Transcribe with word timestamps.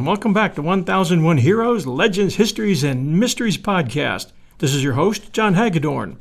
Everyone. 0.00 0.14
Welcome 0.16 0.32
back 0.32 0.54
to 0.54 0.62
1001 0.62 1.36
Heroes, 1.36 1.86
Legends, 1.86 2.36
Histories, 2.36 2.82
and 2.82 3.20
Mysteries 3.20 3.58
podcast. 3.58 4.32
This 4.56 4.74
is 4.74 4.82
your 4.82 4.94
host, 4.94 5.30
John 5.34 5.52
Hagedorn, 5.52 6.16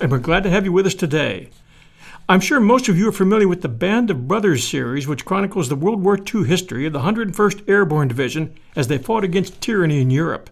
and 0.00 0.12
we're 0.12 0.18
glad 0.20 0.44
to 0.44 0.50
have 0.50 0.64
you 0.64 0.70
with 0.70 0.86
us 0.86 0.94
today. 0.94 1.50
I'm 2.28 2.38
sure 2.38 2.60
most 2.60 2.88
of 2.88 2.96
you 2.96 3.08
are 3.08 3.12
familiar 3.12 3.48
with 3.48 3.62
the 3.62 3.68
Band 3.68 4.10
of 4.10 4.28
Brothers 4.28 4.68
series, 4.68 5.08
which 5.08 5.24
chronicles 5.24 5.68
the 5.68 5.74
World 5.74 6.04
War 6.04 6.16
II 6.16 6.44
history 6.44 6.86
of 6.86 6.92
the 6.92 7.00
101st 7.00 7.68
Airborne 7.68 8.06
Division 8.06 8.54
as 8.76 8.86
they 8.86 8.96
fought 8.96 9.24
against 9.24 9.60
tyranny 9.60 10.00
in 10.00 10.10
Europe. 10.10 10.48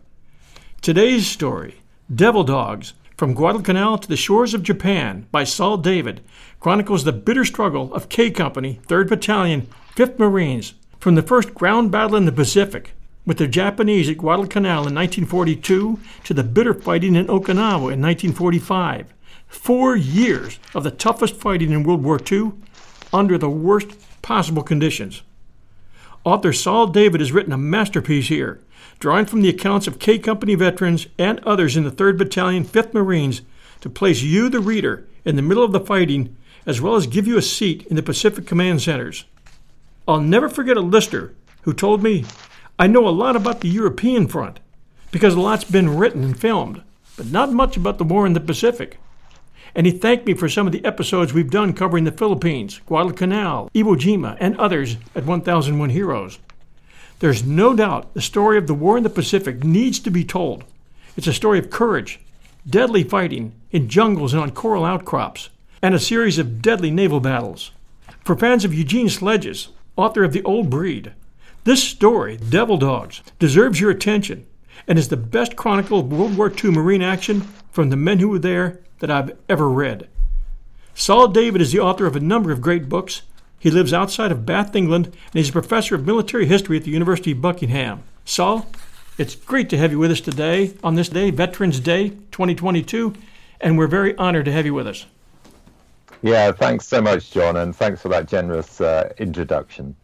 Today's 0.82 1.28
story, 1.28 1.76
Devil 2.12 2.42
Dogs, 2.42 2.94
from 3.16 3.34
Guadalcanal 3.34 3.98
to 3.98 4.08
the 4.08 4.16
Shores 4.16 4.52
of 4.52 4.64
Japan 4.64 5.28
by 5.30 5.44
Saul 5.44 5.76
David, 5.76 6.22
chronicles 6.58 7.04
the 7.04 7.12
bitter 7.12 7.44
struggle 7.44 7.94
of 7.94 8.08
K 8.08 8.32
Company, 8.32 8.80
3rd 8.88 9.10
Battalion, 9.10 9.68
5th 9.94 10.18
Marines, 10.18 10.74
from 10.98 11.14
the 11.14 11.22
first 11.22 11.54
ground 11.54 11.90
battle 11.90 12.16
in 12.16 12.24
the 12.24 12.32
Pacific 12.32 12.92
with 13.26 13.38
the 13.38 13.48
Japanese 13.48 14.08
at 14.08 14.18
Guadalcanal 14.18 14.86
in 14.86 14.94
1942 14.94 15.98
to 16.24 16.34
the 16.34 16.44
bitter 16.44 16.72
fighting 16.72 17.16
in 17.16 17.26
Okinawa 17.26 17.92
in 17.92 18.00
1945. 18.00 19.12
Four 19.48 19.96
years 19.96 20.58
of 20.74 20.84
the 20.84 20.90
toughest 20.90 21.36
fighting 21.36 21.72
in 21.72 21.82
World 21.82 22.04
War 22.04 22.20
II 22.30 22.52
under 23.12 23.36
the 23.36 23.50
worst 23.50 23.88
possible 24.22 24.62
conditions. 24.62 25.22
Author 26.24 26.52
Saul 26.52 26.88
David 26.88 27.20
has 27.20 27.32
written 27.32 27.52
a 27.52 27.58
masterpiece 27.58 28.28
here, 28.28 28.60
drawing 28.98 29.26
from 29.26 29.42
the 29.42 29.48
accounts 29.48 29.86
of 29.86 29.98
K 29.98 30.18
Company 30.18 30.54
veterans 30.54 31.06
and 31.18 31.38
others 31.40 31.76
in 31.76 31.84
the 31.84 31.90
3rd 31.90 32.18
Battalion, 32.18 32.64
5th 32.64 32.92
Marines, 32.92 33.42
to 33.80 33.90
place 33.90 34.22
you, 34.22 34.48
the 34.48 34.60
reader, 34.60 35.06
in 35.24 35.36
the 35.36 35.42
middle 35.42 35.62
of 35.62 35.72
the 35.72 35.80
fighting, 35.80 36.36
as 36.64 36.80
well 36.80 36.96
as 36.96 37.06
give 37.06 37.26
you 37.28 37.38
a 37.38 37.42
seat 37.42 37.86
in 37.86 37.94
the 37.94 38.02
Pacific 38.02 38.46
Command 38.46 38.82
Centers. 38.82 39.24
I'll 40.08 40.20
never 40.20 40.48
forget 40.48 40.76
a 40.76 40.80
lister 40.80 41.34
who 41.62 41.72
told 41.72 42.00
me, 42.00 42.24
I 42.78 42.86
know 42.86 43.08
a 43.08 43.10
lot 43.10 43.34
about 43.34 43.60
the 43.60 43.68
European 43.68 44.28
front 44.28 44.60
because 45.10 45.34
a 45.34 45.40
lot's 45.40 45.64
been 45.64 45.96
written 45.96 46.22
and 46.22 46.38
filmed, 46.38 46.82
but 47.16 47.26
not 47.26 47.52
much 47.52 47.76
about 47.76 47.98
the 47.98 48.04
war 48.04 48.24
in 48.24 48.32
the 48.32 48.40
Pacific. 48.40 49.00
And 49.74 49.84
he 49.84 49.92
thanked 49.92 50.24
me 50.24 50.34
for 50.34 50.48
some 50.48 50.66
of 50.66 50.72
the 50.72 50.84
episodes 50.84 51.32
we've 51.32 51.50
done 51.50 51.72
covering 51.72 52.04
the 52.04 52.12
Philippines, 52.12 52.80
Guadalcanal, 52.86 53.68
Iwo 53.74 53.96
Jima, 53.96 54.36
and 54.38 54.56
others 54.58 54.96
at 55.16 55.24
1001 55.24 55.90
Heroes. 55.90 56.38
There's 57.18 57.44
no 57.44 57.74
doubt 57.74 58.14
the 58.14 58.20
story 58.20 58.58
of 58.58 58.68
the 58.68 58.74
war 58.74 58.96
in 58.96 59.02
the 59.02 59.10
Pacific 59.10 59.64
needs 59.64 59.98
to 60.00 60.10
be 60.10 60.24
told. 60.24 60.62
It's 61.16 61.26
a 61.26 61.32
story 61.32 61.58
of 61.58 61.70
courage, 61.70 62.20
deadly 62.68 63.02
fighting 63.02 63.54
in 63.72 63.88
jungles 63.88 64.34
and 64.34 64.42
on 64.42 64.52
coral 64.52 64.84
outcrops, 64.84 65.48
and 65.82 65.96
a 65.96 65.98
series 65.98 66.38
of 66.38 66.62
deadly 66.62 66.92
naval 66.92 67.18
battles. 67.20 67.72
For 68.22 68.36
fans 68.36 68.64
of 68.64 68.72
Eugene 68.74 69.08
Sledges, 69.08 69.68
author 69.96 70.22
of 70.22 70.32
The 70.32 70.42
Old 70.44 70.70
Breed. 70.70 71.12
This 71.64 71.82
story, 71.82 72.36
Devil 72.36 72.76
Dogs, 72.76 73.22
deserves 73.38 73.80
your 73.80 73.90
attention 73.90 74.46
and 74.86 74.98
is 74.98 75.08
the 75.08 75.16
best 75.16 75.56
chronicle 75.56 76.00
of 76.00 76.12
World 76.12 76.36
War 76.36 76.52
II 76.52 76.70
Marine 76.70 77.02
action 77.02 77.40
from 77.72 77.90
the 77.90 77.96
men 77.96 78.18
who 78.18 78.28
were 78.28 78.38
there 78.38 78.80
that 79.00 79.10
I've 79.10 79.36
ever 79.48 79.68
read. 79.68 80.08
Saul 80.94 81.28
David 81.28 81.60
is 81.60 81.72
the 81.72 81.80
author 81.80 82.06
of 82.06 82.16
a 82.16 82.20
number 82.20 82.52
of 82.52 82.60
great 82.60 82.88
books. 82.88 83.22
He 83.58 83.70
lives 83.70 83.92
outside 83.92 84.30
of 84.30 84.46
Bath, 84.46 84.76
England, 84.76 85.06
and 85.06 85.14
he's 85.32 85.48
a 85.48 85.52
professor 85.52 85.94
of 85.94 86.06
military 86.06 86.46
history 86.46 86.76
at 86.76 86.84
the 86.84 86.90
University 86.90 87.32
of 87.32 87.42
Buckingham. 87.42 88.02
Saul, 88.24 88.66
it's 89.18 89.34
great 89.34 89.68
to 89.70 89.78
have 89.78 89.92
you 89.92 89.98
with 89.98 90.10
us 90.10 90.20
today 90.20 90.74
on 90.84 90.94
this 90.94 91.08
day, 91.08 91.30
Veterans 91.30 91.80
Day 91.80 92.10
2022, 92.10 93.14
and 93.60 93.76
we're 93.76 93.86
very 93.86 94.16
honored 94.16 94.44
to 94.44 94.52
have 94.52 94.66
you 94.66 94.74
with 94.74 94.86
us. 94.86 95.06
Yeah, 96.26 96.50
thanks 96.50 96.88
so 96.88 97.00
much, 97.00 97.30
John, 97.30 97.56
and 97.56 97.74
thanks 97.74 98.02
for 98.02 98.08
that 98.08 98.26
generous 98.26 98.80
uh, 98.80 99.12
introduction. 99.16 99.94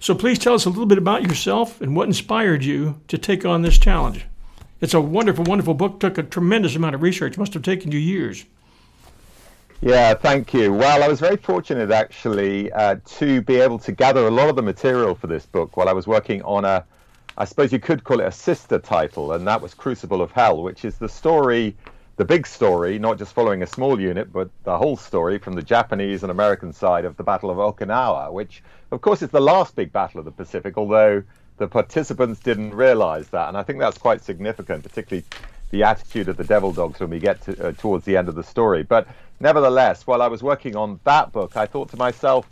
So 0.00 0.14
please 0.14 0.38
tell 0.38 0.52
us 0.52 0.66
a 0.66 0.68
little 0.68 0.84
bit 0.84 0.98
about 0.98 1.22
yourself 1.22 1.80
and 1.80 1.96
what 1.96 2.06
inspired 2.06 2.62
you 2.62 3.00
to 3.08 3.16
take 3.16 3.46
on 3.46 3.62
this 3.62 3.78
challenge. 3.78 4.26
It's 4.82 4.92
a 4.92 5.00
wonderful, 5.00 5.44
wonderful 5.44 5.72
book. 5.72 5.98
Took 5.98 6.18
a 6.18 6.24
tremendous 6.24 6.76
amount 6.76 6.94
of 6.94 7.00
research. 7.00 7.38
Must 7.38 7.54
have 7.54 7.62
taken 7.62 7.90
you 7.90 7.98
years. 7.98 8.44
Yeah, 9.80 10.12
thank 10.12 10.52
you. 10.52 10.74
Well, 10.74 11.02
I 11.02 11.08
was 11.08 11.20
very 11.20 11.38
fortunate 11.38 11.90
actually 11.90 12.70
uh, 12.72 12.96
to 13.16 13.40
be 13.40 13.56
able 13.56 13.78
to 13.78 13.92
gather 13.92 14.26
a 14.26 14.30
lot 14.30 14.50
of 14.50 14.56
the 14.56 14.62
material 14.62 15.14
for 15.14 15.26
this 15.26 15.46
book 15.46 15.78
while 15.78 15.88
I 15.88 15.94
was 15.94 16.06
working 16.06 16.42
on 16.42 16.66
a, 16.66 16.84
I 17.38 17.46
suppose 17.46 17.72
you 17.72 17.78
could 17.78 18.04
call 18.04 18.20
it 18.20 18.26
a 18.26 18.32
sister 18.32 18.78
title, 18.78 19.32
and 19.32 19.46
that 19.46 19.62
was 19.62 19.72
Crucible 19.72 20.20
of 20.20 20.32
Hell, 20.32 20.62
which 20.62 20.84
is 20.84 20.98
the 20.98 21.08
story 21.08 21.74
the 22.16 22.24
big 22.24 22.46
story, 22.46 22.98
not 22.98 23.18
just 23.18 23.32
following 23.32 23.62
a 23.62 23.66
small 23.66 24.00
unit, 24.00 24.32
but 24.32 24.50
the 24.64 24.76
whole 24.76 24.96
story 24.96 25.38
from 25.38 25.54
the 25.54 25.62
Japanese 25.62 26.22
and 26.22 26.30
American 26.30 26.72
side 26.72 27.04
of 27.04 27.16
the 27.16 27.22
Battle 27.22 27.50
of 27.50 27.56
Okinawa, 27.56 28.32
which, 28.32 28.62
of 28.90 29.00
course, 29.00 29.22
is 29.22 29.30
the 29.30 29.40
last 29.40 29.74
big 29.74 29.92
battle 29.92 30.18
of 30.18 30.24
the 30.24 30.30
Pacific, 30.30 30.76
although 30.76 31.22
the 31.56 31.66
participants 31.66 32.40
didn't 32.40 32.74
realize 32.74 33.28
that. 33.28 33.48
And 33.48 33.56
I 33.56 33.62
think 33.62 33.78
that's 33.78 33.98
quite 33.98 34.22
significant, 34.22 34.82
particularly 34.82 35.24
the 35.70 35.84
attitude 35.84 36.28
of 36.28 36.36
the 36.36 36.44
Devil 36.44 36.72
Dogs 36.72 37.00
when 37.00 37.10
we 37.10 37.18
get 37.18 37.40
to, 37.42 37.68
uh, 37.68 37.72
towards 37.72 38.04
the 38.04 38.16
end 38.16 38.28
of 38.28 38.34
the 38.34 38.42
story. 38.42 38.82
But 38.82 39.06
nevertheless, 39.40 40.06
while 40.06 40.20
I 40.20 40.28
was 40.28 40.42
working 40.42 40.76
on 40.76 41.00
that 41.04 41.32
book, 41.32 41.56
I 41.56 41.64
thought 41.64 41.88
to 41.90 41.96
myself, 41.96 42.46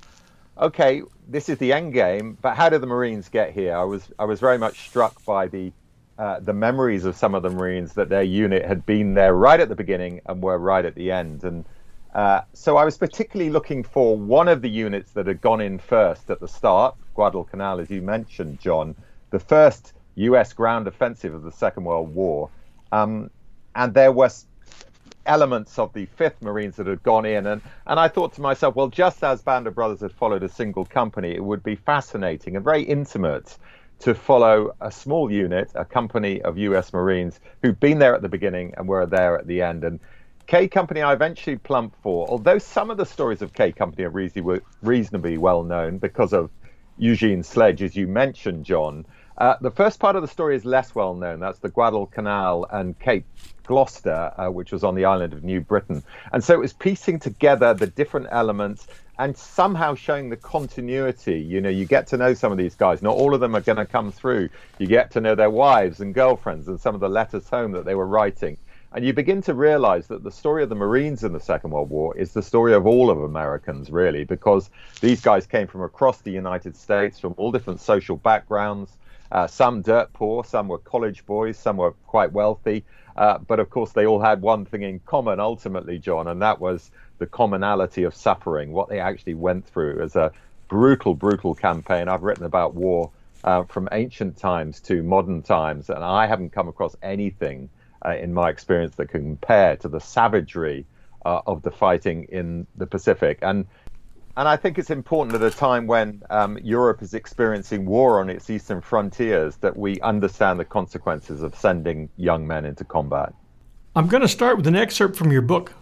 okay, 0.58 1.02
this 1.28 1.48
is 1.48 1.58
the 1.58 1.72
end 1.72 1.92
game, 1.92 2.38
but 2.40 2.56
how 2.56 2.70
did 2.70 2.80
the 2.80 2.86
Marines 2.86 3.28
get 3.28 3.52
here? 3.52 3.76
I 3.76 3.84
was 3.84 4.08
I 4.18 4.24
was 4.24 4.40
very 4.40 4.58
much 4.58 4.88
struck 4.88 5.24
by 5.24 5.46
the 5.48 5.72
uh, 6.20 6.38
the 6.38 6.52
memories 6.52 7.06
of 7.06 7.16
some 7.16 7.34
of 7.34 7.42
the 7.42 7.48
Marines 7.48 7.94
that 7.94 8.10
their 8.10 8.22
unit 8.22 8.62
had 8.62 8.84
been 8.84 9.14
there 9.14 9.32
right 9.32 9.58
at 9.58 9.70
the 9.70 9.74
beginning 9.74 10.20
and 10.26 10.42
were 10.42 10.58
right 10.58 10.84
at 10.84 10.94
the 10.94 11.10
end. 11.10 11.44
And 11.44 11.64
uh, 12.14 12.42
so 12.52 12.76
I 12.76 12.84
was 12.84 12.98
particularly 12.98 13.50
looking 13.50 13.82
for 13.82 14.18
one 14.18 14.46
of 14.46 14.60
the 14.60 14.68
units 14.68 15.12
that 15.12 15.26
had 15.26 15.40
gone 15.40 15.62
in 15.62 15.78
first 15.78 16.28
at 16.28 16.38
the 16.38 16.46
start, 16.46 16.94
Guadalcanal, 17.14 17.80
as 17.80 17.88
you 17.88 18.02
mentioned, 18.02 18.60
John, 18.60 18.94
the 19.30 19.40
first 19.40 19.94
U.S. 20.16 20.52
ground 20.52 20.86
offensive 20.86 21.32
of 21.32 21.42
the 21.42 21.52
Second 21.52 21.84
World 21.84 22.14
War. 22.14 22.50
Um, 22.92 23.30
and 23.74 23.94
there 23.94 24.12
were 24.12 24.28
elements 25.24 25.78
of 25.78 25.90
the 25.94 26.06
5th 26.18 26.42
Marines 26.42 26.76
that 26.76 26.86
had 26.86 27.02
gone 27.02 27.24
in. 27.24 27.46
And, 27.46 27.62
and 27.86 27.98
I 27.98 28.08
thought 28.08 28.34
to 28.34 28.42
myself, 28.42 28.76
well, 28.76 28.88
just 28.88 29.24
as 29.24 29.40
Band 29.40 29.66
of 29.66 29.74
Brothers 29.74 30.00
had 30.00 30.12
followed 30.12 30.42
a 30.42 30.50
single 30.50 30.84
company, 30.84 31.34
it 31.34 31.42
would 31.42 31.62
be 31.62 31.76
fascinating 31.76 32.56
and 32.56 32.64
very 32.64 32.82
intimate 32.82 33.56
to 34.00 34.14
follow 34.14 34.74
a 34.80 34.90
small 34.90 35.30
unit, 35.30 35.70
a 35.74 35.84
company 35.84 36.40
of 36.42 36.58
US 36.58 36.92
Marines 36.92 37.38
who've 37.62 37.78
been 37.78 37.98
there 37.98 38.14
at 38.14 38.22
the 38.22 38.28
beginning 38.28 38.74
and 38.76 38.88
were 38.88 39.06
there 39.06 39.38
at 39.38 39.46
the 39.46 39.62
end. 39.62 39.84
And 39.84 40.00
K 40.46 40.66
Company, 40.66 41.02
I 41.02 41.12
eventually 41.12 41.56
plumped 41.56 41.96
for, 42.02 42.26
although 42.28 42.58
some 42.58 42.90
of 42.90 42.96
the 42.96 43.06
stories 43.06 43.42
of 43.42 43.52
K 43.52 43.72
Company 43.72 44.04
are 44.04 44.10
reasonably, 44.10 44.60
reasonably 44.82 45.38
well 45.38 45.62
known 45.62 45.98
because 45.98 46.32
of 46.32 46.50
Eugene 46.98 47.42
Sledge, 47.42 47.82
as 47.82 47.94
you 47.94 48.06
mentioned, 48.06 48.64
John. 48.64 49.06
Uh, 49.38 49.54
the 49.60 49.70
first 49.70 50.00
part 50.00 50.16
of 50.16 50.22
the 50.22 50.28
story 50.28 50.54
is 50.56 50.64
less 50.64 50.94
well 50.94 51.14
known. 51.14 51.40
That's 51.40 51.60
the 51.60 51.70
Guadalcanal 51.70 52.66
and 52.70 52.98
Cape 52.98 53.24
Gloucester, 53.64 54.32
uh, 54.36 54.48
which 54.48 54.72
was 54.72 54.84
on 54.84 54.94
the 54.94 55.04
island 55.04 55.32
of 55.32 55.44
New 55.44 55.60
Britain. 55.60 56.02
And 56.32 56.42
so 56.42 56.54
it 56.54 56.60
was 56.60 56.72
piecing 56.72 57.20
together 57.20 57.72
the 57.72 57.86
different 57.86 58.26
elements 58.30 58.86
and 59.20 59.36
somehow 59.36 59.94
showing 59.94 60.30
the 60.30 60.36
continuity. 60.36 61.38
You 61.38 61.60
know, 61.60 61.68
you 61.68 61.84
get 61.84 62.06
to 62.06 62.16
know 62.16 62.32
some 62.32 62.50
of 62.52 62.56
these 62.56 62.74
guys. 62.74 63.02
Not 63.02 63.16
all 63.16 63.34
of 63.34 63.40
them 63.40 63.54
are 63.54 63.60
going 63.60 63.76
to 63.76 63.84
come 63.84 64.10
through. 64.10 64.48
You 64.78 64.86
get 64.86 65.10
to 65.10 65.20
know 65.20 65.34
their 65.34 65.50
wives 65.50 66.00
and 66.00 66.14
girlfriends 66.14 66.68
and 66.68 66.80
some 66.80 66.94
of 66.94 67.02
the 67.02 67.08
letters 67.08 67.46
home 67.46 67.72
that 67.72 67.84
they 67.84 67.94
were 67.94 68.06
writing. 68.06 68.56
And 68.92 69.04
you 69.04 69.12
begin 69.12 69.42
to 69.42 69.52
realize 69.52 70.06
that 70.06 70.24
the 70.24 70.30
story 70.30 70.62
of 70.62 70.70
the 70.70 70.74
Marines 70.74 71.22
in 71.22 71.34
the 71.34 71.38
Second 71.38 71.70
World 71.70 71.90
War 71.90 72.16
is 72.16 72.32
the 72.32 72.42
story 72.42 72.72
of 72.72 72.86
all 72.86 73.10
of 73.10 73.20
Americans, 73.20 73.90
really, 73.90 74.24
because 74.24 74.70
these 75.02 75.20
guys 75.20 75.46
came 75.46 75.66
from 75.66 75.82
across 75.82 76.22
the 76.22 76.32
United 76.32 76.74
States, 76.74 77.20
from 77.20 77.34
all 77.36 77.52
different 77.52 77.82
social 77.82 78.16
backgrounds. 78.16 78.96
Uh, 79.32 79.46
some 79.46 79.82
dirt 79.82 80.12
poor, 80.12 80.44
some 80.44 80.68
were 80.68 80.78
college 80.78 81.24
boys, 81.26 81.56
some 81.58 81.76
were 81.76 81.92
quite 82.06 82.32
wealthy. 82.32 82.84
Uh, 83.16 83.38
but 83.38 83.60
of 83.60 83.70
course, 83.70 83.92
they 83.92 84.06
all 84.06 84.20
had 84.20 84.40
one 84.40 84.64
thing 84.64 84.82
in 84.82 85.00
common 85.00 85.40
ultimately, 85.40 85.98
John, 85.98 86.28
and 86.28 86.42
that 86.42 86.60
was 86.60 86.90
the 87.18 87.26
commonality 87.26 88.04
of 88.04 88.14
suffering, 88.14 88.72
what 88.72 88.88
they 88.88 88.98
actually 88.98 89.34
went 89.34 89.66
through 89.66 90.02
as 90.02 90.16
a 90.16 90.32
brutal, 90.68 91.14
brutal 91.14 91.54
campaign. 91.54 92.08
I've 92.08 92.22
written 92.22 92.44
about 92.44 92.74
war 92.74 93.10
uh, 93.44 93.64
from 93.64 93.88
ancient 93.92 94.36
times 94.38 94.80
to 94.82 95.02
modern 95.02 95.42
times, 95.42 95.90
and 95.90 96.02
I 96.02 96.26
haven't 96.26 96.50
come 96.50 96.68
across 96.68 96.96
anything 97.02 97.68
uh, 98.04 98.16
in 98.16 98.32
my 98.32 98.48
experience 98.48 98.94
that 98.96 99.08
can 99.10 99.22
compare 99.22 99.76
to 99.76 99.88
the 99.88 100.00
savagery 100.00 100.86
uh, 101.24 101.40
of 101.46 101.62
the 101.62 101.70
fighting 101.70 102.24
in 102.30 102.66
the 102.76 102.86
Pacific. 102.86 103.38
And 103.42 103.66
and 104.40 104.48
I 104.48 104.56
think 104.56 104.78
it's 104.78 104.88
important 104.88 105.34
at 105.34 105.42
a 105.42 105.54
time 105.54 105.86
when 105.86 106.22
um, 106.30 106.56
Europe 106.62 107.02
is 107.02 107.12
experiencing 107.12 107.84
war 107.84 108.20
on 108.20 108.30
its 108.30 108.48
eastern 108.48 108.80
frontiers 108.80 109.56
that 109.56 109.76
we 109.76 110.00
understand 110.00 110.58
the 110.58 110.64
consequences 110.64 111.42
of 111.42 111.54
sending 111.54 112.08
young 112.16 112.46
men 112.46 112.64
into 112.64 112.82
combat. 112.82 113.34
I'm 113.94 114.06
going 114.06 114.22
to 114.22 114.28
start 114.28 114.56
with 114.56 114.66
an 114.66 114.74
excerpt 114.74 115.14
from 115.14 115.30
your 115.30 115.42
book, 115.42 115.74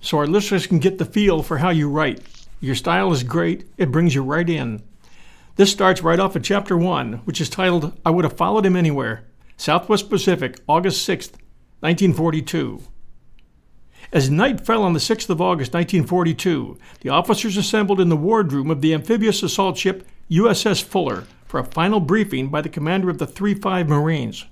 so 0.00 0.16
our 0.16 0.26
listeners 0.26 0.66
can 0.66 0.78
get 0.78 0.96
the 0.96 1.04
feel 1.04 1.42
for 1.42 1.58
how 1.58 1.68
you 1.68 1.90
write. 1.90 2.22
Your 2.58 2.74
style 2.74 3.12
is 3.12 3.22
great, 3.22 3.68
it 3.76 3.92
brings 3.92 4.14
you 4.14 4.22
right 4.22 4.48
in. 4.48 4.82
This 5.56 5.70
starts 5.70 6.02
right 6.02 6.18
off 6.18 6.36
at 6.36 6.42
chapter 6.42 6.74
1, 6.74 7.20
which 7.26 7.42
is 7.42 7.50
titled 7.50 7.92
I 8.02 8.08
Would 8.08 8.24
Have 8.24 8.38
Followed 8.38 8.64
Him 8.64 8.76
Anywhere, 8.76 9.26
Southwest 9.58 10.08
Pacific, 10.08 10.58
August 10.66 11.06
6th, 11.06 11.32
1942. 11.80 12.80
As 14.12 14.30
night 14.30 14.64
fell 14.64 14.82
on 14.82 14.92
the 14.92 15.00
6th 15.00 15.28
of 15.30 15.40
August, 15.40 15.74
1942, 15.74 16.78
the 17.00 17.08
officers 17.08 17.56
assembled 17.56 18.00
in 18.00 18.08
the 18.08 18.16
wardroom 18.16 18.70
of 18.70 18.80
the 18.80 18.94
amphibious 18.94 19.42
assault 19.42 19.76
ship 19.76 20.06
USS 20.30 20.82
Fuller, 20.82 21.24
for 21.46 21.60
a 21.60 21.64
final 21.64 22.00
briefing 22.00 22.48
by 22.48 22.60
the 22.60 22.68
commander 22.68 23.10
of 23.10 23.18
the 23.18 23.26
3 23.26 23.54
5 23.54 23.88
Marines, 23.88 24.46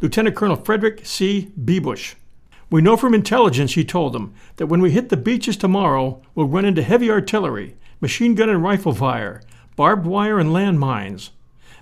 Lieutenant 0.00 0.36
Colonel 0.36 0.56
Frederick 0.56 1.04
C. 1.04 1.52
Biebush. 1.58 2.14
We 2.70 2.82
know 2.82 2.96
from 2.96 3.14
intelligence, 3.14 3.74
he 3.74 3.84
told 3.84 4.12
them, 4.12 4.34
that 4.56 4.66
when 4.66 4.80
we 4.80 4.90
hit 4.90 5.08
the 5.08 5.16
beaches 5.16 5.56
tomorrow, 5.56 6.22
we'll 6.34 6.48
run 6.48 6.64
into 6.64 6.82
heavy 6.82 7.10
artillery, 7.10 7.76
machine 8.00 8.34
gun 8.34 8.48
and 8.48 8.62
rifle 8.62 8.92
fire, 8.92 9.42
barbed 9.76 10.06
wire, 10.06 10.38
and 10.40 10.50
landmines. 10.50 11.30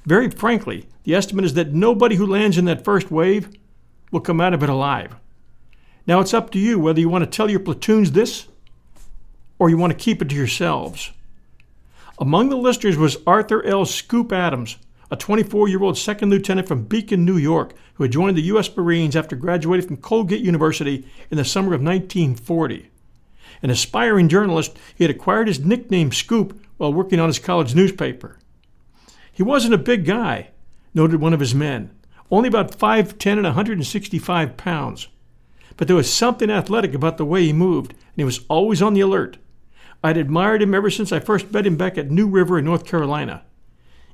Very 0.04 0.30
frankly, 0.30 0.86
the 1.04 1.14
estimate 1.14 1.46
is 1.46 1.54
that 1.54 1.72
nobody 1.72 2.16
who 2.16 2.26
lands 2.26 2.58
in 2.58 2.66
that 2.66 2.84
first 2.84 3.10
wave 3.10 3.48
will 4.12 4.20
come 4.20 4.40
out 4.40 4.52
of 4.52 4.62
it 4.62 4.68
alive. 4.68 5.16
Now 6.06 6.20
it's 6.20 6.34
up 6.34 6.50
to 6.50 6.58
you 6.58 6.78
whether 6.78 7.00
you 7.00 7.08
want 7.08 7.24
to 7.24 7.30
tell 7.30 7.50
your 7.50 7.60
platoons 7.60 8.12
this 8.12 8.48
or 9.58 9.70
you 9.70 9.78
want 9.78 9.92
to 9.92 10.04
keep 10.04 10.20
it 10.20 10.28
to 10.28 10.34
yourselves. 10.34 11.12
Among 12.18 12.48
the 12.48 12.56
listeners 12.56 12.96
was 12.96 13.16
Arthur 13.26 13.64
L. 13.64 13.84
Scoop 13.84 14.32
Adams, 14.32 14.76
a 15.10 15.16
24 15.16 15.68
year 15.68 15.82
old 15.82 15.98
second 15.98 16.30
lieutenant 16.30 16.68
from 16.68 16.84
Beacon, 16.84 17.24
New 17.24 17.36
York, 17.36 17.74
who 17.94 18.04
had 18.04 18.12
joined 18.12 18.36
the 18.36 18.42
U.S. 18.42 18.74
Marines 18.76 19.16
after 19.16 19.34
graduating 19.34 19.86
from 19.86 19.96
Colgate 19.96 20.40
University 20.40 21.06
in 21.30 21.36
the 21.36 21.44
summer 21.44 21.74
of 21.74 21.82
1940. 21.82 22.90
An 23.62 23.70
aspiring 23.70 24.28
journalist, 24.28 24.76
he 24.94 25.04
had 25.04 25.10
acquired 25.10 25.48
his 25.48 25.60
nickname 25.60 26.12
Scoop 26.12 26.60
while 26.76 26.92
working 26.92 27.18
on 27.18 27.28
his 27.28 27.38
college 27.38 27.74
newspaper. 27.74 28.38
He 29.32 29.42
wasn't 29.42 29.74
a 29.74 29.78
big 29.78 30.04
guy, 30.04 30.50
noted 30.92 31.20
one 31.20 31.32
of 31.32 31.40
his 31.40 31.54
men, 31.54 31.90
only 32.30 32.48
about 32.48 32.78
5'10 32.78 33.32
and 33.32 33.44
165 33.44 34.56
pounds. 34.56 35.08
But 35.76 35.88
there 35.88 35.96
was 35.96 36.12
something 36.12 36.50
athletic 36.50 36.94
about 36.94 37.16
the 37.16 37.24
way 37.24 37.44
he 37.44 37.52
moved, 37.52 37.92
and 37.92 38.16
he 38.16 38.24
was 38.24 38.44
always 38.48 38.80
on 38.80 38.94
the 38.94 39.00
alert. 39.00 39.38
I'd 40.02 40.16
admired 40.16 40.62
him 40.62 40.74
ever 40.74 40.90
since 40.90 41.12
I 41.12 41.20
first 41.20 41.52
met 41.52 41.66
him 41.66 41.76
back 41.76 41.96
at 41.96 42.10
New 42.10 42.28
River 42.28 42.58
in 42.58 42.64
North 42.64 42.84
Carolina. 42.84 43.42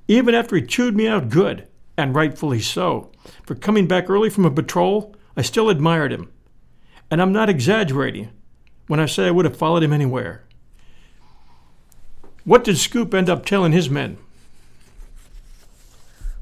Even 0.09 0.35
after 0.35 0.57
he 0.57 0.63
chewed 0.63 0.97
me 0.97 1.07
out 1.07 1.29
good, 1.29 1.67
and 1.97 2.15
rightfully 2.15 2.61
so, 2.61 3.11
for 3.45 3.55
coming 3.55 3.87
back 3.87 4.09
early 4.09 4.31
from 4.31 4.45
a 4.45 4.51
patrol, 4.51 5.15
I 5.37 5.43
still 5.43 5.69
admired 5.69 6.13
him. 6.13 6.31
And 7.11 7.21
I'm 7.21 7.33
not 7.33 7.51
exaggerating 7.51 8.31
when 8.87 9.01
I 9.01 9.07
say 9.07 9.27
I 9.27 9.31
would 9.31 9.45
have 9.45 9.57
followed 9.57 9.83
him 9.83 9.93
anywhere. 9.93 10.45
What 12.45 12.65
did 12.65 12.79
Scoop 12.79 13.13
end 13.13 13.29
up 13.29 13.45
telling 13.45 13.73
his 13.73 13.91
men? 13.91 14.17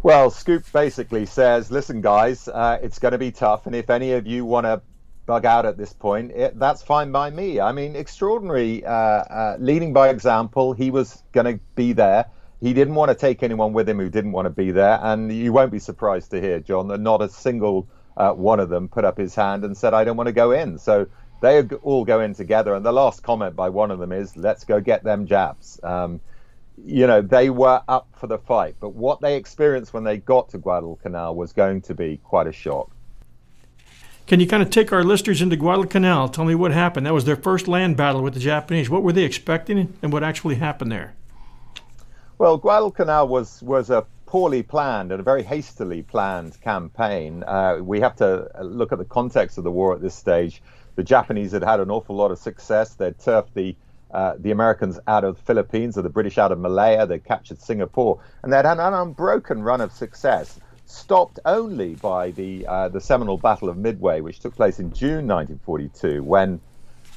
Well, 0.03 0.31
Scoop 0.31 0.65
basically 0.73 1.27
says, 1.27 1.71
listen, 1.71 2.01
guys, 2.01 2.49
uh, 2.49 2.79
it's 2.83 2.99
going 2.99 3.13
to 3.13 3.19
be 3.19 3.33
tough. 3.33 3.67
And 3.67 3.75
if 3.75 3.91
any 3.91 4.13
of 4.13 4.27
you 4.27 4.45
want 4.45 4.65
to 4.65 4.81
bug 5.29 5.45
out 5.45 5.67
at 5.67 5.77
this 5.77 5.93
point, 5.93 6.33
it, 6.33 6.59
that's 6.59 6.83
fine 6.83 7.13
by 7.13 7.29
me. 7.29 7.61
I 7.61 7.71
mean, 7.71 7.95
extraordinary 7.95 8.83
uh, 8.85 8.91
uh, 8.91 9.57
leading 9.61 9.93
by 9.93 10.09
example. 10.09 10.73
He 10.73 10.91
was 10.91 11.23
going 11.33 11.45
to 11.45 11.61
be 11.75 11.93
there. 11.93 12.25
He 12.61 12.73
didn't 12.73 12.95
want 12.95 13.11
to 13.11 13.15
take 13.15 13.43
anyone 13.43 13.75
with 13.75 13.87
him 13.89 13.99
who 13.99 14.09
didn't 14.09 14.33
want 14.33 14.47
to 14.47 14.51
be 14.51 14.73
there. 14.73 14.99
And 15.03 15.31
you 15.31 15.53
won't 15.53 15.71
be 15.71 15.79
surprised 15.79 16.31
to 16.31 16.41
hear, 16.41 16.61
John, 16.61 16.89
that 16.89 16.99
not 16.99 17.21
a 17.21 17.29
single 17.29 17.87
uh, 18.17 18.33
one 18.33 18.59
of 18.59 18.71
them 18.71 18.89
put 18.89 19.05
up 19.05 19.19
his 19.19 19.35
hand 19.35 19.65
and 19.65 19.77
said, 19.77 19.93
I 19.93 20.03
don't 20.03 20.17
want 20.17 20.29
to 20.29 20.33
go 20.33 20.51
in. 20.51 20.79
So 20.79 21.07
they 21.43 21.63
all 21.83 22.07
go 22.07 22.21
in 22.21 22.35
together. 22.35 22.75
And 22.75 22.85
the 22.85 22.93
last 22.93 23.23
comment 23.23 23.55
by 23.55 23.69
one 23.69 23.91
of 23.91 23.99
them 23.99 24.13
is, 24.13 24.35
let's 24.35 24.65
go 24.65 24.81
get 24.81 25.05
them 25.05 25.27
Japs. 25.27 25.79
Um, 25.85 26.21
you 26.85 27.07
know, 27.07 27.21
they 27.21 27.51
were 27.51 27.83
up 27.87 28.09
for 28.17 28.29
the 28.29 28.39
fight, 28.39 28.77
but 28.81 28.91
what 28.95 29.21
they 29.21 29.37
experienced 29.37 29.93
when 29.93 30.05
they 30.05 30.17
got 30.17 30.49
to 30.51 30.59
Guadalcanal 30.59 31.35
was 31.35 31.53
going 31.53 31.83
to 31.83 31.95
be 31.95 32.17
quite 32.25 32.47
a 32.47 32.53
shock. 32.53 32.91
Can 34.29 34.41
you 34.41 34.47
kind 34.47 34.63
of 34.63 34.69
take 34.69 34.93
our 34.93 35.03
listeners 35.03 35.41
into 35.41 35.57
Guadalcanal? 35.57 36.29
Tell 36.29 36.45
me 36.45 36.55
what 36.55 36.71
happened. 36.71 37.07
That 37.07 37.15
was 37.15 37.25
their 37.25 37.35
first 37.35 37.67
land 37.67 37.97
battle 37.97 38.23
with 38.23 38.35
the 38.35 38.41
Japanese. 38.41 38.91
What 38.91 39.03
were 39.03 39.15
they 39.15 39.23
expecting 39.23 39.97
and 40.03 40.13
what 40.13 40.23
actually 40.23 40.57
happened 40.57 40.93
there? 40.93 41.15
Well, 42.37 42.59
Guadalcanal 42.59 43.27
was, 43.27 43.63
was 43.63 43.89
a 43.89 44.05
poorly 44.27 44.63
planned 44.63 45.13
and 45.13 45.21
a 45.21 45.23
very 45.23 45.43
hastily 45.43 46.03
planned 46.03 46.61
campaign. 46.61 47.43
Uh, 47.45 47.79
we 47.81 48.01
have 48.01 48.17
to 48.17 48.51
look 48.61 48.93
at 48.93 48.99
the 48.99 49.07
context 49.07 49.57
of 49.57 49.65
the 49.65 49.71
war 49.71 49.95
at 49.95 50.03
this 50.03 50.15
stage. 50.15 50.61
The 50.97 51.05
Japanese 51.05 51.53
had 51.53 51.65
had 51.65 51.81
an 51.81 51.91
awful 51.91 52.15
lot 52.15 52.31
of 52.31 52.39
success. 52.39 52.93
They'd 52.93 53.19
turfed 53.19 53.55
the 53.55 53.77
uh, 54.11 54.35
the 54.39 54.51
Americans 54.51 54.99
out 55.07 55.25
of 55.25 55.37
the 55.37 55.43
Philippines 55.43 55.97
or 55.97 56.03
the 56.03 56.09
British 56.09 56.37
out 56.39 56.53
of 56.53 56.59
Malaya. 56.59 57.07
They 57.07 57.19
captured 57.19 57.61
Singapore, 57.61 58.21
and 58.43 58.53
they'd 58.53 58.65
had 58.65 58.79
an 58.79 58.95
unbroken 58.95 59.63
run 59.63 59.81
of 59.81 59.93
success, 59.93 60.59
stopped 60.89 61.39
only 61.45 61.95
by 61.95 62.33
the 62.33 62.67
uh, 62.67 62.89
the 62.89 63.01
seminal 63.01 63.37
Battle 63.37 63.69
of 63.69 63.77
Midway, 63.77 64.21
which 64.21 64.41
took 64.41 64.57
place 64.57 64.81
in 64.81 64.93
June 64.93 65.27
1942, 65.27 66.23
when. 66.23 66.61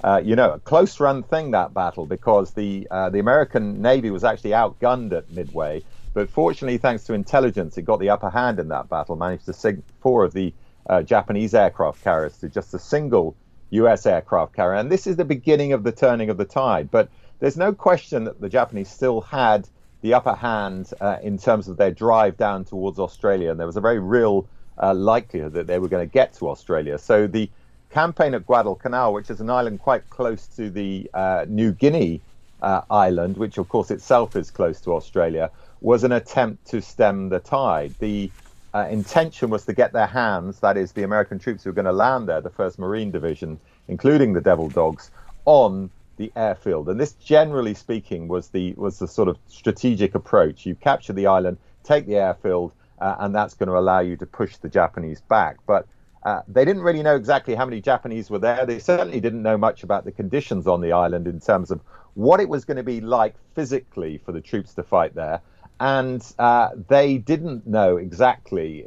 Uh, 0.03 0.19
you 0.23 0.35
know, 0.35 0.53
a 0.53 0.59
close 0.59 0.99
run 0.99 1.21
thing 1.21 1.51
that 1.51 1.75
battle 1.75 2.07
because 2.07 2.53
the 2.53 2.87
uh, 2.89 3.11
the 3.11 3.19
American 3.19 3.83
Navy 3.83 4.09
was 4.09 4.23
actually 4.23 4.49
outgunned 4.49 5.13
at 5.13 5.29
Midway, 5.29 5.83
but 6.15 6.27
fortunately, 6.29 6.79
thanks 6.79 7.03
to 7.03 7.13
intelligence, 7.13 7.77
it 7.77 7.83
got 7.83 7.99
the 7.99 8.09
upper 8.09 8.31
hand 8.31 8.59
in 8.59 8.69
that 8.69 8.89
battle. 8.89 9.15
Managed 9.15 9.45
to 9.45 9.53
sink 9.53 9.83
four 9.99 10.23
of 10.23 10.33
the 10.33 10.55
uh, 10.89 11.03
Japanese 11.03 11.53
aircraft 11.53 12.03
carriers 12.03 12.37
to 12.39 12.49
just 12.49 12.73
a 12.73 12.79
single 12.79 13.35
US 13.69 14.05
aircraft 14.05 14.53
carrier. 14.53 14.79
And 14.79 14.91
this 14.91 15.07
is 15.07 15.15
the 15.15 15.25
beginning 15.25 15.73
of 15.73 15.83
the 15.83 15.91
turning 15.91 16.29
of 16.29 16.37
the 16.37 16.45
tide. 16.45 16.91
But 16.91 17.09
there's 17.39 17.57
no 17.57 17.73
question 17.73 18.25
that 18.25 18.41
the 18.41 18.49
Japanese 18.49 18.89
still 18.89 19.21
had 19.21 19.67
the 20.01 20.13
upper 20.13 20.33
hand 20.33 20.91
uh, 20.99 21.17
in 21.21 21.37
terms 21.37 21.67
of 21.67 21.77
their 21.77 21.91
drive 21.91 22.37
down 22.37 22.65
towards 22.65 22.99
Australia. 22.99 23.51
And 23.51 23.59
there 23.59 23.67
was 23.67 23.77
a 23.77 23.81
very 23.81 23.99
real 23.99 24.47
uh, 24.81 24.93
likelihood 24.93 25.53
that 25.53 25.67
they 25.67 25.79
were 25.79 25.87
going 25.87 26.07
to 26.07 26.11
get 26.11 26.33
to 26.35 26.49
Australia. 26.49 26.97
So 26.97 27.27
the 27.27 27.49
campaign 27.91 28.33
at 28.33 28.45
Guadalcanal, 28.45 29.13
which 29.13 29.29
is 29.29 29.39
an 29.41 29.49
island 29.49 29.79
quite 29.79 30.09
close 30.09 30.47
to 30.55 30.69
the 30.69 31.09
uh, 31.13 31.45
New 31.47 31.71
Guinea 31.71 32.21
uh, 32.61 32.81
island, 32.89 33.37
which 33.37 33.57
of 33.57 33.69
course 33.69 33.91
itself 33.91 34.35
is 34.35 34.49
close 34.49 34.81
to 34.81 34.93
Australia, 34.93 35.51
was 35.81 36.03
an 36.03 36.11
attempt 36.11 36.65
to 36.67 36.81
stem 36.81 37.29
the 37.29 37.39
tide. 37.39 37.93
The 37.99 38.31
uh, 38.73 38.87
intention 38.89 39.49
was 39.49 39.65
to 39.65 39.73
get 39.73 39.91
their 39.93 40.07
hands, 40.07 40.59
that 40.59 40.77
is, 40.77 40.93
the 40.93 41.03
American 41.03 41.39
troops 41.39 41.63
who 41.63 41.69
were 41.69 41.75
going 41.75 41.85
to 41.85 41.91
land 41.91 42.29
there, 42.29 42.39
the 42.39 42.49
1st 42.49 42.79
Marine 42.79 43.11
Division, 43.11 43.59
including 43.87 44.33
the 44.33 44.41
Devil 44.41 44.69
Dogs, 44.69 45.11
on 45.45 45.89
the 46.21 46.31
airfield. 46.35 46.87
And 46.87 46.99
this, 46.99 47.13
generally 47.13 47.73
speaking, 47.73 48.27
was 48.27 48.49
the 48.49 48.73
was 48.73 48.99
the 48.99 49.07
sort 49.07 49.27
of 49.27 49.37
strategic 49.47 50.15
approach. 50.15 50.65
You 50.65 50.75
capture 50.75 51.13
the 51.13 51.27
island, 51.27 51.57
take 51.83 52.05
the 52.05 52.15
airfield, 52.15 52.73
uh, 52.99 53.15
and 53.19 53.33
that's 53.33 53.55
going 53.55 53.67
to 53.67 53.77
allow 53.77 53.99
you 53.99 54.15
to 54.17 54.25
push 54.25 54.57
the 54.57 54.69
Japanese 54.69 55.21
back. 55.21 55.57
But 55.65 55.87
uh, 56.23 56.41
they 56.47 56.63
didn't 56.63 56.83
really 56.83 57.01
know 57.01 57.15
exactly 57.15 57.55
how 57.55 57.65
many 57.65 57.81
Japanese 57.81 58.29
were 58.29 58.39
there. 58.39 58.65
They 58.65 58.77
certainly 58.77 59.19
didn't 59.19 59.41
know 59.41 59.57
much 59.57 59.83
about 59.83 60.05
the 60.05 60.11
conditions 60.11 60.67
on 60.67 60.79
the 60.79 60.91
island 60.91 61.27
in 61.27 61.39
terms 61.39 61.71
of 61.71 61.81
what 62.13 62.39
it 62.39 62.47
was 62.47 62.63
going 62.65 62.77
to 62.77 62.83
be 62.83 63.01
like 63.01 63.33
physically 63.55 64.19
for 64.19 64.31
the 64.31 64.41
troops 64.41 64.75
to 64.75 64.83
fight 64.83 65.15
there 65.15 65.41
and 65.81 66.23
uh, 66.37 66.69
they 66.89 67.17
didn't 67.17 67.65
know 67.65 67.97
exactly, 67.97 68.83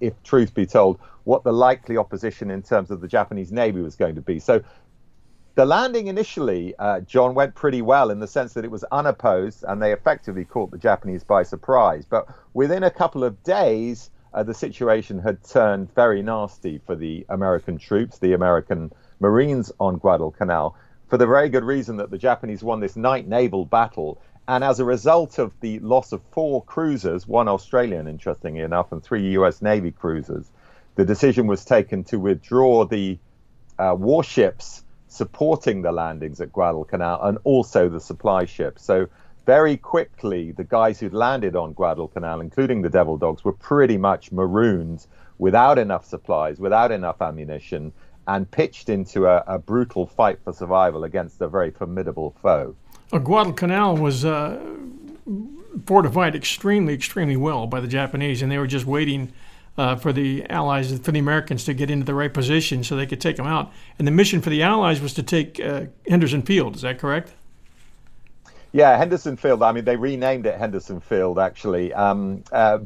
if 0.00 0.14
truth 0.22 0.54
be 0.54 0.64
told, 0.64 0.98
what 1.24 1.44
the 1.44 1.52
likely 1.52 1.98
opposition 1.98 2.50
in 2.50 2.62
terms 2.62 2.90
of 2.90 3.02
the 3.02 3.06
Japanese 3.06 3.52
Navy 3.52 3.82
was 3.82 3.96
going 3.96 4.14
to 4.14 4.22
be. 4.22 4.38
So 4.38 4.62
the 5.56 5.66
landing 5.66 6.06
initially, 6.06 6.74
uh, 6.78 7.00
John, 7.00 7.34
went 7.34 7.54
pretty 7.54 7.82
well 7.82 8.10
in 8.10 8.20
the 8.20 8.26
sense 8.26 8.52
that 8.52 8.64
it 8.64 8.70
was 8.70 8.84
unopposed 8.92 9.64
and 9.66 9.82
they 9.82 9.92
effectively 9.92 10.44
caught 10.44 10.70
the 10.70 10.78
Japanese 10.78 11.24
by 11.24 11.42
surprise. 11.42 12.06
But 12.08 12.28
within 12.54 12.84
a 12.84 12.90
couple 12.90 13.24
of 13.24 13.42
days, 13.42 14.10
uh, 14.32 14.42
the 14.44 14.54
situation 14.54 15.18
had 15.18 15.42
turned 15.42 15.92
very 15.94 16.22
nasty 16.22 16.78
for 16.86 16.94
the 16.94 17.26
American 17.28 17.78
troops, 17.78 18.18
the 18.18 18.34
American 18.34 18.92
Marines 19.18 19.72
on 19.80 19.96
Guadalcanal, 19.96 20.76
for 21.08 21.16
the 21.16 21.26
very 21.26 21.48
good 21.48 21.64
reason 21.64 21.96
that 21.96 22.10
the 22.10 22.18
Japanese 22.18 22.62
won 22.62 22.80
this 22.80 22.94
night 22.94 23.26
naval 23.26 23.64
battle 23.64 24.20
and 24.48 24.62
as 24.62 24.78
a 24.78 24.84
result 24.84 25.38
of 25.38 25.52
the 25.60 25.80
loss 25.80 26.12
of 26.12 26.22
four 26.30 26.62
cruisers, 26.62 27.26
one 27.26 27.48
Australian, 27.48 28.06
interestingly 28.06 28.60
enough, 28.60 28.92
and 28.92 29.02
three 29.02 29.30
US 29.32 29.60
Navy 29.60 29.90
cruisers, 29.90 30.50
the 30.94 31.04
decision 31.04 31.46
was 31.46 31.64
taken 31.64 32.04
to 32.04 32.20
withdraw 32.20 32.84
the 32.84 33.18
uh, 33.78 33.94
warships 33.98 34.84
supporting 35.08 35.82
the 35.82 35.92
landings 35.92 36.40
at 36.40 36.52
Guadalcanal 36.52 37.22
and 37.22 37.38
also 37.44 37.88
the 37.88 38.00
supply 38.00 38.44
ships. 38.44 38.84
So, 38.84 39.08
very 39.44 39.76
quickly, 39.76 40.50
the 40.50 40.64
guys 40.64 40.98
who'd 40.98 41.14
landed 41.14 41.54
on 41.54 41.72
Guadalcanal, 41.72 42.40
including 42.40 42.82
the 42.82 42.90
Devil 42.90 43.16
Dogs, 43.16 43.44
were 43.44 43.52
pretty 43.52 43.96
much 43.96 44.32
marooned 44.32 45.06
without 45.38 45.78
enough 45.78 46.04
supplies, 46.04 46.58
without 46.58 46.90
enough 46.90 47.22
ammunition, 47.22 47.92
and 48.26 48.50
pitched 48.50 48.88
into 48.88 49.26
a, 49.26 49.44
a 49.46 49.58
brutal 49.58 50.04
fight 50.06 50.40
for 50.42 50.52
survival 50.52 51.04
against 51.04 51.40
a 51.40 51.46
very 51.46 51.70
formidable 51.70 52.34
foe 52.42 52.74
Guadalcanal 53.10 53.96
was 53.96 54.24
uh, 54.24 54.60
fortified 55.86 56.34
extremely, 56.34 56.94
extremely 56.94 57.36
well 57.36 57.66
by 57.66 57.80
the 57.80 57.88
Japanese, 57.88 58.42
and 58.42 58.50
they 58.50 58.58
were 58.58 58.66
just 58.66 58.86
waiting 58.86 59.32
uh, 59.78 59.96
for 59.96 60.12
the 60.12 60.44
Allies, 60.48 60.98
for 60.98 61.12
the 61.12 61.18
Americans 61.18 61.64
to 61.64 61.74
get 61.74 61.90
into 61.90 62.04
the 62.04 62.14
right 62.14 62.32
position 62.32 62.82
so 62.82 62.96
they 62.96 63.06
could 63.06 63.20
take 63.20 63.36
them 63.36 63.46
out. 63.46 63.72
And 63.98 64.06
the 64.06 64.12
mission 64.12 64.40
for 64.40 64.50
the 64.50 64.62
Allies 64.62 65.00
was 65.00 65.14
to 65.14 65.22
take 65.22 65.60
uh, 65.60 65.86
Henderson 66.08 66.42
Field. 66.42 66.76
Is 66.76 66.82
that 66.82 66.98
correct? 66.98 67.32
Yeah, 68.72 68.96
Henderson 68.96 69.36
Field. 69.36 69.62
I 69.62 69.72
mean, 69.72 69.84
they 69.84 69.96
renamed 69.96 70.46
it 70.46 70.58
Henderson 70.58 71.00
Field. 71.00 71.38
Actually, 71.38 71.94
um, 71.94 72.44
uh, 72.52 72.80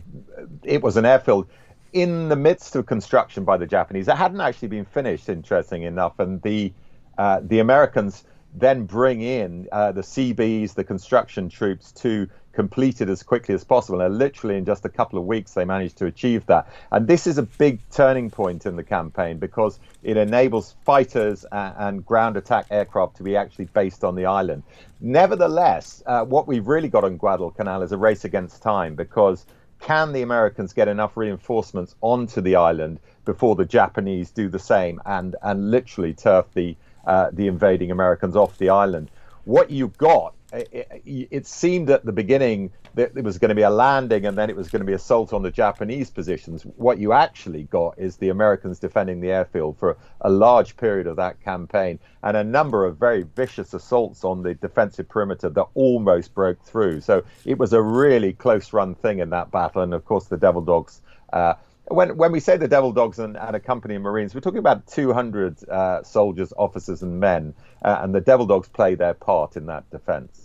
it 0.62 0.82
was 0.82 0.96
an 0.96 1.04
airfield 1.04 1.48
in 1.92 2.28
the 2.28 2.36
midst 2.36 2.76
of 2.76 2.86
construction 2.86 3.44
by 3.44 3.56
the 3.56 3.66
Japanese. 3.66 4.06
It 4.06 4.16
hadn't 4.16 4.40
actually 4.40 4.68
been 4.68 4.84
finished, 4.84 5.28
interesting 5.28 5.82
enough, 5.82 6.18
and 6.20 6.40
the 6.42 6.72
uh, 7.18 7.40
the 7.42 7.58
Americans 7.58 8.24
then 8.54 8.84
bring 8.84 9.20
in 9.20 9.68
uh, 9.72 9.92
the 9.92 10.02
Seabees, 10.02 10.74
the 10.74 10.84
construction 10.84 11.48
troops 11.48 11.92
to 11.92 12.28
complete 12.52 13.00
it 13.00 13.08
as 13.08 13.22
quickly 13.22 13.54
as 13.54 13.64
possible. 13.64 14.00
And 14.00 14.18
literally 14.18 14.56
in 14.56 14.64
just 14.64 14.84
a 14.84 14.88
couple 14.88 15.18
of 15.18 15.26
weeks, 15.26 15.54
they 15.54 15.64
managed 15.64 15.96
to 15.98 16.06
achieve 16.06 16.46
that. 16.46 16.68
And 16.90 17.06
this 17.06 17.26
is 17.26 17.38
a 17.38 17.42
big 17.42 17.80
turning 17.90 18.30
point 18.30 18.66
in 18.66 18.76
the 18.76 18.82
campaign 18.82 19.38
because 19.38 19.78
it 20.02 20.16
enables 20.16 20.74
fighters 20.84 21.44
and, 21.52 21.74
and 21.78 22.06
ground 22.06 22.36
attack 22.36 22.66
aircraft 22.70 23.16
to 23.16 23.22
be 23.22 23.36
actually 23.36 23.66
based 23.66 24.04
on 24.04 24.14
the 24.14 24.26
island. 24.26 24.62
Nevertheless, 25.00 26.02
uh, 26.06 26.24
what 26.24 26.46
we've 26.46 26.66
really 26.66 26.88
got 26.88 27.04
on 27.04 27.16
Guadalcanal 27.16 27.82
is 27.82 27.92
a 27.92 27.98
race 27.98 28.24
against 28.24 28.62
time 28.62 28.94
because 28.94 29.46
can 29.80 30.12
the 30.12 30.22
Americans 30.22 30.72
get 30.72 30.88
enough 30.88 31.16
reinforcements 31.16 31.94
onto 32.02 32.40
the 32.40 32.56
island 32.56 33.00
before 33.24 33.56
the 33.56 33.64
Japanese 33.64 34.30
do 34.30 34.48
the 34.48 34.58
same 34.58 35.00
and, 35.06 35.36
and 35.42 35.70
literally 35.70 36.12
turf 36.12 36.46
the 36.54 36.76
uh, 37.06 37.30
the 37.32 37.46
invading 37.46 37.90
Americans 37.90 38.36
off 38.36 38.58
the 38.58 38.68
island. 38.68 39.10
What 39.44 39.70
you've 39.70 39.96
got, 39.96 40.34
it, 40.52 41.28
it, 41.30 41.46
seemed 41.46 41.90
at 41.90 42.04
the 42.04 42.12
beginning 42.12 42.70
that 42.94 43.12
it 43.16 43.22
was 43.22 43.38
going 43.38 43.50
to 43.50 43.54
be 43.54 43.62
a 43.62 43.70
landing 43.70 44.26
and 44.26 44.36
then 44.36 44.50
it 44.50 44.56
was 44.56 44.68
going 44.68 44.80
to 44.80 44.86
be 44.86 44.92
assault 44.92 45.32
on 45.32 45.42
the 45.42 45.50
Japanese 45.50 46.10
positions. 46.10 46.62
What 46.76 46.98
you 46.98 47.12
actually 47.12 47.64
got 47.64 47.98
is 47.98 48.16
the 48.16 48.30
Americans 48.30 48.78
defending 48.78 49.20
the 49.20 49.30
airfield 49.30 49.78
for 49.78 49.96
a 50.20 50.30
large 50.30 50.76
period 50.76 51.06
of 51.06 51.16
that 51.16 51.40
campaign 51.42 51.98
and 52.22 52.36
a 52.36 52.44
number 52.44 52.84
of 52.84 52.96
very 52.96 53.22
vicious 53.22 53.74
assaults 53.74 54.24
on 54.24 54.42
the 54.42 54.54
defensive 54.54 55.08
perimeter 55.08 55.48
that 55.50 55.66
almost 55.74 56.34
broke 56.34 56.62
through. 56.64 57.00
So 57.00 57.22
it 57.44 57.58
was 57.58 57.72
a 57.72 57.80
really 57.80 58.32
close 58.32 58.72
run 58.72 58.94
thing 58.94 59.20
in 59.20 59.30
that 59.30 59.50
battle. 59.50 59.82
And 59.82 59.94
of 59.94 60.04
course, 60.04 60.26
the 60.26 60.36
Devil 60.36 60.62
Dogs. 60.62 61.00
Uh, 61.32 61.54
when 61.90 62.16
when 62.16 62.30
we 62.30 62.40
say 62.40 62.56
the 62.56 62.68
Devil 62.68 62.92
Dogs 62.92 63.18
and, 63.18 63.36
and 63.36 63.56
accompanying 63.56 64.02
Marines, 64.02 64.34
we're 64.34 64.40
talking 64.40 64.58
about 64.58 64.86
200 64.86 65.68
uh, 65.68 66.02
soldiers, 66.02 66.52
officers, 66.56 67.02
and 67.02 67.18
men, 67.18 67.52
uh, 67.82 67.98
and 68.02 68.14
the 68.14 68.20
Devil 68.20 68.46
Dogs 68.46 68.68
play 68.68 68.94
their 68.94 69.14
part 69.14 69.56
in 69.56 69.66
that 69.66 69.90
defense. 69.90 70.39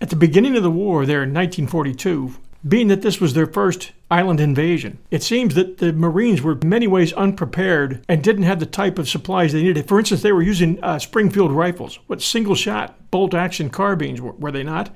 At 0.00 0.10
the 0.10 0.16
beginning 0.16 0.56
of 0.56 0.62
the 0.62 0.70
war, 0.70 1.06
there 1.06 1.22
in 1.22 1.32
1942, 1.32 2.34
being 2.66 2.88
that 2.88 3.02
this 3.02 3.20
was 3.20 3.34
their 3.34 3.46
first 3.46 3.92
island 4.10 4.40
invasion, 4.40 4.98
it 5.10 5.22
seems 5.22 5.54
that 5.54 5.78
the 5.78 5.92
Marines 5.92 6.42
were 6.42 6.58
many 6.64 6.86
ways 6.86 7.12
unprepared 7.12 8.04
and 8.08 8.22
didn't 8.22 8.44
have 8.44 8.60
the 8.60 8.66
type 8.66 8.98
of 8.98 9.08
supplies 9.08 9.52
they 9.52 9.62
needed. 9.62 9.86
For 9.88 9.98
instance, 9.98 10.22
they 10.22 10.32
were 10.32 10.42
using 10.42 10.82
uh, 10.82 10.98
Springfield 10.98 11.52
rifles, 11.52 11.98
what 12.06 12.22
single 12.22 12.54
shot 12.54 13.10
bolt 13.10 13.34
action 13.34 13.70
carbines, 13.70 14.20
were, 14.20 14.32
were 14.32 14.52
they 14.52 14.62
not? 14.62 14.94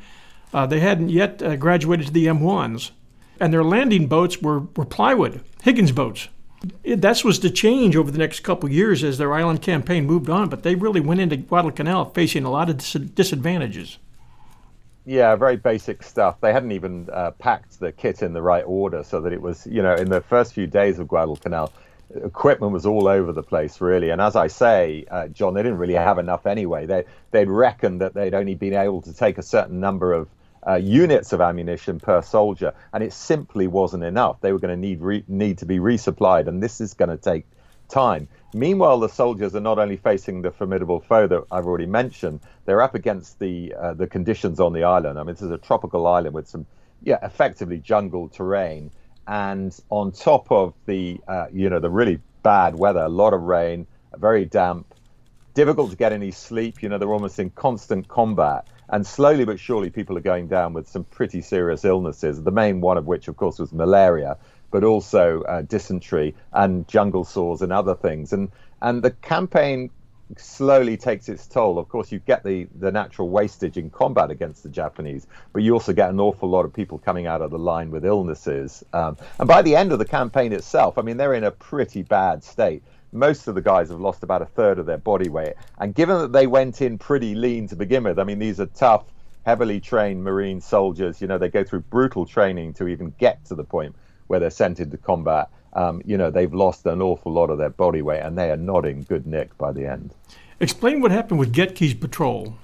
Uh, 0.53 0.67
they 0.67 0.81
hadn't 0.81 1.11
yet 1.11 1.43
uh, 1.43 1.57
graduated 1.57 2.07
to 2.07 2.13
the 2.13 2.27
M1s 2.27 2.91
and 3.41 3.53
their 3.53 3.65
landing 3.65 4.07
boats 4.07 4.41
were, 4.43 4.61
were 4.77 4.85
plywood, 4.85 5.43
Higgins 5.63 5.93
boats. 5.93 6.29
That 6.85 7.25
was 7.25 7.41
the 7.41 7.51
change 7.51 7.95
over 7.95 8.11
the 8.11 8.19
next 8.19 8.41
couple 8.41 8.69
years 8.71 9.05
as 9.05 9.19
their 9.19 9.33
island 9.33 9.63
campaign 9.63 10.07
moved 10.07 10.29
on, 10.29 10.49
but 10.49 10.65
they 10.65 10.75
really 10.75 11.01
went 11.01 11.21
into 11.21 11.37
Guadalcanal 11.37 12.07
facing 12.07 12.45
a 12.45 12.51
lot 12.51 12.69
of 12.69 12.79
dis- 12.79 12.93
disadvantages. 13.15 13.99
Yeah, 15.09 15.37
very 15.37 15.57
basic 15.57 16.03
stuff. 16.03 16.39
They 16.43 16.53
hadn't 16.53 16.73
even 16.73 17.09
uh, 17.11 17.31
packed 17.31 17.81
the 17.81 17.93
kit 17.93 18.21
in 18.21 18.35
the 18.35 18.43
right 18.43 18.65
order 18.67 19.03
so 19.03 19.23
that 19.23 19.33
it 19.33 19.41
was, 19.41 19.67
you 19.67 19.81
know, 19.81 19.95
in 19.95 20.11
the 20.11 20.21
first 20.21 20.53
few 20.53 20.67
days 20.67 20.99
of 20.99 21.09
Guadalcanal, 21.09 21.73
equipment 22.15 22.75
was 22.75 22.85
all 22.85 23.09
over 23.09 23.33
the 23.33 23.43
place, 23.43 23.81
really. 23.81 24.11
And 24.11 24.21
as 24.21 24.37
I 24.37 24.49
say, 24.49 25.07
uh, 25.11 25.29
John, 25.29 25.55
they 25.55 25.63
didn't 25.63 25.79
really 25.79 25.95
have 25.95 26.19
enough 26.19 26.45
anyway. 26.45 26.85
They, 26.85 27.05
they'd 27.31 27.49
reckoned 27.49 28.03
that 28.03 28.13
they'd 28.13 28.35
only 28.35 28.55
been 28.55 28.75
able 28.75 29.01
to 29.01 29.15
take 29.15 29.39
a 29.39 29.43
certain 29.43 29.81
number 29.81 30.13
of 30.13 30.29
uh, 30.67 30.75
units 30.75 31.33
of 31.33 31.41
ammunition 31.41 32.01
per 32.01 32.21
soldier, 32.21 32.75
and 32.93 33.03
it 33.03 33.15
simply 33.15 33.67
wasn't 33.67 34.05
enough. 34.05 34.43
They 34.43 34.53
were 34.53 34.59
going 34.59 34.79
to 34.79 34.89
need 34.89 35.01
re- 35.01 35.25
need 35.27 35.57
to 35.59 35.65
be 35.65 35.79
resupplied, 35.79 36.49
and 36.49 36.63
this 36.63 36.83
is 36.83 36.93
going 36.93 37.09
to 37.09 37.17
take 37.17 37.47
time. 37.89 38.29
Meanwhile, 38.55 39.01
the 39.01 39.09
soldiers 39.09 39.55
are 39.55 39.61
not 39.61 39.79
only 39.79 39.97
facing 39.97 40.43
the 40.43 40.51
formidable 40.51 41.01
foe 41.01 41.27
that 41.27 41.45
I've 41.51 41.67
already 41.67 41.87
mentioned, 41.87 42.41
they're 42.65 42.81
up 42.81 42.95
against 42.95 43.39
the 43.39 43.75
uh, 43.75 43.95
the 43.95 44.07
conditions 44.07 44.61
on 44.61 44.73
the 44.73 44.85
island. 44.85 45.19
I 45.19 45.23
mean, 45.23 45.35
this 45.35 45.43
is 45.43 45.51
a 45.51 45.59
tropical 45.59 46.07
island 46.07 46.35
with 46.35 46.49
some, 46.49 46.67
yeah, 47.03 47.19
effectively 47.23 47.79
jungle 47.79 48.29
terrain, 48.29 48.91
and 49.27 49.79
on 49.91 50.13
top 50.13 50.51
of 50.51 50.75
the 50.87 51.21
uh, 51.29 51.47
you 51.53 51.69
know 51.69 51.81
the 51.81 51.91
really 51.91 52.21
bad 52.43 52.79
weather, 52.79 53.01
a 53.01 53.09
lot 53.09 53.35
of 53.35 53.43
rain, 53.43 53.87
very 54.17 54.45
damp, 54.45 54.95
difficult 55.55 55.91
to 55.91 55.97
get 55.97 56.13
any 56.13 56.31
sleep. 56.31 56.83
You 56.83 56.89
know, 56.89 56.99
they're 56.99 57.13
almost 57.13 57.39
in 57.39 57.51
constant 57.51 58.09
combat. 58.09 58.67
And 58.91 59.07
slowly 59.07 59.45
but 59.45 59.61
surely, 59.61 59.91
people 59.91 60.17
are 60.17 60.23
going 60.23 60.49
down 60.49 60.73
with 60.73 60.89
some 60.89 61.05
pretty 61.05 61.43
serious 61.43 61.85
illnesses. 61.85 62.43
The 62.43 62.51
main 62.51 62.81
one 62.81 62.97
of 62.97 63.07
which, 63.07 63.29
of 63.29 63.37
course, 63.37 63.59
was 63.59 63.71
malaria, 63.71 64.39
but 64.71 64.85
also 64.85 65.43
uh, 65.43 65.63
dysentery 65.63 66.35
and 66.53 66.87
jungle 66.89 67.25
sores 67.25 67.63
and 67.63 67.73
other 67.73 67.95
things. 67.95 68.33
And 68.33 68.51
and 68.81 69.03
the 69.03 69.11
campaign 69.11 69.91
slowly 70.37 70.97
takes 70.97 71.29
its 71.29 71.47
toll. 71.47 71.79
Of 71.79 71.89
course, 71.89 72.13
you 72.13 72.19
get 72.19 72.45
the, 72.45 72.69
the 72.79 72.93
natural 72.93 73.31
wastage 73.31 73.79
in 73.79 73.91
combat 73.91 74.31
against 74.31 74.63
the 74.63 74.69
Japanese, 74.69 75.27
but 75.53 75.63
you 75.63 75.73
also 75.73 75.93
get 75.93 76.11
an 76.11 76.21
awful 76.21 76.49
lot 76.49 76.65
of 76.65 76.73
people 76.73 76.99
coming 76.99 77.27
out 77.27 77.41
of 77.41 77.51
the 77.51 77.59
line 77.59 77.91
with 77.91 78.05
illnesses. 78.05 78.85
Um, 78.93 79.17
and 79.39 79.49
by 79.49 79.63
the 79.63 79.75
end 79.75 79.91
of 79.91 79.99
the 79.99 80.05
campaign 80.05 80.53
itself, 80.53 80.99
I 80.99 81.03
mean, 81.03 81.17
they're 81.17 81.35
in 81.35 81.45
a 81.45 81.51
pretty 81.51 82.03
bad 82.03 82.45
state 82.45 82.83
most 83.13 83.49
of 83.49 83.55
the 83.55 83.63
guys 83.63 83.89
have 83.89 84.01
lost 84.01 84.23
about 84.23 84.43
a 84.43 84.47
third 84.47 84.79
of 84.79 84.87
their 84.87 84.99
body 84.99 85.29
weight. 85.29 85.55
And 85.79 85.95
given 85.95 86.19
that 86.19 86.33
they 86.33 86.47
went 86.47 86.83
in 86.83 86.99
pretty 86.99 87.35
lean 87.35 87.69
to 87.69 87.77
begin 87.77 88.05
with, 88.05 88.19
I 88.19 88.25
mean, 88.25 88.39
these 88.39 88.61
are 88.61 88.67
tough, 88.67 89.05
heavily 89.47 89.81
trained 89.81 90.23
Marine 90.23 90.61
soldiers. 90.61 91.21
You 91.21 91.27
know, 91.27 91.39
they 91.39 91.49
go 91.49 91.65
through 91.65 91.81
brutal 91.81 92.27
training 92.27 92.75
to 92.75 92.89
even 92.89 93.15
get 93.19 93.45
to 93.47 93.55
the 93.55 93.65
point 93.65 93.97
where 94.29 94.41
they're 94.41 94.51
sent 94.51 94.81
into 94.81 94.97
combat. 94.97 95.51
Um, 95.73 96.01
you 96.05 96.17
know, 96.17 96.31
they've 96.31 96.53
lost 96.53 96.87
an 96.87 97.03
awful 97.03 97.33
lot 97.33 97.51
of 97.51 97.59
their 97.59 97.71
body 97.71 98.01
weight 98.01 98.21
and 98.21 98.39
they 98.39 98.51
are 98.51 98.57
not 98.57 98.87
in 98.87 99.03
good 99.03 99.27
nick 99.27 99.57
by 99.59 99.73
the 99.73 99.87
end. 99.87 100.15
Explain 100.61 101.01
what 101.01 101.11
happened 101.11 101.39
with 101.39 101.53
Goettge's 101.53 101.95
patrol. 101.95 102.57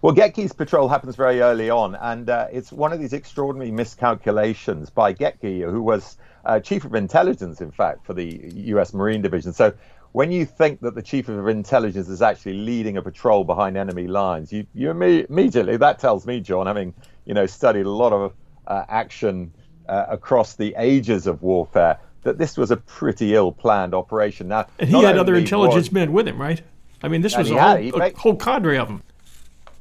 Well, 0.00 0.14
Goettge's 0.14 0.52
patrol 0.52 0.88
happens 0.88 1.14
very 1.14 1.40
early 1.40 1.70
on, 1.70 1.94
and 1.94 2.28
uh, 2.28 2.48
it's 2.50 2.72
one 2.72 2.92
of 2.92 2.98
these 2.98 3.12
extraordinary 3.12 3.70
miscalculations 3.70 4.90
by 4.90 5.14
Goettge, 5.14 5.70
who 5.70 5.80
was 5.80 6.16
uh, 6.44 6.58
chief 6.58 6.84
of 6.84 6.94
intelligence, 6.96 7.60
in 7.60 7.70
fact, 7.70 8.04
for 8.04 8.12
the 8.12 8.40
U.S. 8.54 8.92
Marine 8.94 9.22
Division. 9.22 9.52
So 9.52 9.72
when 10.10 10.32
you 10.32 10.44
think 10.44 10.80
that 10.80 10.94
the 10.94 11.02
chief 11.02 11.28
of 11.28 11.46
intelligence 11.46 12.08
is 12.08 12.20
actually 12.20 12.54
leading 12.54 12.96
a 12.96 13.02
patrol 13.02 13.44
behind 13.44 13.76
enemy 13.76 14.06
lines, 14.06 14.52
you, 14.52 14.66
you 14.74 14.90
immediately 14.90 15.76
that 15.76 15.98
tells 15.98 16.26
me, 16.26 16.40
John, 16.40 16.66
having 16.66 16.94
you 17.24 17.34
know 17.34 17.46
studied 17.46 17.86
a 17.86 17.90
lot 17.90 18.12
of 18.12 18.32
uh, 18.66 18.84
action 18.88 19.52
uh, 19.88 20.06
across 20.08 20.54
the 20.54 20.74
ages 20.76 21.26
of 21.26 21.42
warfare, 21.42 21.98
that 22.22 22.38
this 22.38 22.56
was 22.56 22.70
a 22.70 22.76
pretty 22.76 23.34
ill-planned 23.34 23.94
operation. 23.94 24.48
Now, 24.48 24.66
and 24.78 24.88
he 24.88 25.02
had 25.02 25.18
other 25.18 25.34
intelligence 25.34 25.88
was, 25.88 25.92
men 25.92 26.12
with 26.12 26.28
him, 26.28 26.40
right? 26.40 26.62
I 27.02 27.08
mean, 27.08 27.20
this 27.20 27.36
was 27.36 27.50
a, 27.50 27.58
had, 27.58 27.90
whole, 27.90 28.02
a 28.02 28.12
whole 28.14 28.36
cadre 28.36 28.78
of 28.78 28.88
them 28.88 29.02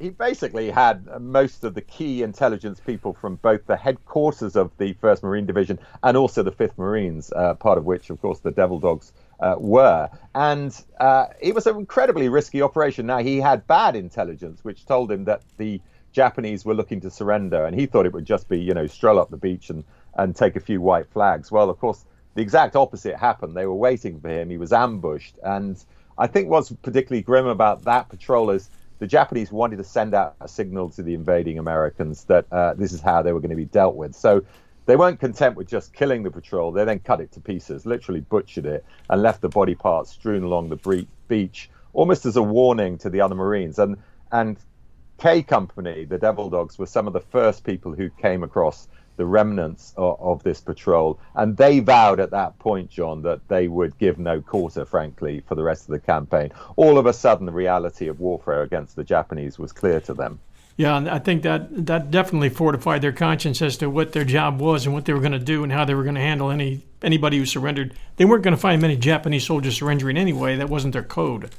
he 0.02 0.10
basically 0.10 0.72
had 0.72 1.22
most 1.22 1.64
of 1.64 1.76
the 1.76 1.82
key 1.82 2.24
intelligence 2.24 2.82
people 2.86 3.14
from 3.14 3.36
both 3.36 3.66
the 3.68 3.78
headquarters 3.78 4.56
of 4.56 4.72
the 4.78 4.94
First 4.94 5.22
Marine 5.22 5.46
Division 5.46 5.80
and 6.04 6.18
also 6.18 6.42
the 6.42 6.52
Fifth 6.52 6.78
Marines, 6.78 7.32
uh, 7.36 7.54
part 7.54 7.78
of 7.78 7.86
which, 7.86 8.10
of 8.10 8.20
course, 8.22 8.40
the 8.40 8.52
Devil 8.52 8.80
Dogs 8.80 9.14
uh, 9.40 9.56
were. 9.60 10.10
And 10.34 10.76
uh, 11.00 11.28
it 11.40 11.54
was 11.54 11.68
an 11.68 11.78
incredibly 11.78 12.30
risky 12.30 12.62
operation. 12.62 13.06
Now 13.06 13.20
he 13.20 13.40
had 13.40 13.68
bad 13.68 13.96
intelligence, 13.96 14.64
which 14.64 14.86
told 14.86 15.12
him 15.12 15.26
that 15.26 15.44
the 15.58 15.80
Japanese 16.12 16.66
were 16.66 16.74
looking 16.74 17.02
to 17.02 17.10
surrender, 17.10 17.66
and 17.66 17.80
he 17.80 17.86
thought 17.86 18.06
it 18.06 18.14
would 18.14 18.26
just 18.26 18.48
be, 18.50 18.60
you 18.60 18.74
know, 18.74 18.88
stroll 18.88 19.20
up 19.20 19.30
the 19.30 19.38
beach 19.38 19.70
and 19.70 19.84
and 20.18 20.36
take 20.36 20.56
a 20.56 20.60
few 20.60 20.82
white 20.82 21.10
flags. 21.10 21.52
Well, 21.52 21.70
of 21.70 21.80
course, 21.80 22.06
the 22.36 22.42
exact 22.42 22.76
opposite 22.76 23.16
happened. 23.16 23.56
They 23.56 23.66
were 23.66 23.76
waiting 23.76 24.20
for 24.20 24.30
him. 24.30 24.50
He 24.50 24.58
was 24.58 24.74
ambushed, 24.74 25.38
and 25.44 25.84
I 26.18 26.28
think 26.28 26.50
what's 26.50 26.72
particularly 26.72 27.22
grim 27.22 27.48
about 27.48 27.84
that 27.84 28.10
patrol 28.10 28.52
is 28.52 28.70
the 29.00 29.08
Japanese 29.08 29.52
wanted 29.52 29.78
to 29.78 29.84
send 29.84 30.14
out 30.14 30.36
a 30.42 30.48
signal 30.48 30.90
to 30.92 31.02
the 31.02 31.16
invading 31.16 31.58
Americans 31.58 32.26
that 32.26 32.46
uh, 32.52 32.76
this 32.76 32.94
is 32.94 33.02
how 33.02 33.24
they 33.24 33.34
were 33.34 33.40
going 33.40 33.50
to 33.50 33.56
be 33.56 33.66
dealt 33.66 33.96
with. 33.96 34.16
So 34.16 34.44
they 34.86 34.96
weren't 34.96 35.20
content 35.20 35.56
with 35.56 35.68
just 35.68 35.94
killing 35.94 36.22
the 36.22 36.30
patrol. 36.30 36.72
They 36.72 36.86
then 36.86 37.00
cut 37.00 37.22
it 37.22 37.32
to 37.32 37.40
pieces, 37.40 37.86
literally 37.86 38.20
butchered 38.20 38.66
it, 38.66 38.86
and 39.10 39.22
left 39.22 39.42
the 39.42 39.50
body 39.50 39.74
parts 39.74 40.12
strewn 40.12 40.44
along 40.44 40.70
the 40.70 41.08
beach, 41.28 41.70
almost 41.94 42.26
as 42.26 42.36
a 42.36 42.44
warning 42.44 42.98
to 43.00 43.10
the 43.10 43.22
other 43.22 43.36
Marines. 43.36 43.80
And 43.80 43.98
and 44.32 44.58
K 45.22 45.44
Company, 45.44 46.04
the 46.04 46.18
Devil 46.18 46.50
Dogs, 46.50 46.80
were 46.80 46.88
some 46.88 47.06
of 47.06 47.14
the 47.14 47.20
first 47.20 47.64
people 47.64 47.94
who 47.94 48.10
came 48.10 48.42
across 48.42 48.88
the 49.18 49.26
remnants 49.26 49.94
of, 49.96 50.20
of, 50.20 50.42
this 50.42 50.62
patrol. 50.62 51.20
And 51.36 51.56
they 51.56 51.80
vowed 51.80 52.20
at 52.20 52.32
that 52.32 52.58
point, 52.58 52.90
John, 52.90 53.22
that 53.22 53.48
they 53.48 53.68
would 53.68 53.96
give 54.00 54.18
no 54.18 54.42
quarter, 54.42 54.84
frankly, 54.84 55.44
for 55.48 55.54
the 55.54 55.62
rest 55.62 55.84
of 55.84 55.92
the 55.92 56.00
campaign. 56.00 56.52
All 56.76 56.98
of 56.98 57.06
a 57.06 57.14
sudden, 57.14 57.46
the 57.46 57.52
reality 57.52 58.08
of 58.08 58.20
warfare 58.20 58.64
against 58.64 58.96
the 58.96 59.04
Japanese 59.04 59.60
was 59.60 59.72
clear 59.72 60.00
to 60.02 60.16
them. 60.16 60.40
Yeah, 60.76 60.98
and 60.98 61.08
I 61.08 61.20
think 61.20 61.44
that 61.44 61.86
that 61.86 62.10
definitely 62.10 62.50
fortified 62.50 63.04
their 63.04 63.12
conscience 63.12 63.62
as 63.62 63.78
to 63.78 63.92
what 63.92 64.14
their 64.14 64.24
job 64.24 64.60
was 64.60 64.88
and 64.88 64.96
what 64.96 65.06
they 65.06 65.14
were 65.14 65.20
going 65.20 65.34
to 65.34 65.40
do 65.40 65.62
and 65.62 65.72
how 65.72 65.86
they 65.86 65.94
were 65.94 66.04
going 66.04 66.16
to 66.16 66.22
handle 66.22 66.50
any 66.50 66.82
anybody 67.04 67.38
who 67.38 67.46
surrendered. 67.46 67.94
They 68.16 68.26
weren't 68.26 68.44
going 68.44 68.56
to 68.56 68.62
find 68.62 68.82
many 68.82 68.96
Japanese 68.96 69.46
soldiers 69.46 69.78
surrendering 69.78 70.18
anyway. 70.18 70.56
That 70.56 70.70
wasn't 70.70 70.94
their 70.94 71.04
code. 71.04 71.52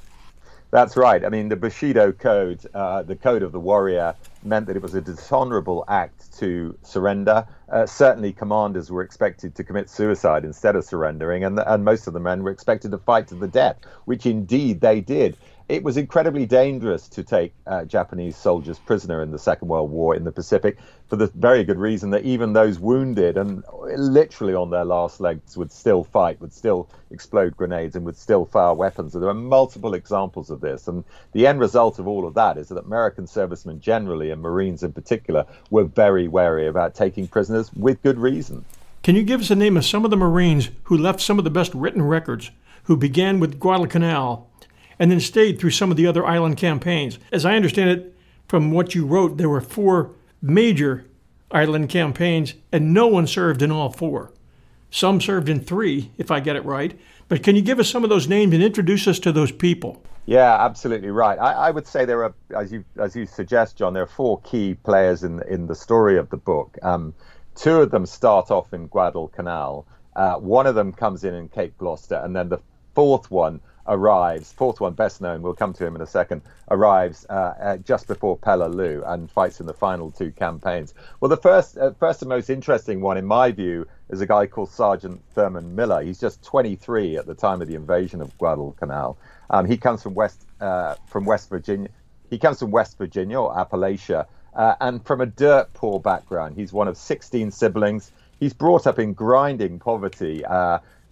That's 0.73 0.97
right. 0.97 1.23
I 1.23 1.29
mean, 1.29 1.51
the 1.51 1.57
Bushido 1.57 2.13
Code, 2.13 2.67
uh, 2.73 3.03
the 3.03 3.15
code 3.15 3.43
of 3.43 3.53
the 3.53 3.61
warrior, 3.61 4.15
meant 4.43 4.67
that 4.67 4.75
it 4.75 4.81
was 4.83 4.95
a 4.95 5.03
dishonorable 5.03 5.85
act 5.87 6.33
to 6.39 6.75
surrender. 6.83 7.47
Uh, 7.69 7.85
certainly, 7.85 8.33
commanders 8.33 8.91
were 8.91 9.03
expected 9.03 9.55
to 9.57 9.65
commit 9.65 9.91
suicide 9.91 10.47
instead 10.47 10.75
of 10.75 10.87
surrendering, 10.87 11.45
and, 11.45 11.61
and 11.61 11.85
most 11.85 12.07
of 12.07 12.15
the 12.15 12.21
men 12.21 12.43
were 12.43 12.51
expected 12.51 12.91
to 12.91 12.97
fight 12.97 13.29
to 13.29 13.35
the 13.35 13.49
death, 13.49 13.77
which 14.07 14.25
indeed 14.25 14.81
they 14.81 15.03
did. 15.03 15.37
It 15.69 15.83
was 15.83 15.97
incredibly 15.97 16.47
dangerous 16.47 17.09
to 17.09 17.23
take 17.23 17.55
uh, 17.67 17.85
Japanese 17.85 18.37
soldiers 18.37 18.79
prisoner 18.79 19.23
in 19.23 19.31
the 19.31 19.39
Second 19.39 19.69
World 19.69 19.91
War 19.91 20.15
in 20.15 20.25
the 20.25 20.33
Pacific 20.33 20.79
for 21.09 21.17
the 21.17 21.27
very 21.35 21.65
good 21.65 21.79
reason 21.79 22.11
that 22.11 22.25
even 22.25 22.53
those 22.53 22.79
wounded 22.79 23.37
and 23.37 23.63
literally 23.97 24.55
on 24.55 24.71
their 24.71 24.85
last 24.85 25.21
legs 25.21 25.57
would 25.57 25.71
still 25.71 26.05
fight, 26.05 26.41
would 26.41 26.53
still 26.53 26.89
explode 27.11 27.57
grenades, 27.57 27.95
and 27.95 28.05
would 28.07 28.17
still 28.17 28.47
fire 28.47 28.75
weapons. 28.75 29.15
And 29.15 29.23
there 29.23 29.31
are 29.31 29.35
multiple 29.35 29.95
examples 29.95 30.51
of 30.51 30.61
this. 30.61 30.89
And 30.89 31.05
the 31.33 31.47
end 31.47 31.61
result 31.61 31.99
of 31.99 32.07
all 32.07 32.27
of 32.27 32.35
that 32.35 32.57
is 32.57 32.69
that 32.69 32.79
American 32.79 33.27
servicemen 33.27 33.81
generally, 33.81 34.31
and 34.31 34.41
Marines 34.41 34.83
in 34.83 34.93
particular, 34.93 35.47
were 35.71 35.85
very 35.85 36.29
wary 36.29 36.67
about 36.67 36.95
taking 36.95 37.29
prisoners 37.29 37.73
with 37.75 38.03
good 38.03 38.19
reason. 38.19 38.65
Can 39.03 39.17
you 39.17 39.23
give 39.25 39.41
us 39.41 39.51
a 39.51 39.57
name 39.57 39.77
of 39.77 39.85
some 39.85 40.05
of 40.05 40.11
the 40.11 40.17
Marines 40.17 40.71
who 40.85 40.97
left 40.97 41.21
some 41.21 41.39
of 41.39 41.45
the 41.45 41.51
best 41.51 41.75
written 41.75 42.03
records, 42.03 42.51
who 42.85 42.97
began 42.97 43.41
with 43.41 43.59
Guadalcanal 43.59 44.49
and 45.03 45.11
then 45.11 45.19
stayed 45.19 45.59
through 45.59 45.71
some 45.71 45.91
of 45.91 45.97
the 45.97 46.07
other 46.07 46.25
island 46.25 46.57
campaigns. 46.57 47.19
As 47.33 47.45
I 47.45 47.57
understand 47.57 47.91
it 47.91 48.15
from 48.47 48.71
what 48.71 48.95
you 48.95 49.05
wrote, 49.05 49.37
there 49.37 49.49
were 49.49 49.61
four 49.61 50.13
major 50.41 51.07
island 51.51 51.89
campaigns, 51.89 52.55
and 52.71 52.95
no 52.95 53.09
one 53.09 53.27
served 53.27 53.63
in 53.63 53.73
all 53.73 53.91
four. 53.91 54.33
Some 54.93 55.21
served 55.21 55.49
in 55.49 55.59
three, 55.59 56.13
if 56.19 56.31
I 56.31 56.39
get 56.39 56.55
it 56.55 56.65
right. 56.65 56.97
But 57.27 57.43
can 57.43 57.57
you 57.57 57.63
give 57.63 57.81
us 57.81 57.91
some 57.91 58.05
of 58.05 58.11
those 58.11 58.29
names 58.29 58.55
and 58.55 58.63
introduce 58.63 59.09
us 59.09 59.19
to 59.19 59.33
those 59.33 59.51
people? 59.51 60.01
Yeah, 60.25 60.65
absolutely 60.65 61.11
right. 61.11 61.37
I, 61.37 61.53
I, 61.53 61.71
would 61.73 61.89
say 61.89 62.05
there 62.05 62.23
are, 62.23 62.35
as 62.57 62.73
you 62.73 62.85
as 62.97 63.17
you 63.17 63.27
suggest, 63.27 63.79
John, 63.79 63.95
there 63.95 64.05
are 64.05 64.15
four 64.23 64.41
key 64.43 64.75
players 64.85 65.25
in 65.25 65.43
in 65.49 65.67
the 65.67 65.75
story 65.75 66.17
of 66.17 66.31
the 66.31 66.37
book. 66.37 66.79
Um, 66.81 67.13
two 67.57 67.81
of 67.81 67.91
them 67.91 68.07
start 68.07 68.53
off 68.53 68.73
in 68.73 68.87
Guadalcanal. 68.87 69.85
Uh, 70.15 70.37
one 70.37 70.69
of 70.69 70.77
them 70.77 70.93
comes 70.93 71.25
in 71.25 71.35
in 71.35 71.49
Cape 71.49 71.77
Gloucester, 71.77 72.21
and 72.23 72.37
then 72.37 72.51
the 72.51 72.59
fourth 72.95 73.33
one 73.33 73.61
arrives, 73.87 74.53
fourth 74.53 74.81
one, 74.81 74.95
best 74.95 75.21
known, 75.21 75.43
we'll 75.43 75.55
come 75.55 75.73
to 75.75 75.87
him 75.87 75.97
in 75.97 76.03
a 76.03 76.07
second, 76.07 76.43
arrives 76.71 77.27
uh, 77.29 77.77
just 77.85 78.07
before 78.07 78.37
Pella 78.37 78.63
Peleliu 78.69 79.03
and 79.13 79.31
fights 79.31 79.61
in 79.61 79.67
the 79.67 79.75
final 79.75 80.11
two 80.11 80.31
campaigns. 80.31 80.95
Well, 81.21 81.29
the 81.29 81.37
first, 81.37 81.77
uh, 81.77 81.93
first 81.99 82.23
and 82.23 82.29
most 82.29 82.51
interesting 82.51 83.01
one, 83.01 83.17
in 83.17 83.27
my 83.27 83.51
view, 83.51 83.87
is 84.09 84.21
a 84.21 84.27
guy 84.27 84.47
called 84.47 84.71
Sergeant 84.71 85.23
Thurman 85.35 85.75
Miller. 85.75 86.03
He's 86.03 86.21
just 86.21 86.43
23 86.45 87.17
at 87.17 87.27
the 87.27 87.35
time 87.35 87.63
of 87.63 87.69
the 87.69 87.75
invasion 87.75 88.21
of 88.21 88.37
Guadalcanal. 88.39 89.19
Um, 89.51 89.67
he 89.67 89.77
comes 89.77 90.03
from 90.03 90.15
West, 90.15 90.47
uh, 90.61 90.95
from 91.07 91.25
West 91.25 91.49
Virginia. 91.49 91.89
He 92.31 92.39
comes 92.39 92.59
from 92.59 92.71
West 92.71 92.97
Virginia 92.99 93.39
or 93.39 93.55
Appalachia, 93.55 94.27
uh, 94.55 94.75
and 94.81 95.05
from 95.05 95.21
a 95.21 95.27
dirt 95.27 95.73
poor 95.75 96.01
background. 96.01 96.57
He's 96.57 96.73
one 96.73 96.89
of 96.89 96.97
16 96.97 97.51
siblings. 97.51 98.11
He's 98.41 98.53
brought 98.53 98.87
up 98.87 98.99
in 98.99 99.13
grinding 99.13 99.79
poverty. 99.79 100.45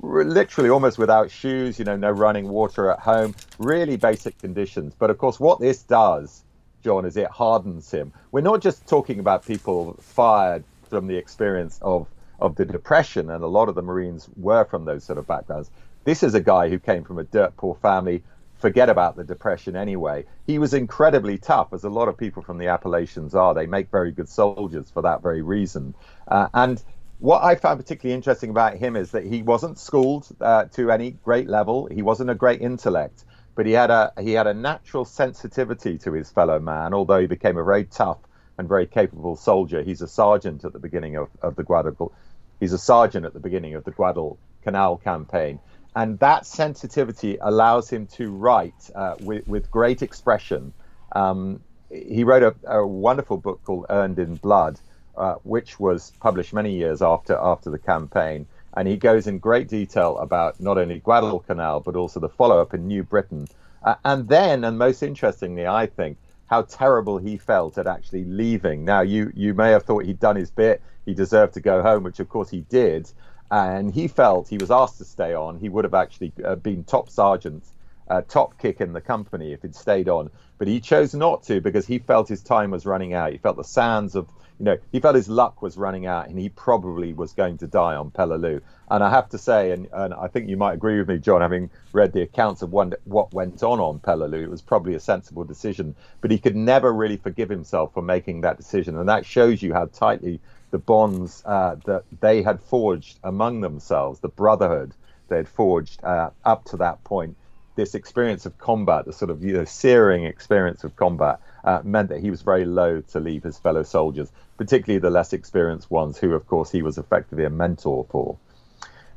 Literally 0.02 0.70
almost 0.70 0.98
without 0.98 1.30
shoes, 1.30 1.78
you 1.78 1.84
know, 1.84 1.96
no 1.96 2.10
running 2.10 2.48
water 2.48 2.90
at 2.90 3.00
home, 3.00 3.34
really 3.58 3.96
basic 3.96 4.38
conditions. 4.38 4.94
But 4.98 5.10
of 5.10 5.18
course, 5.18 5.38
what 5.38 5.60
this 5.60 5.82
does, 5.82 6.42
John, 6.82 7.04
is 7.04 7.16
it 7.16 7.28
hardens 7.28 7.90
him. 7.90 8.12
We're 8.32 8.40
not 8.40 8.62
just 8.62 8.86
talking 8.86 9.20
about 9.20 9.44
people 9.44 9.94
fired 10.00 10.64
from 10.88 11.06
the 11.06 11.16
experience 11.16 11.78
of 11.82 12.06
of 12.40 12.56
the 12.56 12.64
depression, 12.64 13.28
and 13.30 13.44
a 13.44 13.46
lot 13.46 13.68
of 13.68 13.74
the 13.74 13.82
Marines 13.82 14.26
were 14.36 14.64
from 14.64 14.86
those 14.86 15.04
sort 15.04 15.18
of 15.18 15.26
backgrounds. 15.26 15.70
This 16.04 16.22
is 16.22 16.34
a 16.34 16.40
guy 16.40 16.70
who 16.70 16.78
came 16.78 17.04
from 17.04 17.18
a 17.18 17.24
dirt 17.24 17.54
poor 17.58 17.74
family. 17.74 18.22
Forget 18.58 18.88
about 18.88 19.16
the 19.16 19.24
depression 19.24 19.76
anyway. 19.76 20.24
He 20.46 20.58
was 20.58 20.72
incredibly 20.72 21.36
tough, 21.38 21.72
as 21.72 21.84
a 21.84 21.90
lot 21.90 22.08
of 22.08 22.16
people 22.16 22.42
from 22.42 22.58
the 22.58 22.68
Appalachians 22.68 23.34
are. 23.34 23.54
They 23.54 23.66
make 23.66 23.90
very 23.90 24.10
good 24.10 24.28
soldiers 24.28 24.90
for 24.90 25.02
that 25.02 25.22
very 25.22 25.42
reason. 25.42 25.94
Uh, 26.26 26.48
and 26.54 26.82
what 27.20 27.44
I 27.44 27.54
found 27.54 27.78
particularly 27.78 28.14
interesting 28.14 28.48
about 28.48 28.76
him 28.76 28.96
is 28.96 29.10
that 29.10 29.24
he 29.24 29.42
wasn't 29.42 29.78
schooled 29.78 30.26
uh, 30.40 30.64
to 30.72 30.90
any 30.90 31.12
great 31.12 31.48
level. 31.48 31.86
He 31.86 32.00
wasn't 32.00 32.30
a 32.30 32.34
great 32.34 32.62
intellect, 32.62 33.24
but 33.54 33.66
he 33.66 33.72
had 33.72 33.90
a 33.90 34.12
he 34.20 34.32
had 34.32 34.46
a 34.46 34.54
natural 34.54 35.04
sensitivity 35.04 35.98
to 35.98 36.12
his 36.12 36.30
fellow 36.30 36.58
man. 36.58 36.94
Although 36.94 37.20
he 37.20 37.26
became 37.26 37.58
a 37.58 37.64
very 37.64 37.84
tough 37.84 38.18
and 38.56 38.66
very 38.66 38.86
capable 38.86 39.36
soldier, 39.36 39.82
he's 39.82 40.00
a 40.00 40.08
sergeant 40.08 40.64
at 40.64 40.72
the 40.72 40.78
beginning 40.78 41.16
of, 41.16 41.28
of 41.42 41.56
the 41.56 41.62
Guadalcanal. 41.62 42.12
He's 42.58 42.72
a 42.72 42.78
sergeant 42.78 43.26
at 43.26 43.34
the 43.34 43.40
beginning 43.40 43.74
of 43.74 43.84
the 43.84 43.90
Guadalcanal 43.90 44.96
campaign, 44.96 45.60
and 45.94 46.18
that 46.20 46.46
sensitivity 46.46 47.36
allows 47.40 47.90
him 47.90 48.06
to 48.18 48.30
write 48.30 48.90
uh, 48.94 49.16
with 49.20 49.46
with 49.46 49.70
great 49.70 50.00
expression. 50.00 50.72
Um, 51.12 51.60
he 51.90 52.24
wrote 52.24 52.42
a, 52.42 52.54
a 52.78 52.86
wonderful 52.86 53.36
book 53.36 53.62
called 53.64 53.86
Earned 53.90 54.18
in 54.18 54.36
Blood 54.36 54.80
uh, 55.20 55.34
which 55.42 55.78
was 55.78 56.12
published 56.20 56.52
many 56.52 56.72
years 56.72 57.02
after 57.02 57.36
after 57.36 57.70
the 57.70 57.78
campaign. 57.78 58.46
And 58.76 58.88
he 58.88 58.96
goes 58.96 59.26
in 59.26 59.38
great 59.38 59.68
detail 59.68 60.16
about 60.18 60.60
not 60.60 60.78
only 60.78 61.00
Guadalcanal 61.00 61.80
but 61.80 61.96
also 61.96 62.20
the 62.20 62.28
follow-up 62.28 62.72
in 62.72 62.86
New 62.86 63.02
Britain. 63.02 63.46
Uh, 63.82 63.96
and 64.04 64.28
then, 64.28 64.64
and 64.64 64.78
most 64.78 65.02
interestingly, 65.02 65.66
I 65.66 65.86
think, 65.86 66.16
how 66.46 66.62
terrible 66.62 67.18
he 67.18 67.36
felt 67.36 67.78
at 67.78 67.86
actually 67.86 68.24
leaving. 68.24 68.84
Now, 68.84 69.02
you 69.02 69.32
you 69.34 69.54
may 69.54 69.70
have 69.70 69.84
thought 69.84 70.04
he'd 70.04 70.20
done 70.20 70.36
his 70.36 70.50
bit, 70.50 70.80
he 71.04 71.14
deserved 71.14 71.54
to 71.54 71.60
go 71.60 71.82
home, 71.82 72.02
which 72.02 72.20
of 72.20 72.28
course 72.28 72.50
he 72.50 72.62
did. 72.62 73.10
And 73.50 73.92
he 73.92 74.06
felt 74.08 74.48
he 74.48 74.58
was 74.58 74.70
asked 74.70 74.98
to 74.98 75.04
stay 75.04 75.34
on. 75.34 75.58
He 75.58 75.68
would 75.68 75.84
have 75.84 75.94
actually 75.94 76.32
uh, 76.44 76.54
been 76.54 76.84
top 76.84 77.10
sergeant, 77.10 77.64
uh, 78.10 78.22
top 78.22 78.58
kick 78.58 78.80
in 78.80 78.92
the 78.92 79.00
company 79.00 79.52
if 79.52 79.62
he'd 79.62 79.74
stayed 79.74 80.08
on. 80.08 80.30
But 80.58 80.68
he 80.68 80.80
chose 80.80 81.14
not 81.14 81.44
to 81.44 81.60
because 81.60 81.86
he 81.86 81.98
felt 81.98 82.28
his 82.28 82.42
time 82.42 82.70
was 82.70 82.84
running 82.84 83.14
out. 83.14 83.32
He 83.32 83.38
felt 83.38 83.56
the 83.56 83.64
sands 83.64 84.14
of 84.14 84.28
you 84.60 84.64
know, 84.64 84.76
he 84.92 85.00
felt 85.00 85.16
his 85.16 85.28
luck 85.28 85.62
was 85.62 85.78
running 85.78 86.04
out 86.04 86.28
and 86.28 86.38
he 86.38 86.50
probably 86.50 87.14
was 87.14 87.32
going 87.32 87.56
to 87.58 87.66
die 87.66 87.94
on 87.94 88.10
Peleliu. 88.10 88.60
And 88.90 89.02
I 89.02 89.08
have 89.08 89.30
to 89.30 89.38
say, 89.38 89.70
and, 89.70 89.88
and 89.90 90.12
I 90.12 90.28
think 90.28 90.50
you 90.50 90.58
might 90.58 90.74
agree 90.74 90.98
with 90.98 91.08
me, 91.08 91.16
John, 91.18 91.40
having 91.40 91.70
read 91.94 92.12
the 92.12 92.20
accounts 92.20 92.60
of 92.60 92.70
one, 92.70 92.92
what 93.04 93.32
went 93.32 93.62
on 93.62 93.80
on 93.80 94.00
Peleliu, 94.00 94.42
it 94.42 94.50
was 94.50 94.60
probably 94.60 94.94
a 94.94 95.00
sensible 95.00 95.44
decision. 95.44 95.96
But 96.20 96.30
he 96.30 96.38
could 96.38 96.56
never 96.56 96.92
really 96.92 97.16
forgive 97.16 97.48
himself 97.48 97.94
for 97.94 98.02
making 98.02 98.42
that 98.42 98.58
decision. 98.58 98.98
And 98.98 99.08
that 99.08 99.24
shows 99.24 99.62
you 99.62 99.72
how 99.72 99.86
tightly 99.86 100.40
the 100.72 100.78
bonds 100.78 101.42
uh, 101.46 101.76
that 101.86 102.04
they 102.20 102.42
had 102.42 102.60
forged 102.60 103.18
among 103.24 103.62
themselves, 103.62 104.20
the 104.20 104.28
brotherhood 104.28 104.92
they 105.28 105.38
had 105.38 105.48
forged 105.48 106.04
uh, 106.04 106.30
up 106.44 106.66
to 106.66 106.76
that 106.78 107.02
point, 107.02 107.36
this 107.80 107.94
experience 107.94 108.44
of 108.44 108.58
combat, 108.58 109.06
the 109.06 109.12
sort 109.12 109.30
of 109.30 109.42
you 109.42 109.54
know, 109.54 109.64
searing 109.64 110.24
experience 110.24 110.84
of 110.84 110.94
combat, 110.96 111.40
uh, 111.64 111.80
meant 111.82 112.10
that 112.10 112.20
he 112.20 112.30
was 112.30 112.42
very 112.42 112.66
loath 112.66 113.10
to 113.12 113.20
leave 113.20 113.42
his 113.42 113.58
fellow 113.58 113.82
soldiers, 113.82 114.30
particularly 114.58 114.98
the 114.98 115.10
less 115.10 115.32
experienced 115.32 115.90
ones, 115.90 116.18
who, 116.18 116.34
of 116.34 116.46
course, 116.46 116.70
he 116.70 116.82
was 116.82 116.98
effectively 116.98 117.44
a 117.44 117.50
mentor 117.50 118.06
for. 118.10 118.36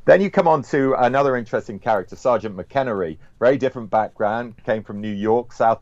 Then 0.06 0.22
you 0.22 0.32
come 0.32 0.48
on 0.48 0.64
to 0.64 0.94
another 0.96 1.36
interesting 1.36 1.80
character, 1.80 2.16
Sergeant 2.16 2.56
McEnery. 2.56 3.18
Very 3.40 3.58
different 3.58 3.90
background, 3.90 4.56
came 4.66 4.84
from 4.84 5.02
New 5.02 5.14
York, 5.14 5.52
South, 5.52 5.82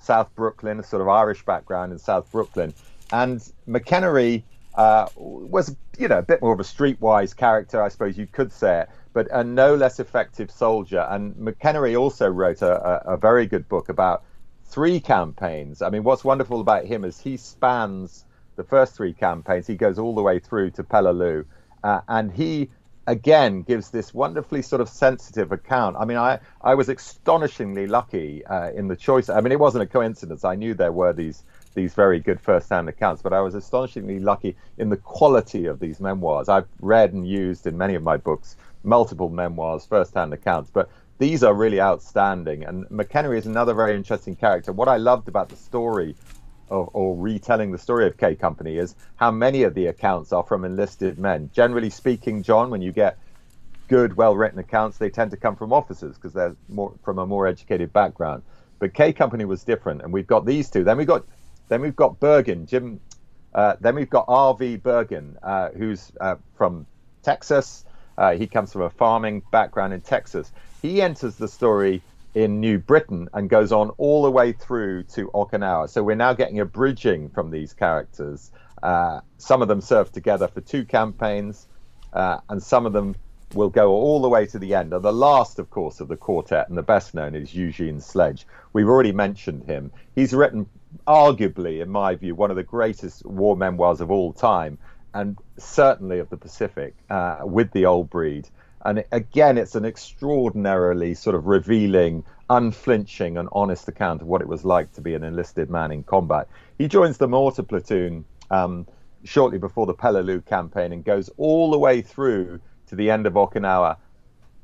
South 0.00 0.34
Brooklyn, 0.36 0.78
a 0.78 0.82
sort 0.84 1.02
of 1.02 1.08
Irish 1.08 1.44
background 1.44 1.92
in 1.92 1.98
South 1.98 2.30
Brooklyn. 2.30 2.74
And 3.12 3.40
McEnery 3.68 4.44
uh, 4.74 5.08
was, 5.16 5.76
you 5.98 6.08
know, 6.08 6.18
a 6.18 6.22
bit 6.22 6.42
more 6.42 6.52
of 6.52 6.60
a 6.60 6.64
streetwise 6.64 7.36
character, 7.36 7.82
I 7.82 7.88
suppose 7.88 8.16
you 8.16 8.26
could 8.26 8.52
say 8.52 8.82
it, 8.82 8.88
but 9.12 9.28
a 9.30 9.44
no 9.44 9.74
less 9.74 10.00
effective 10.00 10.50
soldier. 10.50 11.06
And 11.10 11.34
McEnery 11.34 11.98
also 11.98 12.28
wrote 12.28 12.62
a, 12.62 13.06
a, 13.08 13.14
a 13.14 13.16
very 13.16 13.46
good 13.46 13.68
book 13.68 13.88
about 13.88 14.24
three 14.64 15.00
campaigns. 15.00 15.82
I 15.82 15.90
mean, 15.90 16.02
what's 16.02 16.24
wonderful 16.24 16.60
about 16.60 16.86
him 16.86 17.04
is 17.04 17.20
he 17.20 17.36
spans 17.36 18.24
the 18.56 18.64
first 18.64 18.94
three 18.94 19.12
campaigns. 19.12 19.66
He 19.66 19.76
goes 19.76 19.98
all 19.98 20.14
the 20.14 20.22
way 20.22 20.38
through 20.38 20.70
to 20.72 20.82
Peleliu, 20.82 21.44
uh, 21.84 22.00
and 22.08 22.32
he 22.32 22.70
again 23.06 23.62
gives 23.62 23.90
this 23.90 24.14
wonderfully 24.14 24.62
sort 24.62 24.80
of 24.80 24.88
sensitive 24.88 25.52
account. 25.52 25.96
I 25.98 26.04
mean, 26.04 26.16
I 26.16 26.38
I 26.62 26.74
was 26.74 26.88
astonishingly 26.88 27.86
lucky 27.86 28.44
uh, 28.46 28.70
in 28.70 28.88
the 28.88 28.96
choice. 28.96 29.28
I 29.28 29.40
mean, 29.40 29.52
it 29.52 29.60
wasn't 29.60 29.82
a 29.82 29.86
coincidence. 29.86 30.44
I 30.44 30.54
knew 30.54 30.74
there 30.74 30.92
were 30.92 31.12
these 31.12 31.42
these 31.74 31.94
very 31.94 32.20
good 32.20 32.38
first-hand 32.38 32.88
accounts, 32.88 33.22
but 33.22 33.32
I 33.32 33.40
was 33.40 33.54
astonishingly 33.54 34.18
lucky 34.20 34.56
in 34.76 34.90
the 34.90 34.98
quality 34.98 35.66
of 35.66 35.80
these 35.80 36.00
memoirs. 36.00 36.50
I've 36.50 36.68
read 36.80 37.14
and 37.14 37.26
used 37.26 37.66
in 37.66 37.78
many 37.78 37.94
of 37.94 38.02
my 38.02 38.18
books 38.18 38.56
multiple 38.84 39.28
memoirs, 39.28 39.86
first-hand 39.86 40.32
accounts, 40.32 40.70
but 40.70 40.88
these 41.18 41.42
are 41.42 41.54
really 41.54 41.80
outstanding. 41.80 42.64
And 42.64 42.84
McEnery 42.86 43.38
is 43.38 43.46
another 43.46 43.74
very 43.74 43.94
interesting 43.94 44.34
character. 44.34 44.72
What 44.72 44.88
I 44.88 44.96
loved 44.96 45.28
about 45.28 45.48
the 45.48 45.56
story 45.56 46.16
of, 46.68 46.90
or 46.92 47.16
retelling 47.16 47.70
the 47.70 47.78
story 47.78 48.06
of 48.06 48.16
K 48.16 48.34
Company 48.34 48.78
is 48.78 48.96
how 49.16 49.30
many 49.30 49.62
of 49.62 49.74
the 49.74 49.86
accounts 49.86 50.32
are 50.32 50.42
from 50.42 50.64
enlisted 50.64 51.18
men. 51.18 51.50
Generally 51.52 51.90
speaking, 51.90 52.42
John, 52.42 52.70
when 52.70 52.82
you 52.82 52.92
get 52.92 53.18
good, 53.88 54.16
well-written 54.16 54.58
accounts, 54.58 54.98
they 54.98 55.10
tend 55.10 55.30
to 55.30 55.36
come 55.36 55.54
from 55.54 55.72
officers 55.72 56.16
because 56.16 56.32
they're 56.32 56.56
more 56.68 56.94
from 57.04 57.18
a 57.18 57.26
more 57.26 57.46
educated 57.46 57.92
background. 57.92 58.42
But 58.78 58.94
K 58.94 59.12
Company 59.12 59.44
was 59.44 59.62
different, 59.62 60.02
and 60.02 60.12
we've 60.12 60.26
got 60.26 60.44
these 60.44 60.70
two. 60.70 60.82
Then 60.82 60.96
we've 60.96 61.06
got, 61.06 61.24
then 61.68 61.82
we've 61.82 61.94
got 61.94 62.18
Burgin, 62.18 62.66
Jim. 62.66 63.00
Uh, 63.54 63.76
then 63.80 63.94
we've 63.94 64.10
got 64.10 64.24
R.V. 64.28 64.78
Burgin, 64.78 65.36
uh, 65.42 65.68
who's 65.70 66.10
uh, 66.20 66.36
from 66.56 66.86
Texas. 67.22 67.84
Uh, 68.16 68.34
he 68.36 68.46
comes 68.46 68.72
from 68.72 68.82
a 68.82 68.90
farming 68.90 69.42
background 69.50 69.92
in 69.92 70.00
Texas. 70.00 70.52
He 70.80 71.00
enters 71.02 71.36
the 71.36 71.48
story 71.48 72.02
in 72.34 72.60
New 72.60 72.78
Britain 72.78 73.28
and 73.34 73.48
goes 73.48 73.72
on 73.72 73.90
all 73.98 74.22
the 74.22 74.30
way 74.30 74.52
through 74.52 75.04
to 75.04 75.28
Okinawa. 75.28 75.88
So 75.88 76.02
we're 76.02 76.16
now 76.16 76.32
getting 76.32 76.60
a 76.60 76.64
bridging 76.64 77.28
from 77.28 77.50
these 77.50 77.72
characters. 77.72 78.50
Uh, 78.82 79.20
some 79.38 79.62
of 79.62 79.68
them 79.68 79.80
served 79.80 80.14
together 80.14 80.48
for 80.48 80.60
two 80.60 80.84
campaigns, 80.84 81.66
uh, 82.12 82.38
and 82.48 82.62
some 82.62 82.86
of 82.86 82.92
them 82.92 83.14
will 83.54 83.68
go 83.68 83.90
all 83.90 84.22
the 84.22 84.28
way 84.28 84.46
to 84.46 84.58
the 84.58 84.74
end. 84.74 84.92
And 84.92 85.04
the 85.04 85.12
last, 85.12 85.58
of 85.58 85.70
course, 85.70 86.00
of 86.00 86.08
the 86.08 86.16
quartet, 86.16 86.68
and 86.68 86.78
the 86.78 86.82
best 86.82 87.14
known, 87.14 87.34
is 87.34 87.54
Eugene 87.54 88.00
Sledge. 88.00 88.46
We've 88.72 88.88
already 88.88 89.12
mentioned 89.12 89.64
him. 89.64 89.92
He's 90.14 90.32
written, 90.32 90.66
arguably, 91.06 91.82
in 91.82 91.90
my 91.90 92.14
view, 92.14 92.34
one 92.34 92.50
of 92.50 92.56
the 92.56 92.62
greatest 92.62 93.24
war 93.26 93.56
memoirs 93.56 94.00
of 94.00 94.10
all 94.10 94.32
time, 94.32 94.78
and 95.14 95.38
certainly 95.58 96.18
of 96.18 96.28
the 96.30 96.36
Pacific, 96.36 96.94
uh, 97.10 97.40
with 97.42 97.72
the 97.72 97.86
old 97.86 98.10
breed. 98.10 98.48
And 98.84 99.04
again, 99.12 99.58
it's 99.58 99.74
an 99.74 99.84
extraordinarily 99.84 101.14
sort 101.14 101.36
of 101.36 101.46
revealing, 101.46 102.24
unflinching, 102.50 103.36
and 103.36 103.48
honest 103.52 103.86
account 103.88 104.22
of 104.22 104.26
what 104.26 104.40
it 104.40 104.48
was 104.48 104.64
like 104.64 104.92
to 104.94 105.00
be 105.00 105.14
an 105.14 105.22
enlisted 105.22 105.70
man 105.70 105.92
in 105.92 106.02
combat. 106.02 106.48
He 106.78 106.88
joins 106.88 107.18
the 107.18 107.28
mortar 107.28 107.62
platoon 107.62 108.24
um, 108.50 108.86
shortly 109.24 109.58
before 109.58 109.86
the 109.86 109.94
Peleliu 109.94 110.44
campaign 110.44 110.92
and 110.92 111.04
goes 111.04 111.30
all 111.36 111.70
the 111.70 111.78
way 111.78 112.02
through 112.02 112.60
to 112.88 112.96
the 112.96 113.10
end 113.10 113.26
of 113.26 113.34
Okinawa, 113.34 113.96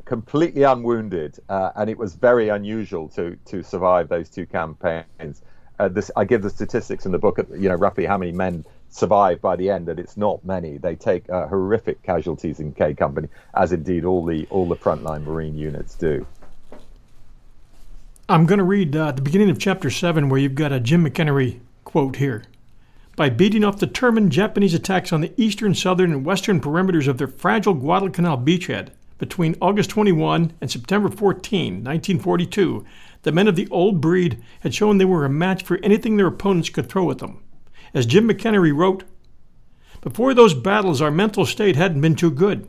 completely 0.05 0.65
unwounded, 0.65 1.39
uh, 1.49 1.71
and 1.77 1.89
it 1.89 1.99
was 1.99 2.15
very 2.15 2.49
unusual 2.49 3.09
to 3.11 3.37
to 3.47 3.63
survive 3.63 4.09
those 4.09 4.29
two 4.29 4.47
campaigns. 4.47 5.43
Uh, 5.79 5.89
this, 5.89 6.11
I 6.17 6.25
give 6.25 6.43
the 6.43 6.51
statistics 6.51 7.07
in 7.07 7.13
the 7.13 7.19
book, 7.19 7.39
you 7.51 7.69
know, 7.69 7.77
roughly 7.77 8.05
how 8.05 8.19
many 8.19 8.33
men 8.33 8.65
survive 8.90 9.40
by 9.40 9.57
the 9.57 9.70
end, 9.70 9.88
and 9.88 9.98
it's 9.98 10.16
not 10.16 10.44
many. 10.44 10.79
They 10.79 10.94
take 10.94 11.29
uh, 11.31 11.46
horrific 11.46 12.03
casualties 12.03 12.61
in 12.61 12.72
K 12.72 12.94
Company, 12.94 13.29
as 13.55 13.72
indeed 13.72 14.05
all 14.05 14.24
the 14.24 14.46
all 14.51 14.66
the 14.66 14.77
frontline 14.77 15.24
Marine 15.24 15.57
units 15.57 15.94
do. 15.94 16.27
I'm 18.29 18.46
going 18.46 18.59
to 18.59 18.64
read 18.64 18.94
uh, 18.94 19.12
the 19.12 19.22
beginning 19.22 19.51
of 19.51 19.59
chapter 19.59 19.90
seven, 19.90 20.29
where 20.29 20.40
you've 20.40 20.55
got 20.55 20.72
a 20.72 20.81
Jim 20.81 21.05
McEnery 21.05 21.61
quote 21.85 22.16
here 22.16 22.44
by 23.16 23.29
beating 23.29 23.64
off 23.64 23.81
determined 23.81 24.31
Japanese 24.31 24.74
attacks 24.74 25.12
on 25.12 25.20
the 25.20 25.33
eastern, 25.37 25.74
southern, 25.74 26.12
and 26.12 26.24
western 26.24 26.61
perimeters 26.61 27.09
of 27.09 27.18
their 27.18 27.27
fragile 27.27 27.74
Guadalcanal 27.74 28.38
beachhead 28.38 28.90
between 29.18 29.57
August 29.61 29.90
21 29.90 30.53
and 30.61 30.70
September 30.70 31.09
14, 31.09 31.83
1942, 31.83 32.87
the 33.22 33.33
men 33.33 33.48
of 33.48 33.57
the 33.57 33.66
old 33.70 34.01
breed 34.01 34.40
had 34.61 34.72
shown 34.72 34.98
they 34.98 35.05
were 35.05 35.24
a 35.24 35.29
match 35.29 35.64
for 35.64 35.81
anything 35.83 36.16
their 36.16 36.29
opponents 36.29 36.70
could 36.70 36.88
throw 36.88 37.11
at 37.11 37.18
them. 37.18 37.42
As 37.94 38.07
Jim 38.07 38.29
McEnery 38.29 38.74
wrote, 38.74 39.05
Before 40.01 40.35
those 40.35 40.55
battles, 40.55 41.01
our 41.01 41.11
mental 41.11 41.46
state 41.46 41.77
hadn't 41.77 42.01
been 42.01 42.14
too 42.14 42.31
good. 42.31 42.68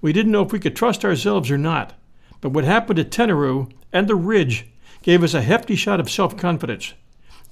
We 0.00 0.12
didn't 0.12 0.32
know 0.32 0.42
if 0.42 0.52
we 0.52 0.60
could 0.60 0.76
trust 0.76 1.04
ourselves 1.04 1.50
or 1.50 1.58
not. 1.58 1.94
But 2.40 2.50
what 2.50 2.64
happened 2.64 2.98
at 2.98 3.10
Tenaru 3.10 3.70
and 3.92 4.08
the 4.08 4.14
Ridge 4.14 4.66
gave 5.02 5.22
us 5.22 5.34
a 5.34 5.42
hefty 5.42 5.76
shot 5.76 6.00
of 6.00 6.10
self 6.10 6.36
confidence. 6.36 6.94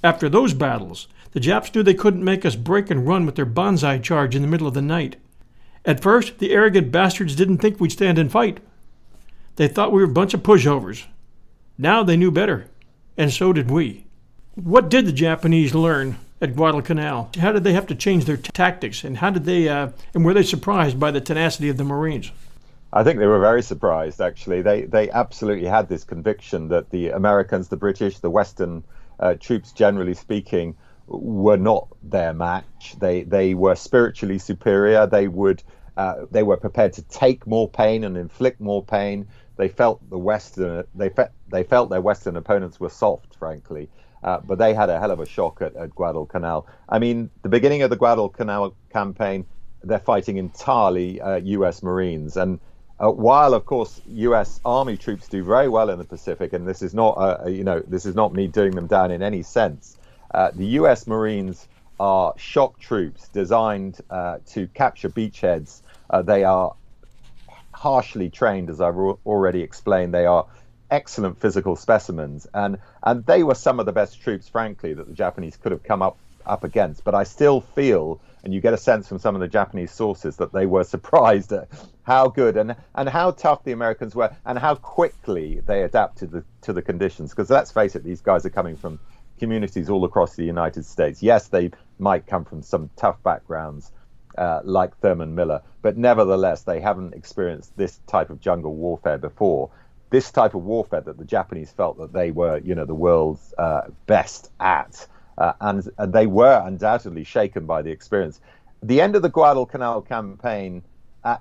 After 0.02 0.28
those 0.28 0.54
battles, 0.54 1.08
the 1.32 1.40
Japs 1.40 1.74
knew 1.74 1.82
they 1.82 1.94
couldn't 1.94 2.24
make 2.24 2.44
us 2.44 2.56
break 2.56 2.90
and 2.90 3.06
run 3.06 3.26
with 3.26 3.34
their 3.34 3.44
banzai 3.44 3.98
charge 3.98 4.34
in 4.34 4.42
the 4.42 4.48
middle 4.48 4.66
of 4.66 4.74
the 4.74 4.82
night. 4.82 5.16
At 5.84 6.00
first, 6.00 6.38
the 6.38 6.52
arrogant 6.52 6.92
bastards 6.92 7.34
didn't 7.34 7.58
think 7.58 7.80
we'd 7.80 7.92
stand 7.92 8.18
and 8.18 8.30
fight. 8.30 8.60
They 9.56 9.68
thought 9.68 9.92
we 9.92 10.00
were 10.00 10.08
a 10.10 10.12
bunch 10.12 10.34
of 10.34 10.42
pushovers. 10.42 11.04
Now 11.76 12.02
they 12.02 12.16
knew 12.16 12.30
better, 12.30 12.68
and 13.16 13.32
so 13.32 13.52
did 13.52 13.70
we. 13.70 14.06
What 14.54 14.88
did 14.88 15.06
the 15.06 15.12
Japanese 15.12 15.74
learn 15.74 16.16
at 16.40 16.54
Guadalcanal? 16.54 17.30
How 17.38 17.52
did 17.52 17.64
they 17.64 17.72
have 17.72 17.86
to 17.88 17.94
change 17.94 18.24
their 18.24 18.36
t- 18.36 18.50
tactics, 18.52 19.04
and 19.04 19.18
how 19.18 19.30
did 19.30 19.44
they, 19.44 19.68
uh, 19.68 19.90
and 20.14 20.24
were 20.24 20.34
they 20.34 20.42
surprised 20.42 20.98
by 20.98 21.10
the 21.10 21.20
tenacity 21.20 21.68
of 21.68 21.76
the 21.76 21.84
Marines? 21.84 22.30
I 22.92 23.04
think 23.04 23.18
they 23.18 23.26
were 23.26 23.40
very 23.40 23.62
surprised. 23.62 24.20
Actually, 24.20 24.62
they 24.62 24.82
they 24.82 25.10
absolutely 25.10 25.68
had 25.68 25.88
this 25.88 26.04
conviction 26.04 26.68
that 26.68 26.90
the 26.90 27.10
Americans, 27.10 27.68
the 27.68 27.76
British, 27.76 28.18
the 28.18 28.30
Western 28.30 28.82
uh, 29.20 29.34
troops, 29.34 29.72
generally 29.72 30.14
speaking, 30.14 30.74
were 31.06 31.58
not 31.58 31.88
their 32.02 32.32
match. 32.32 32.96
They 32.98 33.24
they 33.24 33.54
were 33.54 33.74
spiritually 33.74 34.38
superior. 34.38 35.06
They 35.06 35.28
would 35.28 35.62
uh, 35.98 36.26
they 36.30 36.42
were 36.42 36.56
prepared 36.56 36.94
to 36.94 37.02
take 37.02 37.46
more 37.46 37.68
pain 37.68 38.04
and 38.04 38.16
inflict 38.16 38.60
more 38.60 38.82
pain. 38.82 39.26
They 39.56 39.68
felt 39.68 40.08
the 40.08 40.18
Western 40.18 40.84
they 40.94 41.10
fe- 41.10 41.28
they 41.50 41.64
felt 41.64 41.90
their 41.90 42.00
Western 42.00 42.36
opponents 42.36 42.80
were 42.80 42.90
soft, 42.90 43.34
frankly. 43.34 43.90
Uh, 44.22 44.40
but 44.40 44.58
they 44.58 44.74
had 44.74 44.90
a 44.90 44.98
hell 44.98 45.10
of 45.10 45.20
a 45.20 45.26
shock 45.26 45.62
at, 45.62 45.76
at 45.76 45.94
Guadalcanal. 45.94 46.66
I 46.88 46.98
mean, 46.98 47.30
the 47.42 47.48
beginning 47.48 47.82
of 47.82 47.90
the 47.90 47.96
Guadalcanal 47.96 48.74
campaign, 48.92 49.46
they're 49.82 49.98
fighting 49.98 50.38
entirely 50.38 51.20
uh, 51.20 51.36
U.S. 51.36 51.82
Marines, 51.82 52.36
and 52.36 52.58
uh, 52.98 53.10
while 53.10 53.54
of 53.54 53.64
course 53.64 54.00
U.S. 54.08 54.60
Army 54.64 54.96
troops 54.96 55.28
do 55.28 55.44
very 55.44 55.68
well 55.68 55.88
in 55.88 55.98
the 55.98 56.04
Pacific, 56.04 56.52
and 56.52 56.66
this 56.66 56.82
is 56.82 56.94
not 56.94 57.12
uh, 57.12 57.46
you 57.46 57.62
know 57.62 57.80
this 57.86 58.04
is 58.04 58.14
not 58.16 58.32
me 58.32 58.48
doing 58.48 58.72
them 58.72 58.86
down 58.88 59.10
in 59.10 59.22
any 59.22 59.42
sense. 59.42 59.96
Uh, 60.34 60.50
the 60.52 60.66
U.S. 60.66 61.06
Marines 61.06 61.68
are 62.00 62.34
shock 62.36 62.78
troops 62.78 63.28
designed 63.28 64.00
uh, 64.10 64.38
to 64.48 64.66
capture 64.68 65.08
beachheads. 65.08 65.82
Uh, 66.10 66.22
they 66.22 66.44
are 66.44 66.74
harshly 67.72 68.28
trained, 68.28 68.70
as 68.70 68.80
I've 68.80 68.96
already 68.96 69.62
explained. 69.62 70.12
They 70.12 70.26
are 70.26 70.46
excellent 70.90 71.40
physical 71.40 71.76
specimens, 71.76 72.46
and 72.54 72.78
and 73.02 73.24
they 73.26 73.42
were 73.42 73.54
some 73.54 73.80
of 73.80 73.86
the 73.86 73.92
best 73.92 74.20
troops, 74.20 74.48
frankly, 74.48 74.94
that 74.94 75.06
the 75.06 75.14
Japanese 75.14 75.56
could 75.56 75.72
have 75.72 75.82
come 75.82 76.02
up 76.02 76.18
up 76.46 76.64
against. 76.64 77.04
But 77.04 77.14
I 77.14 77.24
still 77.24 77.60
feel, 77.60 78.20
and 78.42 78.54
you 78.54 78.60
get 78.60 78.74
a 78.74 78.78
sense 78.78 79.08
from 79.08 79.18
some 79.18 79.34
of 79.34 79.40
the 79.40 79.48
Japanese 79.48 79.92
sources 79.92 80.36
that 80.36 80.52
they 80.52 80.66
were 80.66 80.84
surprised 80.94 81.52
at 81.52 81.68
how 82.02 82.28
good 82.28 82.56
and 82.56 82.74
and 82.94 83.08
how 83.08 83.32
tough 83.32 83.64
the 83.64 83.72
Americans 83.72 84.14
were, 84.14 84.34
and 84.44 84.58
how 84.58 84.74
quickly 84.74 85.60
they 85.66 85.82
adapted 85.82 86.30
the, 86.30 86.44
to 86.62 86.72
the 86.72 86.82
conditions. 86.82 87.30
Because 87.30 87.50
let's 87.50 87.70
face 87.70 87.94
it, 87.96 88.04
these 88.04 88.20
guys 88.20 88.44
are 88.46 88.50
coming 88.50 88.76
from 88.76 88.98
communities 89.38 89.88
all 89.88 90.04
across 90.04 90.34
the 90.34 90.44
United 90.44 90.84
States. 90.84 91.22
Yes, 91.22 91.48
they 91.48 91.70
might 91.98 92.26
come 92.26 92.44
from 92.44 92.62
some 92.62 92.90
tough 92.96 93.22
backgrounds 93.22 93.92
uh, 94.36 94.60
like 94.64 94.96
Thurman 94.98 95.34
Miller, 95.34 95.62
but 95.82 95.96
nevertheless, 95.96 96.62
they 96.62 96.80
haven't 96.80 97.14
experienced 97.14 97.76
this 97.76 97.98
type 98.06 98.30
of 98.30 98.40
jungle 98.40 98.74
warfare 98.74 99.18
before. 99.18 99.70
This 100.10 100.30
type 100.30 100.54
of 100.54 100.64
warfare 100.64 101.02
that 101.02 101.18
the 101.18 101.24
Japanese 101.24 101.70
felt 101.70 101.98
that 101.98 102.12
they 102.12 102.30
were, 102.30 102.58
you 102.58 102.74
know, 102.74 102.84
the 102.84 102.94
world's 102.94 103.52
uh, 103.58 103.82
best 104.06 104.50
at, 104.58 105.06
uh, 105.36 105.52
and, 105.60 105.88
and 105.98 106.12
they 106.12 106.26
were 106.26 106.62
undoubtedly 106.64 107.24
shaken 107.24 107.66
by 107.66 107.82
the 107.82 107.90
experience. 107.90 108.40
The 108.82 109.00
end 109.00 109.16
of 109.16 109.22
the 109.22 109.28
Guadalcanal 109.28 110.02
campaign, 110.02 110.82
uh, 111.24 111.38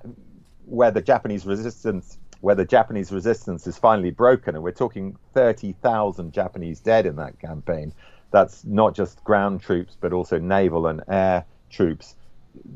where 0.66 0.90
the 0.90 1.00
Japanese 1.00 1.46
resistance 1.46 2.18
where 2.40 2.54
the 2.54 2.64
Japanese 2.64 3.10
resistance 3.10 3.66
is 3.66 3.76
finally 3.78 4.10
broken, 4.10 4.54
and 4.54 4.62
we're 4.62 4.70
talking 4.70 5.16
30,000 5.34 6.32
Japanese 6.32 6.80
dead 6.80 7.06
in 7.06 7.16
that 7.16 7.38
campaign. 7.40 7.92
That's 8.30 8.64
not 8.64 8.94
just 8.94 9.24
ground 9.24 9.60
troops, 9.60 9.96
but 10.00 10.12
also 10.12 10.38
naval 10.38 10.86
and 10.86 11.02
air 11.08 11.44
troops. 11.70 12.14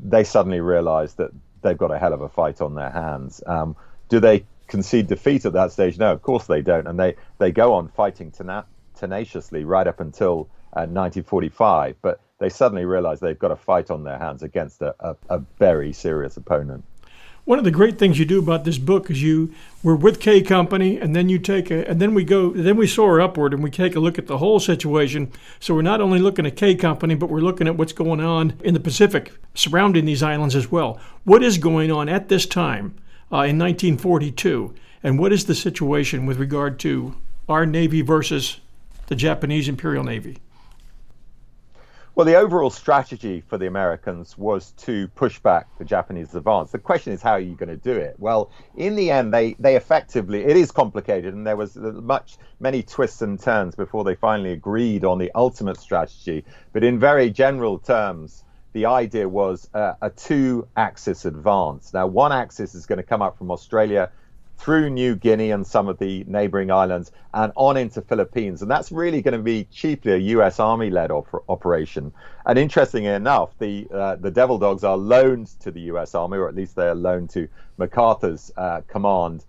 They 0.04 0.24
suddenly 0.24 0.60
realize 0.60 1.14
that 1.14 1.30
they've 1.62 1.78
got 1.78 1.92
a 1.92 1.98
hell 1.98 2.12
of 2.12 2.22
a 2.22 2.28
fight 2.28 2.60
on 2.60 2.74
their 2.74 2.90
hands. 2.90 3.42
Um, 3.46 3.76
do 4.08 4.18
they 4.18 4.44
concede 4.72 5.06
defeat 5.06 5.44
at 5.44 5.52
that 5.52 5.70
stage? 5.70 5.98
No, 5.98 6.10
of 6.10 6.22
course 6.22 6.46
they 6.46 6.62
don't. 6.62 6.88
And 6.88 6.98
they, 6.98 7.14
they 7.38 7.52
go 7.52 7.74
on 7.74 7.88
fighting 7.88 8.32
tena- 8.32 8.64
tenaciously 8.96 9.64
right 9.64 9.86
up 9.86 10.00
until 10.00 10.48
uh, 10.72 10.88
1945. 10.88 11.96
But 12.02 12.20
they 12.38 12.48
suddenly 12.48 12.86
realize 12.86 13.20
they've 13.20 13.38
got 13.38 13.52
a 13.52 13.56
fight 13.56 13.90
on 13.90 14.02
their 14.02 14.18
hands 14.18 14.42
against 14.42 14.82
a, 14.82 14.94
a, 14.98 15.16
a 15.28 15.38
very 15.58 15.92
serious 15.92 16.36
opponent 16.36 16.84
one 17.44 17.58
of 17.58 17.64
the 17.64 17.72
great 17.72 17.98
things 17.98 18.20
you 18.20 18.24
do 18.24 18.38
about 18.38 18.64
this 18.64 18.78
book 18.78 19.10
is 19.10 19.20
you 19.20 19.52
we're 19.82 19.96
with 19.96 20.20
K 20.20 20.42
Company, 20.42 20.96
and 20.98 21.16
then 21.16 21.28
you 21.28 21.40
take 21.40 21.72
a, 21.72 21.88
and 21.88 22.00
then 22.00 22.14
we 22.14 22.22
go, 22.22 22.50
then 22.50 22.76
we 22.76 22.86
soar 22.86 23.20
upward, 23.20 23.52
and 23.52 23.64
we 23.64 23.70
take 23.70 23.96
a 23.96 24.00
look 24.00 24.16
at 24.16 24.28
the 24.28 24.38
whole 24.38 24.60
situation. 24.60 25.32
So 25.58 25.74
we're 25.74 25.82
not 25.82 26.00
only 26.00 26.20
looking 26.20 26.46
at 26.46 26.54
K 26.54 26.76
Company, 26.76 27.16
but 27.16 27.30
we're 27.30 27.40
looking 27.40 27.66
at 27.66 27.76
what's 27.76 27.92
going 27.92 28.20
on 28.20 28.54
in 28.62 28.74
the 28.74 28.80
Pacific 28.80 29.32
surrounding 29.54 30.04
these 30.04 30.22
islands 30.22 30.54
as 30.54 30.70
well. 30.70 31.00
What 31.24 31.42
is 31.42 31.58
going 31.58 31.90
on 31.90 32.08
at 32.08 32.28
this 32.28 32.46
time 32.46 32.94
uh, 33.32 33.48
in 33.48 33.58
1942, 33.58 34.74
and 35.02 35.18
what 35.18 35.32
is 35.32 35.46
the 35.46 35.54
situation 35.54 36.26
with 36.26 36.38
regard 36.38 36.78
to 36.80 37.16
our 37.48 37.64
Navy 37.64 38.02
versus 38.02 38.60
the 39.06 39.16
Japanese 39.16 39.68
Imperial 39.68 40.04
Navy? 40.04 40.38
Well, 42.14 42.26
the 42.26 42.34
overall 42.34 42.68
strategy 42.68 43.40
for 43.40 43.56
the 43.56 43.66
Americans 43.66 44.36
was 44.36 44.72
to 44.72 45.08
push 45.08 45.38
back 45.38 45.66
the 45.78 45.84
Japanese 45.86 46.34
advance. 46.34 46.70
The 46.70 46.78
question 46.78 47.14
is, 47.14 47.22
how 47.22 47.30
are 47.30 47.40
you 47.40 47.54
going 47.54 47.70
to 47.70 47.76
do 47.76 47.92
it? 47.92 48.16
Well, 48.18 48.50
in 48.76 48.96
the 48.96 49.10
end, 49.10 49.32
they, 49.32 49.54
they 49.58 49.76
effectively, 49.76 50.44
it 50.44 50.54
is 50.54 50.70
complicated, 50.70 51.32
and 51.32 51.46
there 51.46 51.56
was 51.56 51.74
much, 51.76 52.36
many 52.60 52.82
twists 52.82 53.22
and 53.22 53.40
turns 53.40 53.74
before 53.74 54.04
they 54.04 54.14
finally 54.14 54.52
agreed 54.52 55.06
on 55.06 55.18
the 55.18 55.32
ultimate 55.34 55.78
strategy. 55.78 56.44
But 56.74 56.84
in 56.84 57.00
very 57.00 57.30
general 57.30 57.78
terms, 57.78 58.44
the 58.72 58.86
idea 58.86 59.28
was 59.28 59.68
uh, 59.74 59.94
a 60.00 60.10
two 60.10 60.66
axis 60.76 61.24
advance. 61.24 61.92
Now, 61.92 62.06
one 62.06 62.32
axis 62.32 62.74
is 62.74 62.86
going 62.86 62.98
to 62.98 63.02
come 63.02 63.22
up 63.22 63.38
from 63.38 63.50
Australia 63.50 64.10
through 64.56 64.90
New 64.90 65.16
Guinea 65.16 65.50
and 65.50 65.66
some 65.66 65.88
of 65.88 65.98
the 65.98 66.24
neighboring 66.28 66.70
islands 66.70 67.10
and 67.34 67.52
on 67.56 67.76
into 67.76 68.00
Philippines. 68.00 68.62
And 68.62 68.70
that's 68.70 68.92
really 68.92 69.20
going 69.20 69.36
to 69.36 69.42
be 69.42 69.64
chiefly 69.64 70.12
a 70.12 70.16
U.S. 70.16 70.60
Army-led 70.60 71.10
op- 71.10 71.44
operation. 71.48 72.12
And 72.46 72.58
interestingly 72.58 73.10
enough, 73.10 73.50
the 73.58 73.88
uh, 73.92 74.16
the 74.16 74.30
Devil 74.30 74.58
Dogs 74.58 74.84
are 74.84 74.96
loaned 74.96 75.48
to 75.60 75.70
the 75.70 75.80
U.S. 75.92 76.14
Army, 76.14 76.38
or 76.38 76.48
at 76.48 76.54
least 76.54 76.76
they 76.76 76.86
are 76.86 76.94
loaned 76.94 77.30
to 77.30 77.48
MacArthur's 77.76 78.52
uh, 78.56 78.82
command 78.86 79.44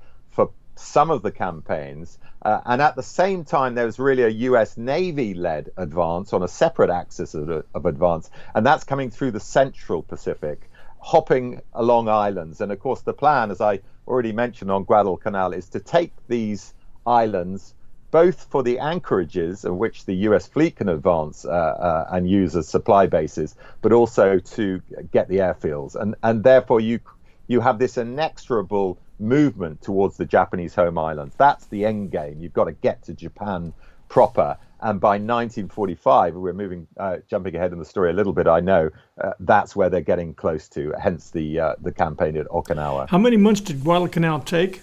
some 0.76 1.12
of 1.12 1.22
the 1.22 1.32
campaigns. 1.32 2.18
Uh, 2.42 2.62
and 2.66 2.82
at 2.82 2.96
the 2.96 3.04
same 3.04 3.44
time, 3.46 3.76
there 3.76 3.86
was 3.86 4.00
really 4.00 4.24
a 4.24 4.30
U.S. 4.30 4.78
Navy-led 4.78 5.72
advance 5.78 6.34
on 6.34 6.44
a 6.44 6.48
separate 6.48 6.90
axis 6.90 7.34
of, 7.34 7.66
of 7.74 7.86
advance, 7.86 8.30
and 8.54 8.66
that's 8.66 8.84
coming 8.84 9.10
through 9.10 9.32
the 9.32 9.40
Central 9.40 10.02
Pacific 10.02 10.70
hopping 11.00 11.62
along 11.74 12.08
islands. 12.08 12.62
And 12.62 12.72
of 12.72 12.80
course, 12.80 13.02
the 13.02 13.14
plan, 13.14 13.52
as 13.52 13.60
I 13.60 13.82
already 14.08 14.32
mentioned 14.32 14.72
on 14.72 14.84
Guadalcanal, 14.86 15.54
is 15.54 15.70
to 15.70 15.80
take 15.80 16.14
these 16.28 16.74
islands 17.06 17.74
both 18.10 18.44
for 18.44 18.62
the 18.62 18.78
anchorages 18.78 19.66
of 19.66 19.76
which 19.76 20.06
the 20.06 20.14
US 20.28 20.48
fleet 20.48 20.76
can 20.76 20.88
advance 20.88 21.46
uh, 21.46 21.50
uh, 21.50 22.08
and 22.12 22.30
use 22.30 22.56
as 22.56 22.68
supply 22.68 23.08
bases, 23.08 23.56
but 23.82 23.92
also 23.92 24.38
to 24.38 24.82
get 25.12 25.28
the 25.28 25.38
airfields. 25.38 25.96
And, 25.96 26.16
and 26.22 26.44
therefore, 26.44 26.80
you, 26.80 27.00
you 27.48 27.60
have 27.60 27.80
this 27.80 27.98
inexorable 27.98 29.00
movement 29.20 29.82
towards 29.82 30.18
the 30.18 30.26
Japanese 30.26 30.76
home 30.76 30.98
islands. 30.98 31.36
That's 31.38 31.66
the 31.68 31.86
end 31.86 32.12
game. 32.12 32.40
You've 32.40 32.54
got 32.54 32.66
to 32.66 32.72
get 32.72 33.04
to 33.04 33.14
Japan 33.14 33.74
proper. 34.10 34.58
And 34.82 35.00
by 35.00 35.12
1945, 35.12 36.36
we're 36.36 36.52
moving, 36.52 36.88
uh, 36.98 37.18
jumping 37.30 37.56
ahead 37.56 37.72
in 37.72 37.80
the 37.80 37.86
story 37.86 38.10
a 38.10 38.14
little 38.14 38.34
bit. 38.34 38.48
I 38.48 38.60
know 38.60 38.90
uh, 39.22 39.32
that's 39.40 39.76
where 39.76 39.90
they're 39.90 40.02
getting 40.02 40.34
close 40.34 40.68
to. 40.70 40.94
Hence 41.02 41.32
the 41.32 41.60
uh, 41.60 41.76
the 41.82 41.92
campaign 41.92 42.36
at 42.36 42.48
Okinawa. 42.48 43.10
How 43.10 43.18
many 43.18 43.38
months 43.38 43.62
did 43.62 43.82
Guadalcanal 43.82 44.42
take? 44.42 44.82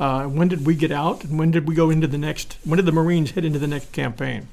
Uh, 0.00 0.24
when 0.24 0.48
did 0.48 0.66
we 0.66 0.74
get 0.74 0.90
out? 0.90 1.24
And 1.24 1.38
when 1.38 1.52
did 1.52 1.68
we 1.68 1.74
go 1.74 1.90
into 1.90 2.06
the 2.06 2.18
next? 2.18 2.58
When 2.64 2.76
did 2.76 2.86
the 2.86 2.92
Marines 2.92 3.30
head 3.30 3.44
into 3.44 3.58
the 3.60 3.68
next 3.68 3.92
campaign? 3.92 4.48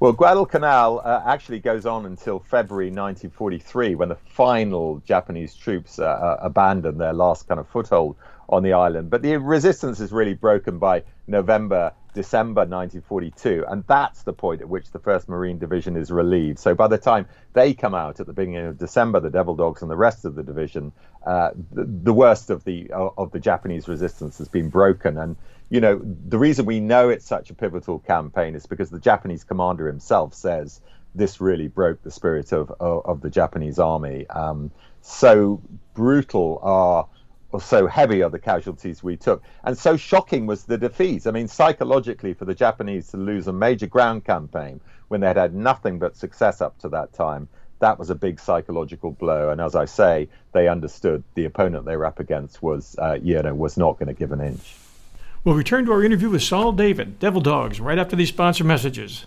Well, 0.00 0.12
Guadalcanal 0.14 1.02
uh, 1.04 1.22
actually 1.26 1.58
goes 1.58 1.84
on 1.84 2.06
until 2.06 2.38
February 2.38 2.86
1943, 2.86 3.96
when 3.96 4.08
the 4.08 4.16
final 4.16 5.02
Japanese 5.04 5.54
troops 5.54 5.98
uh, 5.98 6.04
uh, 6.04 6.38
abandon 6.40 6.96
their 6.96 7.12
last 7.12 7.46
kind 7.46 7.60
of 7.60 7.68
foothold 7.68 8.16
on 8.48 8.62
the 8.62 8.72
island. 8.72 9.10
But 9.10 9.20
the 9.20 9.36
resistance 9.36 10.00
is 10.00 10.10
really 10.10 10.32
broken 10.32 10.78
by 10.78 11.02
November 11.26 11.92
December 12.14 12.62
1942, 12.62 13.64
and 13.68 13.84
that's 13.86 14.22
the 14.22 14.32
point 14.32 14.60
at 14.60 14.68
which 14.68 14.90
the 14.90 14.98
1st 14.98 15.28
Marine 15.28 15.58
Division 15.58 15.96
is 15.96 16.10
relieved. 16.10 16.58
So 16.58 16.74
by 16.74 16.88
the 16.88 16.98
time 16.98 17.26
they 17.52 17.74
come 17.74 17.94
out 17.94 18.20
at 18.20 18.26
the 18.26 18.32
beginning 18.32 18.66
of 18.66 18.78
December, 18.78 19.20
the 19.20 19.30
Devil 19.30 19.54
Dogs 19.54 19.82
and 19.82 19.90
the 19.90 19.96
rest 19.96 20.24
of 20.24 20.34
the 20.34 20.42
division, 20.42 20.92
uh, 21.24 21.50
the, 21.72 21.84
the, 21.84 22.12
worst 22.12 22.50
of 22.50 22.64
the 22.64 22.90
of 22.92 23.30
the 23.32 23.38
Japanese 23.38 23.88
resistance 23.88 24.38
has 24.38 24.48
been 24.48 24.70
broken. 24.70 25.18
And 25.18 25.36
you 25.68 25.80
know 25.80 26.00
the 26.02 26.38
reason 26.38 26.66
we 26.66 26.80
know 26.80 27.08
it's 27.08 27.26
such 27.26 27.50
a 27.50 27.54
pivotal 27.54 28.00
campaign 28.00 28.54
is 28.54 28.66
because 28.66 28.90
the 28.90 28.98
Japanese 28.98 29.44
commander 29.44 29.86
himself 29.86 30.34
says 30.34 30.80
this 31.14 31.40
really 31.40 31.68
broke 31.68 32.02
the 32.02 32.10
spirit 32.10 32.52
of 32.52 32.70
of, 32.80 33.06
of 33.06 33.20
the 33.20 33.30
Japanese 33.30 33.78
army. 33.78 34.26
Um, 34.28 34.70
so 35.02 35.62
brutal 35.94 36.58
are 36.62 37.08
or 37.52 37.60
so 37.60 37.86
heavy 37.86 38.22
are 38.22 38.30
the 38.30 38.38
casualties 38.38 39.02
we 39.02 39.16
took. 39.16 39.42
And 39.64 39.76
so 39.76 39.96
shocking 39.96 40.46
was 40.46 40.64
the 40.64 40.78
defeat. 40.78 41.26
I 41.26 41.30
mean, 41.30 41.48
psychologically, 41.48 42.34
for 42.34 42.44
the 42.44 42.54
Japanese 42.54 43.08
to 43.08 43.16
lose 43.16 43.48
a 43.48 43.52
major 43.52 43.86
ground 43.86 44.24
campaign 44.24 44.80
when 45.08 45.20
they 45.20 45.26
had 45.26 45.36
had 45.36 45.54
nothing 45.54 45.98
but 45.98 46.16
success 46.16 46.60
up 46.60 46.78
to 46.78 46.88
that 46.90 47.12
time, 47.12 47.48
that 47.80 47.98
was 47.98 48.10
a 48.10 48.14
big 48.14 48.38
psychological 48.38 49.10
blow. 49.12 49.50
And 49.50 49.60
as 49.60 49.74
I 49.74 49.86
say, 49.86 50.28
they 50.52 50.68
understood 50.68 51.24
the 51.34 51.46
opponent 51.46 51.86
they 51.86 51.96
were 51.96 52.06
up 52.06 52.20
against 52.20 52.62
was, 52.62 52.94
uh, 52.98 53.18
you 53.20 53.42
know, 53.42 53.54
was 53.54 53.76
not 53.76 53.98
going 53.98 54.08
to 54.08 54.14
give 54.14 54.32
an 54.32 54.40
inch. 54.40 54.76
We'll 55.42 55.54
return 55.54 55.86
to 55.86 55.92
our 55.92 56.04
interview 56.04 56.28
with 56.28 56.42
Saul 56.42 56.72
David, 56.72 57.18
Devil 57.18 57.40
Dogs, 57.40 57.80
right 57.80 57.98
after 57.98 58.14
these 58.14 58.28
sponsor 58.28 58.62
messages. 58.62 59.26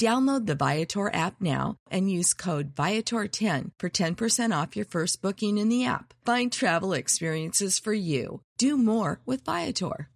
Download 0.00 0.46
the 0.46 0.54
Viator 0.54 1.14
app 1.14 1.42
now 1.42 1.76
and 1.90 2.10
use 2.10 2.32
code 2.32 2.74
Viator10 2.74 3.72
for 3.78 3.90
10% 3.90 4.62
off 4.62 4.74
your 4.74 4.86
first 4.86 5.20
booking 5.20 5.58
in 5.58 5.68
the 5.68 5.84
app. 5.84 6.14
Find 6.24 6.50
travel 6.50 6.94
experiences 6.94 7.78
for 7.78 7.92
you. 7.92 8.40
Do 8.56 8.78
more 8.78 9.20
with 9.26 9.44
Viator. 9.44 10.08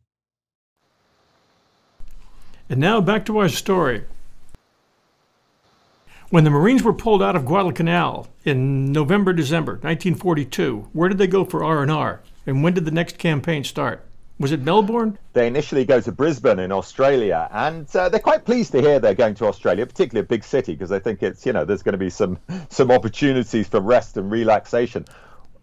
And 2.71 2.81
now 2.81 3.03
back 3.03 3.27
to 3.27 3.37
our 3.37 3.51
story. 3.51 4.05
When 6.31 6.45
the 6.45 6.51
Marines 6.51 6.83
were 6.83 6.95
pulled 6.95 7.23
out 7.23 7.37
of 7.37 7.45
Guadalcanal 7.45 8.29
in 8.43 8.91
November 8.91 9.35
December 9.35 9.73
1942, 9.73 10.89
where 10.95 11.11
did 11.11 11.19
they 11.19 11.27
go 11.27 11.45
for 11.45 11.63
R&R? 11.63 12.23
And 12.47 12.65
when 12.65 12.73
did 12.73 12.87
the 12.87 12.91
next 12.91 13.19
campaign 13.19 13.65
start? 13.65 14.03
Was 14.37 14.51
it 14.51 14.61
Melbourne? 14.61 15.17
They 15.33 15.47
initially 15.47 15.85
go 15.85 16.01
to 16.01 16.11
Brisbane 16.11 16.59
in 16.59 16.73
Australia, 16.73 17.49
and 17.53 17.87
uh, 17.95 18.09
they're 18.09 18.19
quite 18.19 18.45
pleased 18.45 18.73
to 18.73 18.81
hear 18.81 18.99
they're 18.99 19.15
going 19.15 19.37
to 19.37 19.47
Australia, 19.47 19.87
particularly 19.87 20.25
a 20.25 20.29
big 20.29 20.43
city, 20.43 20.73
because 20.73 20.91
they 20.91 20.99
think 20.99 21.23
it's 21.23 21.47
you 21.47 21.53
know 21.53 21.65
there's 21.65 21.85
going 21.85 21.93
to 21.93 21.99
be 21.99 22.11
some 22.11 22.39
some 22.69 22.91
opportunities 22.91 23.69
for 23.69 23.81
rest 23.81 24.17
and 24.17 24.33
relaxation. 24.33 25.05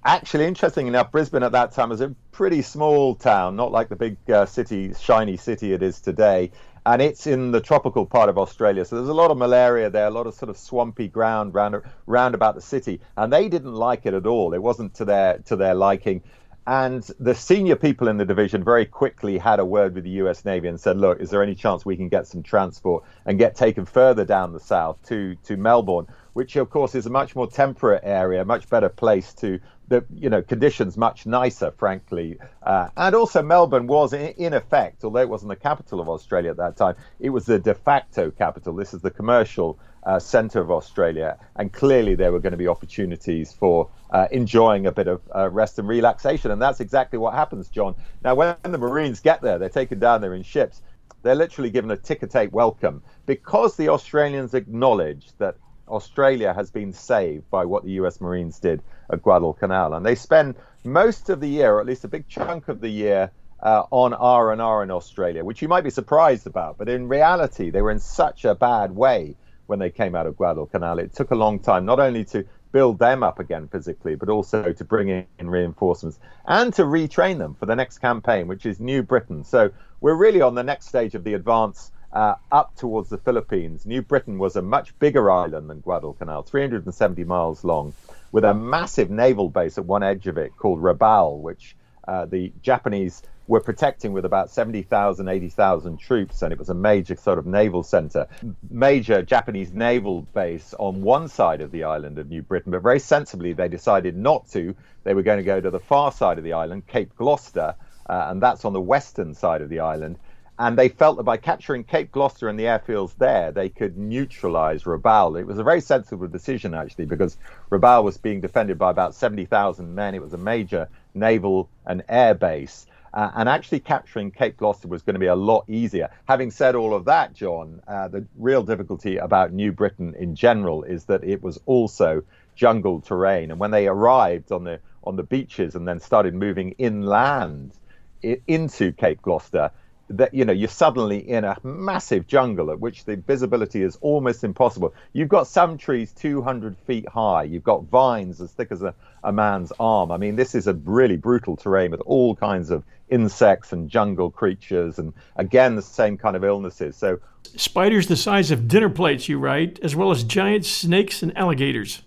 Actually, 0.05 0.45
interesting 0.45 0.87
enough, 0.87 1.11
Brisbane 1.11 1.43
at 1.43 1.51
that 1.51 1.73
time 1.73 1.89
was 1.89 1.99
a 1.99 2.15
pretty 2.31 2.61
small 2.61 3.13
town, 3.13 3.57
not 3.57 3.73
like 3.73 3.89
the 3.89 3.97
big 3.97 4.17
uh, 4.29 4.45
city, 4.45 4.93
shiny 4.93 5.35
city 5.35 5.73
it 5.73 5.83
is 5.83 5.99
today. 5.99 6.51
And 6.83 7.01
it's 7.01 7.27
in 7.27 7.51
the 7.51 7.61
tropical 7.61 8.07
part 8.07 8.29
of 8.29 8.39
Australia, 8.39 8.85
so 8.85 8.95
there's 8.95 9.09
a 9.09 9.13
lot 9.13 9.29
of 9.29 9.37
malaria 9.37 9.91
there, 9.91 10.07
a 10.07 10.11
lot 10.11 10.25
of 10.25 10.33
sort 10.33 10.49
of 10.49 10.57
swampy 10.57 11.07
ground 11.07 11.53
round, 11.53 11.75
round 12.07 12.33
about 12.33 12.55
the 12.55 12.61
city, 12.61 13.01
and 13.17 13.31
they 13.31 13.49
didn't 13.49 13.75
like 13.75 14.05
it 14.05 14.15
at 14.15 14.25
all. 14.25 14.53
It 14.53 14.63
wasn't 14.63 14.95
to 14.95 15.05
their 15.05 15.39
to 15.39 15.55
their 15.57 15.75
liking. 15.75 16.23
And 16.67 17.03
the 17.19 17.33
senior 17.33 17.75
people 17.75 18.07
in 18.07 18.17
the 18.17 18.25
division 18.25 18.63
very 18.63 18.85
quickly 18.85 19.39
had 19.39 19.59
a 19.59 19.65
word 19.65 19.95
with 19.95 20.03
the 20.03 20.11
US 20.21 20.45
Navy 20.45 20.67
and 20.67 20.79
said, 20.79 20.97
look, 20.97 21.19
is 21.19 21.31
there 21.31 21.41
any 21.41 21.55
chance 21.55 21.85
we 21.85 21.97
can 21.97 22.07
get 22.07 22.27
some 22.27 22.43
transport 22.43 23.03
and 23.25 23.39
get 23.39 23.55
taken 23.55 23.85
further 23.85 24.25
down 24.25 24.53
the 24.53 24.59
south 24.59 24.97
to, 25.07 25.35
to 25.43 25.57
Melbourne, 25.57 26.05
which 26.33 26.55
of 26.55 26.69
course 26.69 26.93
is 26.93 27.07
a 27.07 27.09
much 27.09 27.35
more 27.35 27.47
temperate 27.47 28.01
area, 28.03 28.45
much 28.45 28.69
better 28.69 28.89
place 28.89 29.33
to 29.35 29.59
the 29.87 30.05
you 30.15 30.29
know 30.29 30.41
conditions 30.41 30.97
much 30.97 31.25
nicer, 31.25 31.71
frankly. 31.71 32.37
Uh, 32.63 32.87
and 32.95 33.13
also 33.13 33.41
Melbourne 33.41 33.87
was 33.87 34.13
in, 34.13 34.27
in, 34.37 34.53
effect, 34.53 35.03
although 35.03 35.19
it 35.19 35.29
wasn't 35.29 35.49
the 35.49 35.55
capital 35.55 35.99
of 35.99 36.07
Australia 36.07 36.51
at 36.51 36.57
that 36.57 36.77
time, 36.77 36.95
it 37.19 37.29
was 37.29 37.45
the 37.45 37.59
de 37.59 37.73
facto 37.73 38.31
capital. 38.31 38.73
This 38.73 38.93
is 38.93 39.01
the 39.01 39.11
commercial 39.11 39.77
uh, 40.03 40.19
centre 40.19 40.59
of 40.59 40.71
Australia, 40.71 41.37
and 41.55 41.71
clearly 41.71 42.15
there 42.15 42.31
were 42.31 42.39
going 42.39 42.51
to 42.51 42.57
be 42.57 42.67
opportunities 42.67 43.53
for 43.53 43.89
uh, 44.11 44.27
enjoying 44.31 44.85
a 44.87 44.91
bit 44.91 45.07
of 45.07 45.21
uh, 45.35 45.49
rest 45.49 45.79
and 45.79 45.87
relaxation, 45.87 46.51
and 46.51 46.61
that's 46.61 46.79
exactly 46.79 47.19
what 47.19 47.33
happens, 47.33 47.69
John. 47.69 47.95
Now, 48.23 48.35
when 48.35 48.55
the 48.63 48.77
Marines 48.77 49.19
get 49.19 49.41
there, 49.41 49.57
they're 49.59 49.69
taken 49.69 49.99
down 49.99 50.21
there 50.21 50.33
in 50.33 50.43
ships. 50.43 50.81
They're 51.23 51.35
literally 51.35 51.69
given 51.69 51.91
a 51.91 51.97
ticker 51.97 52.27
tape 52.27 52.51
welcome 52.51 53.03
because 53.25 53.77
the 53.77 53.89
Australians 53.89 54.53
acknowledge 54.53 55.27
that 55.37 55.55
Australia 55.87 56.53
has 56.53 56.71
been 56.71 56.93
saved 56.93 57.49
by 57.51 57.65
what 57.65 57.83
the 57.83 57.91
U.S. 57.91 58.21
Marines 58.21 58.59
did 58.59 58.81
at 59.11 59.21
Guadalcanal, 59.21 59.93
and 59.93 60.05
they 60.05 60.15
spend 60.15 60.55
most 60.83 61.29
of 61.29 61.39
the 61.39 61.49
year, 61.49 61.75
or 61.75 61.81
at 61.81 61.85
least 61.85 62.03
a 62.03 62.07
big 62.07 62.27
chunk 62.27 62.69
of 62.69 62.81
the 62.81 62.89
year, 62.89 63.31
uh, 63.61 63.83
on 63.91 64.13
R 64.13 64.51
and 64.51 64.61
R 64.61 64.81
in 64.81 64.89
Australia, 64.89 65.43
which 65.43 65.61
you 65.61 65.67
might 65.67 65.83
be 65.83 65.89
surprised 65.89 66.47
about, 66.47 66.77
but 66.77 66.89
in 66.89 67.07
reality, 67.07 67.69
they 67.69 67.81
were 67.81 67.91
in 67.91 67.99
such 67.99 68.45
a 68.45 68.55
bad 68.55 68.95
way 68.95 69.35
when 69.71 69.79
they 69.79 69.89
came 69.89 70.15
out 70.15 70.27
of 70.27 70.35
Guadalcanal. 70.35 70.99
It 70.99 71.13
took 71.13 71.31
a 71.31 71.35
long 71.35 71.57
time, 71.57 71.85
not 71.85 72.01
only 72.01 72.25
to 72.25 72.43
build 72.73 72.99
them 72.99 73.23
up 73.23 73.39
again 73.39 73.69
physically, 73.69 74.15
but 74.15 74.27
also 74.27 74.73
to 74.73 74.83
bring 74.83 75.07
in 75.07 75.49
reinforcements 75.49 76.19
and 76.45 76.73
to 76.73 76.83
retrain 76.83 77.37
them 77.37 77.55
for 77.55 77.65
the 77.65 77.75
next 77.75 77.99
campaign, 77.99 78.47
which 78.47 78.65
is 78.65 78.81
New 78.81 79.01
Britain. 79.01 79.45
So 79.45 79.71
we're 80.01 80.15
really 80.15 80.41
on 80.41 80.55
the 80.55 80.63
next 80.63 80.89
stage 80.89 81.15
of 81.15 81.23
the 81.23 81.35
advance 81.35 81.89
uh, 82.11 82.35
up 82.51 82.75
towards 82.75 83.07
the 83.07 83.17
Philippines. 83.17 83.85
New 83.85 84.01
Britain 84.01 84.37
was 84.37 84.57
a 84.57 84.61
much 84.61 84.97
bigger 84.99 85.31
island 85.31 85.69
than 85.69 85.79
Guadalcanal, 85.79 86.43
370 86.43 87.23
miles 87.23 87.63
long, 87.63 87.93
with 88.33 88.43
a 88.43 88.53
massive 88.53 89.09
naval 89.09 89.49
base 89.49 89.77
at 89.77 89.85
one 89.85 90.03
edge 90.03 90.27
of 90.27 90.37
it 90.37 90.51
called 90.57 90.81
Rabaul, 90.81 91.39
which 91.39 91.77
uh, 92.05 92.25
the 92.25 92.51
Japanese 92.61 93.23
were 93.51 93.59
protecting 93.59 94.13
with 94.13 94.23
about 94.23 94.49
70,000, 94.49 95.27
80,000 95.27 95.97
troops, 95.97 96.41
and 96.41 96.53
it 96.53 96.57
was 96.57 96.69
a 96.69 96.73
major 96.73 97.17
sort 97.17 97.37
of 97.37 97.45
naval 97.45 97.83
center. 97.83 98.25
Major 98.69 99.21
Japanese 99.21 99.73
naval 99.73 100.21
base 100.33 100.73
on 100.79 101.01
one 101.01 101.27
side 101.27 101.59
of 101.59 101.69
the 101.71 101.83
island 101.83 102.17
of 102.17 102.29
New 102.29 102.41
Britain, 102.43 102.71
but 102.71 102.81
very 102.81 102.99
sensibly 102.99 103.51
they 103.51 103.67
decided 103.67 104.15
not 104.15 104.49
to. 104.51 104.73
They 105.03 105.13
were 105.13 105.21
going 105.21 105.39
to 105.39 105.43
go 105.43 105.59
to 105.59 105.69
the 105.69 105.81
far 105.81 106.13
side 106.13 106.37
of 106.37 106.45
the 106.45 106.53
island, 106.53 106.87
Cape 106.87 107.13
Gloucester, 107.17 107.75
uh, 108.09 108.27
and 108.29 108.41
that's 108.41 108.63
on 108.63 108.71
the 108.71 108.79
western 108.79 109.33
side 109.33 109.61
of 109.61 109.67
the 109.67 109.81
island. 109.81 110.17
and 110.57 110.77
they 110.77 110.87
felt 110.87 111.17
that 111.17 111.23
by 111.23 111.35
capturing 111.35 111.83
Cape 111.83 112.11
Gloucester 112.11 112.47
and 112.47 112.57
the 112.57 112.65
airfields 112.65 113.17
there, 113.17 113.51
they 113.51 113.67
could 113.67 113.97
neutralize 113.97 114.83
Rabaul. 114.83 115.37
It 115.37 115.47
was 115.47 115.57
a 115.57 115.63
very 115.63 115.81
sensible 115.81 116.27
decision, 116.27 116.73
actually, 116.73 117.05
because 117.05 117.35
Rabaul 117.69 118.03
was 118.03 118.17
being 118.17 118.39
defended 118.39 118.77
by 118.77 118.91
about 118.91 119.13
70,000 119.13 119.93
men. 119.93 120.15
It 120.15 120.21
was 120.21 120.33
a 120.33 120.37
major 120.37 120.87
naval 121.13 121.67
and 121.85 122.03
air 122.07 122.33
base. 122.33 122.85
Uh, 123.13 123.29
and 123.35 123.49
actually 123.49 123.79
capturing 123.79 124.31
Cape 124.31 124.57
Gloucester 124.57 124.87
was 124.87 125.01
going 125.01 125.15
to 125.15 125.19
be 125.19 125.25
a 125.25 125.35
lot 125.35 125.65
easier. 125.67 126.09
Having 126.27 126.51
said 126.51 126.75
all 126.75 126.93
of 126.93 127.05
that, 127.05 127.33
John, 127.33 127.81
uh, 127.87 128.07
the 128.07 128.25
real 128.37 128.63
difficulty 128.63 129.17
about 129.17 129.51
New 129.51 129.71
Britain 129.73 130.15
in 130.17 130.35
general 130.35 130.83
is 130.83 131.05
that 131.05 131.23
it 131.23 131.43
was 131.43 131.59
also 131.65 132.23
jungle 132.55 133.01
terrain. 133.01 133.51
And 133.51 133.59
when 133.59 133.71
they 133.71 133.87
arrived 133.87 134.51
on 134.51 134.63
the 134.63 134.79
on 135.03 135.15
the 135.15 135.23
beaches 135.23 135.75
and 135.75 135.87
then 135.87 135.99
started 135.99 136.35
moving 136.35 136.71
inland 136.77 137.73
into 138.21 138.91
Cape 138.91 139.21
Gloucester, 139.21 139.71
that 140.17 140.33
you 140.33 140.45
know 140.45 140.53
you're 140.53 140.67
suddenly 140.67 141.17
in 141.17 141.43
a 141.43 141.57
massive 141.63 142.27
jungle 142.27 142.71
at 142.71 142.79
which 142.79 143.05
the 143.05 143.15
visibility 143.15 143.81
is 143.81 143.97
almost 144.01 144.43
impossible. 144.43 144.93
You've 145.13 145.29
got 145.29 145.47
some 145.47 145.77
trees 145.77 146.11
200 146.13 146.77
feet 146.85 147.07
high. 147.07 147.43
You've 147.43 147.63
got 147.63 147.83
vines 147.85 148.41
as 148.41 148.51
thick 148.51 148.71
as 148.71 148.81
a, 148.81 148.93
a 149.23 149.31
man's 149.31 149.71
arm. 149.79 150.11
I 150.11 150.17
mean, 150.17 150.35
this 150.35 150.55
is 150.55 150.67
a 150.67 150.73
really 150.73 151.17
brutal 151.17 151.55
terrain 151.55 151.91
with 151.91 152.01
all 152.01 152.35
kinds 152.35 152.69
of 152.69 152.83
insects 153.09 153.73
and 153.73 153.89
jungle 153.89 154.31
creatures, 154.31 154.99
and 154.99 155.13
again 155.35 155.75
the 155.75 155.81
same 155.81 156.17
kind 156.17 156.35
of 156.35 156.43
illnesses. 156.43 156.95
So 156.95 157.19
spiders 157.55 158.07
the 158.07 158.15
size 158.15 158.51
of 158.51 158.67
dinner 158.67 158.89
plates, 158.89 159.27
you 159.29 159.39
write, 159.39 159.79
as 159.81 159.95
well 159.95 160.11
as 160.11 160.23
giant 160.23 160.65
snakes 160.65 161.21
and 161.23 161.35
alligators. 161.37 162.01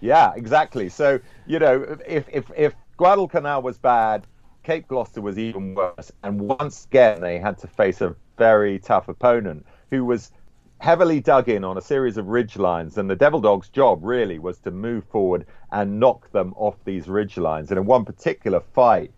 Yeah, 0.00 0.32
exactly. 0.34 0.88
So 0.88 1.20
you 1.46 1.58
know, 1.58 1.98
if 2.06 2.28
if 2.28 2.50
if 2.56 2.74
Guadalcanal 2.96 3.62
was 3.62 3.78
bad 3.78 4.26
Cape 4.68 4.86
Gloucester 4.86 5.22
was 5.22 5.38
even 5.38 5.74
worse. 5.74 6.12
And 6.22 6.38
once 6.38 6.84
again, 6.84 7.22
they 7.22 7.38
had 7.38 7.56
to 7.60 7.66
face 7.66 8.02
a 8.02 8.14
very 8.36 8.78
tough 8.78 9.08
opponent 9.08 9.64
who 9.90 10.04
was 10.04 10.30
heavily 10.78 11.20
dug 11.20 11.48
in 11.48 11.64
on 11.64 11.78
a 11.78 11.80
series 11.80 12.18
of 12.18 12.26
ridge 12.26 12.58
lines. 12.58 12.98
And 12.98 13.08
the 13.08 13.16
Devil 13.16 13.40
Dogs' 13.40 13.70
job 13.70 14.00
really 14.02 14.38
was 14.38 14.58
to 14.58 14.70
move 14.70 15.04
forward 15.04 15.46
and 15.72 15.98
knock 15.98 16.30
them 16.32 16.52
off 16.54 16.74
these 16.84 17.08
ridge 17.08 17.38
lines. 17.38 17.70
And 17.70 17.78
in 17.78 17.86
one 17.86 18.04
particular 18.04 18.60
fight, 18.60 19.10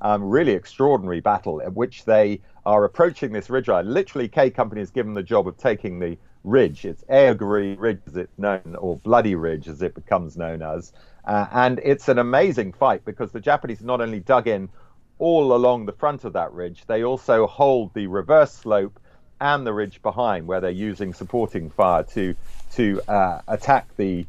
um, 0.00 0.24
really 0.24 0.54
extraordinary 0.54 1.20
battle 1.20 1.62
at 1.62 1.72
which 1.72 2.04
they 2.04 2.40
are 2.64 2.84
approaching 2.84 3.30
this 3.30 3.48
ridge 3.48 3.68
line. 3.68 3.88
Literally, 3.88 4.26
K 4.26 4.50
Company 4.50 4.80
is 4.80 4.90
given 4.90 5.14
the 5.14 5.22
job 5.22 5.46
of 5.46 5.56
taking 5.56 6.00
the 6.00 6.18
ridge. 6.42 6.84
It's 6.84 7.04
Aogiri 7.04 7.78
Ridge, 7.78 8.00
as 8.08 8.16
it's 8.16 8.38
known, 8.38 8.74
or 8.76 8.96
Bloody 8.96 9.36
Ridge, 9.36 9.68
as 9.68 9.82
it 9.82 9.94
becomes 9.94 10.36
known 10.36 10.62
as. 10.62 10.92
Uh, 11.24 11.46
and 11.52 11.80
it's 11.84 12.08
an 12.08 12.18
amazing 12.18 12.72
fight 12.72 13.04
because 13.04 13.30
the 13.30 13.40
Japanese 13.40 13.82
not 13.82 14.00
only 14.00 14.18
dug 14.18 14.48
in 14.48 14.68
all 15.18 15.54
along 15.54 15.86
the 15.86 15.92
front 15.92 16.24
of 16.24 16.32
that 16.34 16.52
ridge. 16.52 16.84
They 16.86 17.04
also 17.04 17.46
hold 17.46 17.94
the 17.94 18.06
reverse 18.06 18.52
slope 18.52 18.98
and 19.40 19.66
the 19.66 19.72
ridge 19.72 20.00
behind, 20.02 20.46
where 20.46 20.60
they're 20.60 20.70
using 20.70 21.12
supporting 21.12 21.70
fire 21.70 22.02
to 22.04 22.34
to 22.72 23.00
uh, 23.08 23.40
attack 23.48 23.88
the 23.96 24.26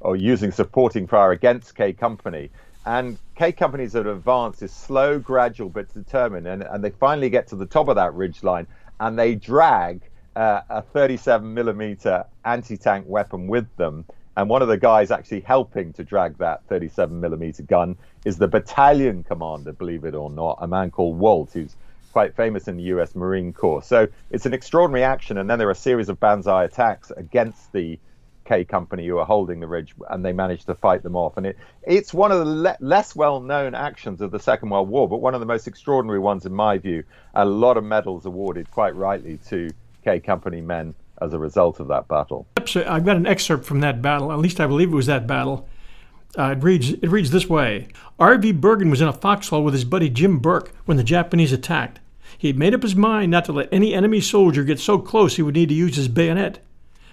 or 0.00 0.16
using 0.16 0.50
supporting 0.50 1.06
fire 1.06 1.32
against 1.32 1.74
K 1.74 1.92
Company. 1.92 2.50
And 2.86 3.18
K 3.34 3.52
Company's 3.52 3.94
advance 3.94 4.62
is 4.62 4.72
slow, 4.72 5.18
gradual, 5.18 5.68
but 5.68 5.92
determined. 5.92 6.46
And, 6.46 6.62
and 6.62 6.82
they 6.82 6.90
finally 6.90 7.28
get 7.28 7.48
to 7.48 7.56
the 7.56 7.66
top 7.66 7.88
of 7.88 7.96
that 7.96 8.14
ridge 8.14 8.42
line 8.42 8.66
and 9.00 9.18
they 9.18 9.34
drag 9.34 10.02
uh, 10.36 10.60
a 10.70 10.82
37 10.82 11.52
millimeter 11.52 12.24
anti 12.44 12.76
tank 12.76 13.06
weapon 13.08 13.48
with 13.48 13.66
them 13.76 14.04
and 14.36 14.48
one 14.48 14.62
of 14.62 14.68
the 14.68 14.76
guys 14.76 15.10
actually 15.10 15.40
helping 15.40 15.92
to 15.94 16.04
drag 16.04 16.38
that 16.38 16.64
37 16.68 17.20
millimeter 17.20 17.62
gun 17.62 17.96
is 18.24 18.38
the 18.38 18.48
battalion 18.48 19.24
commander, 19.24 19.72
believe 19.72 20.04
it 20.04 20.14
or 20.14 20.30
not, 20.30 20.58
a 20.60 20.68
man 20.68 20.90
called 20.90 21.18
Walt, 21.18 21.50
who's 21.52 21.74
quite 22.12 22.34
famous 22.34 22.68
in 22.68 22.76
the 22.76 22.84
U.S. 22.84 23.14
Marine 23.14 23.52
Corps. 23.52 23.82
So 23.82 24.08
it's 24.30 24.46
an 24.46 24.54
extraordinary 24.54 25.04
action, 25.04 25.38
and 25.38 25.48
then 25.48 25.58
there 25.58 25.68
are 25.68 25.72
a 25.72 25.76
series 25.76 26.08
of 26.08 26.18
Banzai 26.20 26.64
attacks 26.64 27.12
against 27.16 27.72
the 27.72 27.98
K 28.44 28.64
Company 28.64 29.06
who 29.06 29.18
are 29.18 29.26
holding 29.26 29.60
the 29.60 29.66
ridge, 29.66 29.94
and 30.08 30.24
they 30.24 30.32
manage 30.32 30.64
to 30.64 30.74
fight 30.74 31.02
them 31.02 31.16
off. 31.16 31.36
And 31.36 31.46
it 31.46 31.58
it's 31.82 32.12
one 32.12 32.32
of 32.32 32.38
the 32.38 32.44
le- 32.44 32.76
less 32.80 33.14
well-known 33.14 33.74
actions 33.74 34.20
of 34.20 34.30
the 34.30 34.40
Second 34.40 34.70
World 34.70 34.88
War, 34.88 35.08
but 35.08 35.18
one 35.18 35.34
of 35.34 35.40
the 35.40 35.46
most 35.46 35.68
extraordinary 35.68 36.18
ones 36.18 36.46
in 36.46 36.54
my 36.54 36.78
view. 36.78 37.04
A 37.34 37.44
lot 37.44 37.76
of 37.76 37.84
medals 37.84 38.26
awarded, 38.26 38.70
quite 38.70 38.94
rightly, 38.96 39.38
to 39.48 39.70
K 40.04 40.18
Company 40.18 40.60
men 40.60 40.94
as 41.20 41.32
a 41.32 41.38
result 41.38 41.80
of 41.80 41.88
that 41.88 42.08
battle. 42.08 42.46
I've 42.56 43.04
got 43.04 43.16
an 43.16 43.26
excerpt 43.26 43.64
from 43.64 43.80
that 43.80 44.00
battle. 44.00 44.32
At 44.32 44.38
least 44.38 44.60
I 44.60 44.66
believe 44.66 44.92
it 44.92 44.96
was 44.96 45.06
that 45.06 45.26
battle. 45.26 45.68
Uh, 46.38 46.54
it 46.56 46.62
reads 46.62 46.90
it 46.92 47.08
reads 47.08 47.30
this 47.30 47.48
way: 47.48 47.88
R.V. 48.18 48.52
Burgin 48.52 48.90
was 48.90 49.00
in 49.00 49.08
a 49.08 49.12
foxhole 49.12 49.64
with 49.64 49.74
his 49.74 49.84
buddy 49.84 50.08
Jim 50.08 50.38
Burke 50.38 50.72
when 50.84 50.96
the 50.96 51.04
Japanese 51.04 51.52
attacked. 51.52 52.00
He 52.38 52.46
had 52.46 52.58
made 52.58 52.74
up 52.74 52.82
his 52.82 52.94
mind 52.94 53.30
not 53.30 53.44
to 53.46 53.52
let 53.52 53.68
any 53.72 53.92
enemy 53.92 54.20
soldier 54.20 54.62
get 54.62 54.78
so 54.78 54.98
close 54.98 55.36
he 55.36 55.42
would 55.42 55.56
need 55.56 55.68
to 55.68 55.74
use 55.74 55.96
his 55.96 56.08
bayonet. 56.08 56.60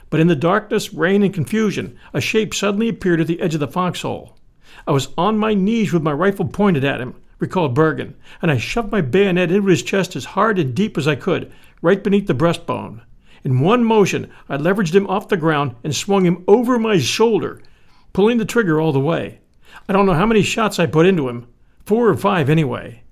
But 0.10 0.20
in 0.20 0.28
the 0.28 0.36
darkness, 0.36 0.93
rain, 0.93 1.24
and 1.24 1.34
confusion, 1.34 1.98
a 2.13 2.22
shape 2.22 2.54
suddenly 2.54 2.88
appeared 2.88 3.20
at 3.20 3.28
the 3.28 3.41
edge 3.41 3.54
of 3.54 3.60
the 3.60 3.67
foxhole. 3.67 4.38
I 4.86 4.91
was 4.91 5.10
on 5.17 5.38
my 5.38 5.54
knees 5.54 5.91
with 5.91 6.04
my 6.04 6.13
rifle 6.13 6.46
pointed 6.46 6.84
at 6.84 7.02
him, 7.02 7.15
recalled 7.39 7.76
Burgin, 7.76 8.13
and 8.41 8.52
I 8.52 8.58
shoved 8.58 8.91
my 8.91 9.02
bayonet 9.02 9.52
into 9.52 9.67
his 9.67 9.84
chest 9.84 10.15
as 10.15 10.26
hard 10.26 10.60
and 10.60 10.74
deep 10.74 10.98
as 10.98 11.08
I 11.08 11.15
could, 11.15 11.52
right 11.82 12.04
beneath 12.04 12.28
the 12.28 12.34
breastbone. 12.34 13.02
In 13.43 13.60
one 13.60 13.84
motion, 13.84 14.32
I 14.50 14.58
leveraged 14.58 14.95
him 14.95 15.08
off 15.08 15.30
the 15.30 15.38
ground 15.38 15.76
and 15.84 15.95
swung 15.95 16.26
him 16.26 16.43
over 16.47 16.80
my 16.80 16.97
shoulder, 16.97 17.62
pulling 18.13 18.38
the 18.38 18.45
trigger 18.45 18.82
all 18.82 18.91
the 18.91 19.00
way. 19.00 19.39
I 19.88 19.93
don't 19.93 20.06
know 20.06 20.13
how 20.13 20.26
many 20.26 20.41
shots 20.41 20.80
I 20.80 20.86
put 20.86 21.06
into 21.06 21.30
him, 21.30 21.47
four 21.86 22.10
or 22.10 22.17
five 22.17 22.50
anyway. 22.50 23.04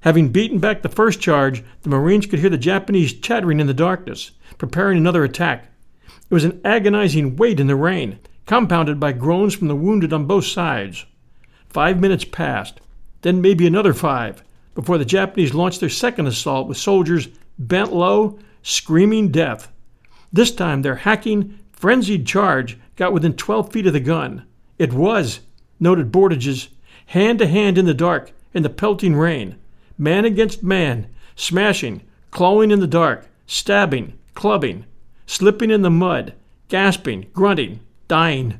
Having 0.00 0.30
beaten 0.30 0.58
back 0.58 0.82
the 0.82 0.88
first 0.88 1.20
charge, 1.20 1.62
the 1.82 1.88
Marines 1.88 2.26
could 2.26 2.38
hear 2.38 2.50
the 2.50 2.58
Japanese 2.58 3.12
chattering 3.12 3.60
in 3.60 3.66
the 3.66 3.74
darkness, 3.74 4.32
preparing 4.58 4.98
another 4.98 5.22
attack. 5.22 5.66
It 6.06 6.34
was 6.34 6.44
an 6.44 6.60
agonizing 6.64 7.36
wait 7.36 7.60
in 7.60 7.68
the 7.68 7.76
rain, 7.76 8.18
compounded 8.46 8.98
by 8.98 9.12
groans 9.12 9.54
from 9.54 9.68
the 9.68 9.76
wounded 9.76 10.12
on 10.12 10.26
both 10.26 10.46
sides. 10.46 11.06
Five 11.68 12.00
minutes 12.00 12.24
passed, 12.24 12.80
then 13.22 13.40
maybe 13.40 13.66
another 13.66 13.94
five, 13.94 14.42
before 14.74 14.98
the 14.98 15.04
Japanese 15.04 15.54
launched 15.54 15.80
their 15.80 15.88
second 15.88 16.26
assault 16.26 16.66
with 16.66 16.78
soldiers 16.78 17.28
bent 17.58 17.92
low 17.92 18.38
screaming 18.62 19.28
death. 19.28 19.70
This 20.32 20.50
time 20.50 20.82
their 20.82 20.96
hacking, 20.96 21.58
frenzied 21.72 22.26
charge 22.26 22.78
got 22.96 23.12
within 23.12 23.34
12 23.34 23.72
feet 23.72 23.86
of 23.86 23.92
the 23.92 24.00
gun. 24.00 24.44
It 24.78 24.92
was, 24.92 25.40
noted 25.78 26.12
Bordages, 26.12 26.68
hand 27.06 27.38
to 27.40 27.46
hand 27.46 27.76
in 27.76 27.84
the 27.84 27.94
dark, 27.94 28.32
in 28.54 28.62
the 28.62 28.70
pelting 28.70 29.14
rain, 29.14 29.56
man 29.98 30.24
against 30.24 30.62
man, 30.62 31.08
smashing, 31.36 32.02
clawing 32.30 32.70
in 32.70 32.80
the 32.80 32.86
dark, 32.86 33.28
stabbing, 33.46 34.18
clubbing, 34.34 34.84
slipping 35.26 35.70
in 35.70 35.82
the 35.82 35.90
mud, 35.90 36.34
gasping, 36.68 37.26
grunting, 37.32 37.80
dying. 38.08 38.58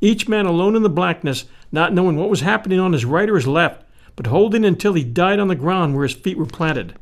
Each 0.00 0.28
man 0.28 0.46
alone 0.46 0.76
in 0.76 0.82
the 0.82 0.88
blackness, 0.88 1.46
not 1.72 1.92
knowing 1.92 2.16
what 2.16 2.30
was 2.30 2.40
happening 2.40 2.78
on 2.78 2.92
his 2.92 3.04
right 3.04 3.28
or 3.28 3.36
his 3.36 3.46
left, 3.46 3.84
but 4.14 4.26
holding 4.26 4.64
until 4.64 4.94
he 4.94 5.04
died 5.04 5.38
on 5.38 5.48
the 5.48 5.54
ground 5.54 5.94
where 5.94 6.06
his 6.06 6.14
feet 6.14 6.36
were 6.36 6.46
planted. 6.46 6.94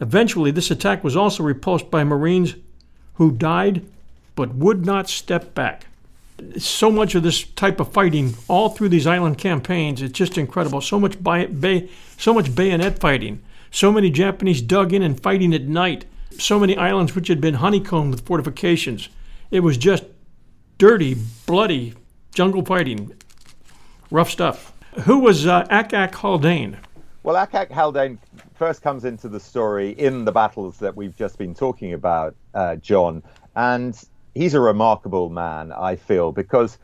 Eventually, 0.00 0.50
this 0.50 0.70
attack 0.70 1.04
was 1.04 1.16
also 1.16 1.42
repulsed 1.42 1.90
by 1.90 2.04
Marines 2.04 2.54
who 3.14 3.30
died 3.30 3.84
but 4.36 4.54
would 4.54 4.84
not 4.84 5.08
step 5.08 5.54
back. 5.54 5.86
So 6.58 6.90
much 6.90 7.14
of 7.14 7.22
this 7.22 7.44
type 7.44 7.78
of 7.78 7.92
fighting 7.92 8.34
all 8.48 8.70
through 8.70 8.88
these 8.88 9.06
island 9.06 9.38
campaigns, 9.38 10.02
it's 10.02 10.18
just 10.18 10.36
incredible. 10.36 10.80
So 10.80 10.98
much 10.98 11.22
bay, 11.22 11.46
bay, 11.46 11.88
so 12.16 12.34
much 12.34 12.54
bayonet 12.54 12.98
fighting. 12.98 13.40
So 13.70 13.92
many 13.92 14.10
Japanese 14.10 14.60
dug 14.60 14.92
in 14.92 15.02
and 15.02 15.20
fighting 15.20 15.54
at 15.54 15.62
night. 15.62 16.04
So 16.38 16.58
many 16.58 16.76
islands 16.76 17.14
which 17.14 17.28
had 17.28 17.40
been 17.40 17.54
honeycombed 17.54 18.10
with 18.10 18.26
fortifications. 18.26 19.08
It 19.52 19.60
was 19.60 19.76
just 19.76 20.04
dirty, 20.78 21.16
bloody 21.46 21.94
jungle 22.34 22.64
fighting. 22.64 23.14
Rough 24.10 24.30
stuff. 24.30 24.72
Who 25.04 25.20
was 25.20 25.46
uh, 25.46 25.66
Ack-Ack 25.70 26.14
Haldane? 26.16 26.78
Well, 27.22 27.36
Ack-Ack 27.36 27.70
Haldane 27.70 28.18
first 28.54 28.82
comes 28.82 29.04
into 29.04 29.28
the 29.28 29.40
story 29.40 29.90
in 29.90 30.24
the 30.24 30.32
battles 30.32 30.78
that 30.78 30.96
we've 30.96 31.16
just 31.16 31.38
been 31.38 31.54
talking 31.54 31.92
about, 31.92 32.34
uh, 32.54 32.76
John. 32.76 33.22
And 33.56 34.00
he's 34.34 34.54
a 34.54 34.60
remarkable 34.60 35.28
man, 35.28 35.72
I 35.72 35.96
feel, 35.96 36.32
because 36.32 36.78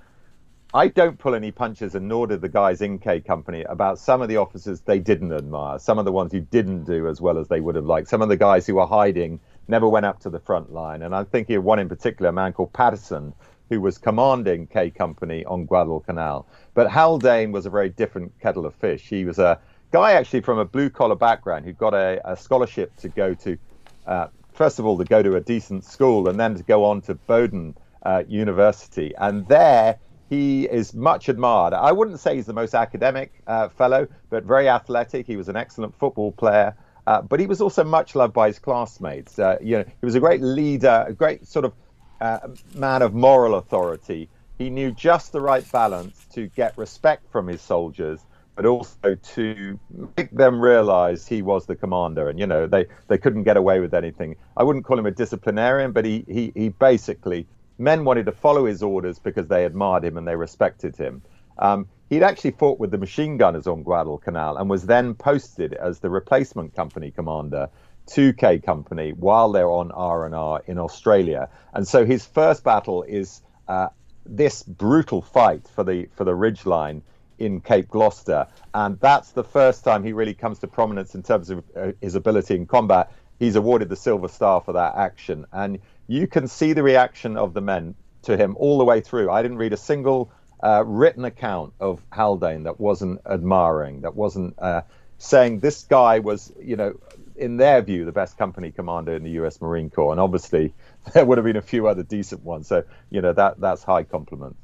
I 0.73 0.89
don't 0.89 1.19
pull 1.19 1.35
any 1.35 1.51
punches, 1.51 1.95
and 1.95 2.07
nor 2.07 2.27
did 2.27 2.43
the 2.43 2.49
guys 2.49 2.81
in 2.81 2.99
K 2.99 3.21
Company 3.21 3.63
about 3.63 3.99
some 3.99 4.23
of 4.23 4.29
the 4.29 4.37
officers 4.37 4.81
they 4.81 5.01
didn't 5.01 5.33
admire, 5.33 5.79
some 5.79 5.99
of 5.99 6.05
the 6.05 6.13
ones 6.13 6.33
who 6.33 6.41
didn't 6.41 6.85
do 6.85 7.09
as 7.09 7.21
well 7.21 7.39
as 7.39 7.49
they 7.49 7.61
would 7.61 7.75
have 7.75 7.87
liked, 7.87 8.09
some 8.09 8.23
of 8.23 8.29
the 8.29 8.37
guys 8.37 8.67
who 8.67 8.77
were 8.77 8.87
hiding, 8.87 9.41
never 9.67 9.89
went 9.89 10.07
up 10.07 10.21
to 10.21 10.31
the 10.31 10.39
front 10.39 10.73
line. 10.73 11.03
And 11.03 11.15
I'm 11.15 11.27
thinking 11.27 11.57
of 11.57 11.65
one 11.65 11.79
in 11.79 11.89
particular, 11.89 12.29
a 12.29 12.33
man 12.33 12.53
called 12.53 12.73
Patterson, 12.73 13.33
who 13.69 13.81
was 13.81 13.99
commanding 13.99 14.67
K 14.67 14.91
Company 14.91 15.45
on 15.45 15.65
Guadalcanal. 15.65 16.47
But 16.75 16.91
Haldane 16.91 17.53
was 17.53 17.67
a 17.67 17.71
very 17.71 17.89
different 17.89 18.33
kettle 18.41 18.67
of 18.67 18.75
fish. 18.75 19.09
He 19.09 19.25
was 19.25 19.39
a 19.39 19.61
guy 19.91 20.13
actually 20.13 20.41
from 20.41 20.59
a 20.59 20.65
blue 20.65 20.91
collar 20.91 21.17
background 21.17 21.65
who 21.65 21.73
got 21.73 21.95
a, 21.95 22.21
a 22.25 22.37
scholarship 22.37 22.95
to 22.97 23.09
go 23.09 23.35
to, 23.35 23.59
uh, 24.07 24.29
first 24.53 24.79
of 24.79 24.87
all, 24.87 24.99
to 24.99 25.05
go 25.05 25.23
to 25.23 25.37
a 25.37 25.41
decent 25.41 25.85
school 25.85 26.29
and 26.29 26.39
then 26.39 26.55
to 26.55 26.63
go 26.63 26.85
on 26.85 27.01
to 27.03 27.15
Bowdoin 27.15 27.75
uh, 28.05 28.23
University. 28.29 29.15
And 29.17 29.47
there 29.49 29.99
he 30.29 30.65
is 30.65 30.95
much 30.95 31.29
admired. 31.29 31.75
I 31.75 31.93
wouldn't 31.93 32.21
say 32.21 32.37
he's 32.37 32.47
the 32.47 32.53
most 32.53 32.75
academic 32.75 33.43
uh, 33.47 33.69
fellow, 33.69 34.07
but 34.31 34.45
very 34.45 34.69
athletic. 34.69 35.27
He 35.27 35.37
was 35.37 35.49
an 35.49 35.57
excellent 35.57 35.99
football 35.99 36.33
player. 36.33 36.77
Uh, 37.07 37.23
but 37.23 37.41
he 37.41 37.47
was 37.47 37.61
also 37.61 37.83
much 37.83 38.15
loved 38.15 38.33
by 38.33 38.47
his 38.47 38.59
classmates. 38.59 39.39
Uh, 39.39 39.59
you 39.61 39.79
know, 39.79 39.85
he 39.85 40.07
was 40.07 40.15
a 40.15 40.21
great 40.21 40.41
leader, 40.41 41.05
a 41.09 41.13
great 41.13 41.47
sort 41.47 41.65
of 41.65 41.73
uh, 42.21 42.39
man 42.75 43.03
of 43.03 43.15
moral 43.15 43.57
authority. 43.57 44.29
He 44.59 44.71
knew 44.71 44.93
just 44.93 45.33
the 45.33 45.41
right 45.41 45.69
balance 45.73 46.27
to 46.35 46.47
get 46.49 46.77
respect 46.79 47.29
from 47.33 47.49
his 47.49 47.63
soldiers, 47.63 48.21
but 48.55 48.67
also 48.67 49.15
to 49.15 49.79
make 50.17 50.31
them 50.31 50.61
realize 50.61 51.27
he 51.27 51.43
was 51.43 51.67
the 51.67 51.77
commander. 51.77 52.29
And 52.29 52.39
you 52.39 52.47
know, 52.47 52.67
they 52.67 52.87
they 53.09 53.19
couldn't 53.19 53.45
get 53.45 53.57
away 53.57 53.81
with 53.81 53.95
anything. 53.95 54.37
I 54.57 54.63
wouldn't 54.63 54.85
call 54.85 54.99
him 54.99 55.07
a 55.07 55.11
disciplinarian, 55.11 55.93
but 55.93 56.05
he 56.05 56.25
he, 56.29 56.53
he 56.55 56.69
basically 56.69 57.47
men 57.79 58.05
wanted 58.05 58.27
to 58.27 58.33
follow 58.33 58.67
his 58.67 58.83
orders 58.83 59.19
because 59.19 59.49
they 59.49 59.65
admired 59.65 60.05
him 60.05 60.17
and 60.19 60.27
they 60.29 60.37
respected 60.37 60.97
him. 60.97 61.23
Um, 61.59 61.89
he'd 62.09 62.23
actually 62.23 62.53
fought 62.53 62.79
with 62.79 62.91
the 62.91 62.99
machine 62.99 63.37
gunners 63.37 63.67
on 63.67 63.83
Guadalcanal 63.83 64.57
and 64.57 64.69
was 64.69 64.87
then 64.87 65.15
posted 65.15 65.75
as 65.75 66.01
the 66.01 66.11
replacement 66.11 66.75
company 66.75 67.11
commander 67.11 67.69
2k 68.11 68.63
Company 68.65 69.13
while 69.13 69.53
they're 69.53 69.71
on 69.71 69.93
R&R 69.93 70.63
in 70.67 70.79
Australia. 70.79 71.49
And 71.73 71.87
so 71.87 72.05
his 72.05 72.27
first 72.27 72.65
battle 72.65 73.03
is 73.05 73.41
uh, 73.69 73.89
this 74.27 74.63
brutal 74.63 75.23
fight 75.23 75.67
for 75.69 75.85
the 75.85 76.09
for 76.17 76.25
the 76.25 76.35
ridge 76.35 76.67
line 76.67 77.03
in 77.41 77.61
Cape 77.61 77.89
Gloucester, 77.89 78.47
and 78.75 79.01
that's 79.01 79.33
the 79.33 79.43
first 79.43 79.83
time 79.83 80.05
he 80.05 80.13
really 80.13 80.35
comes 80.35 80.61
to 80.61 80.69
prominence 80.69 81.15
in 81.15 81.23
terms 81.23 81.51
of 81.51 81.65
uh, 81.77 81.93
his 82.01 82.15
ability 82.15 82.55
in 82.55 82.67
combat. 82.67 83.13
He's 83.39 83.57
awarded 83.57 83.89
the 83.89 83.97
Silver 83.97 84.29
Star 84.29 84.61
for 84.61 84.73
that 84.75 84.95
action, 84.95 85.47
and 85.53 85.79
you 86.07 86.27
can 86.27 86.47
see 86.47 86.73
the 86.73 86.83
reaction 86.83 87.37
of 87.37 87.55
the 87.55 87.61
men 87.61 87.95
to 88.23 88.37
him 88.37 88.55
all 88.59 88.79
the 88.79 88.85
way 88.85 89.01
through. 89.01 89.31
I 89.31 89.43
didn't 89.43 89.57
read 89.57 89.73
a 89.73 89.79
single 89.79 90.31
uh, 90.63 90.85
written 90.87 91.25
account 91.25 91.73
of 91.81 92.03
Haldane 92.13 92.65
that 92.65 92.79
wasn't 92.79 93.21
admiring, 93.27 94.03
that 94.03 94.15
wasn't 94.15 94.55
uh, 94.59 94.83
saying 95.19 95.61
this 95.61 95.85
guy 95.85 96.19
was, 96.19 96.53
you 96.61 96.77
know, 96.77 96.99
in 97.37 97.57
their 97.57 97.81
view, 97.81 98.05
the 98.05 98.13
best 98.13 98.37
company 98.37 98.71
commander 98.71 99.15
in 99.15 99.23
the 99.23 99.31
U.S. 99.31 99.61
Marine 99.61 99.89
Corps. 99.89 100.13
And 100.13 100.21
obviously, 100.21 100.75
there 101.15 101.25
would 101.25 101.39
have 101.39 101.45
been 101.45 101.57
a 101.57 101.63
few 101.63 101.87
other 101.87 102.03
decent 102.03 102.45
ones. 102.45 102.69
So, 102.69 102.85
you 103.11 103.23
know, 103.23 103.33
that 103.33 103.61
that's 103.61 103.83
high 103.83 104.05
compliment. 104.05 104.57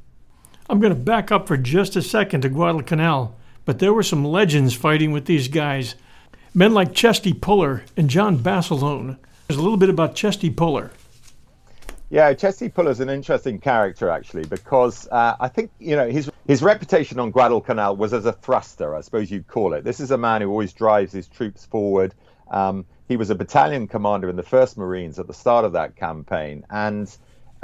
I'm 0.68 0.80
going 0.80 0.92
to 0.92 0.98
back 0.98 1.30
up 1.30 1.46
for 1.46 1.56
just 1.56 1.94
a 1.94 2.02
second 2.02 2.40
to 2.40 2.48
Guadalcanal, 2.48 3.36
but 3.64 3.78
there 3.78 3.92
were 3.92 4.02
some 4.02 4.24
legends 4.24 4.74
fighting 4.74 5.12
with 5.12 5.26
these 5.26 5.46
guys. 5.46 5.94
Men 6.54 6.74
like 6.74 6.92
Chesty 6.92 7.32
Puller 7.32 7.84
and 7.96 8.10
John 8.10 8.38
Basilone. 8.38 9.16
There's 9.46 9.58
a 9.58 9.62
little 9.62 9.76
bit 9.76 9.90
about 9.90 10.16
Chesty 10.16 10.50
Puller. 10.50 10.90
Yeah, 12.10 12.32
Chesty 12.34 12.68
Puller's 12.68 12.98
an 12.98 13.08
interesting 13.08 13.60
character 13.60 14.08
actually 14.08 14.44
because 14.44 15.08
uh, 15.08 15.36
I 15.38 15.48
think 15.48 15.70
you 15.78 15.96
know 15.96 16.08
his 16.08 16.30
his 16.46 16.62
reputation 16.62 17.18
on 17.18 17.30
Guadalcanal 17.32 17.96
was 17.96 18.12
as 18.12 18.26
a 18.26 18.32
thruster, 18.32 18.94
I 18.94 19.00
suppose 19.00 19.30
you'd 19.30 19.48
call 19.48 19.72
it. 19.72 19.84
This 19.84 19.98
is 19.98 20.12
a 20.12 20.18
man 20.18 20.40
who 20.40 20.48
always 20.48 20.72
drives 20.72 21.12
his 21.12 21.26
troops 21.26 21.64
forward. 21.64 22.14
Um, 22.50 22.86
he 23.08 23.16
was 23.16 23.30
a 23.30 23.34
battalion 23.34 23.88
commander 23.88 24.28
in 24.28 24.36
the 24.36 24.44
First 24.44 24.78
Marines 24.78 25.18
at 25.18 25.26
the 25.26 25.34
start 25.34 25.64
of 25.64 25.72
that 25.72 25.96
campaign, 25.96 26.64
and 26.70 27.16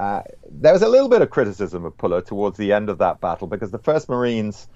uh, 0.03 0.23
there 0.51 0.73
was 0.73 0.83
a 0.83 0.89
little 0.89 1.09
bit 1.09 1.23
of 1.23 1.31
criticism 1.31 1.85
of 1.85 1.97
Puller 1.97 2.21
towards 2.21 2.59
the 2.59 2.73
end 2.73 2.89
of 2.89 2.99
that 2.99 3.21
battle 3.21 3.47
because 3.47 3.71
the 3.71 3.79
First 3.79 4.09
Marines 4.09 4.67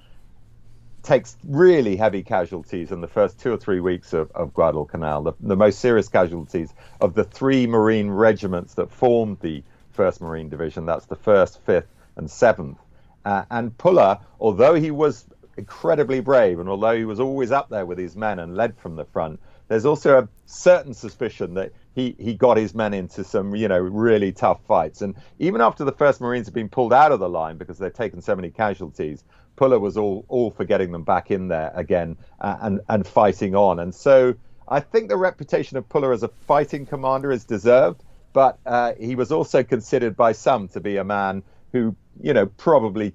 takes 1.02 1.36
really 1.42 1.96
heavy 1.96 2.22
casualties 2.22 2.92
in 2.92 3.00
the 3.00 3.08
first 3.08 3.40
two 3.40 3.52
or 3.52 3.56
three 3.56 3.80
weeks 3.80 4.12
of, 4.12 4.30
of 4.36 4.54
Guadalcanal, 4.54 5.24
the, 5.24 5.32
the 5.40 5.56
most 5.56 5.80
serious 5.80 6.08
casualties 6.08 6.72
of 7.00 7.14
the 7.14 7.24
three 7.24 7.66
Marine 7.66 8.08
regiments 8.08 8.74
that 8.74 8.88
formed 8.92 9.38
the 9.40 9.64
1st 9.98 10.20
Marine 10.20 10.48
Division. 10.48 10.86
That's 10.86 11.06
the 11.06 11.16
1st, 11.16 11.58
5th, 11.66 11.88
and 12.14 12.28
7th. 12.28 12.76
Uh, 13.24 13.44
and 13.50 13.76
Puller, 13.78 14.20
although 14.38 14.74
he 14.74 14.92
was 14.92 15.26
incredibly 15.56 16.20
brave 16.20 16.60
and 16.60 16.68
although 16.68 16.96
he 16.96 17.04
was 17.04 17.18
always 17.18 17.50
up 17.50 17.68
there 17.68 17.84
with 17.84 17.98
his 17.98 18.14
men 18.14 18.38
and 18.38 18.54
led 18.54 18.78
from 18.78 18.94
the 18.94 19.04
front, 19.06 19.40
there's 19.66 19.86
also 19.86 20.18
a 20.18 20.28
certain 20.44 20.94
suspicion 20.94 21.54
that 21.54 21.72
he, 21.96 22.14
he 22.18 22.34
got 22.34 22.58
his 22.58 22.74
men 22.74 22.92
into 22.92 23.24
some, 23.24 23.56
you 23.56 23.68
know, 23.68 23.78
really 23.78 24.30
tough 24.30 24.60
fights. 24.66 25.00
And 25.00 25.16
even 25.38 25.62
after 25.62 25.82
the 25.82 25.92
first 25.92 26.20
Marines 26.20 26.46
had 26.46 26.52
been 26.52 26.68
pulled 26.68 26.92
out 26.92 27.10
of 27.10 27.20
the 27.20 27.28
line 27.28 27.56
because 27.56 27.78
they'd 27.78 27.94
taken 27.94 28.20
so 28.20 28.36
many 28.36 28.50
casualties, 28.50 29.24
Puller 29.56 29.78
was 29.78 29.96
all 29.96 30.26
all 30.28 30.50
for 30.50 30.66
getting 30.66 30.92
them 30.92 31.04
back 31.04 31.30
in 31.30 31.48
there 31.48 31.72
again 31.74 32.18
uh, 32.42 32.58
and 32.60 32.80
and 32.90 33.06
fighting 33.06 33.56
on. 33.56 33.78
And 33.80 33.94
so 33.94 34.34
I 34.68 34.80
think 34.80 35.08
the 35.08 35.16
reputation 35.16 35.78
of 35.78 35.88
Puller 35.88 36.12
as 36.12 36.22
a 36.22 36.28
fighting 36.28 36.84
commander 36.84 37.32
is 37.32 37.44
deserved, 37.44 38.04
but 38.34 38.58
uh, 38.66 38.92
he 39.00 39.14
was 39.14 39.32
also 39.32 39.62
considered 39.64 40.14
by 40.16 40.32
some 40.32 40.68
to 40.68 40.80
be 40.80 40.98
a 40.98 41.04
man 41.04 41.42
who 41.72 41.96
you 42.20 42.34
know 42.34 42.44
probably 42.44 43.14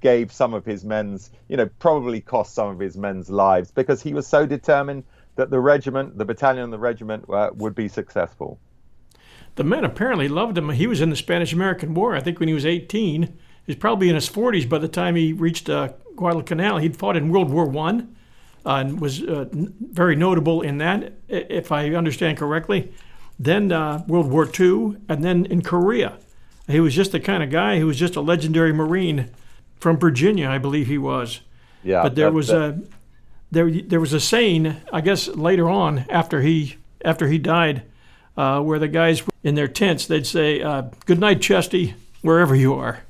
gave 0.00 0.32
some 0.32 0.54
of 0.54 0.64
his 0.64 0.86
men's 0.86 1.30
you 1.48 1.58
know 1.58 1.68
probably 1.78 2.22
cost 2.22 2.54
some 2.54 2.68
of 2.68 2.78
his 2.78 2.96
men's 2.96 3.28
lives 3.28 3.70
because 3.70 4.02
he 4.02 4.14
was 4.14 4.26
so 4.26 4.46
determined 4.46 5.04
that 5.36 5.50
the 5.50 5.60
regiment, 5.60 6.18
the 6.18 6.24
battalion, 6.24 6.64
and 6.64 6.72
the 6.72 6.78
regiment 6.78 7.24
uh, 7.28 7.50
would 7.54 7.74
be 7.74 7.88
successful. 7.88 8.58
The 9.54 9.64
men 9.64 9.84
apparently 9.84 10.28
loved 10.28 10.56
him. 10.56 10.70
He 10.70 10.86
was 10.86 11.00
in 11.00 11.10
the 11.10 11.16
Spanish 11.16 11.52
American 11.52 11.94
War, 11.94 12.14
I 12.14 12.20
think, 12.20 12.40
when 12.40 12.48
he 12.48 12.54
was 12.54 12.66
18 12.66 13.36
He's 13.66 13.76
probably 13.76 14.08
in 14.08 14.14
his 14.14 14.28
40s 14.28 14.68
by 14.68 14.78
the 14.78 14.88
time 14.88 15.14
he 15.14 15.32
reached 15.32 15.68
uh, 15.68 15.90
Guadalcanal. 16.16 16.78
He'd 16.78 16.96
fought 16.96 17.16
in 17.16 17.30
World 17.30 17.50
War 17.50 17.64
One, 17.64 18.16
uh, 18.66 18.74
and 18.74 19.00
was 19.00 19.22
uh, 19.22 19.46
very 19.52 20.16
notable 20.16 20.62
in 20.62 20.78
that, 20.78 21.12
if 21.28 21.70
I 21.70 21.90
understand 21.90 22.38
correctly. 22.38 22.92
Then 23.38 23.70
uh, 23.70 24.04
World 24.08 24.30
War 24.30 24.46
Two, 24.46 25.00
and 25.08 25.22
then 25.22 25.46
in 25.46 25.62
Korea. 25.62 26.18
He 26.68 26.80
was 26.80 26.94
just 26.94 27.12
the 27.12 27.20
kind 27.20 27.42
of 27.42 27.50
guy 27.50 27.78
who 27.78 27.86
was 27.86 27.98
just 27.98 28.16
a 28.16 28.20
legendary 28.20 28.72
Marine 28.72 29.30
from 29.76 29.98
Virginia, 29.98 30.48
I 30.48 30.58
believe 30.58 30.86
he 30.86 30.98
was. 30.98 31.40
Yeah. 31.82 32.02
But 32.02 32.14
there 32.14 32.30
was 32.30 32.50
a 32.50 32.80
there 33.52 33.70
there 33.70 34.00
was 34.00 34.12
a 34.12 34.20
saying, 34.20 34.76
I 34.92 35.00
guess 35.00 35.28
later 35.28 35.70
on 35.70 36.06
after 36.10 36.40
he 36.40 36.76
after 37.04 37.28
he 37.28 37.38
died, 37.38 37.82
uh, 38.36 38.60
where 38.60 38.80
the 38.80 38.88
guys 38.88 39.22
in 39.44 39.54
their 39.54 39.68
tents 39.68 40.06
they'd 40.06 40.26
say, 40.26 40.60
uh, 40.60 40.82
"Good 41.06 41.20
night, 41.20 41.40
Chesty, 41.40 41.94
wherever 42.22 42.56
you 42.56 42.74
are." 42.74 43.04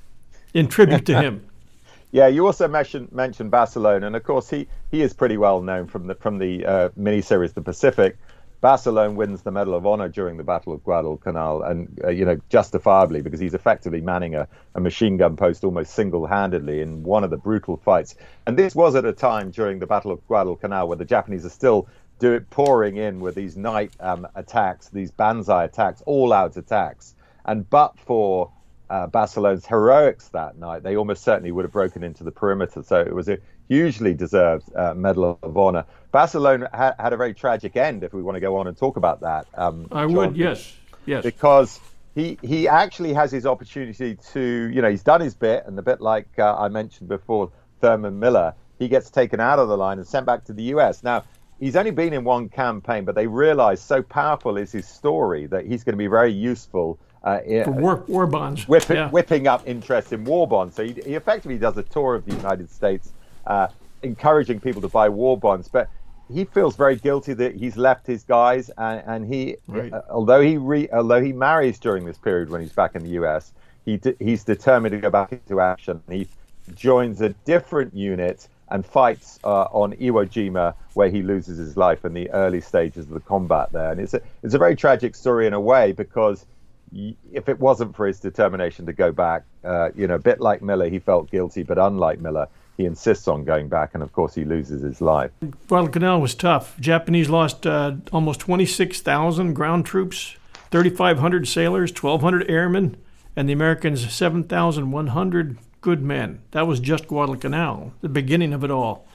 in 0.55 0.69
tribute 0.69 1.07
to 1.07 1.21
him. 1.21 1.45
yeah, 2.13 2.27
you 2.27 2.47
also 2.47 2.69
mentioned 2.69 3.13
mentioned 3.13 3.51
Basilone, 3.51 4.05
and 4.05 4.17
of 4.17 4.23
course 4.23 4.51
he 4.51 4.67
he 4.91 5.03
is 5.03 5.13
pretty 5.13 5.37
well 5.37 5.61
known 5.61 5.87
from 5.87 6.07
the 6.07 6.15
from 6.15 6.39
the 6.39 6.65
uh, 6.65 6.89
miniseries 6.91 7.55
The 7.55 7.63
Pacific. 7.63 8.17
Basilone 8.63 9.17
wins 9.17 9.43
the 9.43 9.51
Medal 9.51 9.75
of 9.75 9.85
Honor 9.85 10.09
during 10.09 10.37
the 10.37 10.45
Battle 10.45 10.73
of 10.73 10.85
Guadalcanal, 10.85 11.63
and 11.63 12.01
uh, 12.05 12.11
you 12.11 12.25
know 12.25 12.39
justifiably 12.49 13.21
because 13.21 13.41
he's 13.41 13.55
effectively 13.55 14.01
manning 14.01 14.37
a, 14.37 14.47
a 14.77 14.81
machine 14.81 15.17
gun 15.17 15.37
post 15.37 15.65
almost 15.65 15.93
single-handedly 15.95 16.81
in 16.81 17.03
one 17.03 17.25
of 17.25 17.31
the 17.31 17.37
brutal 17.37 17.77
fights. 17.77 18.15
And 18.47 18.57
this 18.57 18.75
was 18.75 18.95
at 18.95 19.05
a 19.05 19.13
time 19.13 19.51
during 19.51 19.81
the 19.81 19.87
Battle 19.87 20.13
of 20.13 20.27
Guadalcanal 20.29 20.87
where 20.87 20.97
the 20.97 21.05
Japanese 21.05 21.45
are 21.45 21.51
still 21.51 21.89
do 22.21 22.35
it 22.35 22.49
pouring 22.51 22.99
in 22.99 23.19
with 23.19 23.35
these 23.35 23.57
night 23.57 23.93
um, 23.99 24.29
attacks, 24.37 24.89
these 24.91 25.11
banzai 25.11 25.65
attacks, 25.65 26.01
all-out 26.07 26.57
attacks. 26.57 27.17
And 27.45 27.69
but 27.69 27.99
for 27.99 28.53
uh, 28.89 29.09
Basilone's 29.09 29.67
heroics 29.67 30.29
that 30.29 30.57
night, 30.57 30.85
they 30.85 30.97
almost 30.97 31.25
certainly 31.25 31.51
would 31.51 31.65
have 31.65 31.73
broken 31.73 32.05
into 32.05 32.23
the 32.23 32.31
perimeter. 32.31 32.85
So 32.85 33.01
it 33.01 33.13
was 33.13 33.29
a 33.29 33.39
hugely 33.69 34.15
deserved 34.15 34.75
uh, 34.75 34.95
Medal 34.95 35.39
of 35.43 35.57
Honor. 35.57 35.85
Basilone 36.13 36.69
ha- 36.73 36.95
had 36.99 37.13
a 37.13 37.17
very 37.17 37.35
tragic 37.35 37.77
end, 37.77 38.03
if 38.05 38.13
we 38.13 38.23
want 38.23 38.37
to 38.37 38.41
go 38.41 38.57
on 38.57 38.67
and 38.67 38.77
talk 38.77 38.97
about 38.97 39.21
that. 39.21 39.47
Um, 39.55 39.89
I 39.91 40.07
would, 40.07 40.37
yes, 40.37 40.77
yes. 41.07 41.23
Because 41.23 41.81
he 42.15 42.39
he 42.43 42.69
actually 42.69 43.13
has 43.15 43.33
his 43.33 43.47
opportunity 43.47 44.17
to, 44.33 44.41
you 44.41 44.83
know, 44.83 44.91
he's 44.91 45.03
done 45.03 45.21
his 45.21 45.35
bit, 45.35 45.65
and 45.67 45.79
a 45.79 45.83
bit 45.83 46.01
like 46.01 46.29
uh, 46.39 46.55
I 46.57 46.69
mentioned 46.69 47.09
before, 47.09 47.51
Thurman 47.81 48.19
Miller, 48.19 48.55
he 48.79 48.89
gets 48.89 49.11
taken 49.11 49.41
out 49.41 49.59
of 49.59 49.69
the 49.69 49.77
line 49.77 49.99
and 49.99 50.07
sent 50.07 50.27
back 50.27 50.45
to 50.45 50.53
the 50.53 50.65
U.S. 50.65 51.03
Now, 51.03 51.25
he's 51.59 51.77
only 51.77 51.91
been 51.91 52.13
in 52.13 52.25
one 52.25 52.49
campaign, 52.49 53.05
but 53.05 53.15
they 53.15 53.27
realize 53.27 53.81
so 53.81 54.03
powerful 54.03 54.57
is 54.57 54.73
his 54.73 54.87
story 54.87 55.47
that 55.47 55.67
he's 55.67 55.85
going 55.85 55.95
to 55.95 55.99
be 55.99 56.09
very 56.09 56.33
useful 56.33 56.99
uh, 57.25 57.39
war, 57.67 58.05
war 58.09 58.27
bonds. 58.27 58.67
Whipping, 58.67 58.97
yeah. 58.97 59.11
whipping 59.11 59.47
up 59.47 59.63
interest 59.67 60.13
in 60.13 60.25
war 60.25 60.49
bonds. 60.49 60.75
So 60.75 60.85
he, 60.85 60.93
he, 60.93 61.15
effectively 61.15 61.59
does 61.59 61.77
a 61.77 61.85
tour 61.85 62.17
of 62.17 62.25
the 62.27 62.35
United 62.35 62.71
States, 62.71 63.13
uh, 63.47 63.69
encouraging 64.03 64.61
people 64.61 64.83
to 64.83 64.89
buy 64.89 65.09
war 65.09 65.39
bonds. 65.39 65.69
But 65.69 65.89
he 66.33 66.45
feels 66.45 66.77
very 66.77 66.97
guilty 66.97 67.35
that 67.35 67.55
he's 67.57 67.77
left 67.77 68.07
his 68.07 68.25
guys, 68.25 68.71
and, 68.79 69.03
and 69.07 69.33
he, 69.33 69.57
right. 69.67 69.93
uh, 69.93 70.03
although 70.11 70.41
he 70.41 70.57
re, 70.57 70.89
although 70.93 71.23
he 71.23 71.33
marries 71.33 71.79
during 71.79 72.05
this 72.05 72.19
period 72.19 72.51
when 72.51 72.61
he's 72.61 72.73
back 72.73 72.95
in 72.95 73.03
the 73.03 73.11
U.S., 73.11 73.53
he 73.85 74.01
he's 74.19 74.45
determined 74.45 74.93
to 74.93 74.99
go 74.99 75.11
back 75.11 75.33
into 75.33 75.61
action. 75.61 76.03
He 76.09 76.29
joins 76.75 77.21
a 77.21 77.31
different 77.45 77.95
unit 77.95 78.49
and 78.73 78.87
fights 78.87 79.39
uh, 79.45 79.65
on 79.65 79.93
Iwo 79.97 80.27
Jima, 80.27 80.75
where 80.95 81.11
he 81.11 81.23
loses 81.23 81.59
his 81.59 81.77
life 81.77 82.05
in 82.07 82.15
the 82.15 82.31
early 82.31 82.61
stages 82.61 83.05
of 83.05 83.11
the 83.11 83.21
combat 83.21 83.71
there. 83.73 83.91
And 83.93 84.01
it's 84.01 84.15
a, 84.15 84.23
it's 84.43 84.55
a 84.55 84.59
very 84.59 84.75
tragic 84.77 85.15
story 85.15 85.47
in 85.47 85.53
a 85.53 85.61
way 85.61 85.93
because 85.93 86.47
if 86.95 87.49
it 87.49 87.61
wasn't 87.61 87.95
for 87.95 88.07
his 88.07 88.19
determination 88.19 88.87
to 88.87 88.93
go 88.95 89.13
back, 89.13 89.43
uh, 89.65 89.91
you 89.95 90.07
know, 90.07 90.15
a 90.15 90.19
bit 90.19 90.41
like 90.41 90.63
Miller, 90.63 90.89
he 90.89 90.99
felt 90.99 91.31
guilty, 91.31 91.63
but 91.63 91.79
unlike 91.79 92.21
Miller, 92.21 92.49
he 92.77 92.85
insists 92.85 93.29
on 93.29 93.45
going 93.45 93.69
back, 93.69 93.91
and 93.95 94.03
of 94.03 94.13
course, 94.13 94.35
he 94.35 94.45
loses 94.45 94.83
his 94.83 95.01
life. 95.01 95.31
Guadalcanal 95.69 96.21
was 96.21 96.35
tough. 96.35 96.79
Japanese 96.81 97.29
lost 97.29 97.67
uh, 97.67 97.97
almost 98.13 98.41
26,000 98.41 99.55
ground 99.55 99.85
troops, 99.85 100.37
3,500 100.71 101.47
sailors, 101.47 101.91
1,200 101.91 102.51
airmen, 102.51 102.97
and 103.37 103.49
the 103.49 103.53
Americans 103.53 104.11
7,100 104.13 105.59
good 105.81 106.03
men. 106.03 106.41
That 106.53 106.67
was 106.67 106.81
just 106.81 107.09
Guadalcanal, 107.09 107.93
the 108.01 108.09
beginning 108.09 108.53
of 108.53 108.65
it 108.65 108.71
all. 108.71 109.07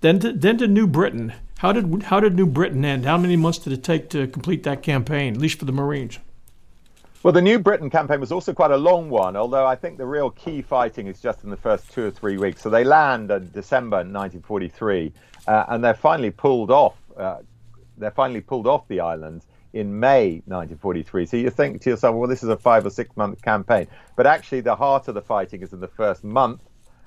Then 0.00 0.18
to, 0.20 0.32
then 0.32 0.58
to 0.58 0.66
New 0.66 0.86
Britain. 0.86 1.32
How 1.58 1.72
did 1.72 2.04
how 2.04 2.20
did 2.20 2.34
New 2.34 2.46
Britain 2.46 2.84
end? 2.84 3.04
How 3.06 3.16
many 3.16 3.36
months 3.36 3.58
did 3.58 3.72
it 3.72 3.82
take 3.82 4.10
to 4.10 4.26
complete 4.26 4.64
that 4.64 4.82
campaign, 4.82 5.34
at 5.34 5.40
least 5.40 5.58
for 5.58 5.64
the 5.64 5.72
Marines? 5.72 6.18
Well, 7.24 7.32
the 7.32 7.40
New 7.40 7.58
Britain 7.58 7.88
campaign 7.88 8.20
was 8.20 8.30
also 8.30 8.52
quite 8.52 8.70
a 8.70 8.76
long 8.76 9.08
one, 9.08 9.34
although 9.34 9.64
I 9.64 9.76
think 9.76 9.96
the 9.96 10.04
real 10.04 10.28
key 10.28 10.60
fighting 10.60 11.06
is 11.06 11.22
just 11.22 11.42
in 11.42 11.48
the 11.48 11.56
first 11.56 11.90
two 11.90 12.04
or 12.04 12.10
three 12.10 12.36
weeks. 12.36 12.60
So 12.60 12.68
they 12.68 12.84
land 12.84 13.30
in 13.30 13.50
December 13.50 13.96
1943, 13.96 15.10
uh, 15.48 15.64
and 15.68 15.82
they're 15.82 15.94
finally 15.94 16.30
pulled 16.30 16.70
off. 16.70 16.98
Uh, 17.16 17.38
they're 17.96 18.10
finally 18.10 18.42
pulled 18.42 18.66
off 18.66 18.86
the 18.88 19.00
island 19.00 19.40
in 19.72 19.98
May 19.98 20.42
1943. 20.44 21.24
So 21.24 21.38
you 21.38 21.48
think 21.48 21.80
to 21.80 21.88
yourself, 21.88 22.14
well, 22.14 22.28
this 22.28 22.42
is 22.42 22.50
a 22.50 22.58
five 22.58 22.84
or 22.84 22.90
six 22.90 23.16
month 23.16 23.40
campaign, 23.40 23.86
but 24.16 24.26
actually 24.26 24.60
the 24.60 24.76
heart 24.76 25.08
of 25.08 25.14
the 25.14 25.22
fighting 25.22 25.62
is 25.62 25.72
in 25.72 25.80
the 25.80 25.88
first 25.88 26.24
month. 26.24 26.60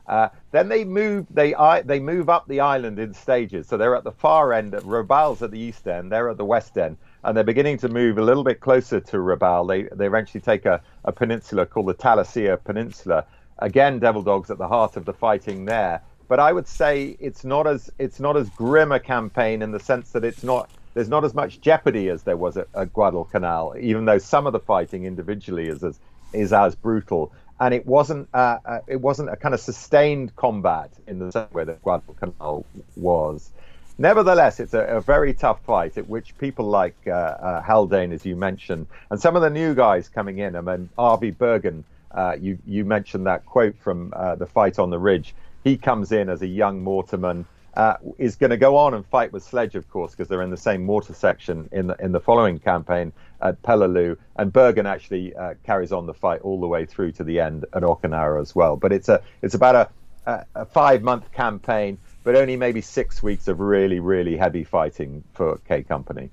Uh, 0.08 0.30
then 0.50 0.68
they 0.68 0.84
move 0.84 1.28
they 1.30 1.54
they 1.86 2.00
move 2.00 2.28
up 2.28 2.48
the 2.48 2.62
island 2.62 2.98
in 2.98 3.14
stages. 3.14 3.68
So 3.68 3.78
they're 3.78 3.96
at 3.96 4.04
the 4.04 4.14
far 4.14 4.52
end. 4.52 4.74
Of 4.74 4.86
Rabaul's 4.86 5.44
at 5.44 5.52
the 5.52 5.60
east 5.60 5.88
end. 5.88 6.12
They're 6.12 6.32
at 6.32 6.38
the 6.38 6.46
west 6.46 6.76
end 6.76 6.98
and 7.24 7.36
they're 7.36 7.44
beginning 7.44 7.78
to 7.80 7.90
move 7.90 8.18
a 8.18 8.22
little 8.22 8.44
bit 8.44 8.60
closer 8.60 9.00
to 9.00 9.18
Rabaul. 9.18 9.68
They 9.68 9.84
they 9.96 10.08
eventually 10.08 10.42
take 10.42 10.66
a, 10.66 10.82
a 11.06 11.12
peninsula 11.12 11.66
called 11.66 11.88
the 11.88 11.96
Talasea 11.96 12.64
Peninsula. 12.64 13.26
Again, 13.60 14.00
Devil 14.00 14.22
Dogs 14.22 14.52
at 14.52 14.58
the 14.58 14.68
heart 14.68 14.98
of 14.98 15.06
the 15.06 15.14
fighting 15.14 15.66
there. 15.66 16.02
But 16.28 16.40
I 16.40 16.52
would 16.52 16.68
say 16.68 17.16
it's 17.20 17.44
not 17.44 17.68
as 17.68 17.90
it's 18.00 18.20
not 18.20 18.38
as 18.38 18.50
grim 18.50 18.92
a 18.92 19.00
campaign 19.00 19.62
in 19.62 19.72
the 19.72 19.80
sense 19.80 20.12
that 20.12 20.24
it's 20.26 20.44
not 20.44 20.70
there's 20.94 21.10
not 21.10 21.24
as 21.24 21.34
much 21.34 21.62
jeopardy 21.62 22.10
as 22.10 22.24
there 22.24 22.38
was 22.38 22.58
at, 22.58 22.68
at 22.76 22.92
Guadalcanal, 22.92 23.76
even 23.80 24.06
though 24.06 24.18
some 24.18 24.48
of 24.48 24.54
the 24.54 24.60
fighting 24.60 25.06
individually 25.06 25.68
is 25.68 25.84
as 25.84 26.00
is 26.34 26.52
as 26.52 26.76
brutal. 26.76 27.32
And 27.60 27.74
it 27.74 27.86
wasn't 27.86 28.30
uh, 28.34 28.58
it 28.88 29.02
wasn't 29.02 29.30
a 29.30 29.36
kind 29.36 29.54
of 29.56 29.62
sustained 29.62 30.36
combat 30.36 30.92
in 31.08 31.20
the 31.20 31.32
same 31.32 31.48
way 31.54 31.64
that 31.64 31.82
Guadalcanal 31.82 32.66
was. 32.96 33.52
Nevertheless, 34.00 34.60
it's 34.60 34.76
a, 34.76 34.82
a, 34.82 35.02
very 35.02 35.34
tough 35.34 35.60
fight 35.64 35.98
at 35.98 36.08
which 36.08 36.38
people 36.38 36.66
like 36.66 36.96
uh, 37.08 37.12
uh, 37.12 37.62
Haldane, 37.64 38.12
as 38.12 38.26
you 38.26 38.36
mentioned, 38.36 38.86
and 39.10 39.20
some 39.20 39.36
of 39.36 39.42
the 39.42 39.50
new 39.50 39.74
guys 39.74 40.08
coming 40.08 40.38
in. 40.38 40.56
I 40.56 40.62
mean, 40.62 40.90
R.V. 41.00 41.32
Burgin, 41.32 41.84
uh, 42.12 42.36
you, 42.40 42.60
you 42.68 42.86
mentioned 42.86 43.26
that 43.26 43.46
quote 43.48 43.76
from 43.80 44.14
uh, 44.16 44.36
the 44.36 44.46
fight 44.46 44.78
on 44.78 44.92
the 44.92 45.00
Ridge. 45.00 45.34
He 45.64 45.78
comes 45.78 46.12
in 46.12 46.30
as 46.30 46.44
a 46.44 46.48
young 46.48 46.84
mortarman, 46.84 47.46
uh, 47.74 47.98
is 48.20 48.36
going 48.36 48.52
to 48.52 48.58
go 48.58 48.76
on 48.76 48.94
and 48.94 49.06
fight 49.06 49.34
with 49.34 49.44
Sledge, 49.44 49.76
of 49.76 49.90
course, 49.90 50.12
because 50.12 50.28
they're 50.28 50.44
in 50.44 50.52
the 50.52 50.58
same 50.58 50.84
mortar 50.84 51.14
section 51.14 51.68
in 51.72 51.88
the, 51.88 51.96
in 52.00 52.12
the 52.12 52.20
following 52.20 52.60
campaign 52.60 53.12
at 53.42 53.60
Peleliu. 53.64 54.16
And 54.36 54.54
Burgin 54.54 54.86
actually 54.86 55.36
uh, 55.36 55.56
carries 55.64 55.92
on 55.92 56.06
the 56.06 56.14
fight 56.14 56.42
all 56.42 56.60
the 56.60 56.68
way 56.68 56.86
through 56.86 57.14
to 57.14 57.24
the 57.24 57.40
end 57.40 57.66
at 57.74 57.82
Okinawa 57.82 58.42
as 58.42 58.56
well. 58.56 58.78
But 58.78 58.94
it's, 58.94 59.10
a, 59.10 59.22
it's 59.42 59.56
about 59.56 59.76
a, 59.76 59.90
a, 60.32 60.46
a 60.62 60.66
five 60.66 61.02
month 61.02 61.32
campaign 61.32 61.98
but 62.28 62.36
only 62.36 62.58
maybe 62.58 62.82
six 62.82 63.24
weeks 63.24 63.48
of 63.48 63.62
really, 63.62 64.02
really 64.02 64.36
heavy 64.36 64.66
fighting 64.66 65.24
for 65.34 65.62
K 65.66 65.82
Company. 65.82 66.30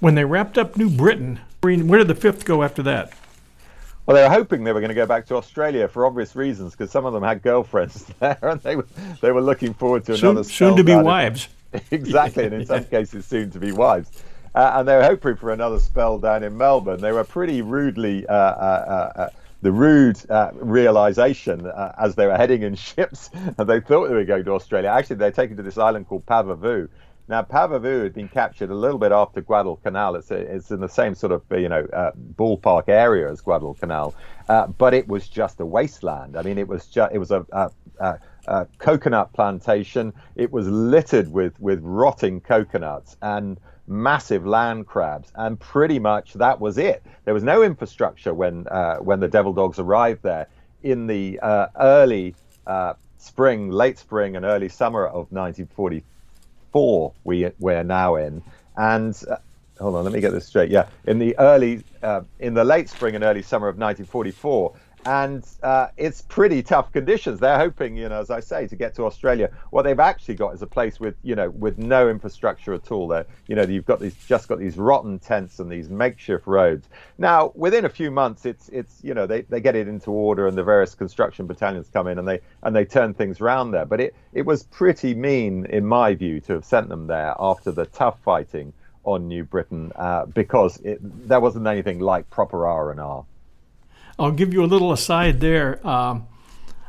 When 0.00 0.16
they 0.16 0.24
wrapped 0.24 0.58
up 0.58 0.76
New 0.76 0.90
Britain, 0.90 1.38
where 1.60 1.98
did 1.98 2.08
the 2.08 2.16
fifth 2.16 2.44
go 2.44 2.64
after 2.64 2.82
that? 2.82 3.12
Well, 4.04 4.16
they 4.16 4.24
were 4.24 4.28
hoping 4.28 4.64
they 4.64 4.72
were 4.72 4.80
going 4.80 4.88
to 4.88 4.96
go 4.96 5.06
back 5.06 5.26
to 5.26 5.36
Australia 5.36 5.86
for 5.86 6.04
obvious 6.04 6.34
reasons, 6.34 6.72
because 6.72 6.90
some 6.90 7.06
of 7.06 7.12
them 7.12 7.22
had 7.22 7.42
girlfriends 7.42 8.06
there, 8.18 8.36
and 8.42 8.60
they 8.62 8.74
were 8.74 8.86
they 9.20 9.30
were 9.30 9.40
looking 9.40 9.72
forward 9.72 10.04
to 10.06 10.14
another 10.14 10.42
soon, 10.42 10.70
soon 10.70 10.76
to 10.78 10.82
be 10.82 10.96
wives. 10.96 11.46
exactly, 11.92 12.46
and 12.46 12.54
in 12.54 12.66
some 12.66 12.84
cases 12.96 13.24
soon 13.24 13.52
to 13.52 13.60
be 13.60 13.70
wives. 13.70 14.10
Uh, 14.52 14.72
and 14.74 14.88
they 14.88 14.96
were 14.96 15.04
hoping 15.04 15.36
for 15.36 15.52
another 15.52 15.78
spell 15.78 16.18
down 16.18 16.42
in 16.42 16.58
Melbourne. 16.58 17.00
They 17.00 17.12
were 17.12 17.22
pretty 17.22 17.62
rudely 17.62 18.26
uh, 18.26 18.34
uh, 18.34 19.12
uh 19.14 19.28
the 19.62 19.72
rude 19.72 20.18
uh, 20.28 20.50
realization 20.54 21.66
uh, 21.66 21.92
as 21.98 22.16
they 22.16 22.26
were 22.26 22.36
heading 22.36 22.62
in 22.62 22.74
ships 22.90 23.30
and 23.32 23.68
they 23.68 23.80
thought 23.80 24.08
they 24.08 24.14
were 24.14 24.24
going 24.24 24.44
to 24.44 24.52
Australia. 24.52 24.90
Actually, 24.90 25.16
they're 25.16 25.30
taken 25.30 25.56
to 25.56 25.62
this 25.62 25.78
island 25.78 26.08
called 26.08 26.26
Pavuvu. 26.26 26.88
Now, 27.28 27.42
Pavuvu 27.42 28.02
had 28.02 28.14
been 28.14 28.28
captured 28.28 28.70
a 28.70 28.74
little 28.74 28.98
bit 28.98 29.12
after 29.12 29.40
Guadalcanal. 29.40 30.16
It's, 30.16 30.30
a, 30.32 30.34
it's 30.34 30.70
in 30.72 30.80
the 30.80 30.88
same 30.88 31.14
sort 31.14 31.32
of, 31.32 31.42
you 31.52 31.68
know, 31.68 31.86
uh, 31.92 32.10
ballpark 32.34 32.88
area 32.88 33.30
as 33.30 33.40
Guadalcanal, 33.40 34.14
uh, 34.48 34.66
but 34.66 34.92
it 34.92 35.06
was 35.06 35.28
just 35.28 35.60
a 35.60 35.64
wasteland. 35.64 36.36
I 36.36 36.42
mean, 36.42 36.58
it 36.58 36.66
was 36.66 36.86
just, 36.88 37.14
it 37.14 37.18
was 37.18 37.30
a, 37.30 37.46
a, 37.52 37.70
a, 38.00 38.18
a 38.48 38.66
coconut 38.78 39.32
plantation. 39.32 40.12
It 40.34 40.52
was 40.52 40.66
littered 40.66 41.32
with, 41.32 41.58
with 41.60 41.80
rotting 41.82 42.40
coconuts 42.40 43.16
and 43.22 43.58
massive 43.86 44.46
land 44.46 44.86
crabs, 44.86 45.32
and 45.34 45.58
pretty 45.58 45.98
much 45.98 46.34
that 46.34 46.60
was 46.60 46.78
it. 46.78 47.02
There 47.24 47.34
was 47.34 47.42
no 47.42 47.62
infrastructure 47.62 48.34
when 48.34 48.66
uh, 48.68 48.96
when 48.96 49.20
the 49.20 49.28
Devil 49.28 49.52
Dogs 49.52 49.78
arrived 49.78 50.22
there 50.22 50.46
in 50.82 51.06
the 51.06 51.38
uh, 51.40 51.66
early 51.78 52.34
uh, 52.66 52.94
spring, 53.18 53.70
late 53.70 53.98
spring, 53.98 54.36
and 54.36 54.44
early 54.44 54.68
summer 54.68 55.06
of 55.06 55.30
1944. 55.32 57.12
We 57.24 57.50
we're 57.58 57.84
now 57.84 58.16
in, 58.16 58.42
and 58.76 59.20
uh, 59.30 59.36
hold 59.78 59.96
on, 59.96 60.04
let 60.04 60.12
me 60.12 60.20
get 60.20 60.32
this 60.32 60.46
straight. 60.46 60.70
Yeah, 60.70 60.88
in 61.06 61.18
the 61.18 61.38
early, 61.38 61.82
uh, 62.02 62.22
in 62.40 62.54
the 62.54 62.64
late 62.64 62.88
spring 62.88 63.14
and 63.14 63.24
early 63.24 63.42
summer 63.42 63.68
of 63.68 63.76
1944, 63.76 64.74
and 65.04 65.46
uh, 65.62 65.88
it's 65.96 66.22
pretty 66.22 66.62
tough 66.62 66.92
conditions. 66.92 67.40
They're 67.40 67.58
hoping, 67.58 67.96
you 67.96 68.08
know, 68.08 68.20
as 68.20 68.30
I 68.30 68.40
say, 68.40 68.66
to 68.68 68.76
get 68.76 68.94
to 68.96 69.04
Australia. 69.04 69.50
What 69.70 69.82
they've 69.82 69.98
actually 69.98 70.36
got 70.36 70.54
is 70.54 70.62
a 70.62 70.66
place 70.66 71.00
with, 71.00 71.16
you 71.22 71.34
know, 71.34 71.50
with 71.50 71.78
no 71.78 72.08
infrastructure 72.08 72.72
at 72.72 72.92
all. 72.92 73.08
There, 73.08 73.26
you 73.48 73.56
know, 73.56 73.62
you've 73.62 73.86
got 73.86 74.00
these 74.00 74.14
just 74.26 74.48
got 74.48 74.58
these 74.58 74.76
rotten 74.76 75.18
tents 75.18 75.58
and 75.58 75.70
these 75.70 75.88
makeshift 75.88 76.46
roads. 76.46 76.88
Now, 77.18 77.52
within 77.54 77.84
a 77.84 77.88
few 77.88 78.10
months, 78.10 78.46
it's 78.46 78.68
it's 78.68 79.00
you 79.02 79.14
know 79.14 79.26
they, 79.26 79.42
they 79.42 79.60
get 79.60 79.74
it 79.74 79.88
into 79.88 80.10
order 80.10 80.46
and 80.46 80.56
the 80.56 80.64
various 80.64 80.94
construction 80.94 81.46
battalions 81.46 81.88
come 81.92 82.06
in 82.06 82.18
and 82.18 82.28
they 82.28 82.40
and 82.62 82.74
they 82.74 82.84
turn 82.84 83.14
things 83.14 83.40
around 83.40 83.72
there. 83.72 83.86
But 83.86 84.00
it 84.00 84.14
it 84.32 84.42
was 84.42 84.62
pretty 84.64 85.14
mean, 85.14 85.66
in 85.66 85.84
my 85.84 86.14
view, 86.14 86.40
to 86.40 86.54
have 86.54 86.64
sent 86.64 86.88
them 86.88 87.06
there 87.06 87.34
after 87.38 87.72
the 87.72 87.86
tough 87.86 88.18
fighting 88.24 88.72
on 89.04 89.26
New 89.26 89.44
Britain 89.44 89.90
uh, 89.96 90.26
because 90.26 90.78
it, 90.78 90.98
there 91.28 91.40
wasn't 91.40 91.66
anything 91.66 91.98
like 91.98 92.30
proper 92.30 92.66
R 92.66 92.92
and 92.92 93.00
R. 93.00 93.24
I'll 94.18 94.32
give 94.32 94.52
you 94.52 94.64
a 94.64 94.66
little 94.66 94.92
aside 94.92 95.40
there. 95.40 95.86
Um, 95.86 96.26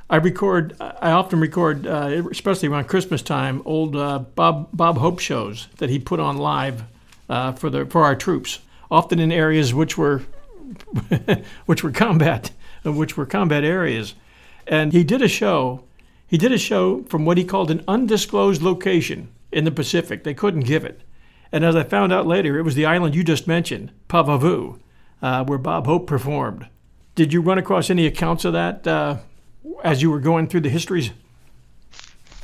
I 0.09 0.17
record. 0.17 0.75
I 0.79 1.11
often 1.11 1.39
record, 1.39 1.87
uh, 1.87 2.23
especially 2.29 2.69
around 2.69 2.87
Christmas 2.87 3.21
time, 3.21 3.61
old 3.65 3.95
uh, 3.95 4.19
Bob 4.19 4.69
Bob 4.73 4.97
Hope 4.97 5.19
shows 5.19 5.67
that 5.77 5.89
he 5.89 5.99
put 5.99 6.19
on 6.19 6.37
live 6.37 6.83
uh, 7.29 7.53
for 7.53 7.69
the 7.69 7.85
for 7.85 8.03
our 8.03 8.15
troops, 8.15 8.59
often 8.91 9.19
in 9.19 9.31
areas 9.31 9.73
which 9.73 9.97
were 9.97 10.21
which 11.65 11.83
were 11.83 11.91
combat 11.91 12.51
which 12.83 13.17
were 13.17 13.25
combat 13.25 13.63
areas. 13.63 14.13
And 14.67 14.93
he 14.93 15.03
did 15.03 15.21
a 15.21 15.27
show. 15.27 15.83
He 16.27 16.37
did 16.37 16.51
a 16.51 16.57
show 16.57 17.03
from 17.03 17.25
what 17.25 17.37
he 17.37 17.43
called 17.43 17.71
an 17.71 17.83
undisclosed 17.87 18.61
location 18.61 19.29
in 19.51 19.65
the 19.65 19.71
Pacific. 19.71 20.23
They 20.23 20.33
couldn't 20.33 20.61
give 20.61 20.83
it. 20.83 21.01
And 21.51 21.63
as 21.63 21.75
I 21.75 21.83
found 21.83 22.11
out 22.11 22.25
later, 22.25 22.57
it 22.57 22.63
was 22.63 22.75
the 22.75 22.85
island 22.85 23.13
you 23.13 23.23
just 23.23 23.47
mentioned, 23.47 23.91
Pavuvu, 24.09 24.79
uh, 25.21 25.43
where 25.45 25.59
Bob 25.59 25.85
Hope 25.85 26.07
performed. 26.07 26.67
Did 27.15 27.31
you 27.31 27.41
run 27.41 27.57
across 27.57 27.89
any 27.89 28.07
accounts 28.07 28.43
of 28.43 28.53
that 28.53 28.87
uh, 28.87 29.17
as 29.83 30.01
you 30.01 30.09
were 30.09 30.19
going 30.19 30.47
through 30.47 30.61
the 30.61 30.69
histories? 30.69 31.11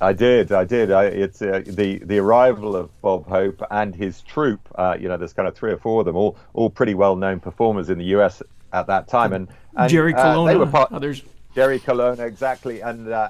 I 0.01 0.13
did, 0.13 0.51
I 0.51 0.63
did. 0.63 0.91
I, 0.91 1.05
it's 1.05 1.41
uh, 1.41 1.61
the 1.65 1.97
the 1.99 2.20
arrival 2.20 2.76
of 2.76 3.01
Bob 3.01 3.28
Hope 3.28 3.61
and 3.70 3.93
his 3.93 4.22
troupe. 4.22 4.61
Uh, 4.76 4.95
you 4.97 5.09
know, 5.09 5.17
there's 5.17 5.34
kind 5.34 5.47
of 5.47 5.55
three 5.55 5.72
or 5.72 5.78
four 5.78 6.01
of 6.01 6.05
them, 6.05 6.15
all 6.15 6.38
all 6.53 6.70
pretty 6.70 6.93
well 6.93 7.15
known 7.15 7.39
performers 7.39 7.89
in 7.89 7.97
the 7.97 8.05
U.S. 8.05 8.41
at 8.72 8.88
that 8.88 9.07
time, 9.09 9.34
and, 9.34 9.49
and 9.76 9.89
Jerry 9.89 10.13
Colonna, 10.13 10.51
uh, 10.51 10.53
they 10.53 10.57
were 10.57 10.67
part, 10.67 10.91
others. 10.93 11.24
Jerry 11.60 11.80
Colonna, 11.80 12.24
exactly, 12.24 12.80
and 12.80 13.12
uh, 13.12 13.30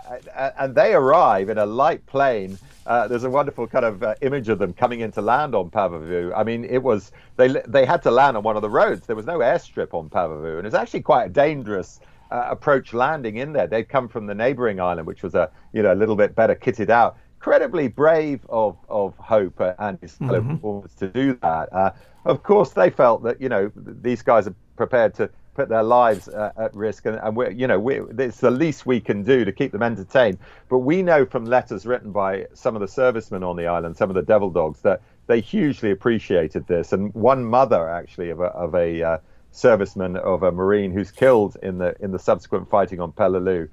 and 0.59 0.75
they 0.75 0.93
arrive 0.93 1.49
in 1.49 1.57
a 1.57 1.65
light 1.65 2.05
plane. 2.05 2.59
Uh, 2.85 3.07
there's 3.07 3.23
a 3.23 3.29
wonderful 3.29 3.65
kind 3.65 3.83
of 3.83 4.03
uh, 4.03 4.13
image 4.21 4.49
of 4.49 4.59
them 4.59 4.71
coming 4.71 4.99
in 4.99 5.11
to 5.13 5.21
land 5.21 5.55
on 5.55 5.71
Pavuvu. 5.71 6.31
I 6.37 6.43
mean, 6.43 6.63
it 6.63 6.83
was 6.83 7.11
they 7.37 7.47
they 7.67 7.87
had 7.87 8.03
to 8.03 8.11
land 8.11 8.37
on 8.37 8.43
one 8.43 8.55
of 8.55 8.61
the 8.61 8.69
roads. 8.69 9.07
There 9.07 9.15
was 9.15 9.25
no 9.25 9.39
airstrip 9.39 9.95
on 9.95 10.11
Pavuvu, 10.11 10.59
and 10.59 10.67
it's 10.67 10.75
actually 10.75 11.01
quite 11.01 11.25
a 11.25 11.29
dangerous 11.29 12.01
uh, 12.29 12.45
approach 12.51 12.93
landing 12.93 13.37
in 13.37 13.51
there. 13.51 13.65
They'd 13.65 13.89
come 13.89 14.07
from 14.07 14.27
the 14.27 14.35
neighboring 14.35 14.79
island, 14.79 15.07
which 15.07 15.23
was 15.23 15.33
a 15.33 15.49
you 15.73 15.81
know 15.81 15.91
a 15.91 15.95
little 15.95 16.15
bit 16.15 16.35
better 16.35 16.53
kitted 16.53 16.91
out. 16.91 17.17
Incredibly 17.37 17.87
brave 17.87 18.45
of 18.47 18.77
of 18.89 19.17
Hope 19.17 19.59
and 19.79 19.97
his 20.01 20.13
fellow 20.17 20.41
mm-hmm. 20.41 20.51
performers 20.51 20.93
to 20.99 21.07
do 21.07 21.33
that. 21.41 21.73
Uh, 21.73 21.93
of 22.25 22.43
course, 22.43 22.73
they 22.73 22.91
felt 22.91 23.23
that 23.23 23.41
you 23.41 23.49
know 23.49 23.71
these 23.75 24.21
guys 24.21 24.45
are 24.45 24.55
prepared 24.77 25.15
to 25.15 25.31
put 25.59 25.67
their 25.67 25.83
lives 25.83 26.29
uh, 26.29 26.53
at 26.57 26.73
risk, 26.73 27.05
and, 27.05 27.19
and 27.21 27.35
we're, 27.35 27.51
you 27.51 27.67
know, 27.67 27.77
we're, 27.77 28.09
it's 28.17 28.39
the 28.39 28.49
least 28.49 28.85
we 28.85 29.01
can 29.01 29.23
do 29.23 29.43
to 29.43 29.51
keep 29.51 29.73
them 29.73 29.83
entertained. 29.83 30.37
But 30.69 30.79
we 30.79 31.01
know 31.01 31.25
from 31.25 31.43
letters 31.43 31.85
written 31.85 32.13
by 32.13 32.47
some 32.53 32.77
of 32.77 32.79
the 32.79 32.87
servicemen 32.87 33.43
on 33.43 33.57
the 33.57 33.67
island, 33.67 33.97
some 33.97 34.09
of 34.09 34.15
the 34.15 34.21
devil 34.21 34.49
dogs, 34.49 34.79
that 34.83 35.01
they 35.27 35.41
hugely 35.41 35.91
appreciated 35.91 36.65
this. 36.65 36.93
And 36.93 37.13
one 37.13 37.43
mother, 37.43 37.89
actually, 37.89 38.29
of 38.29 38.39
a, 38.39 38.45
of 38.45 38.73
a 38.73 39.03
uh, 39.03 39.17
serviceman 39.51 40.15
of 40.15 40.43
a 40.43 40.51
marine 40.53 40.91
who's 40.91 41.11
killed 41.11 41.57
in 41.61 41.77
the 41.77 41.93
in 41.99 42.11
the 42.11 42.19
subsequent 42.19 42.69
fighting 42.69 43.01
on 43.01 43.11
Peleliu, 43.11 43.67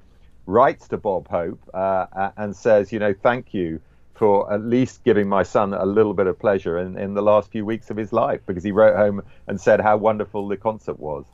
writes 0.45 0.89
to 0.89 0.97
Bob 0.97 1.28
Hope 1.28 1.61
uh, 1.72 2.30
and 2.37 2.57
says, 2.57 2.93
you 2.93 2.99
know, 2.99 3.14
thank 3.14 3.55
you 3.55 3.80
for 4.14 4.53
at 4.53 4.64
least 4.64 5.05
giving 5.05 5.28
my 5.28 5.45
son 5.45 5.72
a 5.72 5.87
little 5.87 6.14
bit 6.14 6.26
of 6.26 6.37
pleasure 6.37 6.78
in, 6.78 6.99
in 6.99 7.14
the 7.14 7.22
last 7.22 7.53
few 7.53 7.64
weeks 7.64 7.91
of 7.91 7.97
his 7.97 8.12
life 8.12 8.41
because 8.45 8.64
he 8.64 8.72
wrote 8.72 8.97
home 8.97 9.22
and 9.47 9.61
said 9.61 9.80
how 9.80 9.97
wonderful 9.97 10.49
the 10.49 10.57
concert 10.57 10.99
was. 10.99 11.26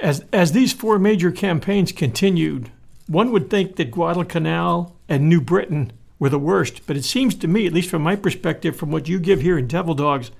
As, 0.00 0.24
as 0.32 0.52
these 0.52 0.72
four 0.72 0.98
major 0.98 1.30
campaigns 1.30 1.92
continued, 1.92 2.70
one 3.06 3.32
would 3.32 3.48
think 3.48 3.76
that 3.76 3.90
Guadalcanal 3.90 4.96
and 5.08 5.28
New 5.28 5.40
Britain 5.40 5.92
were 6.18 6.28
the 6.28 6.38
worst. 6.38 6.86
But 6.86 6.96
it 6.96 7.04
seems 7.04 7.34
to 7.36 7.48
me, 7.48 7.66
at 7.66 7.72
least 7.72 7.90
from 7.90 8.02
my 8.02 8.16
perspective, 8.16 8.76
from 8.76 8.90
what 8.90 9.08
you 9.08 9.18
give 9.18 9.40
here 9.40 9.58
in 9.58 9.66
Devil 9.66 9.94
Dogs, 9.94 10.30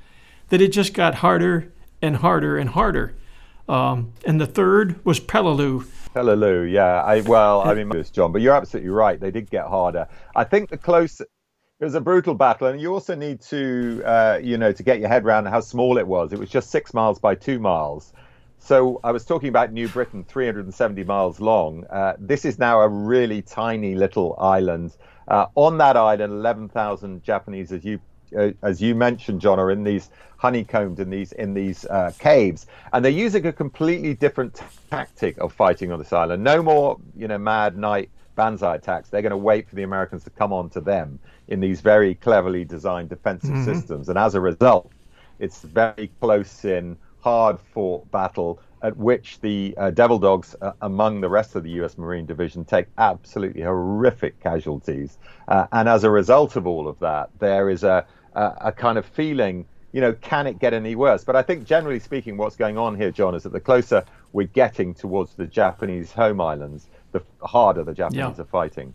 that 0.48 0.60
it 0.60 0.72
just 0.72 0.94
got 0.94 1.16
harder 1.16 1.72
and 2.02 2.16
harder 2.16 2.58
and 2.58 2.70
harder. 2.70 3.14
Um, 3.68 4.12
and 4.24 4.40
the 4.40 4.46
third 4.46 5.04
was 5.04 5.18
Peleliu. 5.18 5.86
Peleliu, 6.14 6.70
yeah. 6.70 7.02
I 7.02 7.20
well, 7.22 7.62
I 7.62 7.74
mean, 7.74 7.90
John, 8.12 8.32
but 8.32 8.40
you're 8.40 8.54
absolutely 8.54 8.90
right. 8.90 9.18
They 9.18 9.30
did 9.30 9.50
get 9.50 9.66
harder. 9.66 10.08
I 10.34 10.44
think 10.44 10.70
the 10.70 10.78
close. 10.78 11.20
It 11.20 11.84
was 11.84 11.94
a 11.94 12.00
brutal 12.00 12.34
battle, 12.34 12.68
and 12.68 12.80
you 12.80 12.94
also 12.94 13.14
need 13.14 13.42
to, 13.42 14.02
uh, 14.06 14.40
you 14.42 14.56
know, 14.56 14.72
to 14.72 14.82
get 14.82 14.98
your 14.98 15.10
head 15.10 15.26
around 15.26 15.44
how 15.44 15.60
small 15.60 15.98
it 15.98 16.06
was. 16.06 16.32
It 16.32 16.38
was 16.38 16.48
just 16.48 16.70
six 16.70 16.94
miles 16.94 17.18
by 17.18 17.34
two 17.34 17.58
miles. 17.58 18.14
So 18.66 18.98
I 19.04 19.12
was 19.12 19.24
talking 19.24 19.48
about 19.48 19.72
New 19.72 19.86
Britain, 19.86 20.24
370 20.24 21.04
miles 21.04 21.38
long. 21.38 21.84
Uh, 21.88 22.14
this 22.18 22.44
is 22.44 22.58
now 22.58 22.80
a 22.80 22.88
really 22.88 23.40
tiny 23.40 23.94
little 23.94 24.34
island. 24.40 24.96
Uh, 25.28 25.46
on 25.54 25.78
that 25.78 25.96
island, 25.96 26.32
11,000 26.32 27.22
Japanese, 27.22 27.70
as 27.70 27.84
you 27.84 28.00
uh, 28.36 28.50
as 28.64 28.82
you 28.82 28.96
mentioned, 28.96 29.40
John, 29.40 29.60
are 29.60 29.70
in 29.70 29.84
these 29.84 30.10
honeycombed 30.38 30.98
in 30.98 31.10
these 31.10 31.30
in 31.30 31.54
these 31.54 31.84
uh, 31.84 32.10
caves, 32.18 32.66
and 32.92 33.04
they're 33.04 33.12
using 33.12 33.46
a 33.46 33.52
completely 33.52 34.14
different 34.14 34.60
tactic 34.90 35.38
of 35.38 35.52
fighting 35.52 35.92
on 35.92 36.00
this 36.00 36.12
island. 36.12 36.42
No 36.42 36.60
more, 36.60 36.98
you 37.16 37.28
know, 37.28 37.38
mad 37.38 37.78
night 37.78 38.10
banzai 38.34 38.74
attacks. 38.74 39.10
They're 39.10 39.22
going 39.22 39.30
to 39.30 39.36
wait 39.36 39.68
for 39.68 39.76
the 39.76 39.84
Americans 39.84 40.24
to 40.24 40.30
come 40.30 40.52
on 40.52 40.70
to 40.70 40.80
them 40.80 41.20
in 41.46 41.60
these 41.60 41.80
very 41.80 42.16
cleverly 42.16 42.64
designed 42.64 43.10
defensive 43.10 43.50
mm-hmm. 43.50 43.64
systems, 43.64 44.08
and 44.08 44.18
as 44.18 44.34
a 44.34 44.40
result, 44.40 44.90
it's 45.38 45.62
very 45.62 46.10
close 46.20 46.64
in, 46.64 46.96
hard 47.26 47.58
fought 47.74 48.08
battle 48.12 48.60
at 48.82 48.96
which 48.96 49.40
the 49.40 49.74
uh, 49.78 49.90
Devil 49.90 50.20
Dogs, 50.20 50.54
uh, 50.62 50.70
among 50.80 51.20
the 51.20 51.28
rest 51.28 51.56
of 51.56 51.64
the 51.64 51.70
U.S. 51.70 51.98
Marine 51.98 52.24
Division, 52.24 52.64
take 52.64 52.86
absolutely 52.98 53.62
horrific 53.62 54.38
casualties. 54.38 55.18
Uh, 55.48 55.66
and 55.72 55.88
as 55.88 56.04
a 56.04 56.10
result 56.10 56.54
of 56.54 56.68
all 56.68 56.86
of 56.86 56.96
that, 57.00 57.30
there 57.40 57.68
is 57.68 57.82
a, 57.82 58.06
a, 58.36 58.52
a, 58.66 58.72
kind 58.72 58.96
of 58.96 59.04
feeling, 59.04 59.66
you 59.90 60.00
know, 60.00 60.12
can 60.12 60.46
it 60.46 60.60
get 60.60 60.72
any 60.72 60.94
worse? 60.94 61.24
But 61.24 61.34
I 61.34 61.42
think 61.42 61.66
generally 61.66 61.98
speaking, 61.98 62.36
what's 62.36 62.54
going 62.54 62.78
on 62.78 62.94
here, 62.94 63.10
John, 63.10 63.34
is 63.34 63.42
that 63.42 63.52
the 63.52 63.58
closer 63.58 64.04
we're 64.32 64.46
getting 64.46 64.94
towards 64.94 65.34
the 65.34 65.48
Japanese 65.48 66.12
home 66.12 66.40
islands, 66.40 66.86
the 67.10 67.24
harder 67.42 67.82
the 67.82 67.92
Japanese 67.92 68.36
yeah. 68.36 68.40
are 68.40 68.44
fighting. 68.44 68.94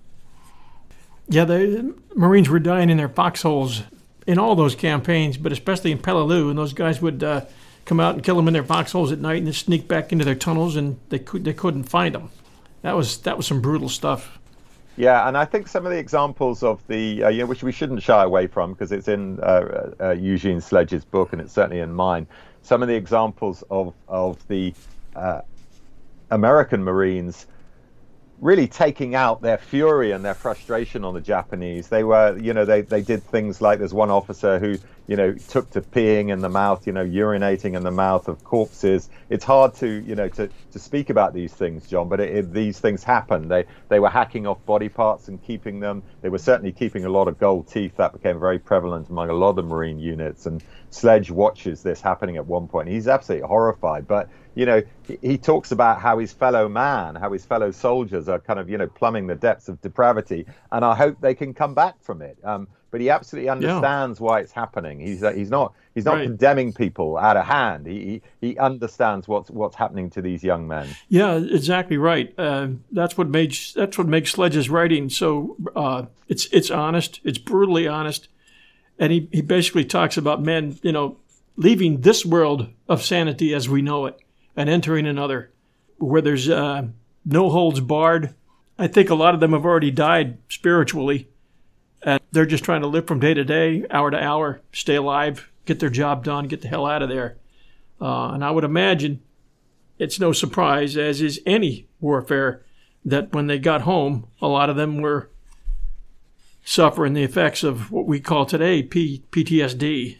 Yeah, 1.27 1.43
the 1.43 1.93
Marines 2.15 2.47
were 2.47 2.59
dying 2.59 2.89
in 2.89 2.95
their 2.95 3.09
foxholes 3.09 3.83
in 4.25 4.39
all 4.39 4.55
those 4.55 4.75
campaigns, 4.75 5.35
but 5.35 5.51
especially 5.51 5.91
in 5.91 5.97
Peleliu, 5.97 6.49
and 6.49 6.57
those 6.57 6.71
guys 6.71 7.01
would 7.01 7.23
uh, 7.23 7.41
come 7.85 7.99
out 7.99 8.15
and 8.15 8.23
kill 8.23 8.35
them 8.35 8.47
in 8.47 8.53
their 8.53 8.63
foxholes 8.63 9.11
at 9.11 9.19
night 9.19 9.37
and 9.37 9.47
then 9.47 9.53
sneak 9.53 9.87
back 9.87 10.11
into 10.11 10.25
their 10.25 10.35
tunnels, 10.35 10.75
and 10.75 10.99
they 11.09 11.19
could 11.19 11.43
they 11.43 11.53
couldn't 11.53 11.83
find 11.83 12.15
them. 12.15 12.29
That 12.81 12.95
was 12.95 13.17
that 13.19 13.37
was 13.37 13.47
some 13.47 13.61
brutal 13.61 13.89
stuff. 13.89 14.39
Yeah, 14.97 15.27
and 15.27 15.37
I 15.37 15.45
think 15.45 15.67
some 15.67 15.85
of 15.85 15.91
the 15.91 15.97
examples 15.97 16.63
of 16.63 16.85
the, 16.87 17.23
uh, 17.23 17.29
you 17.29 17.39
know, 17.39 17.45
which 17.45 17.63
we 17.63 17.71
shouldn't 17.71 18.03
shy 18.03 18.23
away 18.23 18.47
from 18.47 18.73
because 18.73 18.91
it's 18.91 19.07
in 19.07 19.39
uh, 19.39 19.91
uh, 19.99 20.09
Eugene 20.11 20.59
Sledge's 20.59 21.05
book 21.05 21.31
and 21.31 21.41
it's 21.41 21.53
certainly 21.53 21.79
in 21.79 21.93
mine. 21.93 22.27
Some 22.61 22.81
of 22.81 22.87
the 22.87 22.95
examples 22.95 23.63
of 23.71 23.93
of 24.07 24.45
the 24.47 24.73
uh, 25.15 25.41
American 26.29 26.83
Marines 26.83 27.47
really 28.41 28.67
taking 28.67 29.13
out 29.13 29.41
their 29.41 29.57
fury 29.57 30.11
and 30.11 30.25
their 30.25 30.33
frustration 30.33 31.05
on 31.05 31.13
the 31.13 31.21
Japanese. 31.21 31.87
They 31.87 32.03
were, 32.03 32.37
you 32.39 32.53
know, 32.53 32.65
they, 32.65 32.81
they 32.81 33.01
did 33.01 33.23
things 33.23 33.61
like 33.61 33.77
there's 33.77 33.93
one 33.93 34.09
officer 34.09 34.57
who, 34.57 34.77
you 35.11 35.17
know, 35.17 35.33
took 35.33 35.69
to 35.69 35.81
peeing 35.81 36.29
in 36.31 36.39
the 36.39 36.47
mouth, 36.47 36.87
you 36.87 36.93
know, 36.93 37.03
urinating 37.03 37.75
in 37.75 37.83
the 37.83 37.91
mouth 37.91 38.29
of 38.29 38.45
corpses. 38.45 39.09
It's 39.29 39.43
hard 39.43 39.73
to, 39.75 39.85
you 39.85 40.15
know, 40.15 40.29
to, 40.29 40.49
to 40.71 40.79
speak 40.79 41.09
about 41.09 41.33
these 41.33 41.51
things, 41.51 41.85
John, 41.85 42.07
but 42.07 42.21
it, 42.21 42.33
it, 42.33 42.53
these 42.53 42.79
things 42.79 43.03
happen. 43.03 43.49
They 43.49 43.65
they 43.89 43.99
were 43.99 44.09
hacking 44.09 44.47
off 44.47 44.65
body 44.65 44.87
parts 44.87 45.27
and 45.27 45.43
keeping 45.43 45.81
them. 45.81 46.01
They 46.21 46.29
were 46.29 46.37
certainly 46.37 46.71
keeping 46.71 47.03
a 47.03 47.09
lot 47.09 47.27
of 47.27 47.37
gold 47.37 47.67
teeth. 47.67 47.97
That 47.97 48.13
became 48.13 48.39
very 48.39 48.57
prevalent 48.57 49.09
among 49.09 49.29
a 49.29 49.33
lot 49.33 49.49
of 49.49 49.57
the 49.57 49.63
Marine 49.63 49.99
units. 49.99 50.45
And 50.45 50.63
Sledge 50.91 51.29
watches 51.29 51.83
this 51.83 51.99
happening 51.99 52.37
at 52.37 52.45
one 52.45 52.69
point. 52.69 52.87
He's 52.87 53.09
absolutely 53.09 53.49
horrified, 53.49 54.07
but 54.07 54.29
you 54.55 54.65
know, 54.65 54.81
he, 55.05 55.17
he, 55.21 55.37
talks 55.37 55.73
about 55.73 55.99
how 55.99 56.19
his 56.19 56.31
fellow 56.31 56.69
man, 56.69 57.15
how 57.15 57.33
his 57.33 57.45
fellow 57.45 57.71
soldiers 57.71 58.29
are 58.29 58.39
kind 58.39 58.59
of, 58.59 58.69
you 58.69 58.77
know, 58.77 58.87
plumbing 58.87 59.27
the 59.27 59.35
depths 59.35 59.67
of 59.67 59.81
depravity, 59.81 60.45
and 60.71 60.85
I 60.85 60.95
hope 60.95 61.19
they 61.19 61.35
can 61.35 61.53
come 61.53 61.73
back 61.73 62.01
from 62.01 62.21
it. 62.21 62.37
Um, 62.45 62.69
but 62.91 63.01
he 63.01 63.09
absolutely 63.09 63.49
understands 63.49 64.19
yeah. 64.19 64.25
why 64.25 64.39
it's 64.41 64.51
happening. 64.51 64.99
He's 64.99 65.23
uh, 65.23 65.31
he's 65.31 65.49
not 65.49 65.73
he's 65.95 66.05
not 66.05 66.15
right. 66.15 66.23
condemning 66.23 66.73
people 66.73 67.17
out 67.17 67.37
of 67.37 67.45
hand. 67.45 67.87
He, 67.87 68.21
he, 68.39 68.49
he 68.49 68.57
understands 68.57 69.27
what's 69.27 69.49
what's 69.49 69.75
happening 69.75 70.09
to 70.11 70.21
these 70.21 70.43
young 70.43 70.67
men. 70.67 70.87
Yeah, 71.07 71.37
exactly 71.37 71.97
right. 71.97 72.33
Uh, 72.37 72.67
that's 72.91 73.17
what 73.17 73.29
makes 73.29 73.73
that's 73.73 73.97
what 73.97 74.07
makes 74.07 74.31
Sledge's 74.31 74.69
writing 74.69 75.09
so 75.09 75.55
uh, 75.75 76.05
it's 76.27 76.47
it's 76.51 76.69
honest. 76.69 77.21
It's 77.23 77.37
brutally 77.37 77.87
honest, 77.87 78.27
and 78.99 79.11
he 79.11 79.29
he 79.31 79.41
basically 79.41 79.85
talks 79.85 80.17
about 80.17 80.41
men, 80.43 80.77
you 80.83 80.91
know, 80.91 81.17
leaving 81.55 82.01
this 82.01 82.25
world 82.25 82.67
of 82.87 83.03
sanity 83.03 83.53
as 83.53 83.69
we 83.69 83.81
know 83.81 84.05
it 84.05 84.19
and 84.55 84.69
entering 84.69 85.07
another 85.07 85.51
where 85.97 86.21
there's 86.21 86.49
uh, 86.49 86.83
no 87.25 87.49
holds 87.49 87.79
barred. 87.79 88.33
I 88.77 88.87
think 88.87 89.09
a 89.09 89.15
lot 89.15 89.33
of 89.33 89.39
them 89.39 89.53
have 89.53 89.65
already 89.65 89.91
died 89.91 90.39
spiritually, 90.49 91.29
they're 92.31 92.45
just 92.45 92.63
trying 92.63 92.81
to 92.81 92.87
live 92.87 93.07
from 93.07 93.19
day 93.19 93.33
to 93.33 93.43
day, 93.43 93.85
hour 93.91 94.09
to 94.11 94.21
hour, 94.21 94.61
stay 94.71 94.95
alive, 94.95 95.49
get 95.65 95.79
their 95.79 95.89
job 95.89 96.23
done, 96.23 96.47
get 96.47 96.61
the 96.61 96.67
hell 96.67 96.85
out 96.85 97.01
of 97.01 97.09
there. 97.09 97.37
Uh, 97.99 98.31
and 98.31 98.43
I 98.43 98.51
would 98.51 98.63
imagine 98.63 99.21
it's 99.99 100.19
no 100.19 100.31
surprise, 100.31 100.97
as 100.97 101.21
is 101.21 101.39
any 101.45 101.87
warfare, 101.99 102.63
that 103.05 103.33
when 103.33 103.47
they 103.47 103.59
got 103.59 103.81
home, 103.81 104.27
a 104.41 104.47
lot 104.47 104.69
of 104.69 104.75
them 104.75 105.01
were 105.01 105.29
suffering 106.63 107.13
the 107.13 107.23
effects 107.23 107.63
of 107.63 107.91
what 107.91 108.05
we 108.05 108.19
call 108.19 108.45
today 108.45 108.81
P- 108.83 109.23
PTSD. 109.31 110.17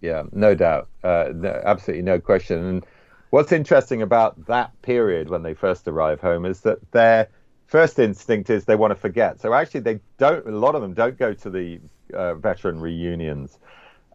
Yeah, 0.00 0.24
no 0.32 0.54
doubt, 0.54 0.88
uh, 1.02 1.30
no, 1.34 1.60
absolutely 1.64 2.02
no 2.02 2.20
question. 2.20 2.64
And 2.64 2.86
what's 3.30 3.52
interesting 3.52 4.00
about 4.00 4.46
that 4.46 4.80
period 4.82 5.28
when 5.28 5.42
they 5.42 5.54
first 5.54 5.88
arrive 5.88 6.20
home 6.20 6.44
is 6.44 6.60
that 6.60 6.92
their 6.92 7.28
first 7.68 7.98
instinct 7.98 8.50
is 8.50 8.64
they 8.64 8.74
want 8.74 8.90
to 8.90 8.96
forget. 8.96 9.40
So 9.40 9.54
actually, 9.54 9.80
they 9.80 10.00
don't. 10.16 10.44
A 10.46 10.50
lot 10.50 10.74
of 10.74 10.82
them 10.82 10.94
don't 10.94 11.16
go 11.16 11.32
to 11.32 11.50
the 11.50 11.80
uh, 12.12 12.34
veteran 12.34 12.80
reunions. 12.80 13.58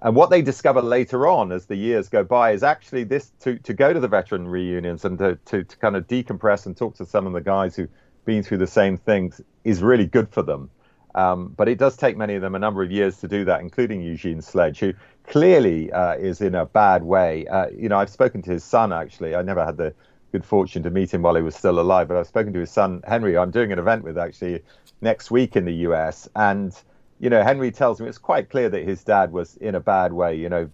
And 0.02 0.18
what 0.18 0.30
they 0.30 0.42
discover 0.42 0.82
later 0.82 1.28
on 1.28 1.54
as 1.54 1.66
the 1.68 1.78
years 1.78 2.10
go 2.10 2.26
by 2.26 2.52
is 2.52 2.62
actually 2.62 3.06
this 3.06 3.32
to, 3.40 3.58
to 3.60 3.74
go 3.74 3.94
to 3.94 4.02
the 4.02 4.08
veteran 4.10 4.46
reunions 4.46 5.06
and 5.06 5.18
to, 5.20 5.40
to, 5.46 5.64
to 5.64 5.78
kind 5.78 5.96
of 5.96 6.08
decompress 6.08 6.66
and 6.66 6.76
talk 6.76 6.98
to 6.98 7.06
some 7.06 7.26
of 7.26 7.32
the 7.32 7.40
guys 7.40 7.78
who've 7.78 7.90
been 8.26 8.44
through 8.44 8.58
the 8.58 8.68
same 8.68 8.98
things 8.98 9.40
is 9.64 9.82
really 9.82 10.06
good 10.06 10.28
for 10.30 10.42
them. 10.42 10.70
Um, 11.16 11.54
but 11.56 11.70
it 11.70 11.78
does 11.78 11.96
take 11.96 12.18
many 12.18 12.36
of 12.36 12.42
them 12.42 12.54
a 12.54 12.60
number 12.60 12.84
of 12.84 12.92
years 12.92 13.18
to 13.20 13.30
do 13.30 13.46
that, 13.46 13.62
including 13.62 14.02
Eugene 14.02 14.42
Sledge, 14.42 14.80
who 14.80 14.94
clearly 15.26 15.90
uh, 15.94 16.16
is 16.16 16.42
in 16.42 16.54
a 16.56 16.66
bad 16.66 17.04
way. 17.04 17.48
Uh, 17.48 17.68
you 17.68 17.88
know, 17.88 17.98
I've 17.98 18.10
spoken 18.10 18.42
to 18.42 18.52
his 18.52 18.64
son 18.64 18.92
actually. 18.92 19.36
I 19.36 19.42
never 19.42 19.64
had 19.64 19.78
the 19.78 19.94
good 20.34 20.44
fortune 20.44 20.84
to 20.84 20.90
meet 20.90 21.14
him 21.14 21.22
while 21.22 21.36
he 21.36 21.42
was 21.42 21.56
still 21.56 21.80
alive, 21.80 22.10
but 22.10 22.18
I've 22.18 22.28
spoken 22.28 22.52
to 22.54 22.60
his 22.60 22.72
son 22.72 23.02
Henry. 23.08 23.38
I'm 23.38 23.52
doing 23.52 23.72
an 23.72 23.80
event 23.80 24.04
with 24.04 24.18
actually 24.18 24.62
next 25.00 25.32
week 25.32 25.56
in 25.56 25.64
the 25.64 25.74
U.S. 25.88 26.28
and 26.36 26.76
you 27.20 27.30
know, 27.30 27.42
Henry 27.42 27.72
tells 27.72 28.02
me 28.02 28.10
it's 28.10 28.18
quite 28.18 28.50
clear 28.50 28.68
that 28.68 28.84
his 28.84 29.02
dad 29.02 29.32
was 29.32 29.56
in 29.58 29.76
a 29.76 29.80
bad 29.80 30.12
way. 30.12 30.36
You 30.36 30.50
know, 30.50 30.70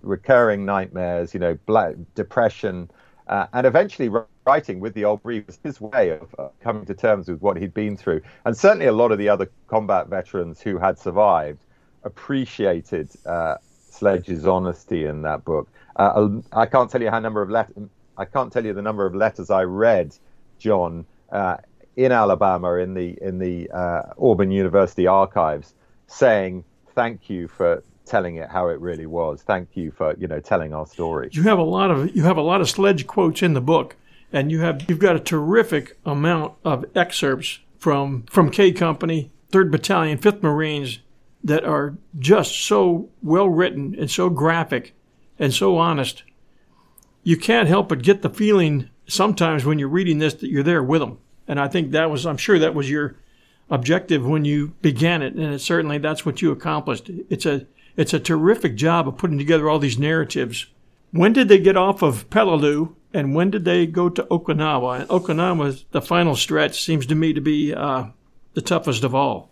recurring 0.00 0.64
nightmares. 0.64 1.34
You 1.34 1.40
know, 1.40 1.58
black 1.66 1.94
depression. 2.14 2.90
Uh, 3.26 3.46
and 3.52 3.66
eventually 3.66 4.10
writing 4.46 4.80
with 4.80 4.94
the 4.94 5.04
Old 5.04 5.22
Breed 5.22 5.46
was 5.46 5.58
his 5.62 5.78
way 5.78 6.10
of 6.10 6.34
uh, 6.38 6.48
coming 6.62 6.86
to 6.86 6.94
terms 6.94 7.28
with 7.28 7.42
what 7.42 7.58
he'd 7.58 7.74
been 7.74 7.98
through. 7.98 8.22
And 8.46 8.56
certainly 8.56 8.86
a 8.86 8.92
lot 8.92 9.12
of 9.12 9.18
the 9.18 9.28
other 9.28 9.50
combat 9.68 10.08
veterans 10.08 10.60
who 10.62 10.78
had 10.78 10.98
survived 10.98 11.60
appreciated 12.02 13.10
uh, 13.26 13.56
Sledge's 13.90 14.46
honesty 14.46 15.04
in 15.04 15.20
that 15.22 15.44
book. 15.44 15.68
Uh, 15.96 16.28
I 16.52 16.64
can't 16.64 16.90
tell 16.90 17.02
you 17.02 17.10
how 17.10 17.20
number 17.20 17.42
of 17.42 17.50
let- 17.50 17.72
I 18.20 18.26
can't 18.26 18.52
tell 18.52 18.66
you 18.66 18.74
the 18.74 18.82
number 18.82 19.06
of 19.06 19.14
letters 19.14 19.48
I 19.48 19.62
read, 19.62 20.14
John, 20.58 21.06
uh, 21.32 21.56
in 21.96 22.12
Alabama 22.12 22.74
in 22.74 22.92
the 22.92 23.16
in 23.22 23.38
the 23.38 23.70
uh, 23.70 24.02
Auburn 24.20 24.50
University 24.50 25.06
archives, 25.06 25.74
saying 26.06 26.62
thank 26.94 27.30
you 27.30 27.48
for 27.48 27.82
telling 28.04 28.36
it 28.36 28.50
how 28.50 28.68
it 28.68 28.78
really 28.78 29.06
was. 29.06 29.40
Thank 29.42 29.70
you 29.74 29.90
for 29.90 30.14
you 30.18 30.28
know 30.28 30.38
telling 30.38 30.74
our 30.74 30.86
story. 30.86 31.30
You 31.32 31.44
have 31.44 31.58
a 31.58 31.62
lot 31.62 31.90
of 31.90 32.14
you 32.14 32.24
have 32.24 32.36
a 32.36 32.42
lot 32.42 32.60
of 32.60 32.68
Sledge 32.68 33.06
quotes 33.06 33.42
in 33.42 33.54
the 33.54 33.60
book, 33.62 33.96
and 34.30 34.52
you 34.52 34.60
have 34.60 34.84
you've 34.86 34.98
got 34.98 35.16
a 35.16 35.20
terrific 35.20 35.96
amount 36.04 36.54
of 36.62 36.84
excerpts 36.94 37.60
from 37.78 38.24
from 38.24 38.50
K 38.50 38.70
Company, 38.70 39.30
Third 39.50 39.70
Battalion, 39.70 40.18
Fifth 40.18 40.42
Marines, 40.42 40.98
that 41.42 41.64
are 41.64 41.96
just 42.18 42.54
so 42.66 43.08
well 43.22 43.48
written 43.48 43.96
and 43.98 44.10
so 44.10 44.28
graphic 44.28 44.94
and 45.38 45.54
so 45.54 45.78
honest. 45.78 46.22
You 47.22 47.36
can't 47.36 47.68
help 47.68 47.88
but 47.88 48.02
get 48.02 48.22
the 48.22 48.30
feeling 48.30 48.90
sometimes 49.06 49.64
when 49.64 49.78
you're 49.78 49.88
reading 49.88 50.18
this 50.18 50.34
that 50.34 50.50
you're 50.50 50.62
there 50.62 50.82
with 50.82 51.00
them. 51.00 51.18
And 51.46 51.60
I 51.60 51.68
think 51.68 51.90
that 51.90 52.10
was, 52.10 52.26
I'm 52.26 52.36
sure 52.36 52.58
that 52.58 52.74
was 52.74 52.88
your 52.88 53.16
objective 53.68 54.26
when 54.26 54.44
you 54.44 54.68
began 54.82 55.22
it. 55.22 55.34
And 55.34 55.54
it, 55.54 55.60
certainly 55.60 55.98
that's 55.98 56.24
what 56.24 56.42
you 56.42 56.50
accomplished. 56.50 57.10
It's 57.28 57.46
a, 57.46 57.66
it's 57.96 58.14
a 58.14 58.20
terrific 58.20 58.76
job 58.76 59.08
of 59.08 59.18
putting 59.18 59.38
together 59.38 59.68
all 59.68 59.78
these 59.78 59.98
narratives. 59.98 60.66
When 61.10 61.32
did 61.32 61.48
they 61.48 61.58
get 61.58 61.76
off 61.76 62.02
of 62.02 62.30
Peleliu 62.30 62.94
and 63.12 63.34
when 63.34 63.50
did 63.50 63.64
they 63.64 63.86
go 63.86 64.08
to 64.08 64.22
Okinawa? 64.24 65.00
And 65.00 65.08
Okinawa, 65.08 65.84
the 65.90 66.00
final 66.00 66.36
stretch, 66.36 66.82
seems 66.82 67.06
to 67.06 67.14
me 67.14 67.32
to 67.32 67.40
be 67.40 67.74
uh, 67.74 68.06
the 68.54 68.62
toughest 68.62 69.02
of 69.04 69.14
all. 69.14 69.50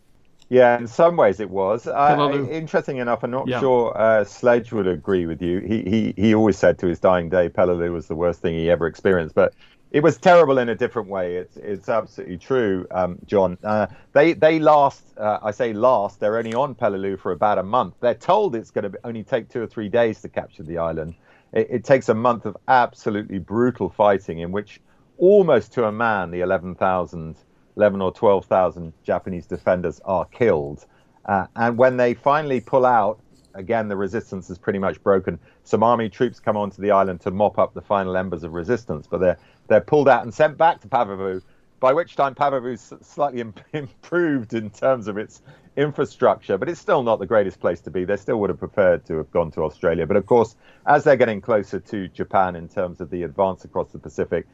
Yeah, 0.50 0.78
in 0.78 0.86
some 0.86 1.16
ways 1.16 1.40
it 1.40 1.50
was. 1.50 1.86
Uh, 1.86 2.46
interesting 2.50 2.96
enough, 2.96 3.22
I'm 3.22 3.30
not 3.30 3.48
yeah. 3.48 3.60
sure 3.60 3.96
uh, 3.96 4.24
Sledge 4.24 4.72
would 4.72 4.86
agree 4.86 5.26
with 5.26 5.42
you. 5.42 5.60
He, 5.60 5.82
he 5.82 6.14
he 6.16 6.34
always 6.34 6.56
said 6.56 6.78
to 6.78 6.86
his 6.86 6.98
dying 6.98 7.28
day, 7.28 7.50
Peleliu 7.50 7.92
was 7.92 8.08
the 8.08 8.14
worst 8.14 8.40
thing 8.40 8.54
he 8.54 8.70
ever 8.70 8.86
experienced. 8.86 9.34
But 9.34 9.52
it 9.90 10.02
was 10.02 10.16
terrible 10.18 10.58
in 10.58 10.68
a 10.70 10.74
different 10.74 11.08
way. 11.08 11.36
It's 11.36 11.56
it's 11.58 11.88
absolutely 11.88 12.38
true, 12.38 12.86
um, 12.90 13.18
John. 13.26 13.58
Uh, 13.62 13.88
they 14.14 14.32
they 14.32 14.58
last. 14.58 15.04
Uh, 15.18 15.38
I 15.42 15.50
say 15.50 15.74
last. 15.74 16.18
They're 16.20 16.38
only 16.38 16.54
on 16.54 16.74
Peleliu 16.74 17.18
for 17.18 17.32
about 17.32 17.58
a 17.58 17.62
month. 17.62 17.94
They're 18.00 18.14
told 18.14 18.54
it's 18.54 18.70
going 18.70 18.90
to 18.90 18.98
only 19.04 19.24
take 19.24 19.50
two 19.50 19.62
or 19.62 19.66
three 19.66 19.90
days 19.90 20.22
to 20.22 20.30
capture 20.30 20.62
the 20.62 20.78
island. 20.78 21.14
It, 21.52 21.68
it 21.70 21.84
takes 21.84 22.08
a 22.08 22.14
month 22.14 22.46
of 22.46 22.56
absolutely 22.68 23.38
brutal 23.38 23.90
fighting 23.90 24.38
in 24.38 24.50
which 24.50 24.80
almost 25.18 25.72
to 25.74 25.84
a 25.84 25.92
man 25.92 26.30
the 26.30 26.40
11,000 26.40 27.36
11 27.78 28.02
or 28.02 28.12
12,000 28.12 28.92
Japanese 29.04 29.46
defenders 29.46 30.00
are 30.04 30.24
killed. 30.26 30.84
Uh, 31.24 31.46
and 31.54 31.78
when 31.78 31.96
they 31.96 32.12
finally 32.12 32.60
pull 32.60 32.84
out, 32.84 33.20
again, 33.54 33.86
the 33.86 33.96
resistance 33.96 34.50
is 34.50 34.58
pretty 34.58 34.80
much 34.80 35.00
broken. 35.02 35.38
Some 35.62 35.84
army 35.84 36.08
troops 36.08 36.40
come 36.40 36.56
onto 36.56 36.82
the 36.82 36.90
island 36.90 37.20
to 37.20 37.30
mop 37.30 37.56
up 37.56 37.74
the 37.74 37.80
final 37.80 38.16
embers 38.16 38.42
of 38.42 38.52
resistance, 38.52 39.06
but 39.06 39.18
they're, 39.18 39.38
they're 39.68 39.80
pulled 39.80 40.08
out 40.08 40.24
and 40.24 40.34
sent 40.34 40.58
back 40.58 40.80
to 40.80 40.88
Pavuvu, 40.88 41.40
by 41.78 41.92
which 41.92 42.16
time 42.16 42.34
Pavuvu's 42.34 42.92
slightly 43.00 43.44
improved 43.72 44.54
in 44.54 44.70
terms 44.70 45.06
of 45.06 45.16
its 45.16 45.40
infrastructure, 45.76 46.58
but 46.58 46.68
it's 46.68 46.80
still 46.80 47.04
not 47.04 47.20
the 47.20 47.26
greatest 47.26 47.60
place 47.60 47.80
to 47.82 47.90
be. 47.90 48.04
They 48.04 48.16
still 48.16 48.40
would 48.40 48.50
have 48.50 48.58
preferred 48.58 49.06
to 49.06 49.18
have 49.18 49.30
gone 49.30 49.52
to 49.52 49.62
Australia. 49.62 50.04
But 50.04 50.16
of 50.16 50.26
course, 50.26 50.56
as 50.84 51.04
they're 51.04 51.16
getting 51.16 51.40
closer 51.40 51.78
to 51.78 52.08
Japan 52.08 52.56
in 52.56 52.68
terms 52.68 53.00
of 53.00 53.10
the 53.10 53.22
advance 53.22 53.64
across 53.64 53.92
the 53.92 54.00
Pacific, 54.00 54.48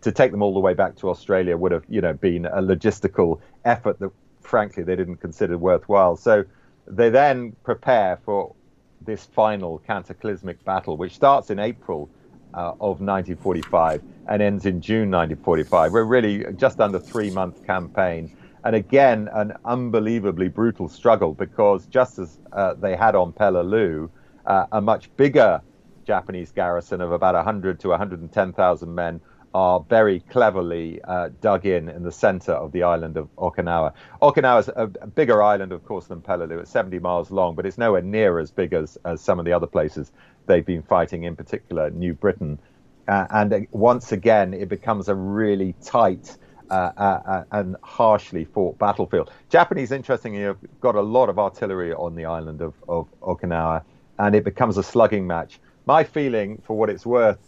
to 0.00 0.12
take 0.12 0.30
them 0.30 0.42
all 0.42 0.54
the 0.54 0.60
way 0.60 0.74
back 0.74 0.96
to 0.96 1.10
Australia 1.10 1.56
would 1.56 1.72
have, 1.72 1.84
you 1.88 2.00
know, 2.00 2.12
been 2.12 2.46
a 2.46 2.62
logistical 2.62 3.40
effort 3.64 3.98
that, 4.00 4.10
frankly, 4.40 4.82
they 4.82 4.96
didn't 4.96 5.16
consider 5.16 5.56
worthwhile. 5.56 6.16
So 6.16 6.44
they 6.86 7.10
then 7.10 7.56
prepare 7.62 8.18
for 8.24 8.54
this 9.02 9.24
final 9.24 9.78
cataclysmic 9.78 10.64
battle, 10.64 10.96
which 10.96 11.14
starts 11.14 11.50
in 11.50 11.58
April 11.58 12.08
uh, 12.54 12.70
of 12.80 13.00
1945 13.00 14.02
and 14.28 14.42
ends 14.42 14.66
in 14.66 14.80
June 14.80 15.10
1945. 15.10 15.92
We're 15.92 16.04
really 16.04 16.44
just 16.56 16.80
under 16.80 16.98
three 16.98 17.30
month 17.30 17.66
campaign. 17.66 18.34
And 18.64 18.74
again, 18.74 19.28
an 19.32 19.52
unbelievably 19.64 20.48
brutal 20.48 20.88
struggle 20.88 21.34
because 21.34 21.86
just 21.86 22.18
as 22.18 22.38
uh, 22.52 22.74
they 22.74 22.96
had 22.96 23.14
on 23.14 23.32
Peleliu, 23.32 24.08
uh, 24.46 24.66
a 24.72 24.80
much 24.80 25.14
bigger 25.16 25.60
Japanese 26.06 26.52
garrison 26.52 27.00
of 27.00 27.12
about 27.12 27.34
100 27.34 27.80
to 27.80 27.88
110,000 27.88 28.94
men 28.94 29.20
are 29.54 29.78
very 29.88 30.18
cleverly 30.18 31.00
uh, 31.04 31.30
dug 31.40 31.64
in 31.64 31.88
in 31.88 32.02
the 32.02 32.10
center 32.10 32.52
of 32.52 32.72
the 32.72 32.82
island 32.82 33.16
of 33.16 33.34
Okinawa. 33.36 33.92
Okinawa 34.20 34.58
is 34.60 34.68
a, 34.68 34.90
a, 35.00 35.06
bigger 35.06 35.40
island, 35.42 35.70
of 35.70 35.84
course, 35.84 36.06
than 36.06 36.20
Peleliu. 36.20 36.60
It's 36.60 36.72
70 36.72 36.98
miles 36.98 37.30
long, 37.30 37.54
but 37.54 37.64
it's 37.64 37.78
nowhere 37.78 38.02
near 38.02 38.40
as 38.40 38.50
big 38.50 38.72
as, 38.72 38.98
as 39.04 39.20
some 39.20 39.38
of 39.38 39.44
the 39.44 39.52
other 39.52 39.68
places 39.68 40.10
they've 40.46 40.66
been 40.66 40.82
fighting, 40.82 41.22
in 41.22 41.36
particular 41.36 41.88
New 41.90 42.14
Britain. 42.14 42.58
Uh, 43.06 43.26
and 43.30 43.52
uh, 43.52 43.60
once 43.70 44.10
again, 44.10 44.52
it 44.52 44.68
becomes 44.68 45.08
a 45.08 45.14
really 45.14 45.74
tight 45.84 46.36
uh, 46.70 46.90
uh, 46.96 47.22
uh, 47.24 47.44
and 47.52 47.76
harshly 47.84 48.44
fought 48.44 48.76
battlefield. 48.78 49.30
Japanese, 49.50 49.92
interestingly, 49.92 50.42
have 50.42 50.58
got 50.80 50.96
a 50.96 51.00
lot 51.00 51.28
of 51.28 51.38
artillery 51.38 51.92
on 51.92 52.16
the 52.16 52.24
island 52.24 52.60
of, 52.60 52.74
of 52.88 53.06
Okinawa, 53.20 53.84
and 54.18 54.34
it 54.34 54.42
becomes 54.42 54.78
a 54.78 54.82
slugging 54.82 55.28
match. 55.28 55.60
My 55.86 56.02
feeling, 56.02 56.60
for 56.66 56.76
what 56.76 56.90
it's 56.90 57.06
worth, 57.06 57.38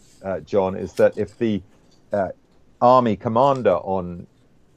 John, 0.45 0.77
is 0.77 0.93
that 0.95 1.17
if 1.17 1.39
the 1.39 1.63
uh, 2.13 2.29
army 2.81 3.17
commander 3.17 3.77
on 3.77 4.27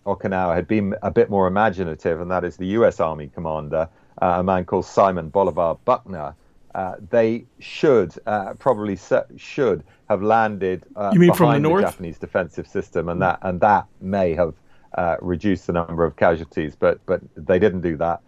Okinawa 0.06 0.56
had 0.56 0.68
been 0.68 0.96
a 1.02 1.12
bit 1.12 1.30
more 1.30 1.48
imaginative, 1.48 2.22
and 2.22 2.32
that 2.32 2.44
is 2.44 2.58
the 2.58 2.68
U.S. 2.68 3.00
Army 3.00 3.30
commander, 3.34 3.88
uh, 4.22 4.36
a 4.38 4.44
man 4.44 4.66
called 4.66 4.86
Simon 4.86 5.30
Bolivar 5.30 5.76
Buckner. 5.86 6.36
Uh, 6.76 6.96
they 7.10 7.46
should 7.60 8.14
uh, 8.26 8.54
probably 8.56 8.98
should 9.38 9.84
have 10.08 10.22
landed 10.22 10.86
uh, 10.96 11.12
you 11.14 11.20
mean 11.20 11.30
behind 11.30 11.38
from 11.38 11.64
the, 11.64 11.70
north? 11.70 11.82
the 11.82 11.92
Japanese 11.92 12.18
defensive 12.18 12.68
system, 12.68 13.10
and 13.10 13.22
that 13.22 13.40
and 13.42 13.60
that 13.62 13.86
may 14.02 14.34
have 14.34 14.54
uh, 14.96 15.18
reduced 15.22 15.68
the 15.68 15.74
number 15.74 16.06
of 16.06 16.16
casualties, 16.16 16.76
but 16.76 17.04
but 17.06 17.22
they 17.36 17.60
didn't 17.60 17.82
do 17.82 17.98
that. 17.98 18.22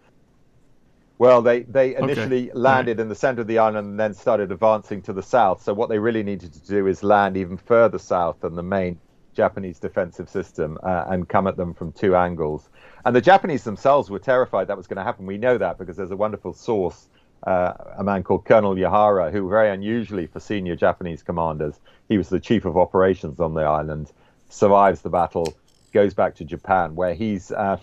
Well, 1.22 1.40
they, 1.40 1.62
they 1.62 1.94
initially 1.94 2.50
okay. 2.50 2.58
landed 2.58 2.98
right. 2.98 3.02
in 3.02 3.08
the 3.08 3.14
center 3.14 3.42
of 3.42 3.46
the 3.46 3.58
island 3.58 3.86
and 3.86 4.00
then 4.00 4.12
started 4.12 4.50
advancing 4.50 5.02
to 5.02 5.12
the 5.12 5.22
south. 5.22 5.62
So 5.62 5.72
what 5.72 5.88
they 5.88 6.00
really 6.00 6.24
needed 6.24 6.52
to 6.52 6.60
do 6.66 6.88
is 6.88 7.04
land 7.04 7.36
even 7.36 7.56
further 7.56 7.98
south 7.98 8.40
than 8.40 8.56
the 8.56 8.62
main 8.64 8.98
Japanese 9.32 9.78
defensive 9.78 10.28
system 10.28 10.78
uh, 10.82 11.04
and 11.06 11.28
come 11.28 11.46
at 11.46 11.56
them 11.56 11.74
from 11.74 11.92
two 11.92 12.16
angles. 12.16 12.68
And 13.04 13.14
the 13.14 13.20
Japanese 13.20 13.62
themselves 13.62 14.10
were 14.10 14.18
terrified 14.18 14.66
that 14.66 14.76
was 14.76 14.88
going 14.88 14.96
to 14.96 15.04
happen. 15.04 15.24
We 15.24 15.38
know 15.38 15.58
that 15.58 15.78
because 15.78 15.96
there's 15.96 16.10
a 16.10 16.16
wonderful 16.16 16.54
source, 16.54 17.06
uh, 17.46 17.74
a 17.96 18.02
man 18.02 18.24
called 18.24 18.44
Colonel 18.44 18.74
Yahara, 18.74 19.30
who 19.30 19.48
very 19.48 19.70
unusually 19.70 20.26
for 20.26 20.40
senior 20.40 20.74
Japanese 20.74 21.22
commanders, 21.22 21.78
he 22.08 22.18
was 22.18 22.30
the 22.30 22.40
chief 22.40 22.64
of 22.64 22.76
operations 22.76 23.38
on 23.38 23.54
the 23.54 23.62
island, 23.62 24.10
survives 24.48 25.02
the 25.02 25.10
battle, 25.10 25.54
goes 25.92 26.14
back 26.14 26.34
to 26.34 26.44
Japan, 26.44 26.96
where 26.96 27.14
he's 27.14 27.52
uh, 27.52 27.78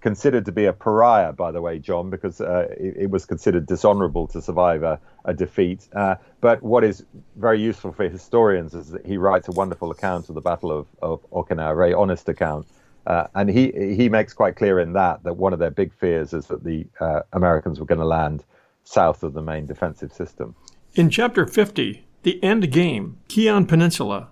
considered 0.00 0.46
to 0.46 0.52
be 0.52 0.64
a 0.64 0.72
pariah, 0.72 1.32
by 1.32 1.50
the 1.50 1.60
way, 1.60 1.78
John, 1.78 2.10
because 2.10 2.40
uh, 2.40 2.68
it, 2.78 2.96
it, 2.96 3.10
was 3.10 3.26
considered 3.26 3.66
dishonorable 3.66 4.26
to 4.28 4.40
survive 4.40 4.82
a, 4.82 4.98
a 5.24 5.34
defeat. 5.34 5.88
Uh, 5.94 6.16
but 6.40 6.62
what 6.62 6.84
is 6.84 7.04
very 7.36 7.60
useful 7.60 7.92
for 7.92 8.08
historians 8.08 8.74
is 8.74 8.90
that 8.90 9.04
he 9.04 9.16
writes 9.16 9.48
a 9.48 9.52
wonderful 9.52 9.90
account 9.90 10.28
of 10.28 10.34
the 10.34 10.40
Battle 10.40 10.72
of, 10.72 10.86
of 11.02 11.30
Okinawa, 11.30 11.72
a 11.72 11.76
very 11.76 11.94
honest 11.94 12.28
account. 12.28 12.66
Uh, 13.06 13.26
and 13.34 13.50
he, 13.50 13.72
he 13.72 14.08
makes 14.08 14.32
quite 14.32 14.56
clear 14.56 14.78
in 14.78 14.92
that 14.92 15.22
that 15.22 15.34
one 15.34 15.52
of 15.52 15.58
their 15.58 15.70
big 15.70 15.92
fears 15.92 16.32
is 16.32 16.46
that 16.46 16.64
the 16.64 16.86
uh, 17.00 17.20
Americans 17.32 17.80
were 17.80 17.86
going 17.86 17.98
to 18.00 18.04
land 18.06 18.44
south 18.84 19.22
of 19.22 19.32
the 19.32 19.42
main 19.42 19.66
defensive 19.66 20.12
system. 20.12 20.54
In 20.94 21.10
chapter 21.10 21.46
50, 21.46 22.04
The 22.22 22.42
End 22.42 22.70
Game, 22.70 23.18
Kiyan 23.28 23.68
Peninsula, 23.68 24.28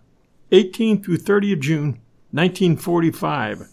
18 0.53 1.03
through 1.03 1.19
30 1.19 1.53
of 1.53 1.61
June, 1.61 2.01
1945. 2.33 3.69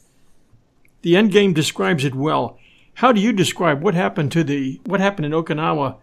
The 1.05 1.13
Endgame 1.13 1.53
describes 1.53 2.03
it 2.03 2.15
well. 2.15 2.57
How 2.95 3.11
do 3.11 3.21
you 3.21 3.31
describe 3.31 3.83
what 3.83 3.93
happened 3.93 4.31
to 4.31 4.43
the 4.43 4.81
what 4.87 4.99
happened 4.99 5.27
in 5.27 5.33
Okinawa 5.33 5.97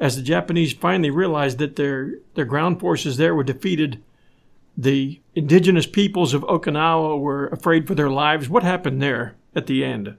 as 0.00 0.16
the 0.16 0.22
Japanese 0.22 0.72
finally 0.72 1.10
realized 1.10 1.58
that 1.58 1.76
their 1.76 2.14
their 2.34 2.44
ground 2.44 2.80
forces 2.80 3.18
there 3.18 3.36
were 3.36 3.44
defeated? 3.44 4.02
The 4.76 5.20
indigenous 5.36 5.86
peoples 5.86 6.34
of 6.34 6.42
Okinawa 6.42 7.20
were 7.20 7.46
afraid 7.46 7.86
for 7.86 7.94
their 7.94 8.10
lives. 8.10 8.48
What 8.48 8.64
happened 8.64 9.00
there 9.00 9.36
at 9.54 9.68
the 9.68 9.84
end? 9.84 10.16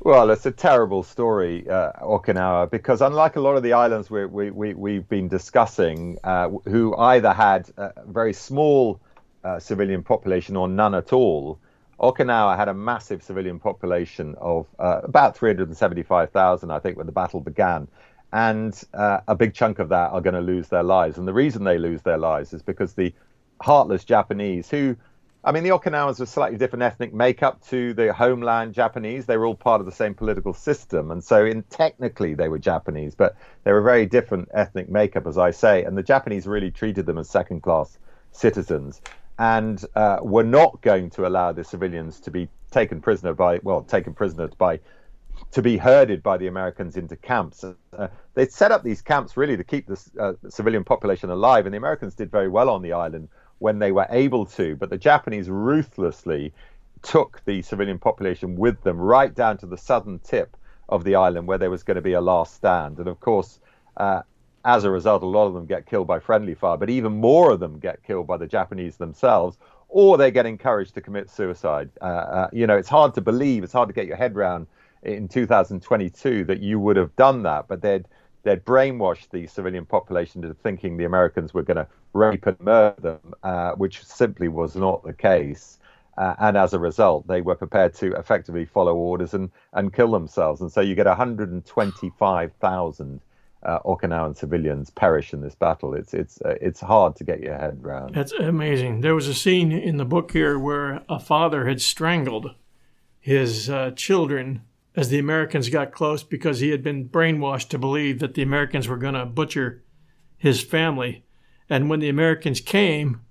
Well, 0.00 0.30
it's 0.30 0.46
a 0.46 0.50
terrible 0.50 1.02
story, 1.02 1.68
uh, 1.68 1.92
Okinawa, 2.00 2.70
because 2.70 3.02
unlike 3.02 3.36
a 3.36 3.40
lot 3.40 3.56
of 3.58 3.62
the 3.62 3.74
islands 3.74 4.10
we, 4.10 4.24
we, 4.24 4.50
we, 4.50 4.72
we've 4.72 5.08
been 5.10 5.28
discussing, 5.28 6.16
uh, 6.24 6.48
who 6.64 6.96
either 6.96 7.34
had 7.34 7.70
a 7.76 7.92
very 8.06 8.32
small 8.32 8.98
uh, 9.44 9.58
civilian 9.58 10.02
population 10.02 10.56
or 10.56 10.68
none 10.68 10.94
at 10.94 11.12
all, 11.12 11.58
Okinawa 12.00 12.56
had 12.56 12.68
a 12.68 12.74
massive 12.74 13.22
civilian 13.22 13.58
population 13.58 14.34
of 14.40 14.66
uh, 14.78 15.00
about 15.04 15.36
375,000, 15.36 16.70
I 16.70 16.78
think, 16.78 16.96
when 16.96 17.06
the 17.06 17.12
battle 17.12 17.40
began. 17.40 17.88
And 18.32 18.80
uh, 18.92 19.20
a 19.28 19.34
big 19.36 19.54
chunk 19.54 19.78
of 19.78 19.90
that 19.90 20.10
are 20.10 20.20
going 20.20 20.34
to 20.34 20.40
lose 20.40 20.68
their 20.68 20.82
lives. 20.82 21.18
And 21.18 21.28
the 21.28 21.32
reason 21.32 21.62
they 21.62 21.78
lose 21.78 22.02
their 22.02 22.18
lives 22.18 22.52
is 22.52 22.62
because 22.62 22.94
the 22.94 23.14
heartless 23.60 24.04
Japanese, 24.04 24.68
who, 24.68 24.96
I 25.44 25.52
mean, 25.52 25.62
the 25.62 25.70
Okinawans 25.70 26.18
were 26.18 26.26
slightly 26.26 26.58
different 26.58 26.82
ethnic 26.82 27.14
makeup 27.14 27.64
to 27.68 27.94
the 27.94 28.12
homeland 28.12 28.74
Japanese. 28.74 29.26
They 29.26 29.36
were 29.36 29.46
all 29.46 29.54
part 29.54 29.80
of 29.80 29.86
the 29.86 29.92
same 29.92 30.14
political 30.14 30.52
system. 30.52 31.12
And 31.12 31.22
so, 31.22 31.44
in 31.44 31.62
technically, 31.64 32.34
they 32.34 32.48
were 32.48 32.58
Japanese, 32.58 33.14
but 33.14 33.36
they 33.62 33.70
were 33.70 33.82
very 33.82 34.04
different 34.04 34.48
ethnic 34.52 34.88
makeup, 34.88 35.28
as 35.28 35.38
I 35.38 35.52
say. 35.52 35.84
And 35.84 35.96
the 35.96 36.02
Japanese 36.02 36.48
really 36.48 36.72
treated 36.72 37.06
them 37.06 37.18
as 37.18 37.30
second 37.30 37.62
class 37.62 37.98
citizens 38.32 39.00
and 39.38 39.84
uh, 39.94 40.18
were 40.22 40.44
not 40.44 40.80
going 40.82 41.10
to 41.10 41.26
allow 41.26 41.52
the 41.52 41.64
civilians 41.64 42.20
to 42.20 42.30
be 42.30 42.48
taken 42.70 43.00
prisoner 43.00 43.34
by, 43.34 43.58
well, 43.62 43.82
taken 43.82 44.14
prisoner 44.14 44.48
by, 44.58 44.78
to 45.50 45.62
be 45.62 45.76
herded 45.76 46.22
by 46.22 46.36
the 46.36 46.46
Americans 46.46 46.96
into 46.96 47.16
camps. 47.16 47.64
Uh, 47.64 48.08
they 48.34 48.46
set 48.46 48.70
up 48.70 48.82
these 48.82 49.02
camps 49.02 49.36
really 49.36 49.56
to 49.56 49.64
keep 49.64 49.86
the 49.86 50.00
uh, 50.20 50.32
civilian 50.48 50.84
population 50.84 51.30
alive, 51.30 51.66
and 51.66 51.74
the 51.74 51.78
Americans 51.78 52.14
did 52.14 52.30
very 52.30 52.48
well 52.48 52.70
on 52.70 52.82
the 52.82 52.92
island 52.92 53.28
when 53.58 53.78
they 53.78 53.92
were 53.92 54.06
able 54.10 54.46
to, 54.46 54.76
but 54.76 54.90
the 54.90 54.98
Japanese 54.98 55.48
ruthlessly 55.48 56.52
took 57.02 57.42
the 57.44 57.62
civilian 57.62 57.98
population 57.98 58.56
with 58.56 58.82
them 58.82 58.98
right 58.98 59.34
down 59.34 59.58
to 59.58 59.66
the 59.66 59.76
southern 59.76 60.18
tip 60.18 60.56
of 60.88 61.04
the 61.04 61.14
island 61.14 61.46
where 61.46 61.58
there 61.58 61.70
was 61.70 61.82
going 61.82 61.96
to 61.96 62.02
be 62.02 62.12
a 62.12 62.20
last 62.20 62.54
stand. 62.54 62.98
And 62.98 63.08
of 63.08 63.20
course, 63.20 63.58
uh, 63.96 64.22
as 64.64 64.84
a 64.84 64.90
result, 64.90 65.22
a 65.22 65.26
lot 65.26 65.46
of 65.46 65.54
them 65.54 65.66
get 65.66 65.86
killed 65.86 66.06
by 66.06 66.18
friendly 66.18 66.54
fire, 66.54 66.76
but 66.76 66.90
even 66.90 67.12
more 67.12 67.50
of 67.50 67.60
them 67.60 67.78
get 67.78 68.02
killed 68.02 68.26
by 68.26 68.36
the 68.36 68.46
Japanese 68.46 68.96
themselves, 68.96 69.58
or 69.88 70.16
they 70.16 70.30
get 70.30 70.46
encouraged 70.46 70.94
to 70.94 71.00
commit 71.00 71.30
suicide. 71.30 71.90
Uh, 72.00 72.04
uh, 72.04 72.48
you 72.52 72.66
know, 72.66 72.76
it's 72.76 72.88
hard 72.88 73.14
to 73.14 73.20
believe, 73.20 73.62
it's 73.62 73.72
hard 73.72 73.88
to 73.88 73.92
get 73.92 74.06
your 74.06 74.16
head 74.16 74.34
around 74.34 74.66
in 75.02 75.28
2022 75.28 76.44
that 76.44 76.60
you 76.60 76.80
would 76.80 76.96
have 76.96 77.14
done 77.16 77.42
that, 77.42 77.68
but 77.68 77.82
they'd 77.82 78.06
they'd 78.42 78.64
brainwashed 78.64 79.30
the 79.30 79.46
civilian 79.46 79.86
population 79.86 80.42
into 80.42 80.54
thinking 80.54 80.96
the 80.96 81.04
Americans 81.04 81.54
were 81.54 81.62
going 81.62 81.78
to 81.78 81.86
rape 82.12 82.46
and 82.46 82.60
murder 82.60 83.00
them, 83.00 83.34
uh, 83.42 83.72
which 83.72 84.04
simply 84.04 84.48
was 84.48 84.76
not 84.76 85.02
the 85.02 85.14
case. 85.14 85.78
Uh, 86.16 86.34
and 86.38 86.56
as 86.56 86.72
a 86.74 86.78
result, 86.78 87.26
they 87.26 87.40
were 87.40 87.56
prepared 87.56 87.92
to 87.94 88.14
effectively 88.14 88.64
follow 88.64 88.94
orders 88.94 89.34
and, 89.34 89.50
and 89.72 89.92
kill 89.94 90.12
themselves. 90.12 90.60
And 90.60 90.70
so 90.70 90.80
you 90.80 90.94
get 90.94 91.06
125,000 91.06 93.20
uh, 93.64 93.80
Okinawan 93.80 94.36
civilians 94.36 94.90
perish 94.90 95.32
in 95.32 95.40
this 95.40 95.54
battle. 95.54 95.94
It's 95.94 96.14
it's 96.14 96.40
uh, 96.42 96.54
it's 96.60 96.80
hard 96.80 97.16
to 97.16 97.24
get 97.24 97.40
your 97.40 97.56
head 97.56 97.80
around. 97.82 98.14
That's 98.14 98.32
amazing. 98.32 99.00
There 99.00 99.14
was 99.14 99.28
a 99.28 99.34
scene 99.34 99.72
in 99.72 99.96
the 99.96 100.04
book 100.04 100.32
here 100.32 100.58
where 100.58 101.02
a 101.08 101.18
father 101.18 101.66
had 101.66 101.80
strangled 101.80 102.54
his 103.20 103.70
uh, 103.70 103.92
children 103.92 104.62
as 104.96 105.08
the 105.08 105.18
Americans 105.18 105.68
got 105.68 105.92
close 105.92 106.22
because 106.22 106.60
he 106.60 106.70
had 106.70 106.82
been 106.82 107.08
brainwashed 107.08 107.68
to 107.68 107.78
believe 107.78 108.18
that 108.20 108.34
the 108.34 108.42
Americans 108.42 108.86
were 108.86 108.96
going 108.96 109.14
to 109.14 109.26
butcher 109.26 109.82
his 110.36 110.62
family. 110.62 111.24
And 111.68 111.88
when 111.88 112.00
the 112.00 112.08
Americans 112.08 112.60
came, 112.60 113.22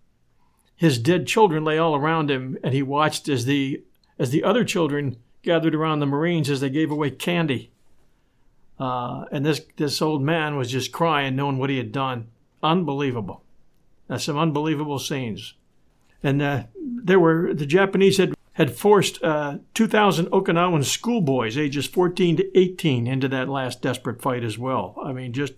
his 0.76 0.98
dead 0.98 1.28
children 1.28 1.64
lay 1.64 1.78
all 1.78 1.96
around 1.96 2.32
him, 2.32 2.58
and 2.64 2.74
he 2.74 2.82
watched 2.82 3.30
as 3.30 3.46
the 3.46 3.84
as 4.20 4.32
the 4.32 4.44
other 4.44 4.64
children 4.64 5.18
gathered 5.42 5.76
around 5.76 6.00
the 6.00 6.06
Marines 6.06 6.50
as 6.50 6.62
they 6.62 6.70
gave 6.70 6.92
away 6.92 7.10
candy. 7.12 7.73
Uh, 8.84 9.24
and 9.32 9.46
this 9.46 9.62
this 9.78 10.02
old 10.02 10.22
man 10.22 10.58
was 10.58 10.70
just 10.70 10.92
crying, 10.92 11.38
knowing 11.38 11.58
what 11.58 11.70
he 11.70 11.78
had 11.78 11.94
done. 11.94 12.28
Unbelievable. 12.62 13.42
That's 14.10 14.26
some 14.26 14.38
unbelievable 14.38 15.00
scenes. 15.00 15.54
And 16.22 16.42
uh, 16.42 16.64
there 16.76 17.20
were 17.20 17.54
the 17.54 17.66
Japanese 17.66 18.18
had 18.18 18.34
had 18.54 18.76
forced 18.76 19.24
uh, 19.24 19.60
2,000 19.74 20.28
Okinawan 20.28 20.84
schoolboys, 20.84 21.58
ages 21.58 21.88
14 21.88 22.38
to 22.38 22.60
18, 22.60 23.08
into 23.08 23.28
that 23.30 23.50
last 23.50 23.82
desperate 23.82 24.22
fight 24.22 24.44
as 24.44 24.60
well. 24.60 24.96
I 25.02 25.14
mean, 25.14 25.32
just 25.32 25.54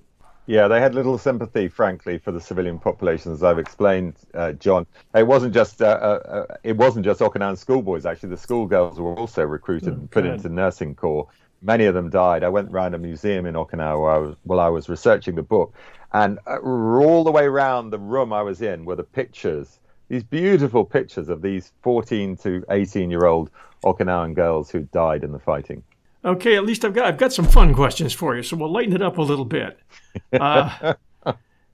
yeah, 0.46 0.68
they 0.68 0.80
had 0.80 0.94
little 0.94 1.18
sympathy, 1.18 1.68
frankly, 1.68 2.20
for 2.20 2.32
the 2.32 2.40
civilian 2.40 2.78
population, 2.78 3.34
as 3.34 3.42
I've 3.42 3.58
explained, 3.58 4.14
uh, 4.36 4.52
John. 4.52 4.86
It 5.16 5.26
wasn't 5.26 5.56
just 5.56 5.82
uh, 5.82 5.86
uh, 5.86 6.58
it 6.64 6.78
wasn't 6.78 7.06
just 7.06 7.22
Okinawan 7.22 7.58
schoolboys. 7.58 8.06
Actually, 8.06 8.30
the 8.30 8.38
schoolgirls 8.38 9.00
were 9.00 9.16
also 9.16 9.42
recruited 9.42 9.90
oh, 9.90 9.94
and 9.94 10.12
put 10.12 10.28
into 10.28 10.48
nursing 10.50 10.94
corps. 10.94 11.28
Many 11.66 11.86
of 11.86 11.96
them 11.96 12.10
died. 12.12 12.44
I 12.44 12.50
went 12.50 12.70
around 12.70 12.94
a 12.94 13.00
museum 13.00 13.48
in 13.48 13.56
Okinawa 13.56 14.00
while 14.00 14.16
I 14.16 14.18
was, 14.18 14.36
while 14.44 14.60
I 14.60 14.70
was 14.70 14.88
researching 14.88 15.36
the 15.36 15.44
book, 15.44 15.74
and 16.14 16.38
uh, 16.46 16.60
all 16.60 17.24
the 17.24 17.32
way 17.32 17.46
around 17.46 17.90
the 17.90 17.98
room 17.98 18.32
I 18.32 18.44
was 18.44 18.62
in 18.62 18.86
were 18.86 18.96
the 18.96 19.04
pictures, 19.04 19.80
these 20.08 20.24
beautiful 20.24 20.86
pictures 20.86 21.28
of 21.28 21.42
these 21.42 21.72
14 21.82 22.38
to 22.38 22.64
18 22.70 23.10
year 23.10 23.26
old 23.26 23.50
Okinawan 23.84 24.36
girls 24.36 24.70
who 24.70 24.82
died 24.82 25.24
in 25.24 25.32
the 25.32 25.40
fighting. 25.40 25.82
Okay, 26.24 26.56
at 26.56 26.66
least 26.66 26.86
I've 26.86 26.94
got 26.94 27.06
I've 27.06 27.18
got 27.18 27.34
some 27.34 27.48
fun 27.48 27.74
questions 27.74 28.14
for 28.14 28.36
you, 28.36 28.44
so 28.44 28.56
we'll 28.56 28.72
lighten 28.72 28.94
it 28.94 29.02
up 29.02 29.18
a 29.18 29.22
little 29.22 29.46
bit. 29.46 29.80
Uh, 30.32 30.94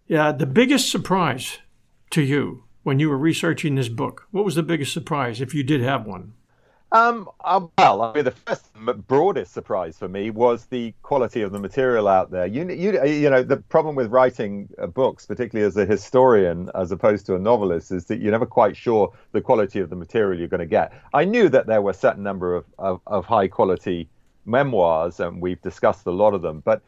yeah, 0.08 0.32
the 0.32 0.48
biggest 0.48 0.90
surprise 0.90 1.60
to 2.10 2.24
you 2.24 2.64
when 2.84 3.00
you 3.00 3.08
were 3.08 3.18
researching 3.18 3.76
this 3.76 3.88
book, 3.88 4.28
what 4.32 4.44
was 4.44 4.56
the 4.56 4.64
biggest 4.64 4.94
surprise, 4.94 5.42
if 5.42 5.54
you 5.54 5.64
did 5.64 5.82
have 5.82 6.06
one? 6.06 6.34
Um, 6.94 7.30
uh, 7.40 7.66
well, 7.78 8.02
I 8.02 8.14
mean, 8.14 8.26
the 8.26 8.32
first 8.32 8.66
broadest 9.08 9.54
surprise 9.54 9.98
for 9.98 10.10
me 10.10 10.30
was 10.30 10.66
the 10.66 10.94
quality 11.04 11.42
of 11.42 11.54
the 11.54 11.60
material 11.60 12.10
out 12.10 12.32
there. 12.32 12.46
You, 12.46 12.70
you, 12.70 13.06
you 13.06 13.30
know, 13.30 13.44
the 13.44 13.58
problem 13.58 13.96
with 13.96 14.12
writing 14.12 14.68
uh, 14.78 14.88
books, 14.88 15.26
particularly 15.26 15.66
as 15.66 15.78
a 15.78 15.86
historian 15.86 16.70
as 16.76 16.92
opposed 16.92 17.26
to 17.28 17.36
a 17.36 17.40
novelist, 17.40 17.94
is 17.94 18.06
that 18.06 18.20
you're 18.20 18.32
never 18.32 18.46
quite 18.46 18.76
sure 18.76 19.14
the 19.32 19.40
quality 19.40 19.80
of 19.80 19.90
the 19.90 19.96
material 19.96 20.38
you're 20.38 20.50
going 20.50 20.60
to 20.60 20.66
get. 20.66 20.92
I 21.14 21.24
knew 21.24 21.48
that 21.50 21.66
there 21.66 21.82
were 21.82 21.92
a 21.92 21.94
certain 21.94 22.24
number 22.24 22.56
of, 22.56 22.66
of, 22.78 23.00
of 23.08 23.26
high 23.26 23.48
quality 23.48 24.10
memoirs, 24.46 25.22
and 25.22 25.42
we've 25.42 25.62
discussed 25.62 26.06
a 26.08 26.12
lot 26.12 26.34
of 26.34 26.42
them. 26.42 26.60
But 26.60 26.82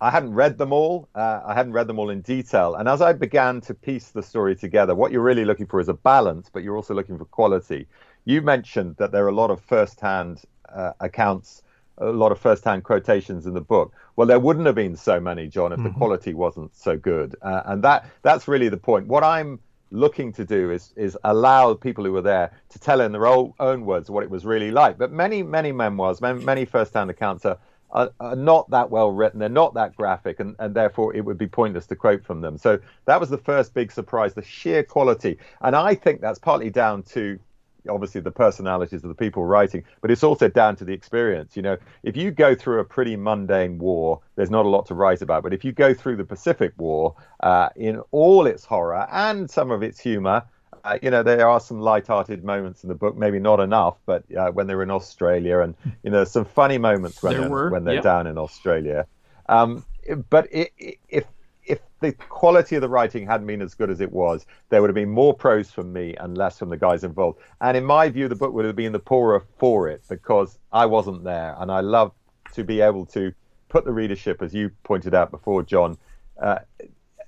I 0.00 0.10
hadn't 0.10 0.34
read 0.34 0.58
them 0.58 0.72
all. 0.72 1.08
Uh, 1.14 1.40
I 1.44 1.54
hadn't 1.54 1.72
read 1.72 1.86
them 1.86 1.98
all 1.98 2.10
in 2.10 2.20
detail. 2.20 2.74
And 2.74 2.86
as 2.86 3.00
I 3.00 3.14
began 3.14 3.62
to 3.62 3.74
piece 3.74 4.10
the 4.10 4.22
story 4.22 4.54
together, 4.54 4.94
what 4.94 5.10
you're 5.10 5.22
really 5.22 5.46
looking 5.46 5.66
for 5.66 5.80
is 5.80 5.88
a 5.88 5.94
balance, 5.94 6.50
but 6.52 6.62
you're 6.62 6.76
also 6.76 6.94
looking 6.94 7.16
for 7.16 7.24
quality. 7.24 7.86
You 8.24 8.42
mentioned 8.42 8.96
that 8.96 9.12
there 9.12 9.24
are 9.24 9.28
a 9.28 9.34
lot 9.34 9.50
of 9.50 9.60
first-hand 9.60 10.42
uh, 10.68 10.92
accounts, 11.00 11.62
a 11.98 12.06
lot 12.06 12.32
of 12.32 12.38
first-hand 12.38 12.84
quotations 12.84 13.46
in 13.46 13.54
the 13.54 13.60
book. 13.60 13.94
Well, 14.16 14.26
there 14.26 14.38
wouldn't 14.38 14.66
have 14.66 14.74
been 14.74 14.96
so 14.96 15.20
many, 15.20 15.46
John, 15.46 15.72
if 15.72 15.78
mm-hmm. 15.78 15.88
the 15.88 15.94
quality 15.94 16.34
wasn't 16.34 16.74
so 16.76 16.96
good. 16.96 17.36
Uh, 17.40 17.62
and 17.66 17.82
that 17.84 18.06
that's 18.22 18.48
really 18.48 18.68
the 18.68 18.76
point. 18.76 19.06
What 19.06 19.24
I'm 19.24 19.60
looking 19.90 20.32
to 20.34 20.44
do 20.44 20.70
is 20.70 20.92
is 20.96 21.16
allow 21.24 21.72
people 21.74 22.04
who 22.04 22.12
were 22.12 22.22
there 22.22 22.50
to 22.68 22.78
tell 22.78 23.00
in 23.00 23.12
their 23.12 23.26
own, 23.26 23.54
own 23.58 23.86
words 23.86 24.10
what 24.10 24.22
it 24.22 24.30
was 24.30 24.44
really 24.44 24.70
like. 24.70 24.98
But 24.98 25.12
many 25.12 25.42
many 25.42 25.72
memoirs, 25.72 26.20
many, 26.20 26.44
many 26.44 26.64
first-hand 26.64 27.10
accounts 27.10 27.46
are, 27.46 27.58
are, 27.90 28.10
are, 28.20 28.36
not 28.36 28.68
that 28.70 28.90
well 28.90 29.10
written. 29.10 29.40
They're 29.40 29.48
not 29.48 29.74
that 29.74 29.96
graphic, 29.96 30.40
and, 30.40 30.54
and 30.58 30.74
therefore 30.74 31.14
it 31.16 31.24
would 31.24 31.38
be 31.38 31.46
pointless 31.46 31.86
to 31.86 31.96
quote 31.96 32.24
from 32.24 32.40
them. 32.42 32.58
So 32.58 32.78
that 33.06 33.18
was 33.18 33.30
the 33.30 33.38
first 33.38 33.72
big 33.72 33.90
surprise: 33.90 34.34
the 34.34 34.42
sheer 34.42 34.82
quality. 34.82 35.38
And 35.62 35.74
I 35.74 35.94
think 35.94 36.20
that's 36.20 36.38
partly 36.38 36.70
down 36.70 37.02
to 37.14 37.38
obviously 37.88 38.20
the 38.20 38.30
personalities 38.30 39.02
of 39.02 39.08
the 39.08 39.14
people 39.14 39.44
writing, 39.44 39.84
but 40.00 40.10
it's 40.10 40.24
also 40.24 40.48
down 40.48 40.76
to 40.76 40.84
the 40.84 40.92
experience. 40.92 41.56
You 41.56 41.62
know, 41.62 41.76
if 42.02 42.16
you 42.16 42.30
go 42.30 42.54
through 42.54 42.80
a 42.80 42.84
pretty 42.84 43.16
mundane 43.16 43.78
war, 43.78 44.20
there's 44.36 44.50
not 44.50 44.66
a 44.66 44.68
lot 44.68 44.86
to 44.86 44.94
write 44.94 45.22
about. 45.22 45.42
But 45.42 45.52
if 45.52 45.64
you 45.64 45.72
go 45.72 45.94
through 45.94 46.16
the 46.16 46.24
Pacific 46.24 46.72
War 46.76 47.14
uh, 47.40 47.68
in 47.76 48.02
all 48.10 48.46
its 48.46 48.64
horror 48.64 49.06
and 49.10 49.50
some 49.50 49.70
of 49.70 49.82
its 49.82 50.00
humor, 50.00 50.44
uh, 50.84 50.98
you 51.02 51.10
know, 51.10 51.22
there 51.22 51.48
are 51.48 51.60
some 51.60 51.80
light-hearted 51.80 52.44
moments 52.44 52.82
in 52.82 52.88
the 52.88 52.94
book. 52.94 53.16
Maybe 53.16 53.38
not 53.38 53.60
enough, 53.60 53.96
but 54.06 54.24
uh, 54.36 54.50
when 54.50 54.66
they're 54.66 54.82
in 54.82 54.90
Australia, 54.90 55.60
and 55.60 55.74
you 56.02 56.10
know, 56.10 56.24
some 56.24 56.44
funny 56.44 56.78
moments 56.78 57.22
when 57.22 57.34
they're, 57.40 57.70
when 57.70 57.84
they're 57.84 57.96
down 58.02 58.26
in 58.26 58.38
Australia. 58.38 59.06
Um, 59.48 59.84
but 60.30 60.46
it, 60.52 60.72
it, 60.78 60.98
if 61.08 61.24
if 61.68 61.80
the 62.00 62.12
quality 62.12 62.76
of 62.76 62.82
the 62.82 62.88
writing 62.88 63.26
hadn't 63.26 63.46
been 63.46 63.62
as 63.62 63.74
good 63.74 63.90
as 63.90 64.00
it 64.00 64.10
was, 64.10 64.46
there 64.68 64.80
would 64.80 64.88
have 64.88 64.94
been 64.94 65.10
more 65.10 65.34
prose 65.34 65.70
from 65.70 65.92
me 65.92 66.14
and 66.18 66.36
less 66.36 66.58
from 66.58 66.68
the 66.68 66.76
guys 66.76 67.04
involved. 67.04 67.38
And 67.60 67.76
in 67.76 67.84
my 67.84 68.08
view, 68.08 68.28
the 68.28 68.36
book 68.36 68.52
would 68.52 68.64
have 68.64 68.76
been 68.76 68.92
the 68.92 68.98
poorer 68.98 69.44
for 69.58 69.88
it 69.88 70.02
because 70.08 70.58
I 70.72 70.86
wasn't 70.86 71.24
there. 71.24 71.56
And 71.58 71.70
I 71.70 71.80
love 71.80 72.12
to 72.54 72.64
be 72.64 72.80
able 72.80 73.06
to 73.06 73.32
put 73.68 73.84
the 73.84 73.92
readership, 73.92 74.42
as 74.42 74.54
you 74.54 74.70
pointed 74.82 75.14
out 75.14 75.30
before, 75.30 75.62
John, 75.62 75.98
uh, 76.40 76.58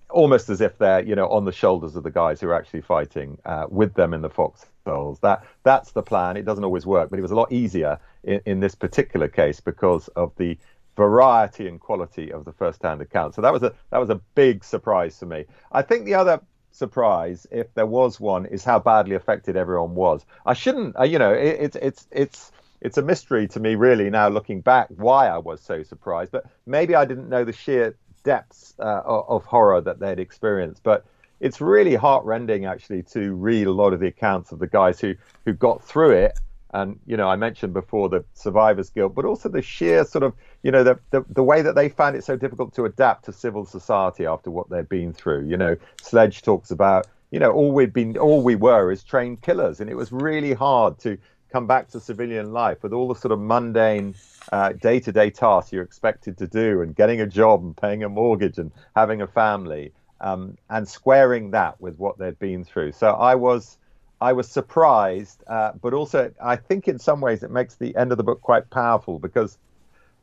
almost 0.09 0.49
as 0.49 0.61
if 0.61 0.76
they're 0.78 1.05
you 1.05 1.14
know 1.14 1.28
on 1.28 1.45
the 1.45 1.53
shoulders 1.53 1.97
of 1.97 2.03
the 2.03 2.11
guys 2.11 2.41
who 2.41 2.49
are 2.49 2.55
actually 2.55 2.80
fighting 2.80 3.38
uh, 3.45 3.66
with 3.68 3.95
them 3.95 4.14
in 4.14 4.22
the 4.22 4.30
foxholes. 4.30 5.20
That 5.20 5.45
that's 5.62 5.93
the 5.93 6.03
plan. 6.03 6.36
It 6.36 6.45
doesn't 6.45 6.64
always 6.64 6.86
work, 6.86 7.11
but 7.11 7.18
it 7.18 7.22
was 7.22 7.30
a 7.30 7.36
lot 7.36 7.53
easier 7.53 7.99
in, 8.24 8.41
in 8.47 8.61
this 8.61 8.74
particular 8.74 9.28
case 9.28 9.61
because 9.61 10.09
of 10.09 10.32
the 10.36 10.59
variety 10.97 11.68
and 11.68 11.80
quality 11.80 12.32
of 12.32 12.45
the 12.45 12.53
first-hand 12.53 13.01
account. 13.01 13.34
So 13.34 13.43
that 13.43 13.53
was 13.53 13.62
a 13.62 13.72
that 13.91 13.99
was 13.99 14.11
a 14.11 14.20
big 14.34 14.64
surprise 14.64 15.18
to 15.18 15.26
me. 15.26 15.47
I 15.72 15.82
think 15.82 16.05
the 16.05 16.14
other 16.14 16.41
surprise, 16.72 17.47
if 17.51 17.72
there 17.74 17.86
was 17.86 18.20
one, 18.20 18.47
is 18.47 18.64
how 18.64 18.78
badly 18.78 19.16
affected 19.16 19.57
everyone 19.57 19.95
was. 19.95 20.24
I 20.47 20.55
shouldn't, 20.55 20.99
uh, 20.99 21.05
you 21.05 21.18
know, 21.18 21.32
it, 21.32 21.57
it's 21.61 21.76
it's 21.76 22.07
it's 22.11 22.53
it's 22.80 22.99
a 22.99 23.03
mystery 23.03 23.49
to 23.49 23.61
me 23.61 23.74
really 23.74 24.11
now 24.11 24.28
looking 24.28 24.61
back 24.61 24.88
why 24.88 25.28
I 25.28 25.38
was 25.38 25.61
so 25.61 25.82
surprised. 25.82 26.32
But 26.32 26.47
maybe 26.66 26.95
I 26.95 27.05
didn't 27.05 27.28
know 27.28 27.45
the 27.45 27.53
sheer 27.53 27.97
depths 28.24 28.74
uh, 28.78 29.03
of 29.05 29.45
horror 29.45 29.80
that 29.80 29.99
they'd 29.99 30.18
experienced. 30.18 30.82
But 30.82 31.05
it's 31.41 31.61
really 31.61 31.95
heartrending 31.95 32.66
actually 32.66 33.03
to 33.05 33.34
read 33.34 33.66
a 33.66 33.72
lot 33.72 33.93
of 33.93 34.01
the 34.01 34.07
accounts 34.07 34.53
of 34.53 34.59
the 34.59 34.66
guys 34.66 35.01
who 35.01 35.14
who 35.45 35.53
got 35.53 35.82
through 35.82 36.11
it 36.11 36.38
and 36.73 36.99
you 37.07 37.16
know, 37.16 37.29
I 37.29 37.37
mentioned 37.37 37.73
before 37.73 38.09
the 38.09 38.25
survivors 38.35 38.91
guilt, 38.91 39.14
but 39.14 39.25
also 39.25 39.49
the 39.49 39.62
sheer 39.62 40.05
sort 40.05 40.23
of, 40.23 40.35
you 40.62 40.71
know, 40.71 40.85
the, 40.85 40.99
the, 41.11 41.25
the 41.29 41.43
way 41.43 41.62
that 41.62 41.75
they 41.75 41.89
found 41.89 42.16
it 42.16 42.25
so 42.25 42.37
difficult 42.37 42.75
to 42.75 42.85
adapt 42.85 43.25
to 43.25 43.33
civil 43.33 43.64
society 43.64 44.27
after 44.27 44.51
what 44.51 44.71
they've 44.71 44.89
been 44.89 45.12
through. 45.12 45.47
You 45.47 45.57
know, 45.57 45.77
Sledge 46.01 46.43
talks 46.43 46.71
about, 46.71 47.09
you 47.31 47.39
know, 47.39 47.51
all 47.53 47.73
we've 47.73 47.93
been, 47.93 48.16
all 48.18 48.43
we 48.43 48.57
were 48.57 48.91
is 48.93 49.03
trained 49.03 49.43
killers, 49.43 49.81
and 49.81 49.91
it 49.91 49.97
was 49.97 50.12
really 50.12 50.53
hard 50.53 50.99
to 51.01 51.18
come 51.53 51.66
back 51.66 51.89
to 51.89 51.99
civilian 51.99 52.53
life 52.53 52.83
with 52.83 52.93
all 52.93 53.09
the 53.09 53.14
sort 53.14 53.33
of 53.33 53.41
mundane 53.41 54.14
uh, 54.53 54.73
day-to-day 54.73 55.31
tasks 55.31 55.73
you're 55.73 55.83
expected 55.83 56.39
to 56.39 56.47
do, 56.47 56.83
and 56.83 56.95
getting 56.95 57.21
a 57.21 57.27
job 57.27 57.62
and 57.62 57.77
paying 57.77 58.05
a 58.05 58.09
mortgage 58.09 58.59
and 58.59 58.71
having 58.95 59.21
a 59.21 59.27
family, 59.27 59.93
um, 60.21 60.57
and 60.68 60.87
squaring 60.87 61.51
that 61.51 61.81
with 61.81 61.99
what 61.99 62.18
they'd 62.18 62.39
been 62.39 62.64
through. 62.64 62.93
So 62.93 63.11
I 63.11 63.35
was 63.35 63.79
I 64.21 64.33
was 64.33 64.49
surprised, 64.49 65.43
uh, 65.47 65.73
but 65.81 65.95
also 65.95 66.33
I 66.43 66.57
think 66.57 66.89
in 66.89 66.99
some 66.99 67.21
ways 67.21 67.43
it 67.43 67.51
makes 67.51 67.77
the 67.77 67.97
end 67.97 68.12
of 68.12 68.18
the 68.18 68.25
book 68.25 68.43
quite 68.43 68.68
powerful 68.71 69.18
because 69.18 69.59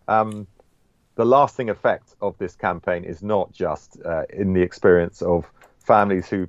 um, 0.08 0.48
the 1.16 1.26
lasting 1.26 1.70
effect 1.70 2.16
of 2.22 2.38
this 2.38 2.56
campaign 2.56 3.04
is 3.04 3.24
not 3.24 3.52
just 3.52 3.98
uh, 4.06 4.24
in 4.30 4.54
the 4.54 4.62
experience 4.62 5.22
of 5.22 5.50
families 5.80 6.30
who 6.30 6.48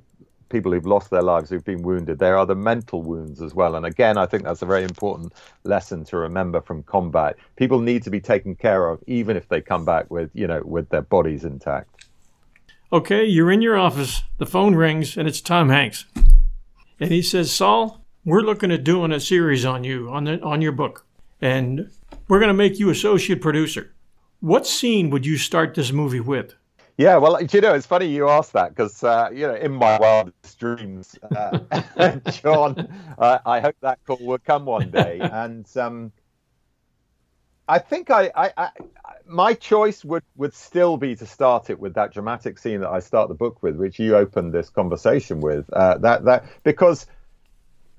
people 0.49 0.71
who've 0.71 0.85
lost 0.85 1.09
their 1.11 1.21
lives 1.21 1.49
who've 1.49 1.65
been 1.65 1.81
wounded. 1.81 2.19
There 2.19 2.37
are 2.37 2.45
the 2.45 2.55
mental 2.55 3.01
wounds 3.01 3.41
as 3.41 3.53
well. 3.53 3.75
And 3.75 3.85
again 3.85 4.17
i 4.17 4.25
think 4.25 4.43
that's 4.43 4.61
a 4.61 4.65
very 4.65 4.83
important 4.83 5.33
lesson 5.63 6.03
to 6.05 6.17
remember 6.17 6.61
from 6.61 6.83
combat. 6.83 7.35
People 7.55 7.79
need 7.79 8.03
to 8.03 8.11
be 8.11 8.19
taken 8.19 8.55
care 8.55 8.89
of 8.89 9.03
even 9.07 9.35
if 9.35 9.47
they 9.49 9.61
come 9.61 9.85
back 9.85 10.09
with 10.11 10.29
you 10.33 10.45
know 10.45 10.61
with 10.63 10.89
their 10.89 11.01
bodies 11.01 11.45
intact. 11.45 12.05
Okay 12.93 13.25
you're 13.25 13.51
in 13.51 13.63
your 13.63 13.77
office. 13.77 14.21
The 14.37 14.45
phone 14.45 14.75
rings 14.75 15.17
and 15.17 15.27
it's 15.27 15.41
tom 15.41 15.69
hanks 15.69 16.05
and 16.99 17.11
he 17.11 17.21
says, 17.21 17.51
Saul, 17.51 18.03
we're 18.25 18.41
looking 18.41 18.71
at 18.71 18.83
doing 18.83 19.11
a 19.11 19.19
series 19.19 19.65
on 19.65 19.83
you, 19.83 20.09
on, 20.09 20.25
the, 20.25 20.41
on 20.41 20.61
your 20.61 20.71
book, 20.71 21.05
and 21.41 21.89
we're 22.27 22.39
going 22.39 22.49
to 22.49 22.53
make 22.53 22.79
you 22.79 22.89
associate 22.89 23.41
producer. 23.41 23.93
What 24.39 24.67
scene 24.67 25.09
would 25.09 25.25
you 25.25 25.37
start 25.37 25.75
this 25.75 25.91
movie 25.91 26.19
with? 26.19 26.55
Yeah, 26.97 27.15
well, 27.15 27.41
you 27.41 27.61
know, 27.61 27.73
it's 27.73 27.85
funny 27.85 28.07
you 28.07 28.27
asked 28.27 28.51
that 28.53 28.75
because, 28.75 29.05
uh, 29.05 29.29
you 29.31 29.47
know, 29.47 29.55
in 29.55 29.71
my 29.71 29.97
wildest 29.99 30.59
dreams, 30.59 31.17
uh, 31.33 31.59
John, 32.31 32.89
uh, 33.17 33.39
I 33.45 33.61
hope 33.61 33.77
that 33.81 33.99
call 34.05 34.17
will 34.19 34.37
come 34.37 34.65
one 34.65 34.91
day. 34.91 35.19
And 35.21 35.65
um, 35.77 36.11
I 37.69 37.77
think 37.77 38.09
I, 38.09 38.31
I, 38.35 38.51
I, 38.57 38.69
my 39.27 39.53
choice 39.53 40.03
would, 40.03 40.23
would 40.35 40.55
still 40.55 40.97
be 40.97 41.15
to 41.15 41.25
start 41.27 41.69
it 41.69 41.79
with 41.79 41.93
that 41.93 42.11
dramatic 42.11 42.57
scene 42.57 42.81
that 42.81 42.89
I 42.89 42.99
start 42.99 43.29
the 43.29 43.35
book 43.35 43.61
with, 43.61 43.75
which 43.75 43.99
you 43.99 44.15
opened 44.15 44.53
this 44.53 44.69
conversation 44.71 45.39
with. 45.39 45.71
Uh, 45.71 45.99
that 45.99 46.25
that 46.25 46.45
because 46.63 47.05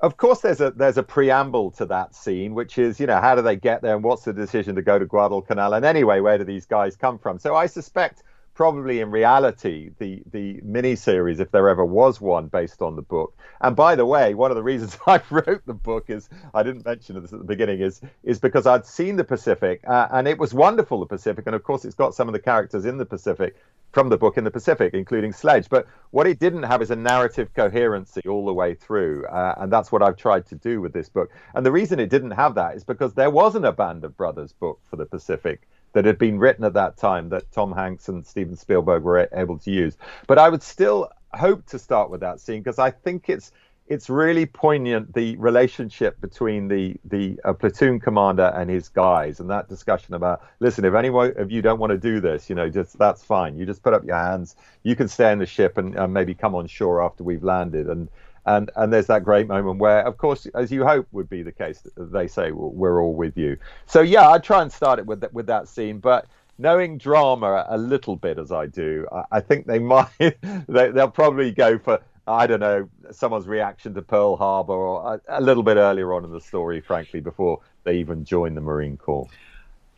of 0.01 0.17
course, 0.17 0.41
there's 0.41 0.61
a 0.61 0.73
there's 0.73 0.99
a 0.99 1.05
preamble 1.05 1.71
to 1.73 1.87
that 1.87 2.17
scene, 2.17 2.55
which 2.55 2.79
is 2.79 2.99
you 2.99 3.07
know 3.07 3.21
how 3.21 3.37
do 3.37 3.43
they 3.43 3.55
get 3.55 3.81
there 3.81 3.95
and 3.95 4.03
what's 4.03 4.25
the 4.25 4.33
decision 4.33 4.75
to 4.75 4.83
go 4.83 4.99
to 4.99 5.07
Guadalcanal 5.07 5.75
and 5.75 5.85
anyway 5.85 6.19
where 6.19 6.37
do 6.37 6.45
these 6.45 6.67
guys 6.67 6.97
come 6.97 7.19
from? 7.19 7.39
So 7.39 7.55
I 7.55 7.67
suspect 7.67 8.25
probably 8.55 9.01
in 9.01 9.11
reality 9.11 9.91
the 9.99 10.23
the 10.31 10.61
mini 10.63 10.97
series, 10.97 11.41
if 11.41 11.51
there 11.51 11.69
ever 11.69 11.85
was 11.85 12.21
one 12.21 12.47
based 12.47 12.83
on 12.83 12.97
the 12.97 13.03
book. 13.03 13.37
And 13.61 13.75
by 13.75 13.95
the 13.95 14.07
way, 14.07 14.35
one 14.35 14.51
of 14.51 14.57
the 14.57 14.63
reasons 14.63 14.99
I 15.07 15.21
wrote 15.31 15.63
the 15.67 15.75
book 15.75 16.11
is 16.11 16.29
I 16.55 16.63
didn't 16.63 16.85
mention 16.85 17.21
this 17.21 17.33
at 17.33 17.39
the 17.39 17.45
beginning 17.45 17.81
is 17.81 18.01
is 18.23 18.39
because 18.39 18.67
I'd 18.67 18.87
seen 18.87 19.17
the 19.17 19.25
Pacific 19.25 19.83
uh, 19.87 20.09
and 20.11 20.29
it 20.29 20.39
was 20.39 20.55
wonderful 20.55 21.01
the 21.01 21.07
Pacific, 21.07 21.47
and 21.47 21.55
of 21.55 21.63
course 21.63 21.85
it's 21.85 21.95
got 21.95 22.15
some 22.15 22.29
of 22.29 22.33
the 22.33 22.41
characters 22.41 22.85
in 22.85 22.99
the 22.99 23.07
Pacific 23.07 23.57
from 23.93 24.09
the 24.09 24.17
book 24.17 24.39
in 24.39 24.45
the 24.45 24.51
Pacific, 24.51 24.95
including 24.95 25.33
Sledge. 25.33 25.69
But 25.69 25.87
what 26.11 26.27
it 26.27 26.39
didn't 26.39 26.63
have 26.63 26.83
is 26.83 26.91
a 26.91 26.97
narrative 26.97 27.53
coherency 27.55 28.23
all 28.29 28.47
the 28.47 28.55
way 28.55 28.75
through, 28.75 29.27
uh, 29.27 29.55
and 29.59 29.73
that's 29.73 29.91
what 29.91 30.03
I've 30.03 30.17
tried 30.17 30.47
to 30.47 30.55
do 30.55 30.81
with 30.81 30.93
this 30.93 31.09
book. 31.09 31.31
And 31.55 31.67
the 31.67 31.73
reason 31.73 31.99
it 31.99 32.11
didn't 32.11 32.33
have 32.33 32.55
that 32.55 32.77
is 32.77 32.85
because 32.85 33.15
there 33.15 33.31
wasn't 33.31 33.65
a 33.65 33.73
Band 33.73 34.05
of 34.05 34.17
Brothers 34.17 34.53
book 34.53 34.81
for 34.89 34.97
the 34.97 35.07
Pacific 35.07 35.69
that 35.93 36.05
had 36.05 36.19
been 36.19 36.39
written 36.39 36.65
at 36.65 36.75
that 36.75 36.97
time 36.97 37.29
that 37.31 37.51
Tom 37.53 37.73
Hanks 37.73 38.09
and 38.09 38.27
Steven 38.27 38.57
Spielberg 38.57 39.03
were 39.03 39.29
able 39.33 39.59
to 39.59 39.71
use. 39.71 39.97
But 40.27 40.39
I 40.39 40.49
would 40.49 40.63
still 40.63 41.11
hope 41.35 41.67
to 41.67 41.79
start 41.79 42.11
with 42.11 42.21
that 42.21 42.41
scene 42.41 42.61
because 42.61 42.79
I 42.79 42.91
think 42.91 43.29
it's 43.29 43.53
it's 43.91 44.09
really 44.09 44.47
poignant 44.47 45.13
the 45.15 45.37
relationship 45.37 46.21
between 46.21 46.69
the 46.69 46.97
the 47.05 47.39
uh, 47.45 47.53
platoon 47.53 47.99
commander 47.99 48.53
and 48.55 48.71
his 48.71 48.89
guys 48.89 49.41
and 49.41 49.51
that 49.51 49.69
discussion 49.69 50.15
about 50.15 50.43
listen 50.61 50.85
if 50.85 50.95
anyone 50.95 51.33
of 51.37 51.51
you 51.51 51.61
don't 51.61 51.81
want 51.81 51.91
to 51.91 51.99
do 51.99 52.21
this 52.21 52.49
you 52.49 52.55
know 52.55 52.71
just 52.71 52.97
that's 52.99 53.25
fine. 53.25 53.59
You 53.59 53.67
just 53.67 53.83
put 53.83 53.93
up 53.93 54.05
your 54.05 54.17
hands. 54.17 54.55
You 54.85 54.95
can 54.95 55.09
stay 55.09 55.33
in 55.33 55.39
the 55.41 55.47
ship 55.47 55.77
and 55.77 55.99
uh, 55.99 56.07
maybe 56.07 56.35
come 56.35 56.55
on 56.55 56.69
shore 56.69 57.03
after 57.03 57.25
we've 57.25 57.43
landed. 57.43 57.89
And 57.89 58.09
and 58.47 58.71
and 58.77 58.93
there's 58.93 59.07
that 59.07 59.25
great 59.25 59.47
moment 59.47 59.79
where, 59.79 60.07
of 60.07 60.17
course, 60.17 60.47
as 60.55 60.71
you 60.71 60.85
hope 60.85 61.07
would 61.13 61.29
be 61.29 61.43
the 61.43 61.53
case, 61.53 61.83
they 61.97 62.27
say 62.27 62.53
well, 62.53 62.71
we're 62.71 63.03
all 63.03 63.15
with 63.15 63.37
you. 63.37 63.57
So 63.87 64.01
yeah, 64.01 64.31
I 64.31 64.39
try 64.39 64.63
and 64.63 64.73
start 64.73 64.99
it 64.99 65.07
with 65.07 65.21
that, 65.21 65.33
with 65.33 65.47
that 65.47 65.69
scene, 65.69 65.99
but 65.99 66.27
knowing 66.59 66.99
drama 66.99 67.67
a 67.69 67.79
little 67.79 68.17
bit 68.17 68.39
as 68.39 68.53
I 68.53 68.67
do, 68.67 69.07
I, 69.11 69.25
I 69.33 69.41
think 69.41 69.67
they 69.67 69.79
might 69.95 70.09
they, 70.19 70.91
they'll 70.91 71.11
probably 71.11 71.51
go 71.51 71.79
for 71.79 72.01
I 72.27 72.47
don't 72.47 72.61
know 72.61 72.89
someone's 73.11 73.47
reaction 73.47 73.95
to 73.95 74.03
Pearl 74.03 74.37
Harbor 74.37 74.73
or 74.73 75.21
a, 75.29 75.41
a 75.41 75.41
little 75.41 75.63
bit 75.63 75.77
earlier 75.77 76.13
on 76.15 76.25
in 76.25 76.31
the 76.31 76.41
story, 76.41 76.81
frankly, 76.81 77.21
before 77.21 77.61
they 77.85 77.97
even 77.97 78.25
join 78.25 78.55
the 78.55 78.61
Marine 78.61 78.97
Corps. 78.97 79.29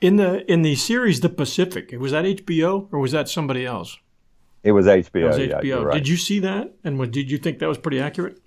In 0.00 0.16
the 0.16 0.50
in 0.50 0.62
the 0.62 0.74
series 0.74 1.20
The 1.20 1.28
Pacific, 1.28 1.92
was 1.98 2.12
that 2.12 2.24
HBO 2.24 2.88
or 2.90 2.98
was 2.98 3.12
that 3.12 3.28
somebody 3.28 3.66
else? 3.66 3.98
It 4.62 4.72
was 4.72 4.86
HBO. 4.86 5.14
It 5.14 5.24
was 5.24 5.36
HBO. 5.36 5.64
Yeah, 5.64 5.74
right. 5.76 5.94
Did 5.94 6.08
you 6.08 6.16
see 6.16 6.40
that? 6.40 6.72
And 6.84 6.98
what, 6.98 7.10
did 7.10 7.30
you 7.30 7.38
think 7.38 7.58
that 7.58 7.68
was 7.68 7.78
pretty 7.78 8.00
accurate? 8.00 8.38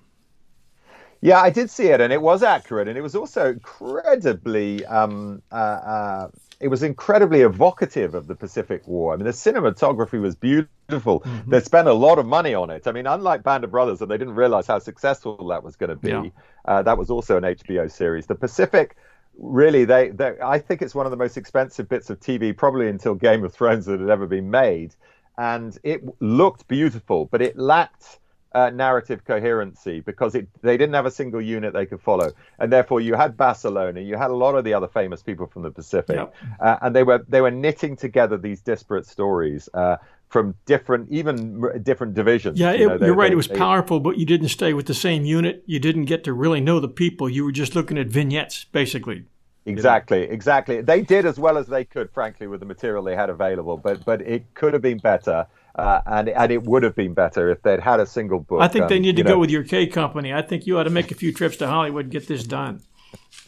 Yeah, 1.22 1.42
I 1.42 1.50
did 1.50 1.70
see 1.70 1.88
it, 1.88 2.02
and 2.02 2.14
it 2.14 2.22
was 2.22 2.44
accurate, 2.44 2.88
and 2.88 2.98
it 2.98 3.02
was 3.02 3.16
also 3.16 3.50
incredibly. 3.50 4.86
Um, 4.86 5.42
uh, 5.52 5.56
uh, 5.56 6.28
it 6.60 6.68
was 6.68 6.84
incredibly 6.84 7.42
evocative 7.42 8.14
of 8.14 8.28
the 8.28 8.36
Pacific 8.36 8.88
War. 8.88 9.14
I 9.14 9.18
mean, 9.18 9.26
the 9.26 9.32
cinematography 9.32 10.22
was 10.22 10.36
beautiful. 10.36 11.22
Mm-hmm. 11.22 11.50
They 11.50 11.60
spent 11.62 11.88
a 11.88 11.94
lot 11.94 12.20
of 12.20 12.26
money 12.26 12.54
on 12.54 12.70
it. 12.70 12.88
I 12.88 12.92
mean, 12.92 13.08
unlike 13.08 13.44
Band 13.44 13.64
of 13.64 13.72
Brothers, 13.72 14.02
and 14.02 14.12
they 14.12 14.18
didn't 14.18 14.36
realize 14.36 14.68
how 14.68 14.80
successful 14.80 15.48
that 15.48 15.64
was 15.64 15.76
going 15.76 15.90
to 15.90 15.96
be. 15.96 16.10
Yeah. 16.10 16.24
Uh, 16.64 16.84
that 16.84 16.98
was 16.98 17.10
also 17.10 17.38
an 17.38 17.44
HBO 17.44 17.92
series. 17.92 18.28
The 18.28 18.36
Pacific 18.36 18.96
really 19.38 19.84
they, 19.84 20.10
they 20.10 20.34
i 20.42 20.58
think 20.58 20.82
it's 20.82 20.96
one 20.96 21.06
of 21.06 21.12
the 21.12 21.18
most 21.18 21.36
expensive 21.36 21.90
bits 21.90 22.10
of 22.10 22.18
tv 22.20 22.56
probably 22.56 22.88
until 22.88 23.14
game 23.14 23.44
of 23.44 23.54
thrones 23.54 23.86
that 23.86 24.00
had 24.00 24.10
ever 24.10 24.26
been 24.26 24.50
made 24.50 24.96
and 25.38 25.78
it 25.84 26.04
looked 26.22 26.68
beautiful, 26.68 27.26
but 27.26 27.42
it 27.42 27.58
lacked 27.58 28.20
uh, 28.54 28.70
narrative 28.70 29.26
coherency 29.26 30.00
because 30.00 30.34
it, 30.34 30.48
they 30.62 30.78
didn't 30.78 30.96
have 30.96 31.06
a 31.06 31.12
single 31.12 31.42
unit 31.42 31.74
they 31.74 31.86
could 31.86 32.02
follow, 32.02 32.32
and 32.60 32.72
therefore 32.72 33.02
you 33.02 33.14
had 33.14 33.36
Basilone, 33.36 34.06
you 34.06 34.16
had 34.16 34.32
a 34.32 34.36
lot 34.36 34.56
of 34.56 34.64
the 34.64 34.74
other 34.74 34.88
famous 34.88 35.22
people 35.22 35.46
from 35.46 35.62
the 35.62 35.72
Pacific, 35.72 36.16
yep. 36.16 36.34
uh, 36.60 36.78
and 36.82 36.96
they 36.96 37.04
were 37.04 37.26
they 37.28 37.42
were 37.42 37.52
knitting 37.52 37.96
together 37.96 38.38
these 38.38 38.62
disparate 38.62 39.06
stories. 39.06 39.70
Uh, 39.74 39.98
from 40.28 40.56
different, 40.66 41.08
even 41.12 41.82
different 41.84 42.14
divisions. 42.14 42.60
Yeah, 42.60 42.74
you 42.74 42.90
are 42.90 42.98
right. 43.14 43.28
They, 43.28 43.34
it 43.34 43.38
was 43.38 43.48
they, 43.48 43.56
powerful, 43.56 44.00
but 44.00 44.18
you 44.18 44.26
didn't 44.26 44.50
stay 44.50 44.74
with 44.74 44.88
the 44.88 44.94
same 44.94 45.24
unit. 45.24 45.64
You 45.66 45.80
didn't 45.80 46.06
get 46.06 46.24
to 46.26 46.34
really 46.34 46.60
know 46.60 46.80
the 46.80 46.90
people. 46.90 47.30
You 47.30 47.46
were 47.46 47.52
just 47.52 47.76
looking 47.76 47.98
at 47.98 48.08
vignettes, 48.08 48.66
basically. 48.66 49.26
Exactly, 49.66 50.22
you 50.22 50.28
know? 50.28 50.34
exactly. 50.34 50.82
They 50.82 51.02
did 51.02 51.26
as 51.26 51.40
well 51.40 51.58
as 51.58 51.68
they 51.68 51.84
could, 51.86 52.12
frankly, 52.12 52.48
with 52.48 52.60
the 52.60 52.66
material 52.66 53.04
they 53.04 53.16
had 53.16 53.30
available. 53.30 53.78
But 53.78 54.06
but 54.06 54.22
it 54.22 54.54
could 54.54 54.74
have 54.74 54.82
been 54.82 55.00
better, 55.00 55.48
uh, 55.76 56.02
and 56.06 56.30
and 56.30 56.52
it 56.52 56.64
would 56.64 56.84
have 56.84 56.96
been 56.96 57.14
better 57.14 57.50
if 57.50 57.62
they'd 57.64 57.80
had 57.80 58.00
a 58.00 58.06
single 58.06 58.40
book. 58.40 58.62
I 58.62 58.68
think 58.68 58.84
um, 58.84 58.90
they 58.90 59.00
need 59.00 59.16
to 59.18 59.24
know. 59.24 59.32
go 59.32 59.40
with 59.40 59.50
your 59.50 59.64
K 59.64 59.88
company. 59.88 60.34
I 60.34 60.44
think 60.44 60.68
you 60.68 60.78
ought 60.78 60.84
to 60.84 60.92
make 60.92 61.12
a 61.12 61.16
few 61.16 61.34
trips 61.34 61.58
to 61.58 61.68
Hollywood 61.68 62.06
and 62.06 62.12
get 62.12 62.28
this 62.28 62.44
done. 62.44 62.82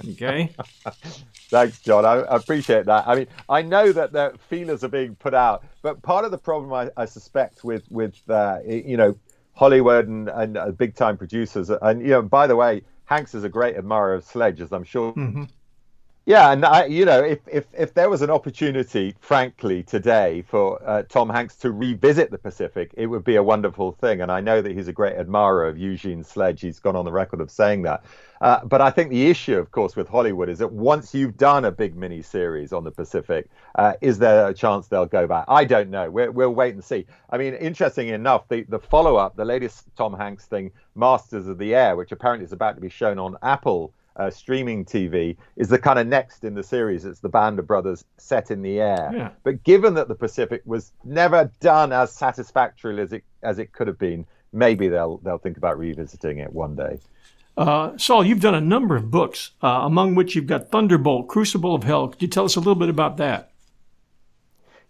Okay. 0.09 0.53
Thanks, 1.49 1.79
John. 1.79 2.03
I, 2.03 2.15
I, 2.15 2.35
appreciate 2.35 2.85
that. 2.85 3.07
I 3.07 3.15
mean, 3.15 3.27
I 3.47 3.61
know 3.61 3.91
that 3.91 4.11
the 4.11 4.33
feelers 4.49 4.83
are 4.83 4.89
being 4.89 5.15
put 5.15 5.33
out, 5.33 5.65
but 5.81 6.01
part 6.01 6.25
of 6.25 6.31
the 6.31 6.37
problem 6.37 6.73
I, 6.73 6.89
I 7.01 7.05
suspect 7.05 7.63
with 7.63 7.83
with 7.91 8.17
uh, 8.27 8.59
you 8.65 8.97
know 8.97 9.15
Hollywood 9.53 10.07
and, 10.07 10.29
and 10.29 10.57
uh, 10.57 10.71
big 10.71 10.95
time 10.95 11.15
producers, 11.15 11.69
and 11.69 12.01
you 12.01 12.09
know, 12.09 12.23
by 12.23 12.47
the 12.47 12.55
way, 12.55 12.81
Hanks 13.05 13.35
is 13.35 13.43
a 13.43 13.49
great 13.49 13.75
admirer 13.75 14.15
of 14.15 14.23
Sledge, 14.23 14.61
as 14.61 14.71
I'm 14.71 14.83
sure. 14.83 15.13
Mm-hmm 15.13 15.43
yeah, 16.27 16.51
and 16.51 16.65
I, 16.65 16.87
you 16.87 17.05
know, 17.05 17.23
if, 17.23 17.39
if 17.47 17.67
if 17.71 17.93
there 17.93 18.09
was 18.09 18.21
an 18.21 18.29
opportunity, 18.29 19.15
frankly, 19.21 19.81
today 19.81 20.41
for 20.41 20.77
uh, 20.85 21.03
Tom 21.03 21.29
Hanks 21.29 21.55
to 21.55 21.71
revisit 21.71 22.31
the 22.31 22.37
Pacific, 22.37 22.91
it 22.97 23.05
would 23.05 23.23
be 23.23 23.37
a 23.37 23.43
wonderful 23.43 23.93
thing. 23.93 24.19
And 24.19 24.29
I 24.29 24.41
know 24.41 24.61
that 24.61 24.73
he's 24.73 24.89
a 24.89 24.93
great 24.93 25.15
admirer 25.15 25.65
of 25.65 25.77
Eugene 25.77 26.25
Sledge. 26.25 26.59
He's 26.59 26.81
gone 26.81 26.97
on 26.97 27.05
the 27.05 27.13
record 27.13 27.39
of 27.39 27.49
saying 27.49 27.83
that. 27.83 28.03
Uh, 28.41 28.59
but 28.65 28.81
I 28.81 28.89
think 28.89 29.09
the 29.09 29.29
issue, 29.29 29.57
of 29.57 29.71
course, 29.71 29.95
with 29.95 30.09
Hollywood 30.09 30.49
is 30.49 30.59
that 30.59 30.73
once 30.73 31.15
you've 31.15 31.37
done 31.37 31.63
a 31.63 31.71
big 31.71 31.95
mini 31.95 32.21
series 32.21 32.73
on 32.73 32.83
the 32.83 32.91
Pacific, 32.91 33.49
uh, 33.75 33.93
is 34.01 34.19
there 34.19 34.49
a 34.49 34.53
chance 34.53 34.87
they'll 34.87 35.05
go 35.05 35.27
back? 35.27 35.45
I 35.47 35.63
don't 35.63 35.89
know. 35.89 36.11
we 36.11 36.27
will 36.27 36.53
wait 36.53 36.73
and 36.73 36.83
see. 36.83 37.05
I 37.29 37.37
mean, 37.37 37.53
interesting 37.53 38.09
enough, 38.09 38.49
the, 38.49 38.63
the 38.63 38.79
follow 38.79 39.15
up, 39.15 39.37
the 39.37 39.45
latest 39.45 39.85
Tom 39.95 40.13
Hanks 40.13 40.45
thing, 40.45 40.71
Masters 40.93 41.47
of 41.47 41.57
the 41.57 41.73
Air, 41.73 41.95
which 41.95 42.11
apparently 42.11 42.43
is 42.43 42.51
about 42.51 42.75
to 42.75 42.81
be 42.81 42.89
shown 42.89 43.17
on 43.17 43.37
Apple 43.41 43.93
uh, 44.17 44.29
streaming 44.29 44.83
TV 44.83 45.37
is 45.55 45.69
the 45.69 45.79
kind 45.79 45.99
of 45.99 46.07
next 46.07 46.43
in 46.43 46.55
the 46.55 46.63
series. 46.63 47.05
It's 47.05 47.19
the 47.19 47.29
Band 47.29 47.59
of 47.59 47.67
Brothers 47.67 48.03
set 48.17 48.51
in 48.51 48.61
the 48.61 48.79
air. 48.79 49.11
Yeah. 49.13 49.29
But 49.43 49.63
given 49.63 49.93
that 49.95 50.07
the 50.07 50.15
Pacific 50.15 50.61
was 50.65 50.91
never 51.03 51.51
done 51.59 51.93
as 51.93 52.11
satisfactorily 52.11 53.01
as 53.01 53.13
it 53.13 53.23
as 53.43 53.59
it 53.59 53.71
could 53.71 53.87
have 53.87 53.99
been, 53.99 54.25
maybe 54.51 54.87
they'll 54.87 55.17
they'll 55.19 55.37
think 55.37 55.57
about 55.57 55.77
revisiting 55.77 56.39
it 56.39 56.51
one 56.51 56.75
day. 56.75 56.99
Uh, 57.55 57.97
Saul, 57.97 58.23
you've 58.23 58.41
done 58.41 58.53
a 58.53 58.61
number 58.61 58.95
of 58.95 59.09
books, 59.09 59.51
uh, 59.63 59.81
among 59.83 60.13
which 60.13 60.35
you've 60.35 60.45
got 60.45 60.69
Thunderbolt, 60.69 61.27
Crucible 61.27 61.73
of 61.73 61.83
Hell. 61.83 62.09
Could 62.09 62.21
you 62.21 62.27
tell 62.27 62.45
us 62.45 62.55
a 62.55 62.59
little 62.59 62.75
bit 62.75 62.89
about 62.89 63.17
that? 63.17 63.51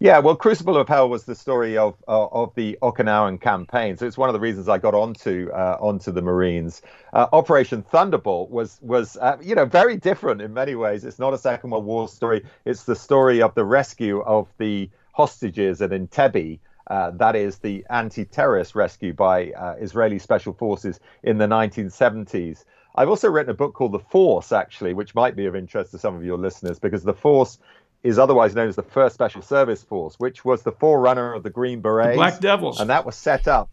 Yeah, 0.00 0.20
well, 0.20 0.36
Crucible 0.36 0.76
of 0.76 0.86
Hell 0.86 1.08
was 1.08 1.24
the 1.24 1.34
story 1.34 1.76
of 1.76 1.96
uh, 2.06 2.26
of 2.26 2.54
the 2.54 2.78
Okinawan 2.82 3.40
campaign, 3.40 3.96
so 3.96 4.06
it's 4.06 4.16
one 4.16 4.28
of 4.28 4.32
the 4.32 4.38
reasons 4.38 4.68
I 4.68 4.78
got 4.78 4.94
onto 4.94 5.50
uh, 5.52 5.76
onto 5.80 6.12
the 6.12 6.22
Marines. 6.22 6.82
Uh, 7.12 7.26
Operation 7.32 7.82
Thunderbolt 7.82 8.48
was 8.48 8.78
was 8.80 9.16
uh, 9.16 9.38
you 9.42 9.56
know 9.56 9.64
very 9.64 9.96
different 9.96 10.40
in 10.40 10.54
many 10.54 10.76
ways. 10.76 11.04
It's 11.04 11.18
not 11.18 11.34
a 11.34 11.38
Second 11.38 11.70
World 11.70 11.84
War 11.84 12.06
story. 12.06 12.44
It's 12.64 12.84
the 12.84 12.94
story 12.94 13.42
of 13.42 13.56
the 13.56 13.64
rescue 13.64 14.20
of 14.22 14.46
the 14.58 14.88
hostages 15.12 15.82
at 15.82 15.90
Entebbe. 15.90 16.60
Uh, 16.86 17.10
that 17.16 17.34
is 17.34 17.58
the 17.58 17.84
anti-terrorist 17.90 18.76
rescue 18.76 19.12
by 19.12 19.50
uh, 19.50 19.74
Israeli 19.80 20.20
special 20.20 20.52
forces 20.52 21.00
in 21.24 21.38
the 21.38 21.46
1970s. 21.46 22.64
I've 22.94 23.08
also 23.08 23.28
written 23.28 23.50
a 23.50 23.54
book 23.54 23.74
called 23.74 23.92
The 23.92 23.98
Force, 23.98 24.52
actually, 24.52 24.94
which 24.94 25.14
might 25.14 25.36
be 25.36 25.46
of 25.46 25.54
interest 25.54 25.90
to 25.90 25.98
some 25.98 26.16
of 26.16 26.24
your 26.24 26.38
listeners, 26.38 26.78
because 26.78 27.02
The 27.02 27.12
Force 27.12 27.58
is 28.02 28.18
otherwise 28.18 28.54
known 28.54 28.68
as 28.68 28.76
the 28.76 28.82
First 28.82 29.14
Special 29.14 29.42
Service 29.42 29.82
Force, 29.82 30.14
which 30.18 30.44
was 30.44 30.62
the 30.62 30.72
forerunner 30.72 31.34
of 31.34 31.42
the 31.42 31.50
Green 31.50 31.80
Berets. 31.80 32.12
The 32.12 32.16
Black 32.16 32.40
Devils. 32.40 32.80
And 32.80 32.90
that 32.90 33.04
was 33.04 33.16
set 33.16 33.48
up. 33.48 33.68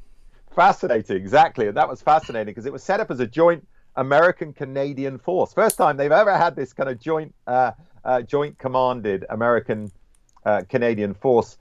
Fascinating, 0.56 1.18
exactly. 1.18 1.68
And 1.68 1.78
that 1.78 1.88
was 1.88 2.02
fascinating 2.02 2.48
because 2.48 2.66
it 2.66 2.74
was 2.74 2.84
set 2.84 3.00
up 3.00 3.12
as 3.12 3.20
a 3.20 3.28
joint 3.28 3.68
American 3.96 4.54
Canadian 4.54 5.18
force. 5.18 5.54
First 5.54 5.78
time 5.78 5.98
they've 5.98 6.12
ever 6.12 6.36
had 6.38 6.56
this 6.56 6.74
kind 6.74 6.90
of 6.90 7.00
joint, 7.00 7.34
uh, 7.46 7.72
uh, 8.04 8.22
joint 8.22 8.58
commanded 8.58 9.26
American 9.30 9.92
uh, 10.46 10.64
Canadian 10.70 11.14
force 11.14 11.58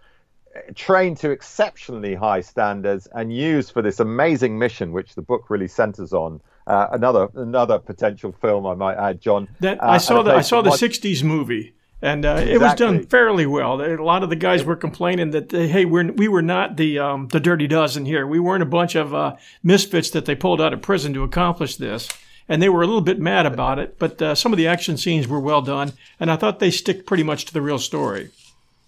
uh, 0.54 0.60
trained 0.74 1.16
to 1.18 1.30
exceptionally 1.30 2.14
high 2.14 2.40
standards 2.40 3.08
and 3.12 3.32
used 3.32 3.72
for 3.72 3.82
this 3.82 4.00
amazing 4.00 4.58
mission, 4.58 4.92
which 4.92 5.14
the 5.14 5.22
book 5.22 5.50
really 5.50 5.68
centers 5.68 6.12
on. 6.12 6.40
Uh, 6.66 6.86
another 6.92 7.28
another 7.34 7.78
potential 7.78 8.32
film 8.32 8.64
I 8.66 8.74
might 8.74 8.96
add, 8.96 9.20
John. 9.20 9.48
That, 9.60 9.82
I 9.82 9.96
uh, 9.96 9.98
saw 9.98 10.22
the 10.22 10.32
I 10.32 10.40
saw 10.40 10.62
the 10.62 10.70
'60s 10.70 11.22
movie 11.22 11.74
and 12.05 12.26
uh, 12.26 12.32
exactly. 12.32 12.52
it 12.52 12.61
was 12.61 12.74
done 12.74 13.07
fairly 13.07 13.46
well. 13.46 13.80
A 13.80 13.96
lot 13.96 14.22
of 14.22 14.28
the 14.28 14.36
guys 14.36 14.62
were 14.62 14.76
complaining 14.76 15.30
that 15.30 15.48
they, 15.48 15.68
hey, 15.68 15.86
we're, 15.86 16.12
we 16.12 16.28
were 16.28 16.42
not 16.42 16.76
the 16.76 16.98
um, 16.98 17.28
the 17.28 17.40
Dirty 17.40 17.66
Dozen 17.66 18.05
here. 18.05 18.26
We 18.26 18.38
weren't 18.38 18.62
a 18.62 18.66
bunch 18.66 18.94
of 18.94 19.14
uh, 19.14 19.36
misfits 19.62 20.11
that 20.11 20.26
they 20.26 20.34
pulled 20.34 20.61
out 20.61 20.74
of 20.74 20.82
prison 20.82 21.14
to 21.14 21.22
accomplish 21.22 21.76
this, 21.76 22.11
and 22.46 22.61
they 22.61 22.68
were 22.68 22.82
a 22.82 22.86
little 22.86 23.00
bit 23.00 23.18
mad 23.18 23.46
about 23.46 23.78
it. 23.78 23.98
But 23.98 24.20
uh, 24.20 24.34
some 24.34 24.52
of 24.52 24.59
the 24.59 24.66
action 24.66 24.98
scenes 24.98 25.26
were 25.26 25.40
well 25.40 25.62
done, 25.62 25.94
and 26.20 26.30
I 26.30 26.36
thought 26.36 26.59
they 26.59 26.70
stick 26.70 27.07
pretty 27.07 27.22
much 27.22 27.46
to 27.46 27.55
the 27.55 27.62
real 27.62 27.78
story. 27.78 28.28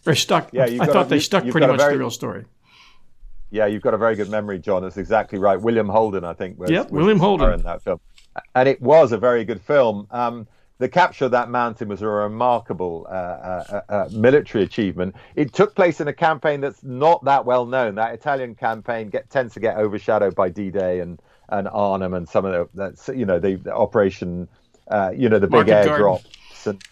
Or 0.07 0.15
stuck. 0.15 0.53
Yeah, 0.53 0.65
I 0.65 0.85
thought 0.85 1.07
a, 1.07 1.09
they 1.09 1.21
stuck 1.21 1.49
pretty 1.49 1.67
much 1.67 1.79
very, 1.79 1.93
to 1.93 1.97
the 1.97 2.01
real 2.01 2.11
story. 2.11 2.45
Yeah, 3.51 3.65
you've 3.65 3.83
got 3.83 3.95
a 3.95 3.99
very 3.99 4.15
good 4.15 4.29
memory, 4.29 4.59
John. 4.59 4.83
That's 4.83 4.99
exactly 4.99 5.39
right. 5.39 5.59
William 5.59 5.89
Holden, 5.89 6.23
I 6.23 6.35
think, 6.35 6.59
was, 6.59 6.71
yep, 6.71 6.91
was 6.91 7.01
William 7.01 7.19
Holden 7.19 7.55
in 7.55 7.63
that 7.63 7.81
film, 7.81 7.99
and 8.55 8.69
it 8.69 8.83
was 8.83 9.13
a 9.13 9.19
very 9.19 9.47
good 9.47 9.63
film. 9.63 10.07
Um, 10.11 10.47
the 10.79 10.89
capture 10.89 11.27
of 11.27 11.31
that 11.31 11.49
mountain 11.51 11.89
was 11.89 12.03
a 12.03 12.07
remarkable 12.07 13.07
uh, 13.09 13.13
uh, 13.13 13.83
uh, 13.89 13.93
uh, 13.93 14.09
military 14.13 14.63
achievement. 14.65 15.15
It 15.35 15.53
took 15.53 15.75
place 15.75 16.01
in 16.01 16.09
a 16.09 16.13
campaign 16.13 16.61
that's 16.61 16.83
not 16.83 17.25
that 17.25 17.45
well 17.47 17.67
known. 17.67 17.95
That 17.95 18.15
Italian 18.15 18.55
campaign 18.55 19.09
get, 19.09 19.31
tends 19.31 19.55
to 19.55 19.61
get 19.61 19.77
overshadowed 19.77 20.35
by 20.35 20.51
D-Day 20.51 21.01
and 21.01 21.21
and 21.49 21.69
Arnhem 21.69 22.13
and 22.13 22.29
some 22.29 22.45
of 22.45 22.53
the 22.53 22.69
that's 22.75 23.09
you 23.09 23.25
know 23.25 23.39
the, 23.39 23.55
the 23.55 23.73
operation, 23.73 24.49
uh, 24.89 25.13
you 25.15 25.29
know 25.29 25.39
the 25.39 25.47
big 25.47 25.67
airdrops 25.67 26.67
and 26.67 26.83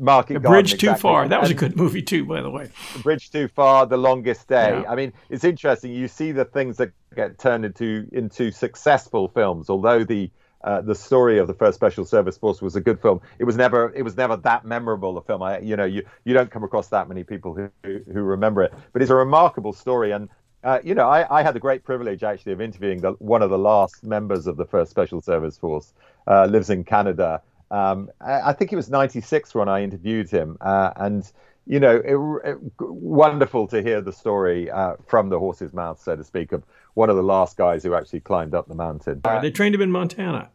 Market 0.00 0.34
the 0.34 0.40
Bridge 0.40 0.78
Too 0.78 0.94
Far. 0.94 1.28
That 1.28 1.40
was 1.40 1.50
and 1.50 1.58
a 1.58 1.60
good 1.60 1.76
movie 1.76 2.02
too, 2.02 2.24
by 2.24 2.40
the 2.40 2.50
way. 2.50 2.70
The 2.94 3.00
Bridge 3.00 3.30
Too 3.30 3.48
Far, 3.48 3.86
The 3.86 3.98
Longest 3.98 4.48
Day. 4.48 4.80
Yeah. 4.80 4.90
I 4.90 4.96
mean, 4.96 5.12
it's 5.28 5.44
interesting. 5.44 5.92
You 5.92 6.08
see 6.08 6.32
the 6.32 6.46
things 6.46 6.78
that 6.78 6.92
get 7.14 7.38
turned 7.38 7.64
into 7.64 8.08
into 8.12 8.50
successful 8.50 9.28
films, 9.28 9.68
although 9.68 10.04
the 10.04 10.30
uh, 10.62 10.80
the 10.82 10.94
story 10.94 11.38
of 11.38 11.46
the 11.46 11.54
first 11.54 11.76
special 11.76 12.04
service 12.04 12.36
force 12.36 12.60
was 12.60 12.76
a 12.76 12.80
good 12.80 13.00
film. 13.00 13.20
It 13.38 13.44
was 13.44 13.56
never 13.56 13.92
it 13.94 14.02
was 14.02 14.16
never 14.16 14.36
that 14.36 14.64
memorable 14.64 15.16
a 15.16 15.22
film. 15.22 15.42
I, 15.42 15.58
you 15.60 15.76
know, 15.76 15.84
you 15.84 16.04
you 16.24 16.34
don't 16.34 16.50
come 16.50 16.64
across 16.64 16.88
that 16.88 17.08
many 17.08 17.24
people 17.24 17.54
who 17.54 17.70
who, 17.84 18.20
remember 18.20 18.62
it, 18.62 18.74
but 18.92 19.02
it's 19.02 19.10
a 19.10 19.14
remarkable 19.14 19.72
story. 19.72 20.10
And 20.10 20.28
uh, 20.62 20.80
you 20.84 20.94
know, 20.94 21.08
I, 21.08 21.38
I, 21.38 21.42
had 21.42 21.54
the 21.54 21.60
great 21.60 21.84
privilege 21.84 22.22
actually 22.22 22.52
of 22.52 22.60
interviewing 22.60 23.00
the, 23.00 23.12
one 23.12 23.40
of 23.40 23.48
the 23.48 23.56
last 23.56 24.04
members 24.04 24.46
of 24.46 24.58
the 24.58 24.66
first 24.66 24.90
special 24.90 25.22
service 25.22 25.56
force. 25.56 25.94
Uh, 26.26 26.44
lives 26.44 26.68
in 26.68 26.84
Canada. 26.84 27.40
Um, 27.70 28.10
I, 28.20 28.50
I, 28.50 28.52
think 28.52 28.72
it 28.72 28.76
was 28.76 28.90
'96 28.90 29.54
when 29.54 29.68
I 29.70 29.82
interviewed 29.82 30.28
him, 30.28 30.58
uh, 30.60 30.90
and 30.96 31.30
you 31.66 31.80
know, 31.80 31.96
it, 31.96 32.50
it, 32.50 32.58
wonderful 32.80 33.68
to 33.68 33.82
hear 33.82 34.00
the 34.00 34.12
story 34.12 34.70
uh, 34.70 34.96
from 35.06 35.28
the 35.28 35.38
horse's 35.38 35.72
mouth, 35.72 36.02
so 36.02 36.16
to 36.16 36.24
speak, 36.24 36.52
of 36.52 36.64
one 36.94 37.10
of 37.10 37.16
the 37.16 37.22
last 37.22 37.56
guys 37.56 37.82
who 37.82 37.94
actually 37.94 38.20
climbed 38.20 38.54
up 38.54 38.68
the 38.68 38.74
mountain. 38.74 39.20
Uh, 39.24 39.40
they 39.40 39.50
trained 39.50 39.74
him 39.74 39.82
in 39.82 39.90
Montana. 39.90 40.50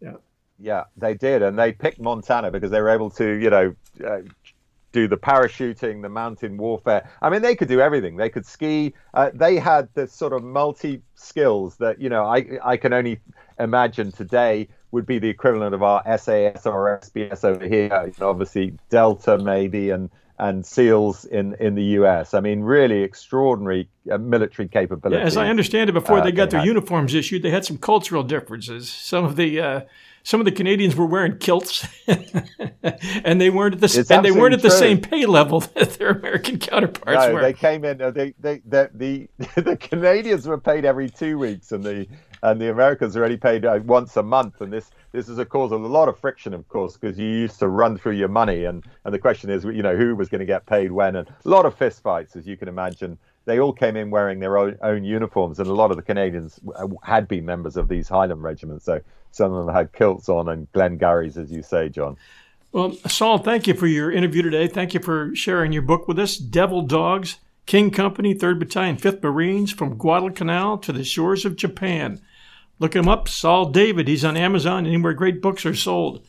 Yeah. 0.00 0.14
Yeah, 0.58 0.84
they 0.96 1.14
did, 1.14 1.42
and 1.42 1.58
they 1.58 1.72
picked 1.72 2.00
Montana 2.00 2.50
because 2.50 2.70
they 2.70 2.80
were 2.80 2.90
able 2.90 3.10
to, 3.10 3.24
you 3.24 3.48
know, 3.48 3.74
uh, 4.04 4.18
do 4.92 5.06
the 5.06 5.16
parachuting, 5.16 6.02
the 6.02 6.08
mountain 6.08 6.56
warfare. 6.56 7.08
I 7.20 7.30
mean, 7.30 7.42
they 7.42 7.54
could 7.54 7.68
do 7.68 7.80
everything. 7.80 8.16
They 8.16 8.30
could 8.30 8.46
ski. 8.46 8.94
Uh, 9.14 9.30
they 9.34 9.56
had 9.56 9.88
the 9.94 10.08
sort 10.08 10.32
of 10.32 10.42
multi 10.42 11.02
skills 11.14 11.76
that 11.76 12.00
you 12.00 12.08
know 12.08 12.24
I 12.24 12.58
I 12.64 12.76
can 12.76 12.92
only 12.92 13.20
imagine 13.58 14.12
today 14.12 14.68
would 14.90 15.06
be 15.06 15.18
the 15.18 15.28
equivalent 15.28 15.74
of 15.74 15.82
our 15.82 16.02
SAS 16.18 16.66
or 16.66 16.98
SBS 17.00 17.44
over 17.44 17.66
here. 17.66 17.90
You 18.06 18.12
know, 18.18 18.30
obviously 18.30 18.74
Delta 18.88 19.38
maybe 19.38 19.90
and 19.90 20.10
and 20.38 20.64
SEALs 20.64 21.24
in, 21.24 21.54
in 21.54 21.74
the 21.74 21.84
US. 22.00 22.34
I 22.34 22.40
mean, 22.40 22.60
really 22.60 23.02
extraordinary 23.02 23.88
uh, 24.10 24.18
military 24.18 24.68
capability. 24.68 25.20
Yeah, 25.20 25.26
as 25.26 25.36
I 25.36 25.48
understand 25.48 25.90
it, 25.90 25.92
before 25.92 26.18
uh, 26.18 26.24
they 26.24 26.32
got 26.32 26.46
they 26.46 26.52
their 26.52 26.60
had. 26.60 26.68
uniforms 26.68 27.14
issued, 27.14 27.42
they 27.42 27.50
had 27.50 27.64
some 27.64 27.78
cultural 27.78 28.22
differences. 28.22 28.88
Some 28.88 29.24
of 29.24 29.36
the 29.36 29.60
uh, 29.60 29.80
some 30.22 30.40
of 30.40 30.44
the 30.44 30.52
Canadians 30.52 30.94
were 30.94 31.06
wearing 31.06 31.38
kilts, 31.38 31.86
and 32.06 33.40
they 33.40 33.50
weren't 33.50 33.74
at 33.74 33.80
the 33.80 34.06
and 34.10 34.24
they 34.24 34.30
weren't 34.30 34.54
at 34.54 34.62
the 34.62 34.68
true. 34.68 34.78
same 34.78 35.00
pay 35.00 35.26
level 35.26 35.60
that 35.74 35.94
their 35.94 36.10
American 36.10 36.58
counterparts 36.58 37.26
no, 37.26 37.34
were. 37.34 37.40
They 37.40 37.52
came 37.52 37.84
in. 37.84 38.00
Uh, 38.00 38.10
they, 38.10 38.34
they, 38.38 38.60
they, 38.66 38.88
the 38.94 39.28
the 39.60 39.76
Canadians 39.76 40.46
were 40.46 40.58
paid 40.58 40.84
every 40.84 41.10
two 41.10 41.38
weeks, 41.38 41.72
and 41.72 41.82
the 41.82 42.06
and 42.42 42.60
the 42.60 42.70
Americans 42.70 43.16
are 43.16 43.24
only 43.24 43.36
paid 43.36 43.64
uh, 43.64 43.80
once 43.84 44.16
a 44.16 44.22
month. 44.22 44.60
And 44.60 44.72
this 44.72 44.90
this 45.12 45.28
is 45.28 45.38
a 45.38 45.44
cause 45.44 45.72
of 45.72 45.82
a 45.82 45.86
lot 45.86 46.08
of 46.08 46.18
friction, 46.18 46.54
of 46.54 46.68
course, 46.68 46.96
because 46.96 47.18
you 47.18 47.26
used 47.26 47.58
to 47.60 47.68
run 47.68 47.96
through 47.96 48.12
your 48.12 48.28
money, 48.28 48.64
and 48.64 48.84
and 49.04 49.14
the 49.14 49.18
question 49.18 49.50
is, 49.50 49.64
you 49.64 49.82
know, 49.82 49.96
who 49.96 50.14
was 50.14 50.28
going 50.28 50.40
to 50.40 50.46
get 50.46 50.66
paid 50.66 50.92
when, 50.92 51.16
and 51.16 51.28
a 51.28 51.48
lot 51.48 51.66
of 51.66 51.78
fistfights, 51.78 52.36
as 52.36 52.46
you 52.46 52.56
can 52.56 52.68
imagine. 52.68 53.18
They 53.44 53.60
all 53.60 53.72
came 53.72 53.96
in 53.96 54.10
wearing 54.10 54.40
their 54.40 54.58
own, 54.58 54.76
own 54.82 55.04
uniforms, 55.04 55.58
and 55.58 55.66
a 55.68 55.72
lot 55.72 55.90
of 55.90 55.96
the 55.96 56.02
Canadians 56.02 56.60
uh, 56.76 56.86
had 57.02 57.26
been 57.26 57.46
members 57.46 57.78
of 57.78 57.88
these 57.88 58.06
Highland 58.06 58.42
regiments. 58.42 58.84
So 58.84 59.00
some 59.30 59.54
of 59.54 59.64
them 59.64 59.74
had 59.74 59.92
kilts 59.94 60.28
on 60.28 60.50
and 60.50 60.70
Glengarries, 60.72 61.38
as 61.38 61.50
you 61.50 61.62
say, 61.62 61.88
John. 61.88 62.18
Well, 62.72 62.92
Saul, 63.06 63.38
thank 63.38 63.66
you 63.66 63.72
for 63.72 63.86
your 63.86 64.12
interview 64.12 64.42
today. 64.42 64.66
Thank 64.66 64.92
you 64.92 65.00
for 65.00 65.34
sharing 65.34 65.72
your 65.72 65.80
book 65.80 66.06
with 66.06 66.18
us, 66.18 66.36
Devil 66.36 66.82
Dogs, 66.82 67.38
King 67.64 67.90
Company, 67.90 68.34
3rd 68.34 68.58
Battalion, 68.58 68.98
5th 68.98 69.22
Marines, 69.22 69.72
from 69.72 69.96
Guadalcanal 69.96 70.76
to 70.78 70.92
the 70.92 71.04
shores 71.04 71.46
of 71.46 71.56
Japan. 71.56 72.20
Look 72.78 72.94
him 72.94 73.08
up, 73.08 73.28
Saul 73.28 73.66
David. 73.66 74.08
He's 74.08 74.24
on 74.24 74.36
Amazon, 74.36 74.86
anywhere 74.86 75.12
great 75.12 75.42
books 75.42 75.66
are 75.66 75.74
sold. 75.74 76.24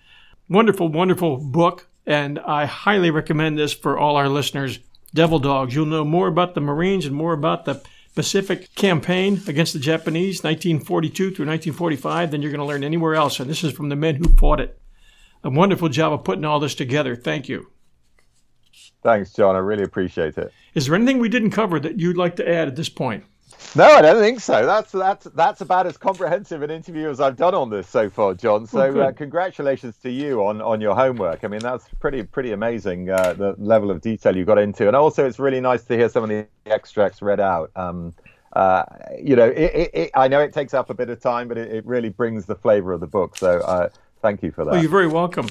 Wonderful, 0.47 0.89
wonderful 0.89 1.37
book, 1.37 1.87
and 2.05 2.39
I 2.39 2.65
highly 2.65 3.11
recommend 3.11 3.57
this 3.57 3.73
for 3.73 3.97
all 3.97 4.15
our 4.15 4.29
listeners. 4.29 4.79
Devil 5.13 5.39
Dogs. 5.39 5.73
You'll 5.75 5.85
know 5.85 6.05
more 6.05 6.27
about 6.27 6.55
the 6.55 6.61
Marines 6.61 7.05
and 7.05 7.15
more 7.15 7.33
about 7.33 7.65
the 7.65 7.81
Pacific 8.15 8.73
campaign 8.75 9.41
against 9.47 9.73
the 9.73 9.79
Japanese, 9.79 10.43
1942 10.43 11.13
through 11.13 11.45
1945, 11.45 12.31
than 12.31 12.41
you're 12.41 12.51
going 12.51 12.59
to 12.59 12.65
learn 12.65 12.83
anywhere 12.83 13.15
else. 13.15 13.39
And 13.39 13.49
this 13.49 13.63
is 13.63 13.73
from 13.73 13.89
the 13.89 13.95
men 13.95 14.15
who 14.15 14.35
fought 14.37 14.59
it. 14.59 14.79
A 15.43 15.49
wonderful 15.49 15.89
job 15.89 16.13
of 16.13 16.23
putting 16.23 16.45
all 16.45 16.59
this 16.59 16.75
together. 16.75 17.15
Thank 17.15 17.47
you. 17.47 17.71
Thanks, 19.01 19.31
John. 19.33 19.55
I 19.55 19.59
really 19.59 19.83
appreciate 19.83 20.37
it. 20.37 20.51
Is 20.73 20.85
there 20.85 20.95
anything 20.95 21.19
we 21.19 21.29
didn't 21.29 21.51
cover 21.51 21.79
that 21.79 21.99
you'd 21.99 22.17
like 22.17 22.35
to 22.37 22.47
add 22.47 22.67
at 22.67 22.75
this 22.75 22.89
point? 22.89 23.23
No, 23.75 23.83
I 23.83 24.01
don't 24.01 24.21
think 24.21 24.39
so. 24.39 24.65
That's 24.65 24.91
that's 24.91 25.25
that's 25.35 25.61
about 25.61 25.85
as 25.85 25.95
comprehensive 25.95 26.63
an 26.63 26.71
interview 26.71 27.09
as 27.09 27.19
I've 27.19 27.37
done 27.37 27.53
on 27.53 27.69
this 27.69 27.87
so 27.87 28.09
far, 28.09 28.33
John. 28.33 28.65
So 28.65 28.79
oh, 28.79 28.99
uh, 28.99 29.11
congratulations 29.11 29.97
to 29.97 30.09
you 30.09 30.43
on, 30.43 30.59
on 30.61 30.81
your 30.81 30.95
homework. 30.95 31.43
I 31.43 31.47
mean, 31.47 31.59
that's 31.59 31.85
pretty 31.99 32.23
pretty 32.23 32.51
amazing 32.51 33.09
uh, 33.09 33.33
the 33.33 33.55
level 33.59 33.91
of 33.91 34.01
detail 34.01 34.35
you 34.35 34.43
got 34.43 34.57
into, 34.57 34.87
and 34.87 34.95
also 34.95 35.25
it's 35.27 35.37
really 35.37 35.61
nice 35.61 35.83
to 35.83 35.95
hear 35.95 36.09
some 36.09 36.23
of 36.23 36.29
the 36.29 36.47
extracts 36.65 37.21
read 37.21 37.39
out. 37.39 37.71
Um, 37.75 38.15
uh, 38.53 38.83
you 39.21 39.35
know, 39.35 39.47
it, 39.47 39.71
it, 39.75 39.91
it, 39.93 40.11
I 40.15 40.27
know 40.27 40.39
it 40.39 40.51
takes 40.51 40.73
up 40.73 40.89
a 40.89 40.95
bit 40.95 41.09
of 41.09 41.19
time, 41.19 41.47
but 41.47 41.57
it, 41.57 41.85
really 41.85 42.09
brings 42.09 42.45
the 42.45 42.55
flavor 42.55 42.93
of 42.93 42.99
the 42.99 43.07
book. 43.07 43.37
So 43.37 43.59
uh, 43.59 43.89
thank 44.23 44.41
you 44.41 44.51
for 44.51 44.65
that. 44.65 44.71
Well, 44.71 44.81
you're 44.81 44.89
very 44.89 45.07
welcome. 45.07 45.47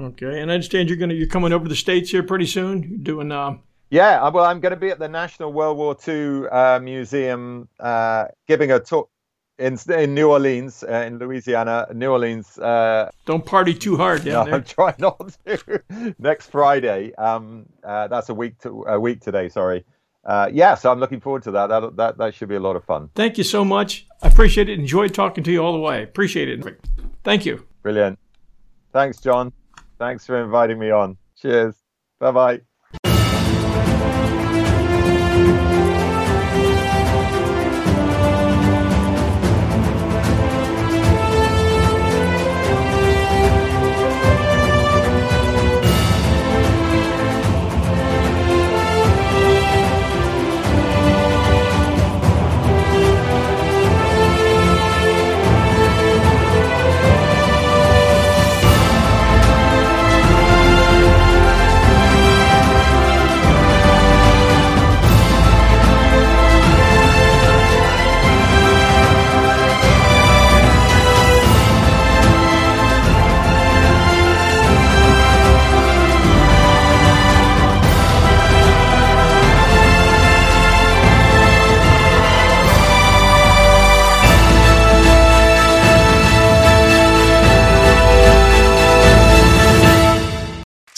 Okay, 0.00 0.40
and 0.40 0.50
I 0.50 0.54
understand 0.54 0.88
you're 0.88 0.98
gonna 0.98 1.14
you're 1.14 1.28
coming 1.28 1.52
over 1.52 1.66
to 1.66 1.68
the 1.68 1.76
states 1.76 2.10
here 2.10 2.24
pretty 2.24 2.46
soon. 2.46 2.82
You're 2.82 2.98
doing 2.98 3.30
uh, 3.30 3.58
yeah, 3.94 4.28
well, 4.28 4.44
I'm 4.44 4.58
going 4.58 4.70
to 4.70 4.76
be 4.76 4.90
at 4.90 4.98
the 4.98 5.08
National 5.08 5.52
World 5.52 5.78
War 5.78 5.96
II 6.06 6.48
uh, 6.48 6.80
Museum 6.80 7.68
uh, 7.78 8.24
giving 8.48 8.72
a 8.72 8.80
talk 8.80 9.08
in, 9.56 9.78
in 9.88 10.14
New 10.14 10.30
Orleans, 10.30 10.82
uh, 10.82 11.04
in 11.06 11.20
Louisiana, 11.20 11.86
New 11.94 12.10
Orleans. 12.10 12.58
Uh, 12.58 13.08
Don't 13.24 13.46
party 13.46 13.72
too 13.72 13.96
hard 13.96 14.24
down 14.24 14.32
no, 14.32 14.44
there. 14.46 14.54
I'm 14.54 14.64
trying 14.78 14.96
not 14.98 15.36
to. 15.46 16.14
Next 16.18 16.50
Friday. 16.50 17.14
Um, 17.14 17.66
uh, 17.84 18.08
that's 18.08 18.30
a 18.30 18.34
week 18.34 18.58
to, 18.62 18.82
a 18.88 18.98
week 18.98 19.20
today. 19.20 19.48
Sorry. 19.48 19.84
Uh, 20.24 20.50
yeah, 20.52 20.74
so 20.74 20.90
I'm 20.90 20.98
looking 20.98 21.20
forward 21.20 21.44
to 21.44 21.52
that. 21.52 21.68
that. 21.68 21.96
That 21.96 22.18
that 22.18 22.34
should 22.34 22.48
be 22.48 22.56
a 22.56 22.60
lot 22.60 22.74
of 22.74 22.84
fun. 22.84 23.10
Thank 23.14 23.38
you 23.38 23.44
so 23.44 23.64
much. 23.64 24.08
I 24.22 24.26
appreciate 24.26 24.68
it. 24.68 24.76
Enjoyed 24.76 25.14
talking 25.14 25.44
to 25.44 25.52
you 25.52 25.62
all 25.62 25.72
the 25.72 25.78
way. 25.78 26.02
Appreciate 26.02 26.48
it. 26.48 26.80
Thank 27.22 27.46
you. 27.46 27.64
Brilliant. 27.82 28.18
Thanks, 28.92 29.20
John. 29.20 29.52
Thanks 30.00 30.26
for 30.26 30.42
inviting 30.42 30.80
me 30.80 30.90
on. 30.90 31.16
Cheers. 31.36 31.76
Bye 32.18 32.32
bye. 32.32 32.60